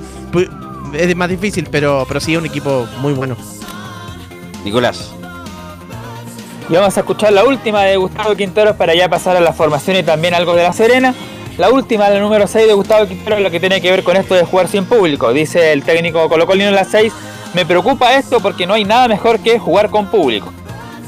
es 0.94 1.16
más 1.16 1.30
difícil, 1.30 1.68
pero, 1.72 2.06
pero 2.08 2.20
sí 2.20 2.34
es 2.34 2.40
un 2.40 2.46
equipo 2.48 2.88
muy 3.02 3.14
bueno. 3.14 3.38
Nicolás. 4.64 5.12
Y 6.68 6.74
vamos 6.74 6.98
a 6.98 7.02
escuchar 7.02 7.32
la 7.32 7.44
última 7.44 7.84
de 7.84 7.96
Gustavo 7.96 8.36
Quinteros 8.36 8.76
para 8.76 8.96
ya 8.96 9.08
pasar 9.08 9.38
a 9.38 9.40
la 9.40 9.54
formación 9.54 9.98
y 9.98 10.04
también 10.04 10.34
algo 10.34 10.56
de 10.56 10.64
La 10.64 10.74
Serena. 10.74 11.14
La 11.60 11.70
última, 11.70 12.10
la 12.10 12.20
número 12.20 12.48
6 12.48 12.68
de 12.68 12.74
Gustavo 12.74 13.08
Quinteros, 13.08 13.40
lo 13.40 13.52
que 13.52 13.60
tiene 13.60 13.80
que 13.82 13.92
ver 13.92 14.04
con 14.04 14.18
esto 14.18 14.34
de 14.34 14.44
jugar 14.44 14.68
sin 14.68 14.86
público. 14.86 15.32
Dice 15.32 15.72
el 15.72 15.84
técnico 15.84 16.28
Colocolino 16.28 16.70
en 16.70 16.76
la 16.76 16.84
6, 16.84 17.14
me 17.54 17.66
preocupa 17.66 18.16
esto 18.16 18.40
porque 18.40 18.66
no 18.66 18.74
hay 18.74 18.84
nada 18.84 19.08
mejor 19.08 19.40
que 19.40 19.60
jugar 19.60 19.92
con 19.92 20.08
público. 20.08 20.52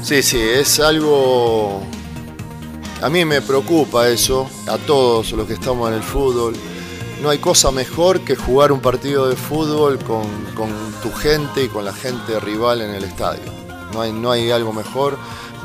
Sí, 0.00 0.22
sí, 0.22 0.40
es 0.40 0.78
algo... 0.78 1.82
A 3.02 3.08
mí 3.08 3.24
me 3.24 3.42
preocupa 3.42 4.08
eso, 4.08 4.48
a 4.68 4.78
todos 4.78 5.32
los 5.32 5.46
que 5.46 5.54
estamos 5.54 5.88
en 5.88 5.96
el 5.96 6.02
fútbol. 6.02 6.54
No 7.20 7.30
hay 7.30 7.38
cosa 7.38 7.72
mejor 7.72 8.20
que 8.20 8.36
jugar 8.36 8.70
un 8.70 8.80
partido 8.80 9.28
de 9.28 9.34
fútbol 9.34 9.98
con, 9.98 10.24
con 10.54 10.70
tu 11.02 11.12
gente 11.12 11.64
y 11.64 11.68
con 11.68 11.84
la 11.84 11.92
gente 11.92 12.38
rival 12.38 12.80
en 12.80 12.94
el 12.94 13.02
estadio. 13.04 13.42
No 13.92 14.02
hay, 14.02 14.12
no 14.12 14.30
hay 14.30 14.50
algo 14.50 14.72
mejor, 14.72 15.18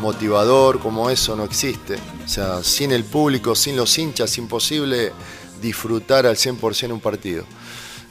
motivador 0.04 0.80
como 0.80 1.10
eso, 1.10 1.36
no 1.36 1.46
existe. 1.46 1.96
O 2.26 2.28
sea, 2.28 2.62
sin 2.62 2.92
el 2.92 3.06
público, 3.06 3.56
sin 3.56 3.78
los 3.78 3.98
hinchas, 3.98 4.38
imposible 4.38 5.14
disfrutar 5.62 6.28
al 6.28 6.36
100% 6.36 6.92
un 6.92 7.00
partido. 7.00 7.46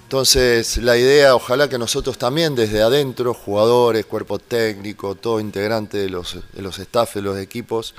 Entonces, 0.04 0.78
la 0.78 0.96
idea, 0.96 1.34
ojalá 1.34 1.68
que 1.68 1.78
nosotros 1.78 2.16
también 2.16 2.54
desde 2.54 2.82
adentro, 2.82 3.34
jugadores, 3.34 4.06
cuerpo 4.06 4.38
técnico, 4.38 5.14
todo 5.14 5.38
integrante 5.38 5.98
de 5.98 6.08
los, 6.08 6.38
los 6.54 6.78
staff, 6.78 7.14
de 7.14 7.22
los 7.22 7.38
equipos, 7.38 7.94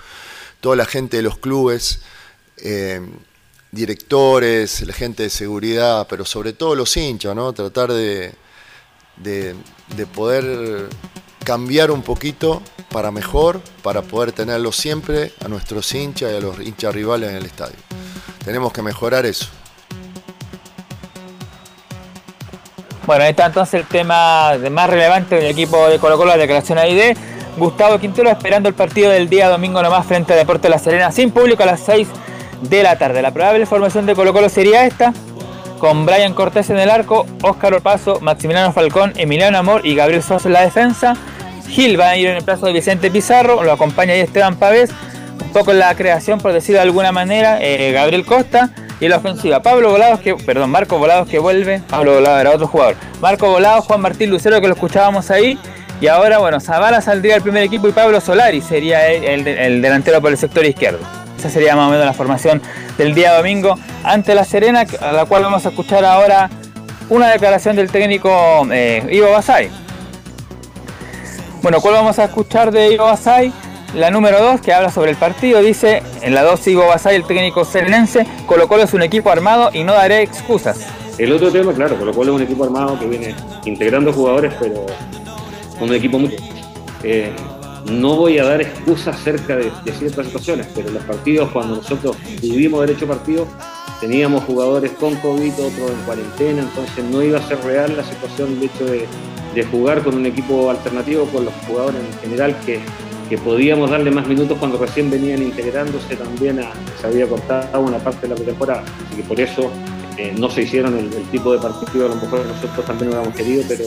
toda 0.60 0.76
la 0.76 0.86
gente 0.86 1.18
de 1.18 1.24
los 1.24 1.38
clubes, 1.38 2.02
eh, 2.58 3.00
directores, 3.72 4.82
la 4.88 4.94
gente 4.94 5.24
de 5.24 5.30
seguridad, 5.30 6.08
pero 6.10 6.26
sobre 6.26 6.54
todo 6.54 6.76
los 6.76 6.98
hinchas, 6.98 7.36
¿no? 7.36 7.54
Tratar 7.54 7.92
de, 7.94 8.34
de 9.18 10.06
poder 10.14 10.90
cambiar 11.44 11.92
un 11.92 12.02
poquito 12.02 12.62
para 12.94 13.12
mejor, 13.12 13.60
para 13.82 14.02
poder 14.04 14.32
tenerlos 14.32 14.78
siempre 14.78 15.34
a 15.44 15.50
nuestros 15.50 15.94
hinchas 15.94 16.32
y 16.32 16.36
a 16.38 16.40
los 16.40 16.60
hinchas 16.62 16.94
rivales 16.96 17.30
en 17.32 17.36
el 17.36 17.46
estadio. 17.46 17.76
Tenemos 18.46 18.72
que 18.72 18.82
mejorar 18.82 19.26
eso. 19.26 19.48
Bueno, 23.06 23.26
ahí 23.26 23.32
está 23.32 23.48
entonces 23.48 23.82
el 23.82 23.86
tema 23.88 24.58
de- 24.58 24.70
más 24.70 24.90
relevante 24.90 25.36
del 25.36 25.48
equipo 25.48 25.90
de 25.90 26.00
Colo 26.00 26.18
Colo, 26.18 26.32
la 26.32 26.38
declaración 26.38 26.78
AID. 26.78 27.18
Gustavo 27.58 28.00
Quintero 28.00 28.30
esperando 28.30 28.70
el 28.70 28.76
partido 28.76 29.12
del 29.12 29.30
día 29.30 29.50
domingo 29.50 29.82
nomás 29.84 30.06
frente 30.08 30.34
a 30.34 30.36
Deportes 30.38 30.72
La 30.72 30.80
Serena 30.80 31.12
sin 31.12 31.30
público 31.32 31.64
a 31.64 31.66
las 31.68 31.82
6 31.82 32.08
de 32.62 32.82
la 32.82 32.98
tarde. 32.98 33.22
La 33.22 33.32
probable 33.32 33.66
formación 33.66 34.06
de 34.06 34.16
Colo 34.16 34.32
Colo 34.34 34.48
sería 34.50 34.86
esta, 34.86 35.14
con 35.80 36.06
Brian 36.06 36.34
Cortés 36.34 36.70
en 36.70 36.80
el 36.80 36.90
arco, 36.90 37.28
Óscar 37.42 37.74
Opaso, 37.74 38.20
Maximiliano 38.22 38.72
Falcón, 38.72 39.12
Emiliano 39.18 39.58
Amor 39.58 39.86
y 39.86 39.96
Gabriel 39.96 40.24
Sosa 40.24 40.48
en 40.48 40.54
la 40.54 40.62
defensa. 40.62 41.16
Gil 41.68 42.00
va 42.00 42.10
a 42.10 42.18
ir 42.18 42.28
en 42.28 42.38
el 42.38 42.44
plazo 42.44 42.66
de 42.66 42.74
Vicente 42.74 43.10
Pizarro, 43.12 43.64
lo 43.64 43.72
acompaña 43.72 44.14
ahí 44.14 44.20
Esteban 44.20 44.56
Pavés, 44.56 44.92
un 45.42 45.52
poco 45.52 45.72
en 45.72 45.80
la 45.80 45.94
creación, 45.96 46.40
por 46.40 46.54
decirlo 46.54 46.80
de 46.80 46.84
alguna 46.84 47.12
manera, 47.12 47.60
eh, 47.62 47.92
Gabriel 47.92 48.26
Costa. 48.26 48.72
Y 49.00 49.10
la 49.10 49.18
ofensiva, 49.18 49.62
Pablo 49.62 49.92
Volados, 49.92 50.22
que, 50.22 50.34
perdón, 50.36 50.70
Marco 50.70 50.98
Volados 50.98 51.28
que 51.28 51.38
vuelve, 51.38 51.82
Pablo 51.90 52.14
Volados 52.14 52.40
era 52.40 52.52
otro 52.52 52.68
jugador. 52.68 52.96
Marco 53.20 53.50
Volados, 53.50 53.84
Juan 53.86 54.00
Martín 54.00 54.30
Lucero 54.30 54.62
que 54.62 54.68
lo 54.68 54.76
escuchábamos 54.76 55.30
ahí. 55.30 55.58
Y 56.00 56.08
ahora, 56.08 56.38
bueno, 56.38 56.62
Zavala 56.62 57.02
saldría 57.02 57.34
del 57.34 57.44
primer 57.44 57.64
equipo 57.64 57.90
y 57.90 57.92
Pablo 57.92 58.22
Solari 58.22 58.62
sería 58.62 59.08
el 59.08 59.82
delantero 59.82 60.22
por 60.22 60.32
el 60.32 60.38
sector 60.38 60.66
izquierdo. 60.66 61.00
Esa 61.38 61.50
sería 61.50 61.76
más 61.76 61.90
o 61.90 61.92
menos 61.92 62.06
la 62.06 62.14
formación 62.14 62.62
del 62.98 63.14
día 63.14 63.36
domingo 63.36 63.78
ante 64.06 64.34
La 64.34 64.46
Serena, 64.46 64.86
a 65.02 65.12
la 65.12 65.26
cual 65.26 65.44
vamos 65.44 65.66
a 65.66 65.70
escuchar 65.70 66.06
ahora 66.06 66.50
una 67.10 67.30
declaración 67.30 67.76
del 67.76 67.92
técnico 67.92 68.66
eh, 68.72 69.06
Ivo 69.12 69.30
Basay. 69.32 69.70
Bueno, 71.64 71.80
¿cuál 71.80 71.94
vamos 71.94 72.20
a 72.20 72.26
escuchar 72.26 72.74
de 72.74 72.94
Ivo 72.94 73.06
Basay? 73.06 73.54
La 73.96 74.12
número 74.12 74.44
2 74.44 74.60
que 74.60 74.74
habla 74.74 74.92
sobre 74.92 75.12
el 75.12 75.16
partido 75.16 75.62
dice, 75.62 76.04
en 76.22 76.36
la 76.36 76.44
2 76.44 76.68
Ivo 76.68 76.88
Basay, 76.88 77.16
el 77.16 77.24
técnico 77.24 77.64
serenense, 77.64 78.28
Colo 78.48 78.68
Colo 78.68 78.84
es 78.84 78.94
un 78.94 79.02
equipo 79.02 79.32
armado 79.32 79.70
y 79.72 79.86
no 79.86 79.94
daré 79.94 80.24
excusas. 80.24 80.86
El 81.18 81.32
otro 81.32 81.54
tema, 81.54 81.72
claro, 81.72 81.98
Colo 81.98 82.12
Colo 82.12 82.34
es 82.34 82.42
un 82.42 82.44
equipo 82.44 82.66
armado 82.66 83.00
que 83.00 83.06
viene 83.08 83.34
integrando 83.64 84.12
jugadores, 84.12 84.54
pero 84.60 84.86
un 85.80 85.94
equipo 85.94 86.20
muy... 86.20 86.36
Eh, 87.02 87.32
no 87.90 88.18
voy 88.18 88.40
a 88.40 88.44
dar 88.44 88.62
excusas 88.62 89.16
acerca 89.16 89.56
de, 89.56 89.72
ciertas 89.98 90.26
situaciones, 90.26 90.68
pero 90.76 90.90
en 90.90 90.96
los 90.96 91.04
partidos, 91.06 91.50
cuando 91.52 91.78
nosotros 91.78 92.18
vivimos 92.42 92.82
derecho 92.82 93.08
partido, 93.08 93.48
teníamos 94.02 94.44
jugadores 94.44 94.92
con 95.00 95.16
COVID, 95.16 95.54
otros 95.54 95.92
en 95.92 96.06
cuarentena, 96.06 96.62
entonces 96.62 97.06
no 97.06 97.24
iba 97.24 97.40
a 97.40 97.48
ser 97.48 97.64
real 97.64 97.96
la 97.96 98.04
situación 98.04 98.60
de 98.60 98.66
hecho 98.66 98.84
de, 98.84 99.08
de 99.54 99.64
jugar 99.64 100.04
con 100.04 100.16
un 100.16 100.26
equipo 100.26 100.70
alternativo 100.70 101.26
con 101.26 101.46
los 101.46 101.54
jugadores 101.68 102.02
en 102.02 102.20
general 102.20 102.56
que, 102.66 102.80
que 103.30 103.38
podíamos 103.38 103.90
darle 103.90 104.12
más 104.12 104.28
minutos 104.28 104.58
cuando 104.58 104.78
recién 104.78 105.10
venían 105.10 105.42
integrándose 105.42 106.16
también 106.16 106.60
a, 106.60 106.72
se 107.00 107.08
había 107.08 107.28
cortado 107.28 107.82
una 107.82 107.98
parte 108.00 108.22
de 108.22 108.30
la 108.30 108.36
pretemporada. 108.36 108.84
Así 109.08 109.18
que 109.18 109.24
por 109.24 109.40
eso 109.40 109.72
eh, 110.18 110.34
no 110.38 110.50
se 110.50 110.64
hicieron 110.64 110.98
el, 110.98 111.10
tipo 111.32 111.52
de 111.52 111.60
partido 111.60 112.06
a 112.06 112.10
lo 112.10 112.16
mejor 112.16 112.46
nosotros 112.46 112.86
también 112.86 113.10
hubiéramos 113.10 113.36
querido, 113.36 113.64
pero 113.68 113.86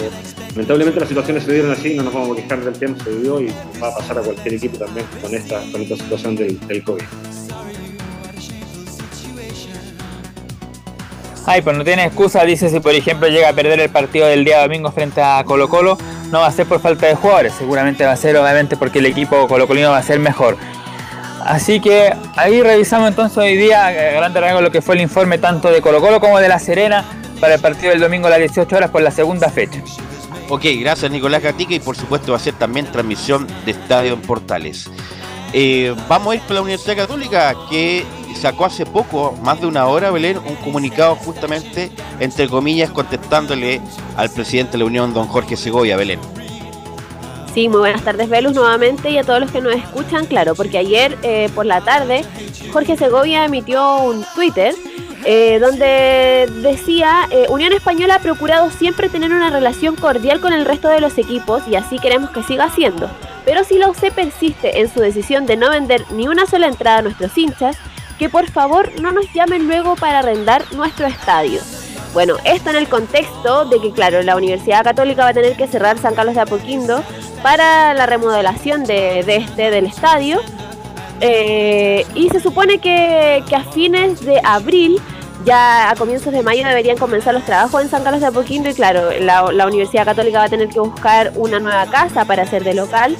lamentablemente 0.51 1.01
las 1.01 1.09
situaciones 1.09 1.45
se 1.45 1.53
dieron 1.53 1.71
así, 1.71 1.95
no 1.95 2.03
nos 2.03 2.15
vamos 2.15 2.37
a 2.37 2.43
quejar 2.43 2.65
del 2.65 2.75
tiempo, 2.75 3.05
se 3.05 3.21
dio 3.21 3.41
y 3.41 3.53
va 3.81 3.89
a 3.89 3.95
pasar 3.95 4.19
a 4.19 4.23
cualquier 4.23 4.55
equipo 4.55 4.79
también 4.79 5.07
con 5.23 5.35
esta, 5.35 5.61
con 5.71 5.83
esta 5.83 5.97
situación 5.97 6.37
del 6.37 6.85
COVID. 6.85 7.46
Ay, 11.49 11.63
pues 11.63 11.77
no 11.77 11.85
tiene 11.85 12.05
excusa, 12.05 12.45
dice 12.45 12.69
si 12.69 12.81
por 12.81 12.93
ejemplo 12.93 13.29
llega 13.29 13.49
a 13.49 13.53
perder 13.53 13.79
el 13.79 13.89
partido 13.89 14.27
del 14.27 14.45
día 14.45 14.61
domingo 14.63 14.91
frente 14.91 15.23
a 15.23 15.45
Colo 15.45 15.69
Colo, 15.69 15.97
no 16.33 16.41
va 16.41 16.49
a 16.49 16.53
ser 16.53 16.67
por 16.67 16.81
falta 16.81 17.07
de 17.07 17.15
jugadores, 17.15 17.55
seguramente 17.57 18.05
va 18.05 18.13
a 18.13 18.17
ser 18.17 18.37
obviamente 18.37 18.77
porque 18.77 18.99
el 18.99 19.07
equipo 19.07 19.47
colocolino 19.47 19.91
va 19.91 19.99
a 19.99 20.03
ser 20.03 20.19
mejor. 20.19 20.57
Así 21.45 21.79
que 21.79 22.13
ahí 22.35 22.61
revisamos 22.61 23.09
entonces 23.09 23.39
hoy 23.39 23.57
día, 23.57 23.93
grande 23.93 24.41
rango, 24.41 24.61
lo 24.61 24.73
que 24.73 24.83
fue 24.83 24.97
el 24.97 25.03
informe 25.03 25.39
tanto 25.39 25.71
de 25.71 25.81
Colo 25.81 26.01
Colo 26.01 26.21
como 26.21 26.41
de 26.41 26.49
La 26.49 26.59
Serena 26.59 27.05
para 27.41 27.55
el 27.55 27.61
partido 27.61 27.91
del 27.91 28.01
domingo 28.01 28.27
a 28.27 28.31
las 28.31 28.41
18 28.41 28.77
horas 28.77 28.91
por 28.91 29.03
la 29.03 29.13
segunda 29.13 29.49
fecha. 29.49 29.81
Ok, 30.49 30.65
gracias 30.81 31.11
Nicolás 31.13 31.43
Gatica 31.43 31.75
y 31.75 31.81
por 31.81 31.97
supuesto 31.97 32.33
va 32.33 32.39
a 32.39 32.41
ser 32.41 32.55
también 32.55 32.87
transmisión 32.87 33.47
de 33.65 33.71
Estadio 33.71 34.15
en 34.15 34.23
Portales. 34.23 34.91
Eh, 35.53 35.95
vamos 36.09 36.33
a 36.33 36.35
ir 36.35 36.43
con 36.43 36.57
la 36.57 36.63
Universidad 36.63 36.97
Católica 36.97 37.55
que 37.71 38.05
sacó 38.37 38.65
hace 38.65 38.87
poco, 38.87 39.37
más 39.43 39.61
de 39.61 39.67
una 39.67 39.87
hora, 39.87 40.11
Belén, 40.11 40.39
un 40.39 40.57
comunicado 40.57 41.17
justamente, 41.17 41.91
entre 42.21 42.49
comillas, 42.49 42.91
contestándole 42.91 43.81
al 44.17 44.31
presidente 44.31 44.73
de 44.73 44.79
la 44.79 44.85
Unión, 44.85 45.13
don 45.15 45.27
Jorge 45.27 45.57
Segovia, 45.57 45.97
Belén. 45.97 46.21
Sí, 47.55 47.69
muy 47.71 47.79
buenas 47.79 48.03
tardes, 48.03 48.29
Velus, 48.29 48.53
nuevamente 48.53 49.11
y 49.11 49.17
a 49.17 49.25
todos 49.25 49.41
los 49.41 49.51
que 49.51 49.63
nos 49.63 49.75
escuchan, 49.75 50.27
claro, 50.27 50.55
porque 50.55 50.77
ayer 50.77 51.17
eh, 51.23 51.49
por 51.55 51.65
la 51.65 51.81
tarde 51.81 52.23
Jorge 52.71 52.99
Segovia 52.99 53.47
emitió 53.47 53.97
un 54.03 54.25
Twitter 54.35 54.75
eh, 55.25 55.59
donde 55.59 56.47
decía, 56.63 57.27
eh, 57.31 57.47
Unión 57.49 57.73
Española 57.73 58.17
ha 58.17 58.19
procurado 58.21 58.71
siempre 58.71 59.09
tener 59.09 59.33
una 59.33 59.51
relación 59.51 59.97
cordial 59.97 60.41
con 60.41 60.53
el 60.53 60.65
resto 60.65 60.89
de 60.89 61.01
los 61.01 61.19
equipos 61.19 61.63
y 61.67 61.75
así 61.75 61.99
queremos 61.99 62.31
que 62.31 62.43
siga 62.43 62.71
siendo. 62.71 63.11
Pero 63.45 63.65
si 63.65 63.79
la 63.79 63.89
UC 63.89 64.13
persiste 64.13 64.81
en 64.81 64.93
su 64.93 65.01
decisión 65.01 65.47
de 65.47 65.57
no 65.57 65.71
vender 65.71 66.05
ni 66.13 66.29
una 66.29 66.47
sola 66.47 66.69
entrada 66.69 66.99
a 66.99 67.03
nuestros 67.03 67.37
hinchas, 67.37 67.77
que 68.19 68.29
por 68.29 68.51
favor 68.51 68.91
no 69.01 69.13
nos 69.13 69.33
llamen 69.33 69.67
luego 69.67 69.97
para 69.97 70.21
arrendar 70.21 70.65
nuestro 70.73 71.07
estadio. 71.07 71.61
Bueno, 72.13 72.37
esto 72.45 72.71
en 72.71 72.77
el 72.77 72.89
contexto 72.89 73.67
de 73.67 73.81
que, 73.81 73.93
claro, 73.93 74.23
la 74.23 74.37
Universidad 74.37 74.83
Católica 74.83 75.25
va 75.25 75.31
a 75.31 75.35
tener 75.35 75.55
que 75.57 75.67
cerrar 75.67 75.99
San 75.99 76.15
Carlos 76.15 76.35
de 76.35 76.41
Apoquindo 76.41 77.03
para 77.43 77.93
la 77.93 78.07
remodelación 78.07 78.85
de, 78.85 79.21
este 79.21 79.71
del 79.71 79.87
estadio. 79.87 80.41
Eh, 81.21 82.07
y 82.15 82.29
se 82.31 82.41
supone 82.41 82.79
que 82.79 83.45
a 83.55 83.65
fines 83.73 84.25
de 84.25 84.41
abril 84.45 85.01
ya 85.47 85.91
a 85.91 85.95
comienzos 85.95 86.33
de 86.33 86.43
mayo 86.43 86.67
deberían 86.67 86.99
comenzar 86.99 87.33
los 87.33 87.45
trabajos 87.45 87.81
en 87.81 87.89
San 87.89 88.03
Carlos 88.03 88.21
de 88.21 88.27
Apoquindo 88.27 88.69
y 88.69 88.75
claro, 88.75 89.11
la, 89.21 89.67
Universidad 89.67 90.05
Católica 90.05 90.41
va 90.41 90.45
a 90.45 90.49
tener 90.49 90.69
que 90.69 90.81
buscar 90.81 91.33
una 91.37 91.61
nueva 91.61 91.87
casa 91.87 92.25
para 92.25 92.43
hacer 92.43 92.65
de 92.65 92.75
local. 92.75 93.17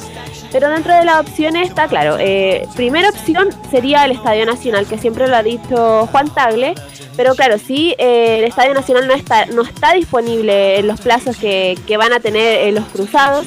Pero 0.53 0.69
dentro 0.71 0.95
de 0.95 1.05
las 1.05 1.21
opciones 1.21 1.69
está 1.69 1.89
claro, 1.89 2.17
eh, 2.19 2.67
primera 2.77 3.09
opción 3.09 3.49
sería 3.71 4.05
el 4.05 4.13
Estadio 4.13 4.47
Nacional, 4.47 4.87
que 4.87 4.97
siempre 4.97 5.27
lo 5.29 5.37
ha 5.37 5.43
dicho 5.43 6.07
Juan 6.07 6.29
Tagle, 6.31 6.75
pero 7.17 7.35
claro, 7.35 7.59
sí, 7.59 7.95
eh, 7.99 8.39
el 8.39 8.45
Estadio 8.45 8.75
Nacional 8.75 9.07
no 9.07 9.15
está, 9.15 9.47
no 9.47 9.63
está 9.63 9.93
disponible 9.93 10.79
en 10.79 10.87
los 10.87 11.01
plazos 11.01 11.37
que, 11.37 11.79
que 11.87 11.97
van 11.97 12.13
a 12.13 12.21
tener 12.21 12.69
eh, 12.69 12.73
los 12.73 12.85
cruzados. 12.87 13.47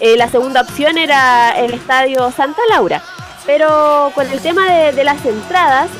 Eh, 0.00 0.16
la 0.16 0.28
segunda 0.28 0.62
opción 0.62 0.96
era 0.96 1.58
el 1.58 1.74
Estadio 1.74 2.30
Santa 2.30 2.62
Laura, 2.70 3.02
pero 3.46 4.12
con 4.14 4.28
el 4.30 4.40
tema 4.40 4.72
de, 4.72 4.92
de 4.92 5.04
las 5.04 5.24
entradas... 5.24 5.90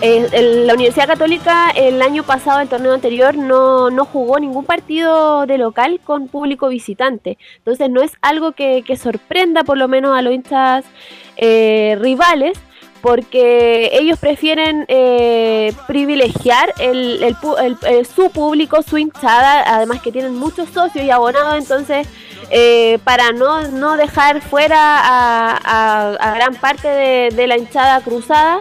Eh, 0.00 0.20
eh, 0.20 0.28
el- 0.32 0.66
la 0.66 0.74
Universidad 0.74 1.06
Católica 1.08 1.70
el 1.74 2.00
año 2.02 2.22
pasado, 2.22 2.60
el 2.60 2.68
torneo 2.68 2.94
anterior, 2.94 3.36
no, 3.36 3.90
no 3.90 4.04
jugó 4.04 4.38
ningún 4.38 4.64
partido 4.64 5.44
de 5.46 5.58
local 5.58 6.00
con 6.04 6.28
público 6.28 6.68
visitante. 6.68 7.36
Entonces 7.58 7.90
no 7.90 8.02
es 8.02 8.12
algo 8.22 8.52
que, 8.52 8.84
sorprenda 9.00 9.64
por 9.64 9.76
lo 9.78 9.88
menos 9.88 10.16
a 10.16 10.22
los 10.22 10.32
hinchas 10.32 10.84
eh, 11.36 11.96
rivales, 12.00 12.58
porque 13.00 13.90
ellos 13.92 14.18
prefieren 14.18 14.84
eh, 14.88 15.72
privilegiar 15.86 16.72
el, 16.80 17.22
el- 17.22 18.06
su 18.06 18.30
público, 18.30 18.82
su 18.82 18.98
hinchada, 18.98 19.62
además 19.66 20.00
que 20.02 20.10
tienen 20.12 20.34
muchos 20.36 20.68
socios 20.70 21.04
y 21.04 21.10
abonados, 21.10 21.56
entonces 21.56 22.08
eh, 22.50 22.98
para 23.04 23.30
no, 23.32 23.62
no 23.68 23.96
dejar 23.96 24.40
fuera 24.40 24.78
a, 24.80 26.34
gran 26.34 26.54
parte 26.54 26.88
de 26.88 27.46
la 27.46 27.56
hinchada 27.56 28.00
cruzada. 28.00 28.60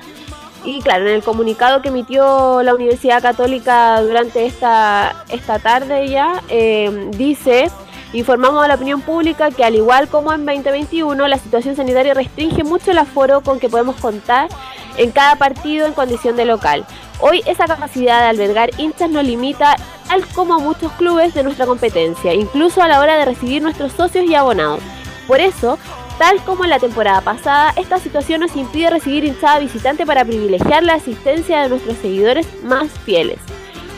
Y 0.68 0.82
claro, 0.82 1.08
en 1.08 1.14
el 1.14 1.24
comunicado 1.24 1.82
que 1.82 1.88
emitió 1.88 2.62
la 2.62 2.76
Universidad 2.76 3.22
Católica 3.22 4.02
durante 4.02 4.46
esta, 4.46 5.24
esta 5.30 5.60
tarde 5.60 6.10
ya, 6.10 6.44
eh, 6.50 7.10
dice, 7.12 7.72
informamos 8.12 8.66
a 8.66 8.68
la 8.68 8.76
opinión 8.76 9.00
pública 9.00 9.50
que 9.50 9.64
al 9.64 9.76
igual 9.76 10.10
como 10.10 10.34
en 10.34 10.44
2021, 10.44 11.26
la 11.26 11.38
situación 11.38 11.78
sanitaria 11.78 12.14
restringe 12.14 12.66
mucho 12.66 12.92
el 12.92 12.98
aforo 12.98 13.40
con 13.40 13.62
que 13.62 13.70
podemos 13.70 13.96
contar 13.96 14.50
en 14.98 15.12
cada 15.12 15.38
partido 15.38 15.88
en 15.88 15.94
condición 15.94 16.36
de 16.36 16.44
local. 16.44 16.86
Hoy 17.22 17.44
esa 17.46 17.66
capacidad 17.66 18.20
de 18.24 18.28
albergar 18.28 18.72
hinchas 18.78 19.10
nos 19.10 19.24
limita 19.24 19.78
tal 20.10 20.28
como 20.36 20.56
a 20.56 20.60
muchos 20.60 20.92
clubes 20.94 21.34
de 21.34 21.44
nuestra 21.44 21.66
competencia, 21.66 22.34
incluso 22.34 22.84
a 22.84 22.90
la 22.90 23.00
hora 23.00 23.16
de 23.16 23.24
recibir 23.24 23.62
nuestros 23.62 23.94
socios 23.94 24.26
y 24.26 24.36
abonados. 24.36 24.82
Por 25.28 25.40
eso, 25.40 25.80
Tal 26.18 26.44
como 26.44 26.64
en 26.64 26.72
la 26.72 26.80
temporada 26.80 27.22
pasada, 27.22 27.74
esta 27.76 28.00
situación 28.00 28.42
nos 28.42 28.56
impide 28.56 28.90
recibir 28.90 29.24
hinchada 29.24 29.60
visitante 29.60 30.06
para 30.06 30.26
privilegiar 30.26 30.84
la 30.84 30.96
asistencia 30.96 31.62
de 31.62 31.70
nuestros 31.70 31.98
seguidores 31.98 32.48
más 32.64 32.90
fieles. 33.06 33.38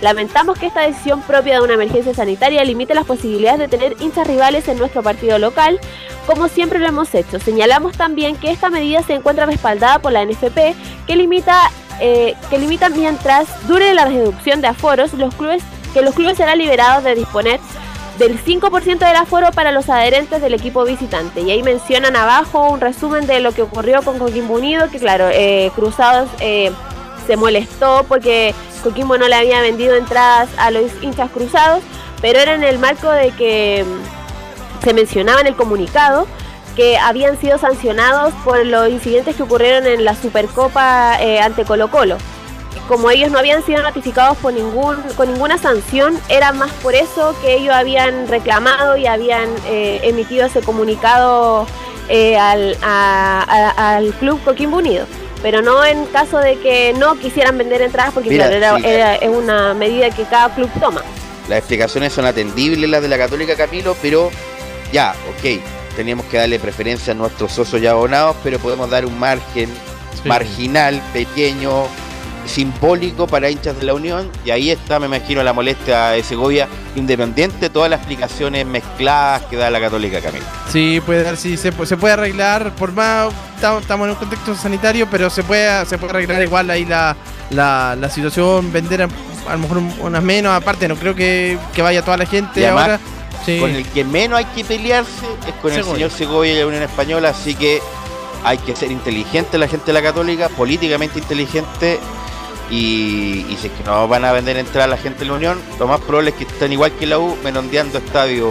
Lamentamos 0.01 0.57
que 0.57 0.65
esta 0.65 0.81
decisión 0.81 1.21
propia 1.21 1.55
de 1.55 1.61
una 1.61 1.73
emergencia 1.73 2.13
sanitaria 2.13 2.63
limite 2.63 2.93
las 2.93 3.05
posibilidades 3.05 3.59
de 3.59 3.67
tener 3.67 3.95
hinchas 4.01 4.27
rivales 4.27 4.67
en 4.67 4.77
nuestro 4.77 5.01
partido 5.01 5.39
local, 5.39 5.79
como 6.25 6.47
siempre 6.49 6.79
lo 6.79 6.87
hemos 6.87 7.13
hecho. 7.15 7.39
Señalamos 7.39 7.97
también 7.97 8.35
que 8.35 8.51
esta 8.51 8.69
medida 8.69 9.01
se 9.03 9.13
encuentra 9.13 9.45
respaldada 9.45 9.99
por 9.99 10.11
la 10.11 10.23
NFP, 10.23 10.75
que 11.07 11.15
limita, 11.15 11.71
eh, 12.01 12.35
que 12.49 12.57
mientras 12.57 13.67
dure 13.67 13.93
la 13.93 14.05
reducción 14.05 14.61
de 14.61 14.67
aforos, 14.67 15.13
los 15.13 15.35
clubes, 15.35 15.63
que 15.93 16.01
los 16.01 16.15
clubes 16.15 16.37
serán 16.37 16.57
liberados 16.57 17.03
de 17.03 17.15
disponer 17.15 17.59
del 18.19 18.37
5% 18.43 18.99
del 18.99 19.15
aforo 19.15 19.51
para 19.51 19.71
los 19.71 19.89
adherentes 19.89 20.41
del 20.41 20.53
equipo 20.53 20.83
visitante. 20.83 21.41
Y 21.41 21.51
ahí 21.51 21.63
mencionan 21.63 22.17
abajo 22.17 22.69
un 22.69 22.81
resumen 22.81 23.25
de 23.25 23.39
lo 23.39 23.53
que 23.53 23.61
ocurrió 23.61 24.01
con 24.03 24.19
Coquimbo 24.19 24.55
Unido, 24.55 24.89
que 24.91 24.99
claro, 24.99 25.29
eh, 25.31 25.71
Cruzados 25.73 26.29
eh, 26.41 26.69
se 27.25 27.37
molestó 27.37 28.05
porque 28.09 28.53
Coquimbo 28.83 29.17
no 29.17 29.29
le 29.29 29.35
había 29.35 29.61
vendido 29.61 29.95
entradas 29.95 30.49
a 30.57 30.69
los 30.69 30.91
hinchas 31.01 31.31
cruzados, 31.31 31.81
pero 32.21 32.39
era 32.39 32.53
en 32.53 32.63
el 32.65 32.77
marco 32.77 33.09
de 33.09 33.31
que 33.31 33.85
mm, 33.85 34.83
se 34.83 34.93
mencionaba 34.93 35.39
en 35.39 35.47
el 35.47 35.55
comunicado 35.55 36.27
que 36.75 36.97
habían 36.97 37.39
sido 37.39 37.57
sancionados 37.57 38.33
por 38.43 38.65
los 38.65 38.89
incidentes 38.89 39.37
que 39.37 39.43
ocurrieron 39.43 39.87
en 39.87 40.03
la 40.03 40.13
Supercopa 40.13 41.17
eh, 41.21 41.39
ante 41.39 41.63
Colo 41.63 41.89
Colo 41.89 42.17
como 42.87 43.09
ellos 43.11 43.31
no 43.31 43.39
habían 43.39 43.63
sido 43.65 43.81
notificados 43.83 44.37
por 44.37 44.53
ningún, 44.53 44.95
con 45.15 45.31
ninguna 45.31 45.57
sanción, 45.57 46.19
era 46.29 46.51
más 46.51 46.71
por 46.83 46.95
eso 46.95 47.35
que 47.41 47.55
ellos 47.55 47.73
habían 47.73 48.27
reclamado 48.27 48.97
y 48.97 49.05
habían 49.07 49.47
eh, 49.67 49.99
emitido 50.03 50.45
ese 50.45 50.61
comunicado 50.61 51.67
eh, 52.09 52.37
al, 52.37 52.77
a- 52.81 53.45
a- 53.77 53.95
al 53.97 54.13
club 54.13 54.39
Coquimbo 54.43 54.77
Unido. 54.77 55.05
Pero 55.41 55.61
no 55.61 55.85
en 55.85 56.05
caso 56.07 56.37
de 56.39 56.57
que 56.59 56.93
no 56.97 57.15
quisieran 57.17 57.57
vender 57.57 57.81
entradas, 57.81 58.13
porque 58.13 58.29
Mira, 58.29 58.47
claro, 58.49 58.57
era, 58.57 58.75
sí. 58.77 58.83
era- 58.85 59.15
es 59.15 59.29
una 59.29 59.73
medida 59.73 60.09
que 60.09 60.23
cada 60.23 60.53
club 60.53 60.69
toma. 60.79 61.01
Las 61.47 61.59
explicaciones 61.59 62.11
son 62.13 62.25
atendibles 62.25 62.89
las 62.89 63.01
de 63.01 63.07
la 63.07 63.17
Católica 63.17 63.55
Camilo, 63.55 63.95
pero 64.01 64.29
ya, 64.91 65.15
ok, 65.29 65.61
teníamos 65.95 66.25
que 66.25 66.37
darle 66.37 66.59
preferencia 66.59 67.13
a 67.13 67.15
nuestros 67.15 67.51
socios 67.53 67.81
ya 67.81 67.91
abonados, 67.91 68.35
pero 68.43 68.59
podemos 68.59 68.89
dar 68.89 69.05
un 69.05 69.17
margen 69.17 69.69
marginal, 70.25 71.01
pequeño, 71.13 71.83
simbólico 72.45 73.27
para 73.27 73.49
hinchas 73.49 73.77
de 73.79 73.85
la 73.85 73.93
Unión, 73.93 74.29
y 74.43 74.51
ahí 74.51 74.71
está, 74.71 74.99
me 74.99 75.05
imagino, 75.05 75.43
la 75.43 75.53
molestia 75.53 76.09
de 76.09 76.23
Segovia, 76.23 76.67
independiente 76.95 77.57
de 77.59 77.69
todas 77.69 77.89
las 77.89 77.99
explicaciones 77.99 78.65
mezcladas 78.65 79.43
que 79.43 79.55
da 79.55 79.69
la 79.69 79.79
Católica 79.79 80.19
Camilo. 80.21 80.45
Sí, 80.71 81.01
puede 81.05 81.23
dar, 81.23 81.37
sí, 81.37 81.57
se, 81.57 81.71
se 81.85 81.97
puede 81.97 82.13
arreglar, 82.13 82.73
por 82.75 82.91
más 82.93 83.31
estamos 83.55 84.05
en 84.05 84.11
un 84.11 84.15
contexto 84.15 84.55
sanitario, 84.55 85.07
pero 85.11 85.29
se 85.29 85.43
puede, 85.43 85.85
se 85.85 85.97
puede 85.97 86.11
arreglar 86.11 86.41
igual 86.41 86.69
ahí 86.69 86.85
la, 86.85 87.15
la, 87.51 87.95
la 87.99 88.09
situación, 88.09 88.71
vender 88.71 89.03
a, 89.03 89.07
a 89.47 89.53
lo 89.53 89.59
mejor 89.59 89.77
un- 89.77 89.93
unas 90.01 90.23
menos, 90.23 90.53
aparte 90.53 90.87
no 90.87 90.95
creo 90.95 91.13
que, 91.15 91.57
que 91.73 91.81
vaya 91.81 92.01
toda 92.01 92.17
la 92.17 92.25
gente 92.25 92.65
además, 92.65 92.83
ahora. 92.83 92.99
Sí. 93.45 93.57
Con 93.59 93.71
el 93.71 93.85
que 93.85 94.03
menos 94.03 94.37
hay 94.39 94.45
que 94.45 94.63
pelearse 94.65 95.25
es 95.47 95.53
con 95.61 95.71
el 95.71 95.83
señor 95.83 96.11
Segovia 96.11 96.53
y 96.53 96.59
la 96.59 96.67
Unión 96.67 96.83
Española, 96.83 97.29
así 97.29 97.55
que 97.55 97.81
hay 98.43 98.57
que 98.57 98.75
ser 98.75 98.91
inteligente 98.91 99.57
la 99.57 99.67
gente 99.67 99.87
de 99.87 99.93
la 99.93 100.01
Católica, 100.01 100.49
políticamente 100.49 101.19
inteligente, 101.19 101.99
y, 102.69 103.45
y 103.49 103.57
si 103.59 103.67
es 103.67 103.73
que 103.73 103.83
no 103.83 104.07
van 104.07 104.25
a 104.25 104.31
vender 104.31 104.57
entrada 104.57 104.85
a 104.85 104.87
la 104.87 104.97
gente 104.97 105.19
de 105.19 105.25
la 105.25 105.33
Unión, 105.33 105.59
lo 105.79 105.87
más 105.87 105.99
probable 106.01 106.29
es 106.31 106.35
que 106.35 106.43
estén 106.43 106.71
igual 106.73 106.91
que 106.93 107.05
la 107.07 107.17
U, 107.19 107.35
menondeando 107.43 107.97
estadio 107.97 108.49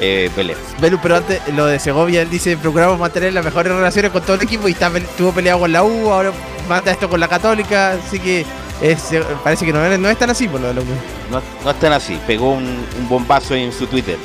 eh, 0.00 0.30
Belén. 0.36 0.56
Belu, 0.80 0.98
pero 1.02 1.16
antes 1.16 1.40
lo 1.54 1.66
de 1.66 1.78
Segovia, 1.78 2.22
él 2.22 2.30
dice, 2.30 2.56
procuramos 2.56 2.98
mantener 2.98 3.32
las 3.32 3.44
mejores 3.44 3.72
relaciones 3.72 4.10
con 4.10 4.22
todo 4.22 4.34
el 4.36 4.42
equipo 4.42 4.66
y 4.68 4.72
está, 4.72 4.88
estuvo 4.96 5.32
peleado 5.32 5.60
con 5.60 5.72
la 5.72 5.82
U, 5.84 6.10
ahora 6.10 6.32
manda 6.68 6.90
esto 6.90 7.08
con 7.08 7.20
la 7.20 7.28
Católica, 7.28 7.92
así 7.92 8.18
que 8.18 8.44
es, 8.80 9.12
eh, 9.12 9.22
parece 9.44 9.66
que 9.66 9.72
no, 9.72 9.84
es- 9.84 9.98
no 9.98 10.08
es 10.08 10.18
tan 10.18 10.30
así 10.30 10.48
por 10.48 10.60
lo 10.60 10.68
de 10.68 10.74
la 10.74 10.80
U. 10.80 10.84
No, 11.30 11.40
no 11.64 11.70
están 11.70 11.92
así, 11.92 12.18
pegó 12.26 12.50
un, 12.52 12.64
un 12.98 13.08
bombazo 13.08 13.54
en 13.54 13.72
su 13.72 13.86
Twitter. 13.86 14.16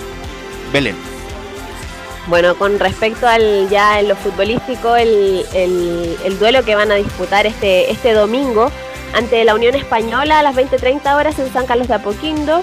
Belén. 0.74 0.96
Bueno, 2.28 2.56
con 2.56 2.80
respecto 2.80 3.28
al 3.28 3.70
ya 3.70 4.00
en 4.00 4.08
lo 4.08 4.16
futbolístico, 4.16 4.96
el, 4.96 5.46
el- 5.54 6.18
el 6.24 6.40
duelo 6.40 6.64
que 6.66 6.74
van 6.74 6.92
a 6.92 6.96
disputar 6.96 7.46
este, 7.46 7.92
este 7.92 8.14
domingo 8.14 8.72
ante 9.16 9.44
la 9.46 9.56
Unión 9.56 9.76
Española 9.76 10.40
a 10.40 10.44
las 10.44 10.56
20.30 10.56 11.16
horas 11.16 11.40
en 11.40 11.48
San 11.52 11.66
Carlos 11.66 11.88
de 11.88 11.96
Apoquindo. 11.96 12.62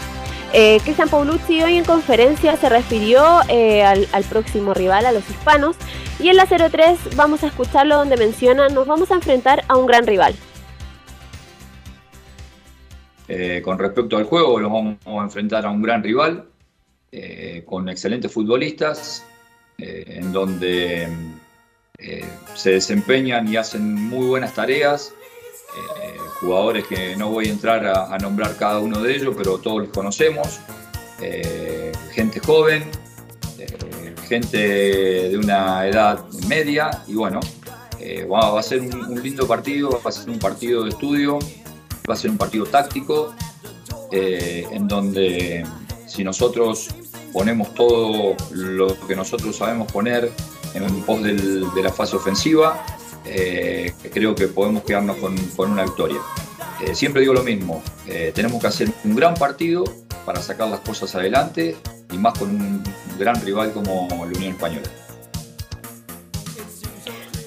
Eh, 0.53 0.81
Cristian 0.85 1.09
Paulucci 1.09 1.63
hoy 1.63 1.79
en 1.79 1.85
conferencia 1.85 2.57
se 2.57 2.69
refirió 2.69 3.41
eh, 3.49 3.83
al, 3.83 4.25
próximo 4.29 4.75
rival, 4.75 5.07
a 5.07 5.13
los 5.13 5.29
hispanos, 5.31 5.77
y 6.21 6.29
en 6.29 6.37
la 6.37 6.45
03 6.45 7.17
vamos 7.17 7.43
a 7.43 7.47
escucharlo 7.47 7.97
donde 7.97 8.19
menciona, 8.19 8.69
nos 8.69 8.87
vamos 8.87 9.11
a 9.11 9.15
enfrentar 9.15 9.65
a 9.69 9.77
un 9.77 9.87
gran 9.87 10.07
rival. 10.07 10.35
Eh, 13.29 13.63
con 13.65 13.79
respecto 13.79 14.19
al 14.19 14.25
juego, 14.25 14.61
nos 14.61 14.71
vamos 14.71 14.99
a 15.07 15.25
enfrentar 15.25 15.65
a 15.65 15.71
un 15.71 15.81
gran 15.81 16.03
rival, 16.03 16.45
eh, 17.13 17.63
con 17.65 17.89
excelentes 17.89 18.31
futbolistas, 18.31 19.27
en 19.79 20.33
donde 20.33 21.09
se 22.55 22.71
desempeñan 22.71 23.49
y 23.49 23.57
hacen 23.57 23.95
muy 23.95 24.27
buenas 24.27 24.55
tareas. 24.55 25.13
Jugadores 26.43 26.87
que 26.87 27.17
no 27.17 27.31
voy 27.31 27.47
a 27.47 27.51
entrar 27.51 27.87
a, 27.87 28.19
nombrar 28.19 28.57
cada 28.57 28.81
uno 28.81 29.01
de 29.01 29.15
ellos, 29.15 29.35
pero 29.39 29.59
todos 29.59 29.83
los 29.83 29.89
conocemos. 29.91 30.59
Eh, 31.21 31.93
gente 32.13 32.41
joven, 32.41 32.91
eh, 33.59 34.15
gente 34.29 34.59
de 35.29 35.39
una 35.39 35.87
edad 35.87 36.25
media 36.49 36.91
y 37.07 37.15
bueno, 37.15 37.39
eh, 38.01 38.25
va, 38.25 38.59
a 38.59 38.63
ser 38.63 38.81
un, 38.81 39.23
lindo 39.23 39.47
partido, 39.47 40.01
va 40.05 40.11
a 40.11 40.13
ser 40.13 40.29
un 40.31 40.41
partido 40.41 40.83
de 40.83 40.91
estudio, 40.91 41.39
va 42.11 42.15
a 42.15 42.17
ser 42.17 42.31
un 42.31 42.39
partido 42.39 42.67
táctico, 42.67 43.35
en 44.11 44.89
donde 44.89 45.65
si 46.07 46.23
nosotros 46.23 46.89
ponemos 47.33 47.73
todo 47.73 48.37
lo 48.51 48.99
que 49.07 49.17
nosotros 49.17 49.57
sabemos 49.57 49.91
poner 49.91 50.31
en 50.75 51.03
pos 51.03 51.23
del- 51.23 51.73
de 51.73 51.83
la 51.83 51.91
fase 51.91 52.17
ofensiva, 52.17 52.85
eh, 53.25 53.93
creo 54.13 54.35
que 54.35 54.49
podemos 54.49 54.83
quedarnos 54.85 55.17
con, 55.17 55.37
con 55.57 55.71
una 55.73 55.85
victoria. 55.85 56.19
Eh, 56.85 56.95
siempre 56.95 57.21
digo 57.21 57.35
lo 57.35 57.43
mismo, 57.43 57.83
eh, 58.07 58.33
tenemos 58.35 58.61
que 58.61 58.67
hacer 58.67 58.89
un 59.05 59.15
gran 59.15 59.35
partido 59.35 59.85
para 60.25 60.41
sacar 60.41 60.69
las 60.69 60.81
cosas 60.81 61.15
adelante 61.15 61.77
y 62.13 62.19
más 62.19 62.39
con 62.39 62.49
un 62.51 62.83
gran 63.19 63.41
rival 63.45 63.73
como 63.73 64.09
la 64.11 64.25
Unión 64.25 64.53
Española. 64.53 64.89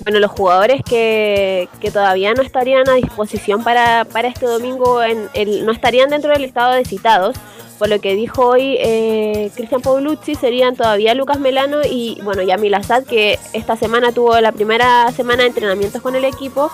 Bueno, 0.04 0.20
los 0.20 0.30
jugadores 0.32 0.82
que, 0.88 1.68
que 1.82 1.90
todavía 1.90 2.34
no 2.36 2.44
estarían 2.44 2.88
a 2.88 2.94
disposición 2.94 3.64
para, 3.64 4.06
para 4.06 4.28
este 4.28 4.46
domingo 4.46 5.02
en 5.02 5.30
el- 5.34 5.66
no 5.66 5.72
estarían 5.72 6.10
dentro 6.12 6.32
del 6.32 6.44
listado 6.44 6.74
de 6.74 6.86
citados, 6.86 7.36
por 7.78 7.90
lo 7.90 8.00
que 8.00 8.16
dijo 8.16 8.48
hoy 8.48 8.78
eh, 8.80 9.52
Cristian 9.56 9.82
Paulucci, 9.82 10.36
serían 10.36 10.76
todavía 10.76 11.14
Lucas 11.14 11.40
Melano 11.40 11.80
y 11.84 12.20
bueno, 12.24 12.42
Yamil 12.42 12.74
Assad, 12.74 13.04
que 13.04 13.40
esta 13.54 13.76
semana 13.76 14.12
tuvo 14.12 14.40
la 14.40 14.52
primera 14.52 15.12
semana 15.12 15.44
de 15.44 15.50
entrenamientos 15.50 16.02
con 16.02 16.16
el 16.16 16.26
equipo. 16.26 16.72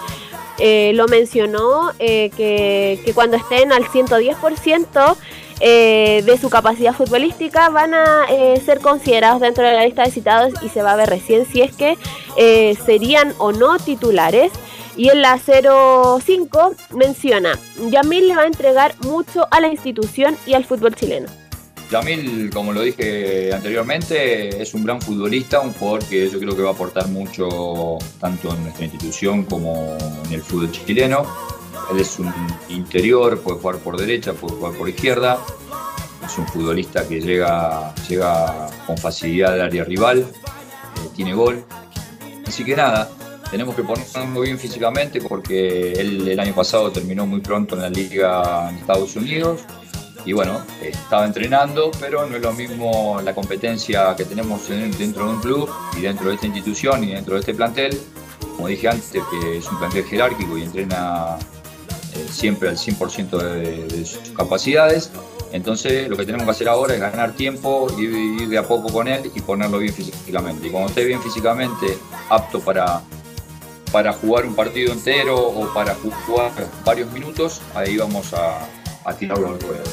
eh, 0.59 0.91
lo 0.93 1.07
mencionó 1.07 1.91
eh, 1.97 2.29
que, 2.37 3.01
que 3.03 3.13
cuando 3.13 3.35
estén 3.35 3.71
al 3.71 3.83
110% 3.85 5.15
eh, 5.59 6.21
de 6.23 6.37
su 6.37 6.49
capacidad 6.49 6.93
futbolística 6.93 7.69
van 7.69 7.93
a 7.93 8.25
ser 8.63 8.79
considerados 8.79 9.41
dentro 9.41 9.63
de 9.63 9.73
la 9.73 9.85
lista 9.85 10.03
de 10.03 10.11
citados 10.11 10.53
y 10.61 10.69
se 10.69 10.81
va 10.83 10.91
a 10.93 10.95
ver 10.95 11.09
recién 11.09 11.45
si 11.45 11.61
es 11.61 11.75
que 11.75 11.97
serían 12.85 13.33
o 13.37 13.51
no 13.51 13.77
titulares. 13.79 14.51
Y 14.95 15.09
en 15.09 15.21
la 15.21 15.37
05 15.37 16.75
menciona, 16.91 17.57
Yamil 17.89 18.27
le 18.27 18.35
va 18.35 18.43
a 18.43 18.47
entregar 18.47 18.95
mucho 19.05 19.47
a 19.49 19.61
la 19.61 19.69
institución 19.69 20.35
y 20.45 20.53
al 20.53 20.65
fútbol 20.65 20.95
chileno. 20.95 21.27
Yamil, 21.91 22.49
como 22.53 22.71
lo 22.71 22.81
dije 22.81 23.53
anteriormente, 23.53 24.61
es 24.61 24.73
un 24.73 24.85
gran 24.85 25.01
futbolista, 25.01 25.59
un 25.59 25.73
jugador 25.73 26.05
que 26.05 26.29
yo 26.29 26.39
creo 26.39 26.55
que 26.55 26.61
va 26.61 26.69
a 26.69 26.73
aportar 26.73 27.07
mucho 27.09 27.97
tanto 28.19 28.53
en 28.53 28.63
nuestra 28.63 28.85
institución 28.85 29.43
como 29.43 29.97
en 30.25 30.33
el 30.33 30.41
fútbol 30.41 30.71
chileno. 30.71 31.25
Él 31.91 31.99
es 31.99 32.17
un 32.19 32.33
interior, 32.69 33.41
puede 33.41 33.59
jugar 33.59 33.77
por 33.79 33.97
derecha, 33.97 34.31
puede 34.33 34.55
jugar 34.55 34.73
por 34.73 34.87
izquierda. 34.87 35.37
Es 36.25 36.37
un 36.37 36.47
futbolista 36.47 37.05
que 37.05 37.19
llega, 37.19 37.93
llega 38.07 38.69
con 38.87 38.97
facilidad 38.97 39.53
al 39.53 39.61
área 39.61 39.83
rival, 39.83 40.19
eh, 40.19 41.09
tiene 41.13 41.33
gol. 41.33 41.61
Así 42.47 42.63
que 42.63 42.75
nada, 42.75 43.09
tenemos 43.51 43.75
que 43.75 43.83
ponernos 43.83 44.41
bien 44.43 44.57
físicamente 44.57 45.19
porque 45.21 45.91
él 45.93 46.27
el 46.27 46.39
año 46.39 46.55
pasado 46.55 46.89
terminó 46.91 47.27
muy 47.27 47.41
pronto 47.41 47.75
en 47.75 47.81
la 47.81 47.89
liga 47.89 48.69
en 48.69 48.77
Estados 48.77 49.15
Unidos 49.15 49.61
y 50.25 50.33
bueno, 50.33 50.61
estaba 50.81 51.25
entrenando, 51.25 51.91
pero 51.99 52.27
no 52.27 52.35
es 52.35 52.41
lo 52.41 52.53
mismo 52.53 53.19
la 53.23 53.33
competencia 53.33 54.15
que 54.15 54.23
tenemos 54.23 54.69
en- 54.69 54.95
dentro 54.97 55.25
de 55.25 55.31
un 55.33 55.41
club 55.41 55.69
y 55.97 56.01
dentro 56.01 56.29
de 56.29 56.35
esta 56.35 56.45
institución 56.47 57.03
y 57.03 57.11
dentro 57.13 57.33
de 57.33 57.39
este 57.41 57.53
plantel. 57.53 57.99
Como 58.55 58.67
dije 58.67 58.87
antes, 58.87 59.09
que 59.11 59.57
es 59.57 59.67
un 59.67 59.79
plantel 59.79 60.03
jerárquico 60.05 60.57
y 60.57 60.61
entrena 60.63 61.37
eh, 62.13 62.25
siempre 62.29 62.69
al 62.69 62.77
100% 62.77 63.37
de, 63.37 63.85
de 63.87 64.05
sus 64.05 64.29
capacidades. 64.29 65.09
Entonces 65.51 66.07
lo 66.07 66.15
que 66.15 66.25
tenemos 66.25 66.45
que 66.45 66.51
hacer 66.51 66.69
ahora 66.69 66.93
es 66.93 66.99
ganar 67.01 67.33
tiempo, 67.35 67.87
ir, 67.97 68.11
ir 68.41 68.47
de 68.47 68.57
a 68.59 68.67
poco 68.67 68.93
con 68.93 69.07
él 69.07 69.31
y 69.33 69.41
ponerlo 69.41 69.79
bien 69.79 69.93
físicamente. 69.93 70.67
Y 70.67 70.69
cuando 70.69 70.89
esté 70.89 71.03
bien 71.03 71.21
físicamente, 71.21 71.97
apto 72.29 72.59
para, 72.59 73.01
para 73.91 74.13
jugar 74.13 74.45
un 74.45 74.55
partido 74.55 74.93
entero 74.93 75.37
o 75.37 75.73
para 75.73 75.95
ju- 75.95 76.13
jugar 76.25 76.51
varios 76.85 77.11
minutos, 77.11 77.61
ahí 77.75 77.97
vamos 77.97 78.33
a, 78.33 78.59
a 79.03 79.13
tirarlo 79.13 79.49
al 79.49 79.59
ruedo. 79.59 79.83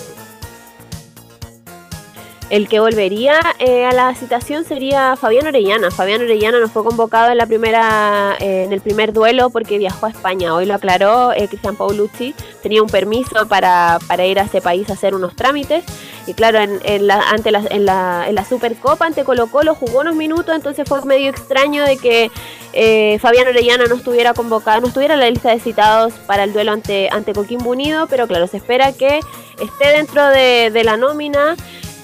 El 2.50 2.66
que 2.66 2.80
volvería 2.80 3.40
eh, 3.58 3.84
a 3.84 3.92
la 3.92 4.14
citación 4.14 4.64
sería 4.64 5.16
Fabián 5.16 5.46
Orellana. 5.46 5.90
Fabián 5.90 6.22
Orellana 6.22 6.58
no 6.60 6.68
fue 6.68 6.82
convocado 6.82 7.30
en 7.30 7.36
la 7.36 7.44
primera, 7.44 8.36
eh, 8.40 8.64
en 8.64 8.72
el 8.72 8.80
primer 8.80 9.12
duelo 9.12 9.50
porque 9.50 9.76
viajó 9.76 10.06
a 10.06 10.08
España. 10.08 10.54
Hoy 10.54 10.64
lo 10.64 10.72
aclaró 10.72 11.32
eh, 11.34 11.46
Cristian 11.46 11.76
Paulucci. 11.76 12.34
Tenía 12.62 12.82
un 12.82 12.88
permiso 12.88 13.46
para, 13.48 13.98
para 14.06 14.24
ir 14.24 14.38
a 14.38 14.44
ese 14.44 14.62
país 14.62 14.88
a 14.88 14.94
hacer 14.94 15.14
unos 15.14 15.36
trámites. 15.36 15.84
Y 16.26 16.32
claro, 16.32 16.58
en, 16.58 16.80
en 16.84 17.06
la, 17.06 17.20
ante 17.28 17.50
la, 17.50 17.64
en, 17.68 17.84
la, 17.84 18.24
en 18.26 18.34
la 18.34 18.46
Supercopa 18.46 19.04
ante 19.04 19.24
Colo 19.24 19.48
Colo 19.48 19.74
jugó 19.74 20.00
unos 20.00 20.16
minutos, 20.16 20.54
entonces 20.54 20.88
fue 20.88 21.04
medio 21.04 21.28
extraño 21.28 21.84
de 21.84 21.98
que 21.98 22.30
eh, 22.73 23.19
Fabián 23.20 23.49
Orellana 23.49 23.86
no 23.86 23.97
estuviera 23.97 24.35
convocado, 24.35 24.81
no 24.81 24.89
estuviera 24.89 25.15
en 25.15 25.20
la 25.20 25.31
lista 25.31 25.51
de 25.51 25.61
citados 25.61 26.12
para 26.27 26.45
el 26.45 26.53
duelo 26.53 26.73
ante, 26.73 27.09
ante 27.11 27.32
Coquimbo 27.32 27.70
Unido, 27.70 28.07
pero 28.09 28.27
claro, 28.27 28.47
se 28.47 28.59
espera 28.59 28.93
que 28.93 29.20
esté 29.61 29.89
dentro 29.89 30.27
de, 30.28 30.70
de 30.73 30.85
la 30.85 30.97
nómina 30.97 31.57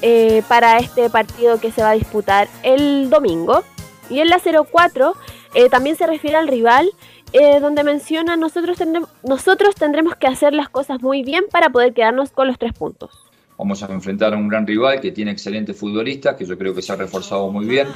eh, 0.07 0.43
para 0.49 0.77
este 0.81 1.09
partido 1.09 1.59
que 1.59 1.73
se 1.73 1.81
va 1.81 1.91
a 1.91 1.95
disputar 1.95 2.47
el 2.63 3.09
domingo. 3.09 3.65
Y 4.11 4.21
en 4.21 4.29
la 4.29 4.39
04 4.39 5.15
eh, 5.55 5.71
también 5.71 5.97
se 5.97 6.07
refiere 6.07 6.37
al 6.37 6.47
rival, 6.47 6.91
eh, 7.33 7.59
donde 7.59 7.85
menciona 7.85 8.37
nosotros, 8.37 8.77
nosotros 9.23 9.75
tendremos 9.75 10.15
que 10.17 10.27
hacer 10.27 10.53
las 10.53 10.69
cosas 10.69 11.01
muy 11.01 11.23
bien 11.23 11.45
para 11.51 11.71
poder 11.71 11.95
quedarnos 11.95 12.33
con 12.33 12.49
los 12.49 12.59
tres 12.59 12.75
puntos. 12.75 13.24
Vamos 13.57 13.83
a 13.83 13.87
enfrentar 13.93 14.35
a 14.35 14.37
un 14.37 14.49
gran 14.49 14.67
rival 14.67 15.01
que 15.01 15.13
tiene 15.13 15.31
excelentes 15.31 15.77
futbolistas, 15.77 16.35
que 16.37 16.45
yo 16.45 16.59
creo 16.59 16.75
que 16.75 16.83
se 16.83 16.93
ha 16.93 16.97
reforzado 16.97 17.51
muy 17.51 17.67
bien, 17.67 17.87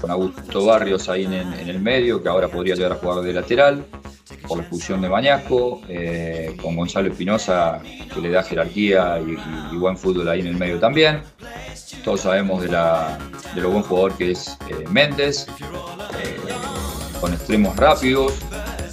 con 0.00 0.10
Augusto 0.10 0.66
Barrios 0.66 1.08
ahí 1.08 1.24
en, 1.24 1.32
el 1.34 1.80
medio, 1.80 2.22
que 2.22 2.28
ahora 2.28 2.48
podría 2.48 2.74
llegar 2.74 2.92
a 2.92 2.96
jugar 2.96 3.22
de 3.22 3.32
lateral, 3.32 3.86
por 4.46 4.58
la 4.58 4.64
expulsión 4.64 5.00
de 5.00 5.08
Mañasco, 5.08 5.80
eh, 5.88 6.54
con 6.60 6.76
Gonzalo 6.76 7.08
Espinosa, 7.08 7.80
que 8.12 8.20
le 8.20 8.30
da 8.30 8.42
jerarquía 8.42 9.18
y, 9.20 9.76
buen 9.76 9.96
fútbol 9.96 10.28
ahí 10.28 10.40
en 10.40 10.48
el 10.48 10.56
medio 10.56 10.78
también. 10.78 11.22
Todos 12.04 12.20
sabemos 12.22 12.62
de 12.62 12.68
lo 12.68 13.70
buen 13.70 13.82
jugador 13.82 14.16
que 14.16 14.32
es 14.32 14.58
eh, 14.68 14.84
Méndez, 14.90 15.46
eh, 15.60 16.36
con 17.20 17.32
extremos 17.32 17.76
rápidos, 17.76 18.32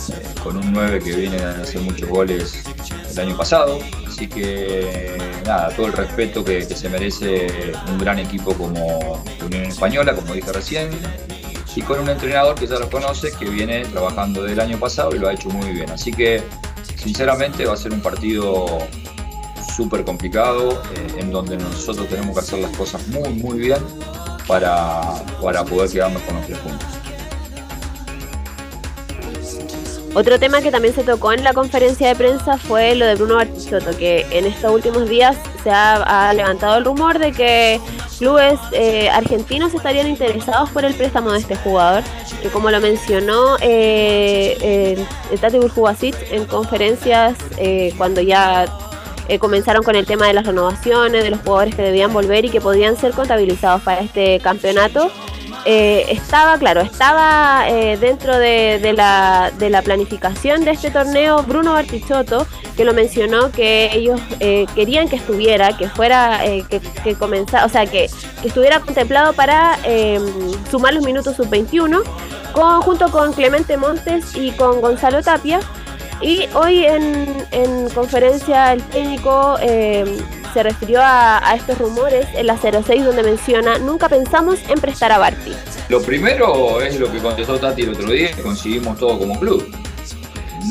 eh, 0.10 0.42
con 0.44 0.58
un 0.58 0.74
9 0.74 1.00
que 1.00 1.16
viene 1.16 1.38
a 1.40 1.62
hacer 1.62 1.82
muchos 1.82 2.08
goles 2.10 2.64
el 3.12 3.20
año 3.20 3.38
pasado. 3.38 3.80
Así 4.16 4.28
que 4.30 5.18
nada, 5.46 5.76
todo 5.76 5.88
el 5.88 5.94
respeto 5.94 6.42
que, 6.46 6.64
se 6.64 6.88
merece 6.88 7.74
un 7.90 7.98
gran 7.98 8.18
equipo 8.18 8.54
como 8.54 9.22
Unión 9.46 9.66
Española, 9.66 10.16
como 10.16 10.34
dije 10.34 10.54
recién, 10.54 10.90
y 11.76 11.82
con 11.82 12.00
un 12.00 12.08
entrenador 12.08 12.56
que 12.56 12.66
ya 12.66 12.80
lo 12.80 12.90
conoce, 12.90 13.34
que 13.38 13.44
viene 13.44 13.84
trabajando 13.84 14.42
del 14.44 14.58
año 14.62 14.80
pasado 14.80 15.14
y 15.14 15.20
lo 15.20 15.28
ha 15.28 15.34
hecho 15.34 15.50
muy 15.50 15.70
bien. 15.72 15.90
Así 15.90 16.14
que 16.14 16.42
sinceramente 16.96 17.66
va 17.66 17.74
a 17.74 17.78
ser 17.78 17.92
un 17.92 18.00
partido 18.00 18.78
súper 19.76 20.06
complicado, 20.06 20.82
eh, 20.96 21.16
en 21.20 21.30
donde 21.30 21.58
nosotros 21.58 22.08
tenemos 22.08 22.36
que 22.36 22.40
hacer 22.40 22.60
las 22.60 22.72
cosas 22.78 23.06
muy, 23.10 23.28
muy 23.34 23.60
bien 23.60 23.80
para, 24.48 25.02
para 25.42 25.66
poder 25.66 25.90
quedarnos 25.92 26.22
con 26.22 26.36
los 26.36 26.46
tres 26.46 26.60
puntos. 26.60 26.95
Otro 30.16 30.40
tema 30.40 30.62
que 30.62 30.72
también 30.72 30.96
se 30.96 31.04
tocó 31.04 31.34
en 31.34 31.44
la 31.44 31.52
conferencia 31.54 32.08
de 32.08 32.16
prensa 32.16 32.58
fue 32.58 32.96
lo 32.96 33.06
de 33.06 33.16
Bruno 33.16 33.36
Bartichotto, 33.36 33.98
que 33.98 34.26
en 34.32 34.46
estos 34.46 34.72
últimos 34.72 35.10
días 35.10 35.36
se 35.62 35.70
ha, 35.70 36.32
levantado 36.34 36.78
el 36.78 36.86
rumor 36.86 37.20
de 37.20 37.34
que 37.34 37.82
clubes 38.18 38.58
eh, 38.72 39.10
argentinos 39.10 39.74
estarían 39.74 40.08
interesados 40.08 40.70
por 40.70 40.86
el 40.86 40.94
préstamo 40.94 41.34
de 41.34 41.40
este 41.40 41.58
jugador, 41.58 42.02
que 42.42 42.48
como 42.48 42.72
lo 42.72 42.80
mencionó 42.80 43.58
eh, 43.60 44.96
el, 44.98 45.06
el 45.34 45.40
Tati 45.40 45.60
Burjubasic 45.60 46.16
en 46.32 46.46
conferencias 46.46 47.36
eh, 47.58 47.94
cuando 47.98 48.22
ya 48.22 48.68
eh, 49.28 49.40
comenzaron 49.40 49.84
con 49.84 49.96
el 49.96 50.06
tema 50.06 50.28
de 50.28 50.34
las 50.34 50.46
renovaciones, 50.46 51.24
de 51.24 51.32
los 51.32 51.40
jugadores 51.40 51.76
que 51.76 51.82
debían 51.82 52.14
volver 52.14 52.46
y 52.46 52.50
que 52.50 52.62
podían 52.62 52.96
ser 52.96 53.12
contabilizados 53.14 53.82
para 53.82 54.02
este 54.02 54.40
campeonato. 54.40 55.12
Eh, 55.66 56.06
estaba, 56.10 56.58
claro, 56.58 56.82
estaba 56.82 57.66
eh, 57.68 57.98
dentro 57.98 58.38
de, 58.38 58.80
la, 58.96 59.52
de 59.58 59.70
la 59.70 59.82
planificación 59.82 60.64
de 60.64 60.72
este 60.72 60.92
torneo 60.92 61.44
Bruno 61.44 61.74
Bartichotto, 61.74 62.46
que 62.78 62.86
lo 62.86 62.94
mencionó 62.94 63.52
que 63.52 63.90
ellos 63.94 64.22
eh, 64.40 64.66
querían 64.76 65.08
que 65.10 65.16
estuviera, 65.16 65.76
que 65.76 65.90
fuera, 65.90 66.46
eh, 66.46 66.64
que, 66.70 66.80
que 66.80 67.16
o 67.66 67.70
sea, 67.70 67.86
que, 67.86 68.10
que 68.42 68.48
estuviera 68.48 68.80
contemplado 68.80 69.34
para 69.34 69.78
eh, 69.86 70.20
sumar 70.70 70.94
los 70.94 71.04
minutos 71.04 71.36
sub-21, 71.36 72.04
con- 72.54 72.82
junto 72.82 73.10
con 73.12 73.34
Clemente 73.34 73.76
Montes 73.78 74.36
y 74.36 74.52
con 74.52 74.82
Gonzalo 74.82 75.22
Tapia. 75.24 75.60
Y 76.22 76.48
hoy 76.54 76.86
en, 76.86 77.46
en 77.52 77.90
conferencia 77.90 78.74
el 78.74 78.82
técnico 78.84 79.58
eh, 79.62 80.18
se 80.54 80.64
refirió 80.64 81.00
a, 81.04 81.54
estos 81.56 81.78
rumores 81.78 82.26
en 82.34 82.48
la 82.48 82.58
06 82.58 83.04
donde 83.06 83.22
menciona, 83.24 83.78
nunca 83.78 84.08
pensamos 84.10 84.60
en 84.70 84.80
prestar 84.80 85.12
a 85.12 85.18
Barty. 85.18 85.52
Lo 85.90 86.02
primero 86.02 86.82
es 86.82 87.00
lo 87.00 87.12
que 87.12 87.20
contestó 87.20 87.60
Tati 87.60 87.84
el 87.84 87.90
otro 87.90 88.10
día, 88.10 88.32
que 88.32 88.42
conseguimos 88.42 88.98
todo 88.98 89.20
como 89.20 89.40
club. 89.40 89.70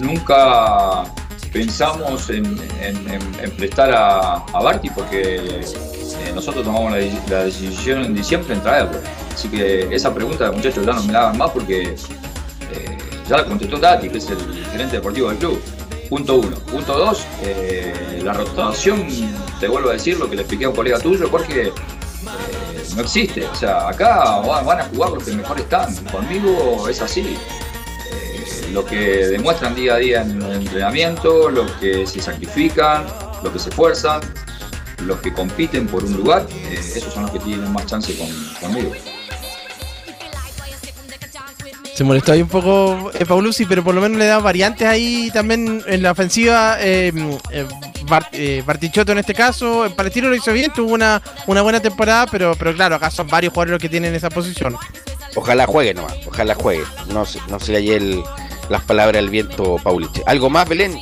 Nunca 0.02 1.04
pensamos 1.52 2.30
en, 2.30 2.58
en- 2.80 3.50
prestar 3.56 3.92
a, 3.92 4.34
a 4.36 4.62
Barty 4.62 4.90
porque 4.90 5.36
eh, 5.60 6.32
nosotros 6.34 6.64
tomamos 6.64 6.92
la 7.30 7.44
decisión 7.44 8.04
en 8.04 8.14
diciembre 8.14 8.54
en 8.54 8.60
traerlo. 8.62 8.98
Así 9.32 9.48
que 9.48 9.94
esa 9.94 10.12
pregunta, 10.12 10.50
muchachos, 10.50 10.84
ya 10.84 10.92
no 10.94 11.02
me 11.04 11.12
la 11.12 11.20
hagan 11.28 11.38
más 11.38 11.50
porque 11.50 11.94
eh, 12.72 12.98
ya 13.28 13.36
la 13.38 13.44
contestó 13.44 13.78
Tati, 13.80 14.08
que 14.08 14.18
es 14.18 14.28
el 14.30 14.64
gerente 14.72 14.96
deportivo 14.96 15.28
del 15.28 15.38
club. 15.38 15.60
Punto 16.08 16.34
uno. 16.36 16.56
Punto 16.58 16.96
dos, 16.98 17.24
eh, 17.42 18.20
la 18.22 18.32
rotación, 18.34 19.06
te 19.58 19.68
vuelvo 19.68 19.90
a 19.90 19.94
decir 19.94 20.18
lo 20.18 20.28
que 20.28 20.36
le 20.36 20.42
expliqué 20.42 20.66
a 20.66 20.68
un 20.68 20.76
colega 20.76 20.98
tuyo, 20.98 21.30
porque 21.30 21.72
no 22.94 23.02
existe. 23.02 23.46
O 23.46 23.54
sea, 23.54 23.88
acá 23.88 24.40
va- 24.40 24.62
van 24.62 24.80
a 24.80 24.84
jugar 24.84 25.10
los 25.12 25.24
que 25.24 25.32
mejor 25.32 25.58
están. 25.58 25.94
Conmigo 26.06 26.88
es 26.88 27.00
así. 27.00 27.20
Eh, 28.12 28.68
lo 28.72 28.84
que 28.84 28.98
demuestran 29.28 29.74
día 29.74 29.94
a 29.94 29.98
día 29.98 30.22
en 30.22 30.42
el 30.42 30.52
entrenamiento, 30.52 31.48
los 31.50 31.70
que 31.72 32.06
se 32.06 32.20
sacrifican, 32.20 33.06
los 33.42 33.52
que 33.52 33.58
se 33.58 33.70
esfuerzan, 33.70 34.20
los 35.04 35.18
que 35.20 35.32
compiten 35.32 35.86
por 35.86 36.04
un 36.04 36.12
lugar, 36.16 36.46
eh, 36.50 36.78
esos 36.96 37.12
son 37.12 37.22
los 37.24 37.32
que 37.32 37.38
tienen 37.40 37.72
más 37.72 37.86
chance 37.86 38.14
con- 38.16 38.28
conmigo. 38.60 38.92
Se 41.94 42.02
molestó 42.02 42.32
ahí 42.32 42.42
un 42.42 42.48
poco 42.48 43.12
eh, 43.18 43.24
Paulucci, 43.24 43.66
pero 43.66 43.84
por 43.84 43.94
lo 43.94 44.00
menos 44.00 44.18
le 44.18 44.26
da 44.26 44.40
variantes 44.40 44.86
ahí 44.86 45.30
también 45.32 45.82
en 45.86 46.02
la 46.02 46.10
ofensiva. 46.10 46.76
Eh, 46.80 47.12
eh, 47.52 47.66
Bart- 48.08 48.28
eh, 48.32 48.62
Bartichotto 48.66 49.12
en 49.12 49.18
este 49.18 49.32
caso, 49.32 49.86
en 49.86 49.94
Palestino 49.94 50.28
lo 50.28 50.34
hizo 50.34 50.52
bien, 50.52 50.72
tuvo 50.72 50.92
una, 50.92 51.22
una 51.46 51.62
buena 51.62 51.78
temporada, 51.80 52.26
pero, 52.26 52.54
pero 52.58 52.74
claro, 52.74 52.96
acá 52.96 53.10
son 53.12 53.28
varios 53.28 53.52
jugadores 53.52 53.70
los 53.72 53.80
que 53.80 53.88
tienen 53.88 54.12
esa 54.14 54.28
posición. 54.28 54.76
Ojalá 55.36 55.66
juegue 55.66 55.94
nomás, 55.94 56.14
ojalá 56.26 56.54
juegue. 56.56 56.82
No, 57.12 57.24
se- 57.26 57.40
no 57.48 57.60
se 57.60 57.72
le 57.72 57.78
haya 57.78 57.96
el- 57.96 58.22
las 58.68 58.82
palabras 58.82 59.18
al 59.20 59.30
viento, 59.30 59.76
Paulich. 59.82 60.20
¿Algo 60.26 60.50
más, 60.50 60.68
Belén? 60.68 60.98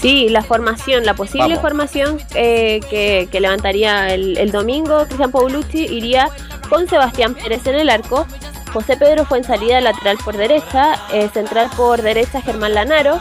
Sí, 0.00 0.28
la 0.28 0.42
formación, 0.42 1.04
la 1.06 1.14
posible 1.14 1.48
Vamos. 1.48 1.60
formación 1.62 2.18
eh, 2.34 2.80
que, 2.90 3.28
que 3.32 3.40
levantaría 3.40 4.12
el, 4.12 4.36
el 4.36 4.52
domingo 4.52 5.04
Cristian 5.06 5.30
Paulucci 5.32 5.86
iría 5.86 6.28
con 6.68 6.86
Sebastián 6.88 7.34
Pérez 7.34 7.66
en 7.66 7.76
el 7.76 7.88
arco, 7.88 8.26
José 8.72 8.96
Pedro 8.96 9.24
fue 9.24 9.38
en 9.38 9.44
salida 9.44 9.80
lateral 9.80 10.18
por 10.24 10.36
derecha, 10.36 10.94
eh, 11.12 11.28
central 11.32 11.70
por 11.76 12.02
derecha 12.02 12.42
Germán 12.42 12.74
Lanaro, 12.74 13.20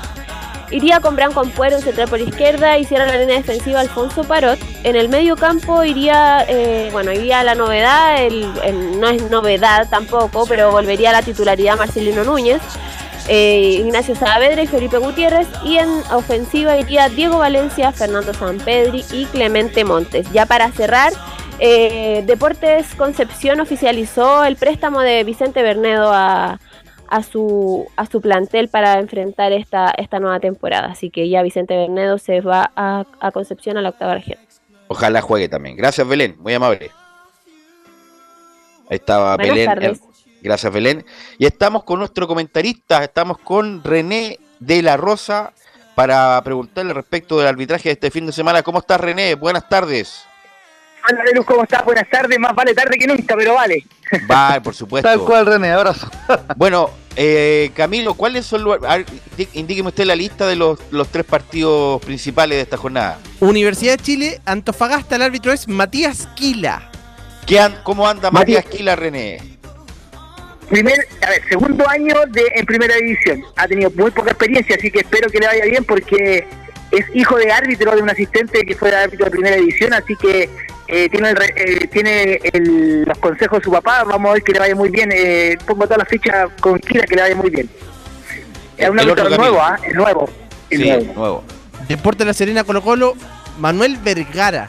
iría 0.72 1.00
con 1.00 1.16
Branco 1.16 1.40
Ampuero 1.42 1.78
en 1.78 1.82
central 1.84 2.10
por 2.10 2.20
izquierda 2.20 2.78
y 2.78 2.86
cierra 2.86 3.06
la 3.06 3.18
línea 3.18 3.38
defensiva 3.38 3.80
Alfonso 3.80 4.24
Parot. 4.24 4.60
En 4.84 4.96
el 4.96 5.10
medio 5.10 5.36
campo 5.38 5.84
iría, 5.84 6.44
eh, 6.48 6.90
bueno, 6.92 7.12
iría 7.12 7.44
la 7.44 7.56
novedad, 7.56 8.22
el- 8.24 9.00
no 9.00 9.08
es 9.10 9.22
novedad 9.30 9.88
tampoco, 9.90 10.46
pero 10.48 10.72
volvería 10.72 11.10
a 11.12 11.14
la 11.14 11.22
titularidad 11.22 11.78
Marcelino 11.78 12.24
Núñez 12.24 12.62
eh, 13.28 13.80
Ignacio 13.84 14.14
Saavedra 14.16 14.62
y 14.62 14.68
Felipe 14.68 14.98
Gutiérrez. 15.00 15.48
Y 15.64 15.78
en 15.78 15.90
ofensiva 16.12 16.78
iría 16.78 17.10
Diego 17.10 17.40
Valencia, 17.40 17.92
Fernando 17.92 18.34
Sampedri 18.36 19.04
y 19.12 19.26
Clemente 19.26 19.84
Montes. 19.84 20.28
Ya 20.32 20.46
para 20.46 20.72
cerrar, 20.72 21.12
eh, 21.60 22.24
Deportes 22.26 22.96
Concepción 22.96 23.60
oficializó 23.60 24.44
el 24.44 24.56
préstamo 24.56 25.02
de 25.02 25.24
Vicente 25.24 25.64
Bernedo 25.64 26.12
a, 26.12 26.60
a 27.08 27.24
su, 27.24 27.88
a 27.96 28.06
su 28.06 28.22
plantel 28.22 28.70
para 28.70 29.00
enfrentar 29.00 29.52
esta, 29.52 29.92
esta 29.98 30.20
nueva 30.20 30.40
temporada. 30.40 30.88
Así 30.88 31.10
que 31.10 31.30
ya 31.30 31.42
Vicente 31.42 31.76
Bernedo 31.76 32.18
se 32.18 32.42
va 32.42 32.72
a, 32.76 33.06
a 33.20 33.32
Concepción 33.32 33.78
a 33.78 33.82
la 33.82 33.90
octava 33.90 34.16
región. 34.16 34.40
Ojalá 34.88 35.22
juegue 35.22 35.50
también. 35.50 35.76
Gracias, 35.76 36.08
Belén. 36.08 36.36
Muy 36.40 36.54
amable. 36.54 36.92
Ahí 38.90 38.98
estaba 38.98 39.36
Buenas 39.36 39.56
Belén. 39.56 39.66
tardes. 39.66 40.02
Gracias, 40.42 40.72
Belén. 40.72 41.06
Y 41.40 41.46
estamos 41.48 41.84
con 41.84 41.98
nuestro 42.00 42.28
comentarista, 42.28 43.04
estamos 43.04 43.40
con 43.40 43.84
René 43.84 44.40
de 44.60 44.84
la 44.84 44.96
Rosa 44.96 45.54
para 45.96 46.40
preguntarle 46.44 46.94
respecto 46.94 47.40
del 47.40 47.48
arbitraje 47.48 47.90
de 47.90 47.94
este 47.94 48.12
fin 48.12 48.28
de 48.28 48.32
semana. 48.32 48.62
¿Cómo 48.62 48.80
estás, 48.80 49.02
René? 49.02 49.34
Buenas 49.34 49.68
tardes. 49.68 50.26
Hola, 51.08 51.44
¿cómo 51.46 51.64
estás? 51.64 51.86
Buenas 51.86 52.10
tardes. 52.10 52.40
Más 52.40 52.56
vale 52.56 52.74
tarde 52.74 52.98
que 52.98 53.08
nunca, 53.08 53.36
pero 53.38 53.54
vale. 53.56 53.86
Vale, 54.28 54.62
por 54.62 54.76
supuesto. 54.76 55.10
Tal 55.10 55.20
cual, 55.20 55.46
René, 55.46 55.72
abrazo. 55.72 56.10
Bueno, 56.56 56.92
eh, 57.16 57.72
Camilo, 57.76 58.14
¿cuáles 58.14 58.46
son 58.46 58.64
los... 58.64 58.78
indíqueme 59.54 59.90
usted 59.90 60.06
la 60.06 60.16
lista 60.16 60.46
de 60.48 60.56
los, 60.56 60.80
los 60.92 61.08
tres 61.10 61.26
partidos 61.26 62.02
principales 62.06 62.58
de 62.58 62.62
esta 62.62 62.78
jornada. 62.78 63.18
Universidad 63.40 63.98
de 63.98 64.04
Chile, 64.04 64.42
Antofagasta, 64.46 65.16
el 65.16 65.24
árbitro 65.24 65.52
es 65.52 65.68
Matías 65.68 66.28
Quila. 66.36 66.92
¿Qué 67.48 67.60
an- 67.60 67.80
¿Cómo 67.84 68.08
anda 68.08 68.30
Matías 68.32 68.64
Quila, 68.66 68.96
René? 68.96 69.40
Primer, 70.70 71.08
a 71.22 71.30
ver, 71.32 71.42
segundo 71.50 71.88
año 71.90 72.16
de, 72.30 72.44
en 72.56 72.66
primera 72.66 72.96
división. 72.96 73.44
Ha 73.56 73.68
tenido 73.68 73.90
muy 73.92 74.12
poca 74.12 74.32
experiencia, 74.32 74.76
así 74.78 74.90
que 74.92 75.00
espero 75.00 75.30
que 75.30 75.40
le 75.40 75.48
vaya 75.48 75.66
bien 75.66 75.84
porque 75.84 76.48
es 76.92 77.06
hijo 77.14 77.38
de 77.38 77.52
árbitro 77.52 77.96
de 77.96 78.02
un 78.04 78.10
asistente 78.10 78.62
que 78.64 78.76
fue 78.76 78.96
árbitro 78.96 79.26
de 79.26 79.32
primera 79.32 79.56
división, 79.58 79.94
así 79.94 80.16
que 80.16 80.50
eh, 80.88 81.10
tiene, 81.10 81.30
el 81.32 81.36
re- 81.36 81.54
eh, 81.56 81.88
tiene 81.88 82.40
el- 82.54 83.04
los 83.04 83.18
consejos 83.18 83.60
de 83.60 83.64
su 83.66 83.72
papá. 83.72 84.04
Vamos 84.04 84.30
a 84.30 84.34
ver 84.34 84.44
que 84.44 84.54
le 84.54 84.60
vaya 84.60 84.76
muy 84.76 84.90
bien. 84.90 85.10
Eh, 85.14 85.58
pongo 85.66 85.84
todas 85.86 86.00
las 86.00 86.08
fichas 86.08 86.48
con 86.62 86.80
Kira 86.80 87.06
que 87.06 87.16
le 87.16 87.22
vaya 87.22 87.36
muy 87.36 87.50
bien. 87.50 87.70
Es 88.78 88.90
un 88.90 89.00
El 89.00 89.10
árbitro 89.10 89.30
nuevo. 89.38 89.60
¿ah? 89.62 89.78
Es 89.84 89.94
nuevo. 89.96 90.30
Es 90.70 90.80
Sí, 90.80 90.86
nuevo. 90.90 91.14
nuevo. 91.14 91.44
Deporte 91.88 92.20
de 92.24 92.26
la 92.28 92.34
Serena 92.34 92.64
Colo 92.64 92.82
Colo, 92.82 93.14
Manuel 93.60 93.98
Vergara. 93.98 94.68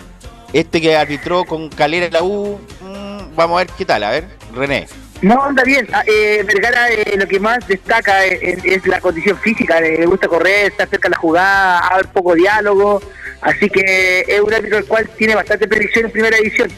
Este 0.52 0.80
que 0.80 0.96
arbitró 0.96 1.44
con 1.44 1.68
Calera 1.68 2.06
en 2.06 2.12
la 2.12 2.22
U, 2.22 2.58
mm, 2.80 3.34
vamos 3.34 3.56
a 3.56 3.64
ver 3.64 3.66
qué 3.76 3.84
tal, 3.84 4.04
a 4.04 4.10
ver, 4.10 4.24
René. 4.54 4.86
No, 5.22 5.42
anda 5.42 5.64
bien. 5.64 5.88
Ah, 5.92 6.02
eh, 6.06 6.44
Vergara 6.46 6.88
eh, 6.90 7.14
lo 7.16 7.26
que 7.26 7.40
más 7.40 7.66
destaca 7.66 8.24
eh, 8.26 8.38
es, 8.42 8.64
es 8.64 8.86
la 8.86 9.00
condición 9.00 9.36
física. 9.38 9.80
Le 9.80 10.04
gusta 10.06 10.28
correr, 10.28 10.66
está 10.70 10.86
cerca 10.86 11.08
de 11.08 11.12
la 11.14 11.18
jugada, 11.18 11.78
haber 11.88 12.06
poco 12.08 12.34
diálogo. 12.34 13.00
Así 13.46 13.70
que 13.70 14.24
es 14.26 14.40
un 14.40 14.52
árbitro 14.52 14.78
el 14.78 14.84
cual 14.86 15.08
tiene 15.16 15.34
bastante 15.36 15.68
predicción 15.68 16.06
en 16.06 16.10
primera 16.10 16.36
división. 16.36 16.68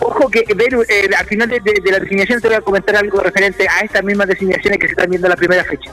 Ojo 0.00 0.28
que 0.30 0.42
Beru, 0.56 0.82
eh, 0.88 1.08
al 1.16 1.26
final 1.26 1.48
de, 1.50 1.60
de- 1.60 1.80
de 1.84 1.90
la 1.92 1.98
designación 2.00 2.40
te 2.40 2.48
voy 2.48 2.56
a 2.56 2.60
comentar 2.62 2.96
algo 2.96 3.20
referente 3.20 3.66
a 3.68 3.80
estas 3.80 4.02
mismas 4.02 4.26
designaciones 4.28 4.78
que 4.78 4.86
se 4.86 4.92
están 4.92 5.10
viendo 5.10 5.26
en 5.26 5.30
la 5.30 5.36
primera 5.36 5.62
fecha. 5.64 5.92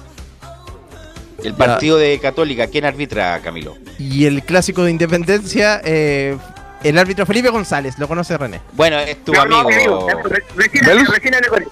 El 1.44 1.54
partido 1.56 1.98
de 1.98 2.18
Católica, 2.20 2.68
¿quién 2.68 2.86
arbitra, 2.86 3.40
Camilo? 3.44 3.78
Y 4.00 4.26
el 4.26 4.44
clásico 4.44 4.84
de 4.84 4.92
Independencia, 4.92 5.82
eh, 5.84 6.38
el 6.84 6.98
árbitro 6.98 7.26
Felipe 7.26 7.50
González, 7.50 7.98
lo 8.00 8.08
conoce 8.08 8.38
René. 8.38 8.62
Bueno, 8.74 9.00
es 9.00 9.24
tu 9.24 9.34
No, 9.34 9.46
no, 9.46 9.60
amigo. 9.62 10.08
amigo, 10.10 10.22
re- 10.30 10.44
Recién, 10.56 11.06
recién 11.08 11.36
hablé 11.36 11.48
con 11.50 11.62
él. 11.64 11.68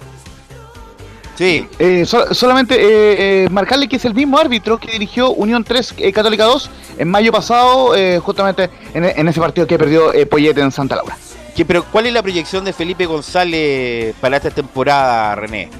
Sí. 1.40 1.66
Eh, 1.78 2.04
so- 2.04 2.34
solamente 2.34 2.74
eh, 2.74 3.44
eh, 3.44 3.48
marcarle 3.50 3.88
que 3.88 3.96
es 3.96 4.04
el 4.04 4.12
mismo 4.12 4.36
árbitro 4.38 4.76
que 4.76 4.92
dirigió 4.92 5.30
Unión 5.30 5.64
3 5.64 5.94
eh, 5.96 6.12
Católica 6.12 6.44
2 6.44 6.70
en 6.98 7.08
mayo 7.08 7.32
pasado, 7.32 7.96
eh, 7.96 8.18
justamente 8.18 8.68
en, 8.92 9.06
en 9.06 9.26
ese 9.26 9.40
partido 9.40 9.66
que 9.66 9.78
perdió 9.78 10.12
eh, 10.12 10.26
Poyete 10.26 10.60
en 10.60 10.70
Santa 10.70 10.96
Laura. 10.96 11.16
¿Qué- 11.56 11.64
pero 11.64 11.82
¿cuál 11.84 12.04
es 12.08 12.12
la 12.12 12.20
proyección 12.22 12.62
de 12.66 12.74
Felipe 12.74 13.06
González 13.06 14.14
para 14.20 14.36
esta 14.36 14.50
temporada, 14.50 15.34
René? 15.34 15.70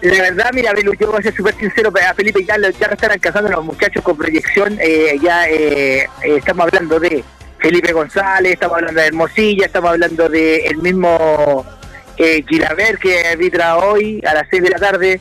La 0.00 0.22
verdad, 0.22 0.50
mira, 0.54 0.72
Belu, 0.72 0.94
yo 0.94 1.08
voy 1.08 1.18
a 1.18 1.22
ser 1.24 1.36
súper 1.36 1.54
sincero, 1.56 1.92
a 2.08 2.14
Felipe 2.14 2.42
ya 2.42 2.56
lo, 2.56 2.70
ya 2.70 2.86
lo 2.86 2.94
están 2.94 3.10
alcanzando 3.10 3.50
los 3.50 3.62
muchachos 3.66 4.02
con 4.02 4.16
proyección, 4.16 4.78
eh, 4.80 5.18
ya 5.22 5.44
estamos 6.24 6.64
hablando 6.68 6.98
de 6.98 7.22
Felipe 7.58 7.92
González, 7.92 8.54
estamos 8.54 8.78
hablando 8.78 8.98
de 8.98 9.06
Hermosilla, 9.08 9.66
estamos 9.66 9.90
hablando 9.90 10.26
de 10.30 10.56
el 10.68 10.78
mismo 10.78 11.66
eh, 12.18 12.44
Gilaver 12.48 12.98
que 12.98 13.26
arbitra 13.28 13.76
hoy 13.78 14.20
a 14.26 14.34
las 14.34 14.46
6 14.50 14.62
de 14.62 14.70
la 14.70 14.78
tarde, 14.78 15.20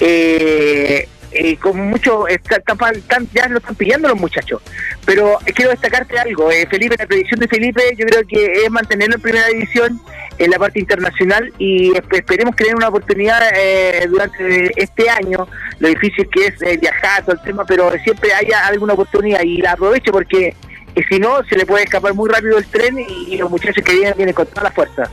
eh, 0.00 1.08
eh, 1.34 1.56
con 1.56 1.78
mucho, 1.78 2.26
está- 2.28 2.56
está- 2.56 2.90
están- 2.90 3.26
ya 3.32 3.48
lo 3.48 3.58
están 3.58 3.74
pillando 3.74 4.08
los 4.08 4.18
muchachos, 4.20 4.60
pero 5.06 5.38
quiero 5.54 5.70
destacarte 5.70 6.18
algo, 6.18 6.50
eh, 6.50 6.66
Felipe, 6.70 6.94
la 6.98 7.06
predicción 7.06 7.40
de 7.40 7.48
Felipe 7.48 7.82
yo 7.96 8.04
creo 8.06 8.22
que 8.28 8.64
es 8.64 8.70
mantenerlo 8.70 9.14
en 9.16 9.22
primera 9.22 9.46
división 9.46 9.98
en 10.38 10.50
la 10.50 10.58
parte 10.58 10.80
internacional 10.80 11.50
y 11.58 11.90
esp- 11.92 12.16
esperemos 12.18 12.54
que 12.54 12.64
den 12.64 12.76
una 12.76 12.88
oportunidad 12.88 13.40
eh, 13.54 14.06
durante 14.10 14.70
este 14.82 15.08
año, 15.08 15.48
lo 15.78 15.88
difícil 15.88 16.28
que 16.30 16.46
es 16.48 16.60
eh, 16.62 16.76
viajar, 16.78 17.22
todo 17.24 17.36
el 17.36 17.42
tema, 17.42 17.64
pero 17.64 17.90
siempre 18.04 18.34
haya 18.34 18.66
alguna 18.66 18.92
oportunidad 18.92 19.42
y 19.42 19.58
la 19.58 19.72
aproveche 19.72 20.10
porque 20.12 20.54
eh, 20.94 21.02
si 21.08 21.18
no 21.18 21.42
se 21.44 21.56
le 21.56 21.64
puede 21.64 21.84
escapar 21.84 22.12
muy 22.12 22.28
rápido 22.28 22.58
el 22.58 22.66
tren 22.66 22.98
y, 22.98 23.34
y 23.34 23.38
los 23.38 23.48
muchachos 23.50 23.82
que 23.82 23.92
vienen 23.94 24.14
vienen 24.16 24.34
con 24.34 24.46
toda 24.46 24.64
la 24.64 24.70
fuerza. 24.70 25.04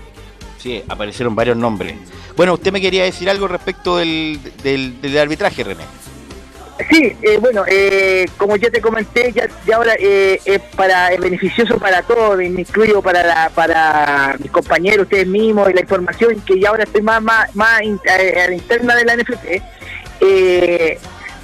Sí, 0.59 0.83
aparecieron 0.89 1.35
varios 1.35 1.55
nombres. 1.55 1.95
Bueno, 2.35 2.53
usted 2.53 2.71
me 2.71 2.81
quería 2.81 3.05
decir 3.05 3.29
algo 3.29 3.47
respecto 3.47 3.97
del, 3.97 4.39
del, 4.61 5.17
arbitraje, 5.17 5.63
René. 5.63 5.85
Sí, 6.89 7.15
eh, 7.21 7.37
bueno, 7.39 7.63
eh, 7.67 8.25
como 8.37 8.55
ya 8.55 8.69
te 8.69 8.81
comenté, 8.81 9.31
ya, 9.33 9.47
ya 9.65 9.77
ahora 9.77 9.95
eh, 9.99 10.39
es 10.45 10.61
para 10.75 11.09
es 11.09 11.19
beneficioso 11.19 11.77
para 11.77 12.01
todos, 12.03 12.37
me 12.37 12.45
incluyo 12.45 13.01
para 13.01 13.23
la, 13.23 13.51
para 13.53 14.35
mis 14.39 14.49
compañeros, 14.49 15.03
ustedes 15.03 15.27
mismos, 15.27 15.69
y 15.69 15.73
la 15.73 15.81
información 15.81 16.41
que 16.41 16.59
ya 16.59 16.69
ahora 16.69 16.83
estoy 16.83 17.01
más 17.01 17.21
más, 17.21 17.53
más 17.55 17.81
eh, 17.81 18.41
a 18.41 18.47
la 18.47 18.53
interna 18.53 18.95
de 18.95 19.05
la 19.05 19.15
NFP. 19.17 19.61
eh, 20.21 20.99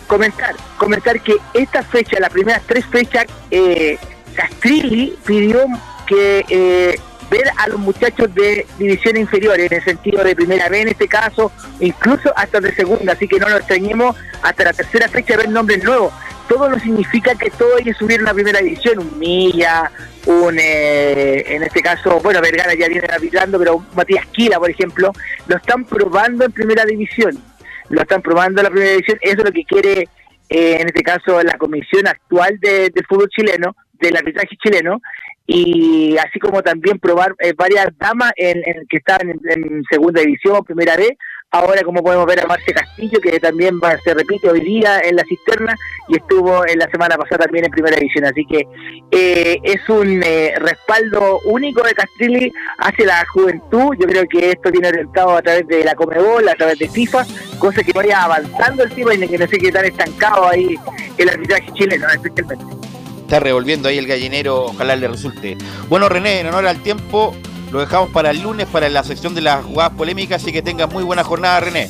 comentar, 0.07 0.55
comentar 0.77 1.19
que 1.21 1.35
esta 1.53 1.83
fecha, 1.83 2.17
las 2.19 2.29
primeras 2.31 2.61
tres 2.65 2.85
fechas, 2.85 3.25
eh, 3.51 3.97
Castrilli 4.35 5.17
pidió 5.25 5.65
que 6.07 6.97
ver 7.29 7.49
a 7.57 7.67
los 7.67 7.79
muchachos 7.79 8.33
de 8.35 8.65
división 8.77 9.17
inferior, 9.17 9.59
en 9.59 9.73
el 9.73 9.83
sentido 9.83 10.23
de 10.23 10.35
primera 10.35 10.69
B 10.69 10.81
en 10.81 10.89
este 10.89 11.07
caso, 11.07 11.51
incluso 11.79 12.31
hasta 12.35 12.59
de 12.59 12.73
segunda, 12.75 13.13
así 13.13 13.27
que 13.27 13.39
no 13.39 13.49
nos 13.49 13.59
extrañemos 13.59 14.15
hasta 14.41 14.65
la 14.65 14.73
tercera 14.73 15.07
fecha 15.07 15.37
ver 15.37 15.49
nombres 15.49 15.83
nuevos. 15.83 16.13
Todo 16.47 16.69
no 16.69 16.79
significa 16.79 17.33
que 17.35 17.49
todos 17.49 17.81
ellos 17.81 17.97
subieron 17.97 18.27
a 18.27 18.33
primera 18.33 18.59
división, 18.59 18.99
un 18.99 19.17
Milla, 19.17 19.91
un, 20.27 20.57
eh, 20.59 21.43
en 21.47 21.63
este 21.63 21.81
caso, 21.81 22.19
bueno, 22.19 22.39
Vergara 22.41 22.73
ya 22.75 22.87
viene 22.87 23.07
arbitrando, 23.11 23.57
pero 23.57 23.83
Matías 23.95 24.25
Quila, 24.27 24.59
por 24.59 24.69
ejemplo, 24.69 25.11
lo 25.47 25.55
están 25.57 25.85
probando 25.85 26.45
en 26.45 26.51
primera 26.51 26.85
división, 26.85 27.41
lo 27.89 28.01
están 28.01 28.21
probando 28.21 28.61
en 28.61 28.65
la 28.65 28.69
primera 28.69 28.91
división, 28.91 29.17
eso 29.21 29.37
es 29.39 29.43
lo 29.43 29.51
que 29.51 29.63
quiere, 29.65 30.09
eh, 30.49 30.77
en 30.81 30.87
este 30.87 31.01
caso, 31.01 31.41
la 31.41 31.57
comisión 31.57 32.07
actual 32.07 32.59
de- 32.59 32.91
del 32.91 33.05
fútbol 33.07 33.29
chileno, 33.29 33.75
del 33.93 34.15
arbitraje 34.17 34.55
chileno, 34.61 35.01
y 35.47 36.17
así 36.17 36.39
como 36.39 36.63
también 36.63 36.99
probar 36.99 37.35
eh, 37.39 37.53
varias 37.55 37.87
damas 37.99 38.31
en, 38.35 38.63
que 38.89 38.97
están 38.97 39.29
en, 39.29 39.83
segunda 39.89 40.21
división, 40.21 40.63
primera 40.63 40.95
B. 40.95 41.17
Ahora, 41.51 41.83
como 41.83 42.03
podemos 42.03 42.25
ver 42.25 42.41
a 42.41 42.47
Marce 42.47 42.73
Castillo, 42.73 43.19
que 43.21 43.39
también 43.39 43.79
va, 43.81 43.95
se 44.03 44.13
repite 44.13 44.49
hoy 44.49 44.59
día 44.59 44.99
en 44.99 45.15
la 45.15 45.23
cisterna 45.23 45.75
y 46.09 46.17
estuvo 46.17 46.67
en 46.67 46.79
la 46.79 46.89
semana 46.89 47.15
pasada 47.15 47.45
también 47.45 47.65
en 47.65 47.71
primera 47.71 47.95
división. 47.95 48.25
Así 48.25 48.45
que 48.45 48.67
eh, 49.11 49.59
es 49.63 49.87
un 49.87 50.21
eh, 50.23 50.55
respaldo 50.57 51.39
único 51.45 51.83
de 51.83 51.93
Castrilli 51.93 52.51
hacia 52.79 53.05
la 53.05 53.25
juventud. 53.27 53.95
Yo 53.97 54.07
creo 54.07 54.25
que 54.27 54.51
esto 54.51 54.71
viene 54.71 54.89
orientado 54.89 55.37
a 55.37 55.41
través 55.41 55.67
de 55.67 55.85
la 55.85 55.95
Comebol, 55.95 56.49
a 56.49 56.55
través 56.55 56.79
de 56.79 56.89
FIFA, 56.89 57.23
cosa 57.59 57.83
que 57.83 57.93
vaya 57.93 58.23
avanzando 58.23 58.83
el 58.83 58.91
tema 58.91 59.13
y 59.13 59.27
que 59.27 59.37
no 59.37 59.47
se 59.47 59.57
quede 59.57 59.71
tan 59.71 59.85
estancado 59.85 60.49
ahí 60.49 60.75
el 61.17 61.29
arbitraje 61.29 61.71
chileno, 61.73 62.07
especialmente. 62.09 62.94
Está 63.25 63.39
revolviendo 63.39 63.89
ahí 63.89 63.97
el 63.97 64.05
gallinero, 64.05 64.65
ojalá 64.65 64.95
le 64.95 65.07
resulte. 65.07 65.57
Bueno, 65.89 66.07
René, 66.07 66.41
en 66.41 66.47
honor 66.47 66.67
al 66.67 66.83
tiempo, 66.83 67.33
lo 67.71 67.79
dejamos 67.79 68.11
para 68.11 68.29
el 68.29 68.43
lunes 68.43 68.67
para 68.67 68.87
la 68.87 69.03
sección 69.03 69.33
de 69.33 69.41
las 69.41 69.65
jugadas 69.65 69.93
polémicas, 69.97 70.43
así 70.43 70.53
que 70.53 70.61
tenga 70.61 70.85
muy 70.85 71.03
buena 71.03 71.23
jornada, 71.23 71.59
René. 71.59 71.89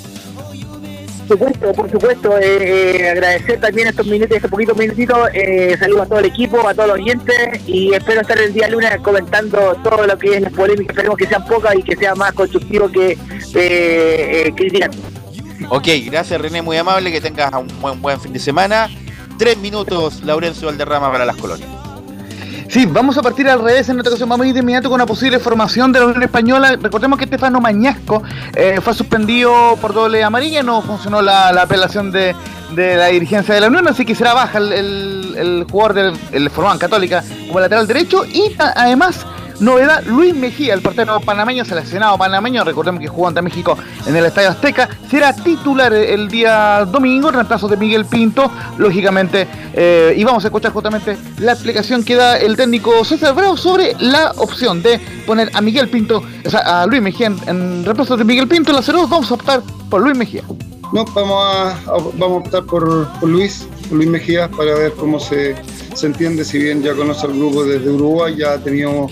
Por 1.27 1.37
supuesto, 1.37 1.73
por 1.73 1.91
supuesto, 1.91 2.37
eh, 2.37 3.01
eh, 3.01 3.09
agradecer 3.09 3.59
también 3.59 3.89
estos 3.89 4.05
minutos, 4.05 4.37
estos 4.37 4.49
poquitos 4.49 4.77
minutitos, 4.77 5.17
eh, 5.33 5.75
saludos 5.77 6.03
a 6.03 6.05
todo 6.05 6.19
el 6.19 6.25
equipo, 6.25 6.65
a 6.65 6.73
todos 6.73 6.87
los 6.87 6.99
oyentes 6.99 7.61
y 7.67 7.93
espero 7.93 8.21
estar 8.21 8.39
el 8.39 8.53
día 8.53 8.69
lunes 8.69 8.89
comentando 9.01 9.75
todo 9.83 10.07
lo 10.07 10.17
que 10.17 10.35
es 10.35 10.41
las 10.41 10.53
polémicas, 10.53 10.95
esperemos 10.95 11.17
que 11.17 11.27
sean 11.27 11.45
pocas 11.45 11.75
y 11.75 11.83
que 11.83 11.97
sea 11.97 12.15
más 12.15 12.31
constructivo 12.31 12.89
que 12.89 13.11
eh, 13.11 13.17
eh, 14.45 14.53
criticando. 14.55 14.97
Ok, 15.69 15.87
gracias 16.05 16.39
René, 16.39 16.61
muy 16.61 16.77
amable, 16.77 17.11
que 17.11 17.19
tengas 17.19 17.51
un 17.53 17.67
buen, 17.81 18.01
buen 18.01 18.21
fin 18.21 18.31
de 18.31 18.39
semana. 18.39 18.89
Tres 19.37 19.57
minutos, 19.57 20.23
Laurencio 20.23 20.67
Valderrama 20.67 21.11
para 21.11 21.25
las 21.25 21.35
colonias. 21.35 21.69
Sí, 22.69 22.85
vamos 22.85 23.17
a 23.17 23.21
partir 23.21 23.47
al 23.47 23.61
revés 23.61 23.87
en 23.89 23.97
esta 23.97 24.09
ocasión. 24.09 24.27
Vamos 24.27 24.45
a 24.45 24.47
ir 24.47 24.53
de 24.53 24.59
inmediato 24.61 24.89
con 24.89 24.95
una 24.95 25.05
posible 25.05 25.39
formación 25.39 25.91
de 25.91 25.99
la 25.99 26.05
Unión 26.07 26.23
Española. 26.23 26.77
Recordemos 26.81 27.17
que 27.17 27.25
Estefano 27.25 27.61
Mañasco 27.61 28.23
eh, 28.53 28.79
fue 28.81 28.93
suspendido 28.93 29.77
por 29.81 29.93
doble 29.93 30.23
amarilla. 30.23 30.63
No 30.63 30.81
funcionó 30.81 31.21
la, 31.21 31.51
la 31.51 31.63
apelación 31.63 32.11
de, 32.11 32.35
la 32.75 33.07
dirigencia 33.07 33.53
de 33.53 33.61
la 33.61 33.67
Unión, 33.67 33.87
así 33.87 34.03
que 34.03 34.15
será 34.15 34.33
baja 34.33 34.57
el, 34.57 35.65
jugador 35.69 35.93
del 35.93 36.17
el 36.31 36.49
Forman 36.49 36.77
Católica 36.77 37.23
como 37.47 37.59
lateral 37.59 37.87
derecho. 37.87 38.25
Y 38.25 38.55
además, 38.57 39.25
novedad, 39.59 40.03
Luis 40.05 40.35
Mejía, 40.35 40.73
el 40.73 40.81
portero 40.81 41.19
panameño, 41.19 41.65
seleccionado 41.65 42.17
panameño. 42.17 42.63
Recordemos 42.63 43.01
que 43.01 43.07
jugó 43.07 43.27
ante 43.27 43.41
México 43.41 43.77
en 44.05 44.15
el 44.15 44.25
Estadio 44.25 44.49
Azteca. 44.49 44.89
Será 45.09 45.33
titular 45.33 45.93
el, 45.93 46.27
día 46.27 46.85
domingo 46.85 47.31
reemplazo 47.31 47.67
de 47.67 47.77
Miguel 47.77 48.05
Pinto, 48.05 48.51
lógicamente. 48.77 49.47
eh, 49.73 50.13
y 50.17 50.23
vamos 50.23 50.43
a 50.43 50.47
escuchar 50.47 50.71
justamente 50.71 51.17
la 51.39 51.53
explicación 51.53 52.03
que 52.03 52.15
da 52.15 52.37
el 52.37 52.55
técnico 52.55 53.03
César 53.05 53.33
Bravo 53.35 53.57
sobre 53.57 53.95
la 53.99 54.31
opción 54.37 54.81
de 54.81 54.99
poner 55.25 55.49
a 55.53 55.61
Miguel 55.61 55.89
Pinto, 55.89 56.23
o 56.45 56.49
sea, 56.49 56.81
a 56.81 56.85
Luis 56.87 57.01
Mejía 57.01 57.27
en, 57.27 57.83
reemplazo 57.85 58.17
de 58.17 58.23
Miguel 58.23 58.47
Pinto 58.47 58.71
en 58.71 58.77
la 58.77 58.81
0 58.81 59.07
Vamos 59.09 59.29
a 59.31 59.33
optar 59.35 59.61
por 59.89 60.01
Luis 60.01 60.17
Mejía. 60.17 60.43
No, 60.93 61.03
vamos 61.05 61.45
a, 61.45 61.71
a- 61.71 61.97
vamos 62.13 62.21
a 62.43 62.47
optar 62.47 62.63
por, 62.65 63.07
por 63.19 63.29
Luis, 63.29 63.67
por 63.89 63.97
Luis 63.97 64.09
Mejía, 64.09 64.49
para 64.49 64.75
ver 64.75 64.93
cómo 64.93 65.19
se, 65.19 65.55
se 65.95 66.07
entiende, 66.07 66.43
si 66.45 66.59
bien 66.59 66.83
ya 66.83 66.93
conoce 66.93 67.25
al 67.25 67.33
grupo 67.33 67.63
desde 67.63 67.89
Uruguay, 67.89 68.35
ya 68.37 68.53
ha 68.53 68.57
tenido 68.59 69.07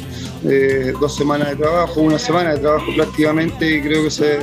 eh, 0.45 0.93
dos 0.99 1.15
semanas 1.15 1.49
de 1.51 1.55
trabajo, 1.55 2.01
una 2.01 2.19
semana 2.19 2.53
de 2.53 2.59
trabajo 2.59 2.85
prácticamente, 2.95 3.77
y 3.77 3.81
creo 3.81 4.03
que 4.03 4.11
se 4.11 4.39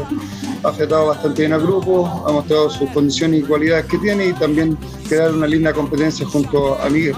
ha 0.64 0.68
afectado 0.68 1.06
bastante 1.08 1.42
bien 1.42 1.52
al 1.52 1.60
grupo, 1.62 2.06
ha 2.26 2.32
mostrado 2.32 2.70
sus 2.70 2.88
condiciones 2.90 3.40
y 3.40 3.42
cualidades 3.42 3.84
que 3.86 3.98
tiene, 3.98 4.26
y 4.28 4.32
también 4.32 4.76
crear 5.08 5.32
una 5.32 5.46
linda 5.46 5.72
competencia 5.72 6.26
junto 6.26 6.80
a 6.80 6.88
Miguel. 6.88 7.14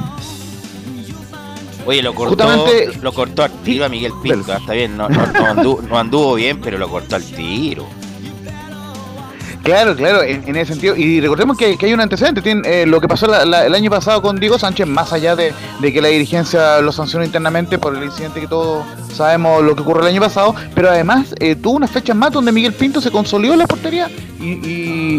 Oye, 1.87 2.03
lo 2.03 2.15
cortó, 2.15 2.45
Justamente- 2.45 2.99
lo 3.01 3.13
cortó 3.13 3.43
activa 3.43 3.89
Miguel 3.89 4.13
Pinto, 4.23 4.53
está 4.53 4.73
bien, 4.73 4.97
no, 4.97 5.09
no, 5.09 5.27
no 5.27 5.47
anduvo, 5.47 5.83
no 5.83 5.99
anduvo 5.99 6.35
bien, 6.35 6.61
pero 6.61 6.79
lo 6.79 6.89
cortó 6.89 7.17
al 7.17 7.25
tiro. 7.25 7.87
Claro, 9.63 9.95
claro, 9.95 10.23
en, 10.23 10.57
ese 10.57 10.73
sentido. 10.73 10.97
Y 10.97 11.21
recordemos 11.21 11.57
que, 11.57 11.77
que 11.77 11.87
hay 11.87 11.93
un 11.93 12.01
antecedente. 12.01 12.43
Eh, 12.65 12.87
lo 12.87 13.01
que 13.01 13.09
pasó 13.09 13.27
el 13.43 13.75
año 13.75 13.91
pasado 13.91 14.21
con 14.21 14.39
Diego 14.41 14.59
Sánchez, 14.59 14.87
más 14.87 15.13
allá 15.13 15.37
de, 15.37 15.55
de 15.81 15.93
que 15.93 16.03
la 16.03 16.09
dirigencia 16.09 16.81
lo 16.81 16.91
sancionó 16.91 17.25
internamente 17.25 17.79
por 17.79 17.97
el 17.97 18.03
incidente 18.03 18.41
que 18.41 18.49
todos 18.49 18.85
sabemos 19.13 19.63
lo 19.63 19.77
que 19.77 19.83
ocurrió 19.83 20.03
el 20.03 20.09
año 20.09 20.21
pasado, 20.21 20.55
pero 20.75 20.91
además 20.91 21.35
eh, 21.39 21.55
tuvo 21.55 21.77
unas 21.77 21.91
fechas 21.91 22.17
más 22.17 22.33
donde 22.33 22.51
Miguel 22.51 22.73
Pinto 22.73 23.01
se 23.01 23.11
consolidó 23.11 23.53
en 23.53 23.61
la 23.61 23.67
portería 23.67 24.11
y, 24.43 24.61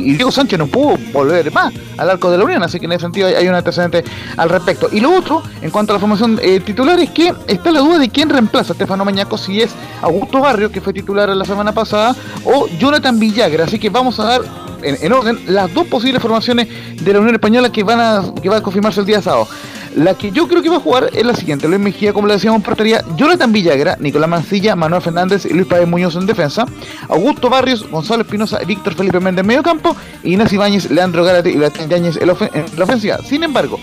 y- 0.10 0.14
Diego 0.14 0.32
Sánchez 0.32 0.60
no 0.60 0.68
pudo 0.68 0.98
volver 1.12 1.52
más 1.52 1.74
al 1.98 2.10
arco 2.10 2.30
de 2.30 2.38
la 2.38 2.44
Unión. 2.44 2.62
Así 2.64 2.80
que 2.80 2.86
en 2.86 2.92
ese 2.92 3.02
sentido 3.02 3.28
hay, 3.28 3.48
un 3.48 3.56
antecedente 3.56 4.04
al 4.38 4.50
respecto. 4.50 4.90
Y 4.92 5.00
lo 5.00 5.16
otro, 5.16 5.42
en 5.62 5.72
cuanto 5.72 5.94
a 5.94 5.96
la 5.96 6.00
formación 6.00 6.40
eh, 6.42 6.60
titular, 6.60 7.00
es 7.00 7.10
que 7.10 7.34
está 7.48 7.72
la 7.72 7.80
duda 7.80 8.00
de 8.00 8.10
quién 8.10 8.30
reemplaza 8.30 8.74
a 8.74 8.76
Estefano 8.76 9.06
Mañaco, 9.06 9.38
si 9.38 9.62
es 9.62 9.72
Augusto 10.02 10.40
Barrio, 10.40 10.72
que 10.72 10.82
fue 10.82 10.94
titular 10.94 11.30
la 11.30 11.46
semana 11.46 11.72
pasada, 11.72 12.16
o 12.46 12.68
Jonathan 12.80 13.20
Villagra. 13.20 13.66
Así 13.66 13.80
que 13.80 13.90
vamos 13.90 14.20
a 14.20 14.26
dar 14.26 14.42
en, 14.84 14.98
en 15.02 15.12
orden 15.12 15.40
las 15.48 15.74
dos 15.74 15.88
posibles 15.88 16.22
formaciones 16.22 16.68
de 17.04 17.14
la 17.14 17.20
Unión 17.20 17.36
Española 17.36 17.72
que 17.72 17.84
van 17.84 18.00
a 18.00 18.34
que 18.42 18.50
va 18.50 18.58
a 18.58 18.62
confirmarse 18.62 19.00
el 19.00 19.06
día 19.06 19.22
sábado. 19.22 19.48
La 19.96 20.16
que 20.16 20.32
yo 20.32 20.48
creo 20.48 20.64
que 20.64 20.70
va 20.70 20.78
a 20.78 20.80
jugar 20.80 21.10
es 21.14 21.24
la 21.24 21.36
siguiente: 21.36 21.68
Luis 21.68 21.80
Mejía, 21.80 22.14
como 22.14 22.28
le 22.28 22.34
decíamos 22.34 22.60
en 22.60 22.64
portería, 22.64 23.04
Jonathan 23.16 23.52
Villagra, 23.52 23.96
Nicolás 24.00 24.28
Mancilla, 24.28 24.76
Manuel 24.76 25.04
Fernández 25.04 25.46
y 25.46 25.54
Luis 25.54 25.68
Páez 25.68 25.88
Muñoz 25.88 26.16
en 26.16 26.26
defensa, 26.26 26.66
Augusto 27.10 27.50
Barrios, 27.50 27.88
Gonzalo 27.90 28.24
Espinosa, 28.24 28.58
Víctor 28.66 28.96
Felipe 28.96 29.20
Méndez 29.20 29.42
en 29.42 29.48
medio 29.48 29.62
campo, 29.62 29.96
Ignacio 30.24 30.56
Ibáñez, 30.56 30.90
Leandro 30.90 31.24
Gárate 31.24 31.52
y 31.52 31.58
Bastián 31.58 31.90
Yáñez 31.90 32.18
en 32.18 32.28
la 32.28 32.84
ofensiva. 32.84 33.20
Sin 33.24 33.44
embargo, 33.44 33.80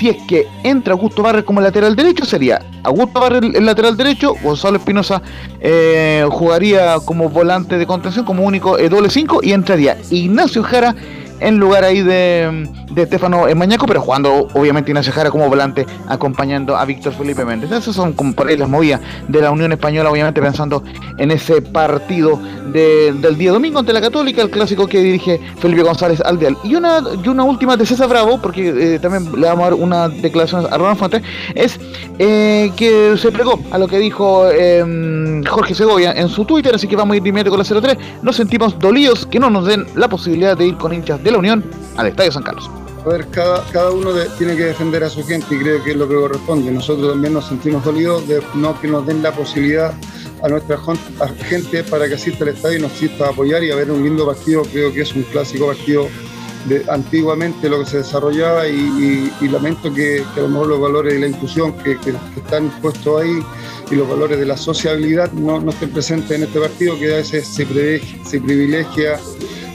si 0.00 0.08
es 0.08 0.16
que 0.22 0.48
entra 0.62 0.94
Augusto 0.94 1.22
Barrios 1.22 1.44
como 1.44 1.60
lateral 1.60 1.94
derecho, 1.94 2.24
sería 2.24 2.62
Augusto 2.84 3.20
Barrios 3.20 3.54
el 3.54 3.66
lateral 3.66 3.98
derecho, 3.98 4.34
Gonzalo 4.42 4.78
Espinosa 4.78 5.20
eh, 5.60 6.24
jugaría 6.30 6.96
como 7.04 7.28
volante 7.28 7.76
de 7.76 7.86
contención, 7.86 8.24
como 8.24 8.44
único 8.44 8.78
eh, 8.78 8.88
doble 8.88 9.10
5, 9.10 9.40
y 9.42 9.52
entraría 9.52 9.98
Ignacio 10.10 10.62
Jara 10.62 10.94
en 11.40 11.58
lugar 11.58 11.84
ahí 11.84 12.02
de, 12.02 12.68
de 12.92 13.02
Estefano 13.02 13.46
Mañaco, 13.56 13.86
pero 13.86 14.00
jugando 14.00 14.48
obviamente 14.54 14.90
Ignacio 14.90 15.12
Jara 15.12 15.30
como 15.30 15.48
volante, 15.48 15.86
acompañando 16.08 16.76
a 16.76 16.84
Víctor 16.84 17.12
Felipe 17.12 17.44
Méndez. 17.44 17.70
Esas 17.72 17.94
son 17.94 18.14
las 18.58 18.68
movidas 18.68 19.00
de 19.28 19.40
la 19.40 19.50
Unión 19.50 19.72
Española, 19.72 20.10
obviamente 20.10 20.40
pensando 20.40 20.82
en 21.18 21.30
ese 21.30 21.62
partido 21.62 22.38
de- 22.72 23.12
del 23.20 23.36
día 23.36 23.52
domingo 23.52 23.78
ante 23.78 23.92
la 23.92 24.00
Católica, 24.00 24.42
el 24.42 24.50
clásico 24.50 24.86
que 24.86 25.00
dirige 25.00 25.40
Felipe 25.58 25.82
González 25.82 26.20
Aldeal. 26.20 26.56
Y 26.64 26.74
una, 26.74 27.02
y 27.24 27.28
una 27.28 27.44
última 27.44 27.76
de 27.76 27.86
César 27.86 28.08
Bravo, 28.08 28.38
porque 28.40 28.94
eh, 28.94 28.98
también 28.98 29.30
le 29.40 29.46
vamos 29.48 29.66
a 29.66 29.70
dar 29.70 29.74
una 29.74 30.08
declaración 30.08 30.66
a 30.70 30.76
Ronald 30.78 30.98
Fuentes, 30.98 31.22
es 31.54 31.78
eh, 32.18 32.70
que 32.76 33.14
se 33.16 33.30
plegó 33.32 33.58
a 33.70 33.78
lo 33.78 33.88
que 33.88 33.98
dijo 33.98 34.44
eh, 34.50 35.42
Jorge 35.48 35.74
Segovia 35.74 36.12
en 36.12 36.28
su 36.28 36.44
Twitter, 36.44 36.74
así 36.74 36.86
que 36.86 36.96
vamos 36.96 37.14
a 37.14 37.16
ir 37.16 37.26
inmediato 37.26 37.50
con 37.50 37.58
la 37.58 37.64
03. 37.64 37.96
Nos 38.22 38.36
sentimos 38.36 38.78
dolidos 38.78 39.26
que 39.26 39.38
no 39.38 39.50
nos 39.50 39.66
den 39.66 39.86
la 39.94 40.08
posibilidad 40.08 40.56
de 40.56 40.66
ir 40.66 40.76
con 40.76 40.92
hinchas 40.92 41.22
de 41.22 41.29
la 41.32 41.38
Unión 41.38 41.64
al 41.96 42.06
Estadio 42.08 42.32
San 42.32 42.42
Carlos. 42.42 42.70
A 43.04 43.08
ver, 43.08 43.26
cada, 43.28 43.64
cada 43.72 43.90
uno 43.92 44.12
de- 44.12 44.28
tiene 44.36 44.56
que 44.56 44.64
defender 44.64 45.02
a 45.04 45.08
su 45.08 45.24
gente 45.24 45.54
y 45.54 45.58
creo 45.58 45.82
que 45.82 45.92
es 45.92 45.96
lo 45.96 46.06
que 46.08 46.14
corresponde. 46.16 46.70
Nosotros 46.70 47.10
también 47.12 47.32
nos 47.32 47.46
sentimos 47.46 47.82
dolidos 47.84 48.28
de 48.28 48.42
no 48.54 48.78
que 48.80 48.88
nos 48.88 49.06
den 49.06 49.22
la 49.22 49.32
posibilidad 49.32 49.94
a 50.42 50.48
nuestra 50.48 50.78
gente 51.48 51.82
para 51.84 52.08
que 52.08 52.14
asista 52.14 52.44
al 52.44 52.50
estadio 52.50 52.78
y 52.78 52.82
nos 52.82 52.92
asista 52.92 53.26
a 53.26 53.30
apoyar 53.30 53.62
y 53.64 53.70
a 53.70 53.76
ver 53.76 53.90
un 53.90 54.02
lindo 54.02 54.26
partido. 54.26 54.62
Creo 54.70 54.92
que 54.92 55.00
es 55.02 55.14
un 55.14 55.22
clásico 55.24 55.66
partido 55.68 56.08
de 56.66 56.84
antiguamente 56.90 57.70
lo 57.70 57.78
que 57.80 57.86
se 57.86 57.96
desarrollaba 57.98 58.68
y, 58.68 58.74
y- 58.76 59.32
y 59.40 59.48
lamento 59.48 59.92
que, 59.94 60.22
que 60.34 60.40
a 60.40 60.42
lo 60.42 60.48
mejor 60.50 60.66
los 60.66 60.80
valores 60.80 61.14
de 61.14 61.20
la 61.20 61.26
inclusión 61.28 61.72
que, 61.78 61.96
que- 61.96 62.12
que 62.12 62.40
están 62.44 62.68
puestos 62.82 63.22
ahí 63.22 63.38
y 63.90 63.94
los 63.94 64.06
valores 64.06 64.38
de 64.38 64.44
la 64.44 64.58
sociabilidad 64.58 65.32
no, 65.32 65.58
no 65.58 65.70
estén 65.70 65.88
presentes 65.90 66.30
en 66.32 66.42
este 66.42 66.60
partido, 66.60 66.98
que 66.98 67.14
a 67.14 67.16
veces 67.16 67.46
se 67.48 67.64
se 68.26 68.40
privilegia 68.42 69.18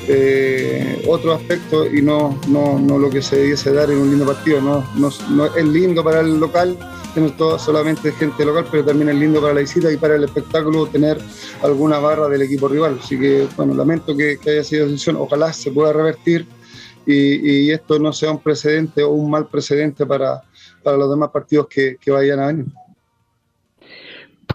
eh, 0.08 1.04
otro 1.08 1.34
aspecto 1.34 1.86
y 1.86 2.02
no, 2.02 2.40
no, 2.48 2.80
no 2.80 2.98
lo 2.98 3.10
que 3.10 3.22
se 3.22 3.38
debiese 3.38 3.74
dar 3.74 3.90
en 3.90 3.98
un 3.98 4.10
lindo 4.10 4.26
partido. 4.26 4.62
No, 4.62 4.86
no, 4.96 5.46
es 5.46 5.66
lindo 5.66 6.04
para 6.04 6.22
el 6.22 6.40
local 6.40 6.78
tener 7.14 7.36
todo, 7.38 7.58
solamente 7.58 8.12
gente 8.12 8.46
local, 8.46 8.68
pero 8.70 8.86
también 8.86 9.10
es 9.10 9.16
lindo 9.16 9.42
para 9.42 9.54
la 9.54 9.62
visita 9.62 9.92
y 9.92 9.98
para 9.98 10.16
el 10.16 10.24
espectáculo 10.24 10.88
tener 10.88 11.18
alguna 11.62 12.00
barra 12.00 12.28
del 12.28 12.42
equipo 12.42 12.68
rival. 12.68 13.00
Así 13.02 13.20
que, 13.20 13.48
bueno, 13.56 13.74
lamento 13.74 14.16
que, 14.16 14.38
haya 14.48 14.64
sido 14.64 14.86
decisión. 14.86 15.16
Ojalá 15.18 15.54
se 15.54 15.72
pueda 15.72 15.94
revertir 15.94 16.46
y, 17.06 17.68
y, 17.68 17.72
esto 17.72 18.00
no 18.00 18.12
sea 18.12 18.32
un 18.32 18.40
precedente 18.40 19.04
o 19.04 19.12
un 19.12 19.30
mal 19.30 19.48
precedente 19.48 20.06
para, 20.06 20.42
para 20.84 20.98
los 20.98 21.10
demás 21.10 21.30
partidos 21.30 21.68
que, 21.68 21.98
que 22.00 22.12
vayan 22.12 22.40
a 22.40 22.48
venir 22.48 22.66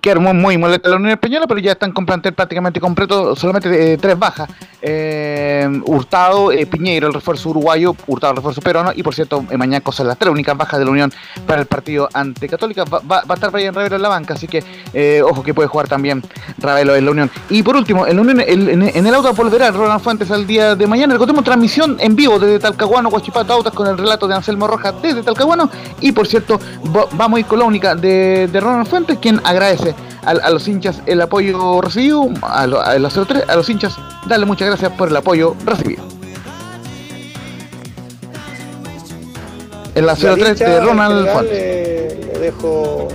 quedaron 0.00 0.24
muy, 0.24 0.34
muy 0.34 0.58
molesta 0.58 0.88
la 0.88 0.96
Unión 0.96 1.12
Española, 1.12 1.46
pero 1.46 1.60
ya 1.60 1.72
están 1.72 1.92
con 1.92 2.06
plantel 2.06 2.34
prácticamente 2.34 2.80
completo, 2.80 3.36
solamente 3.36 3.92
eh, 3.92 3.98
tres 3.98 4.18
bajas. 4.18 4.48
Eh, 4.82 5.68
Hurtado, 5.84 6.52
eh, 6.52 6.66
Piñeiro, 6.66 7.08
el 7.08 7.14
refuerzo 7.14 7.50
uruguayo, 7.50 7.94
Hurtado, 8.06 8.32
el 8.32 8.36
refuerzo 8.36 8.62
peruano, 8.62 8.92
y 8.94 9.02
por 9.02 9.14
cierto, 9.14 9.44
eh, 9.50 9.56
Mañaco 9.56 9.92
son 9.92 10.08
las 10.08 10.16
tres 10.16 10.32
únicas 10.32 10.56
bajas 10.56 10.78
de 10.78 10.86
la 10.86 10.90
Unión 10.90 11.12
para 11.46 11.60
el 11.60 11.66
partido 11.66 12.08
ante 12.14 12.48
Católica. 12.48 12.84
Va, 12.84 13.22
a 13.28 13.34
estar 13.34 13.50
Brian 13.50 13.74
Ravelo 13.74 13.96
en 13.96 14.02
la 14.02 14.08
banca, 14.08 14.34
así 14.34 14.48
que 14.48 14.64
ojo 15.22 15.42
que 15.42 15.54
puede 15.54 15.68
jugar 15.68 15.88
también 15.88 16.22
Ravelo 16.58 16.96
en 16.96 17.04
la 17.04 17.10
Unión. 17.10 17.30
Y 17.50 17.62
por 17.62 17.76
último, 17.76 18.06
en, 18.06 18.18
Unión, 18.18 18.40
el, 18.40 18.68
en, 18.68 18.82
en, 18.82 19.06
el 19.06 19.14
auto 19.14 19.32
volverá 19.34 19.70
Ronald 19.70 20.00
Fuentes 20.00 20.30
al 20.30 20.46
día 20.46 20.74
de 20.74 20.86
mañana. 20.86 21.12
Recordemos 21.12 21.44
transmisión 21.44 21.96
en 22.00 22.16
vivo 22.16 22.38
desde 22.38 22.58
Talcahuano, 22.58 23.10
Guachipato 23.10 23.52
Autos, 23.52 23.72
con 23.72 23.86
el 23.86 23.98
relato 23.98 24.26
de 24.26 24.34
Anselmo 24.34 24.66
Rojas 24.66 24.94
desde 25.02 25.22
Talcahuano. 25.22 25.70
Y 26.00 26.12
por 26.12 26.26
cierto, 26.26 26.58
vamos 27.12 27.36
a 27.36 27.40
ir 27.40 27.46
con 27.46 27.58
la 27.58 27.64
única 27.66 27.94
de, 27.94 28.48
de 28.48 28.60
Ronald 28.60 28.88
Fuentes, 28.88 29.18
quien 29.18 29.40
agradece 29.44 29.89
a, 30.24 30.30
a, 30.30 30.50
los 30.50 30.66
hinchas 30.68 31.00
el 31.06 31.20
apoyo 31.20 31.80
recibido, 31.80 32.28
a, 32.42 32.66
lo, 32.66 32.80
a, 32.80 32.98
los 32.98 33.14
03, 33.14 33.48
a 33.48 33.56
los 33.56 33.68
hinchas, 33.68 33.96
darle 34.26 34.46
muchas 34.46 34.68
gracias 34.68 34.92
por 34.92 35.08
el 35.08 35.16
apoyo 35.16 35.54
recibido. 35.64 36.02
En 39.94 40.06
la 40.06 40.14
03 40.14 40.58
de 40.58 40.80
Ronald 40.80 41.28
Fuentes. 41.28 42.18
Le, 42.18 42.32
le 42.32 42.38
dejo 42.38 43.08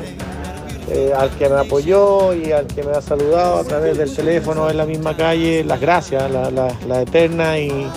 eh, 0.90 1.12
al 1.18 1.30
que 1.32 1.50
me 1.50 1.56
apoyó 1.56 2.34
y 2.34 2.52
al 2.52 2.68
que 2.68 2.84
me 2.84 2.92
ha 2.92 3.02
saludado 3.02 3.58
a 3.58 3.64
través 3.64 3.98
del 3.98 4.14
teléfono 4.14 4.70
en 4.70 4.78
la 4.78 4.86
misma 4.86 5.18
calle, 5.18 5.64
las 5.64 5.82
gracias, 5.82 6.30
la, 6.30 6.52
la, 6.52 6.68
la 6.88 7.02
eterna 7.02 7.58
y, 7.58 7.90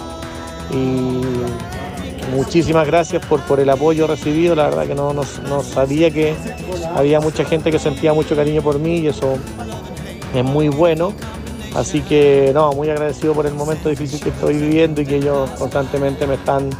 y, 0.70 1.20
muchísimas 2.28 2.86
gracias 2.86 3.24
por, 3.26 3.40
por 3.42 3.60
el 3.60 3.70
apoyo 3.70 4.06
recibido. 4.06 4.54
La 4.54 4.64
verdad 4.64 4.86
que 4.86 4.94
no, 4.94 5.12
no, 5.12 5.22
no, 5.48 5.62
sabía 5.62 6.10
que 6.10 6.34
había 6.94 7.20
mucha 7.20 7.44
gente 7.44 7.70
que 7.70 7.78
sentía 7.78 8.12
mucho 8.12 8.36
cariño 8.36 8.62
por 8.62 8.78
mí 8.78 8.98
y 8.98 9.08
eso 9.08 9.36
es 10.34 10.44
muy 10.44 10.68
bueno. 10.68 11.12
Así 11.74 12.00
que 12.00 12.50
no, 12.54 12.72
muy 12.72 12.88
agradecido 12.90 13.34
por 13.34 13.46
el 13.46 13.54
momento 13.54 13.88
difícil 13.88 14.20
que 14.20 14.30
estoy 14.30 14.54
viviendo 14.56 15.00
y 15.00 15.06
que 15.06 15.16
ellos 15.16 15.50
constantemente 15.58 16.26
me 16.26 16.34
están 16.34 16.70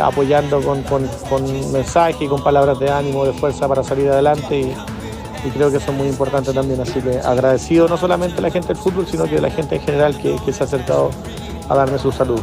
apoyando 0.00 0.60
con, 0.60 0.82
con, 0.82 1.06
con 1.28 1.72
mensajes 1.72 2.22
y 2.22 2.26
con 2.26 2.42
palabras 2.42 2.78
de 2.78 2.90
ánimo, 2.90 3.24
de 3.24 3.32
fuerza 3.32 3.68
para 3.68 3.84
salir 3.84 4.08
adelante. 4.08 4.60
Y, 4.60 4.74
creo 5.50 5.70
que 5.70 5.76
eso 5.76 5.90
es 5.90 5.96
muy 5.96 6.08
importante 6.08 6.52
también. 6.52 6.80
Así 6.80 7.00
que 7.00 7.18
agradecido 7.18 7.86
no 7.86 7.98
solamente 7.98 8.38
a 8.38 8.40
la 8.40 8.50
gente 8.50 8.68
del 8.68 8.78
fútbol, 8.78 9.06
sino 9.06 9.24
que 9.24 9.36
a 9.36 9.40
la 9.42 9.50
gente 9.50 9.76
en 9.76 9.82
general 9.82 10.18
que, 10.18 10.36
que 10.44 10.52
se 10.52 10.62
ha 10.62 10.66
acercado 10.66 11.10
a 11.68 11.74
darme 11.74 11.98
su 11.98 12.10
salud. 12.10 12.40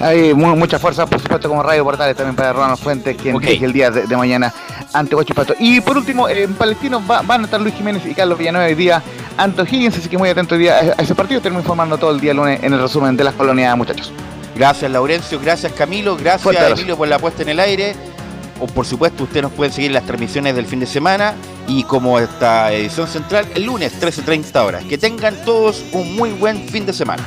Hay 0.00 0.34
mucha 0.34 0.78
fuerza, 0.78 1.06
por 1.06 1.20
supuesto, 1.20 1.48
como 1.48 1.62
Radio 1.62 1.84
Portales 1.84 2.16
también 2.16 2.36
para 2.36 2.52
Ronald 2.52 2.78
Fuentes, 2.78 3.16
quien 3.16 3.36
okay. 3.36 3.58
el 3.62 3.72
día 3.72 3.90
de, 3.90 4.06
de, 4.06 4.16
mañana 4.16 4.52
ante 4.92 5.14
Guachipato. 5.14 5.54
Y 5.58 5.80
por 5.80 5.96
último, 5.96 6.28
en 6.28 6.54
Palestino 6.54 7.02
va, 7.06 7.22
van 7.22 7.42
a 7.42 7.44
estar 7.44 7.60
Luis 7.60 7.74
Jiménez 7.74 8.04
y 8.04 8.14
Carlos 8.14 8.38
Villanueva 8.38 8.66
hoy 8.66 8.74
día 8.74 9.02
ante 9.36 9.62
Higgins, 9.62 9.96
así 9.96 10.08
que 10.08 10.18
muy 10.18 10.28
atento 10.28 10.54
hoy 10.54 10.62
día 10.62 10.94
a 10.96 11.02
ese 11.02 11.14
partido. 11.14 11.40
Tenemos 11.40 11.62
informando 11.62 11.96
todo 11.96 12.10
el 12.10 12.20
día 12.20 12.34
lunes 12.34 12.62
en 12.62 12.72
el 12.72 12.80
resumen 12.80 13.16
de 13.16 13.24
las 13.24 13.34
colonias, 13.34 13.76
muchachos. 13.76 14.12
Gracias, 14.54 14.90
Laurencio. 14.90 15.38
Gracias, 15.40 15.72
Camilo. 15.72 16.16
Gracias, 16.16 16.42
Fuerte 16.42 16.66
Emilio, 16.66 16.96
por 16.96 17.08
la 17.08 17.18
puesta 17.18 17.42
en 17.42 17.50
el 17.50 17.60
aire. 17.60 17.94
O 18.58 18.66
por 18.66 18.86
supuesto, 18.86 19.24
ustedes 19.24 19.42
nos 19.42 19.52
pueden 19.52 19.72
seguir 19.72 19.90
en 19.90 19.94
las 19.94 20.04
transmisiones 20.04 20.54
del 20.56 20.66
fin 20.66 20.80
de 20.80 20.86
semana 20.86 21.34
y 21.66 21.84
como 21.84 22.18
esta 22.18 22.72
edición 22.72 23.06
central 23.06 23.46
el 23.54 23.64
lunes 23.64 24.00
13.30 24.00 24.64
horas. 24.64 24.84
Que 24.84 24.96
tengan 24.96 25.36
todos 25.44 25.84
un 25.92 26.16
muy 26.16 26.30
buen 26.30 26.66
fin 26.68 26.86
de 26.86 26.94
semana. 26.94 27.26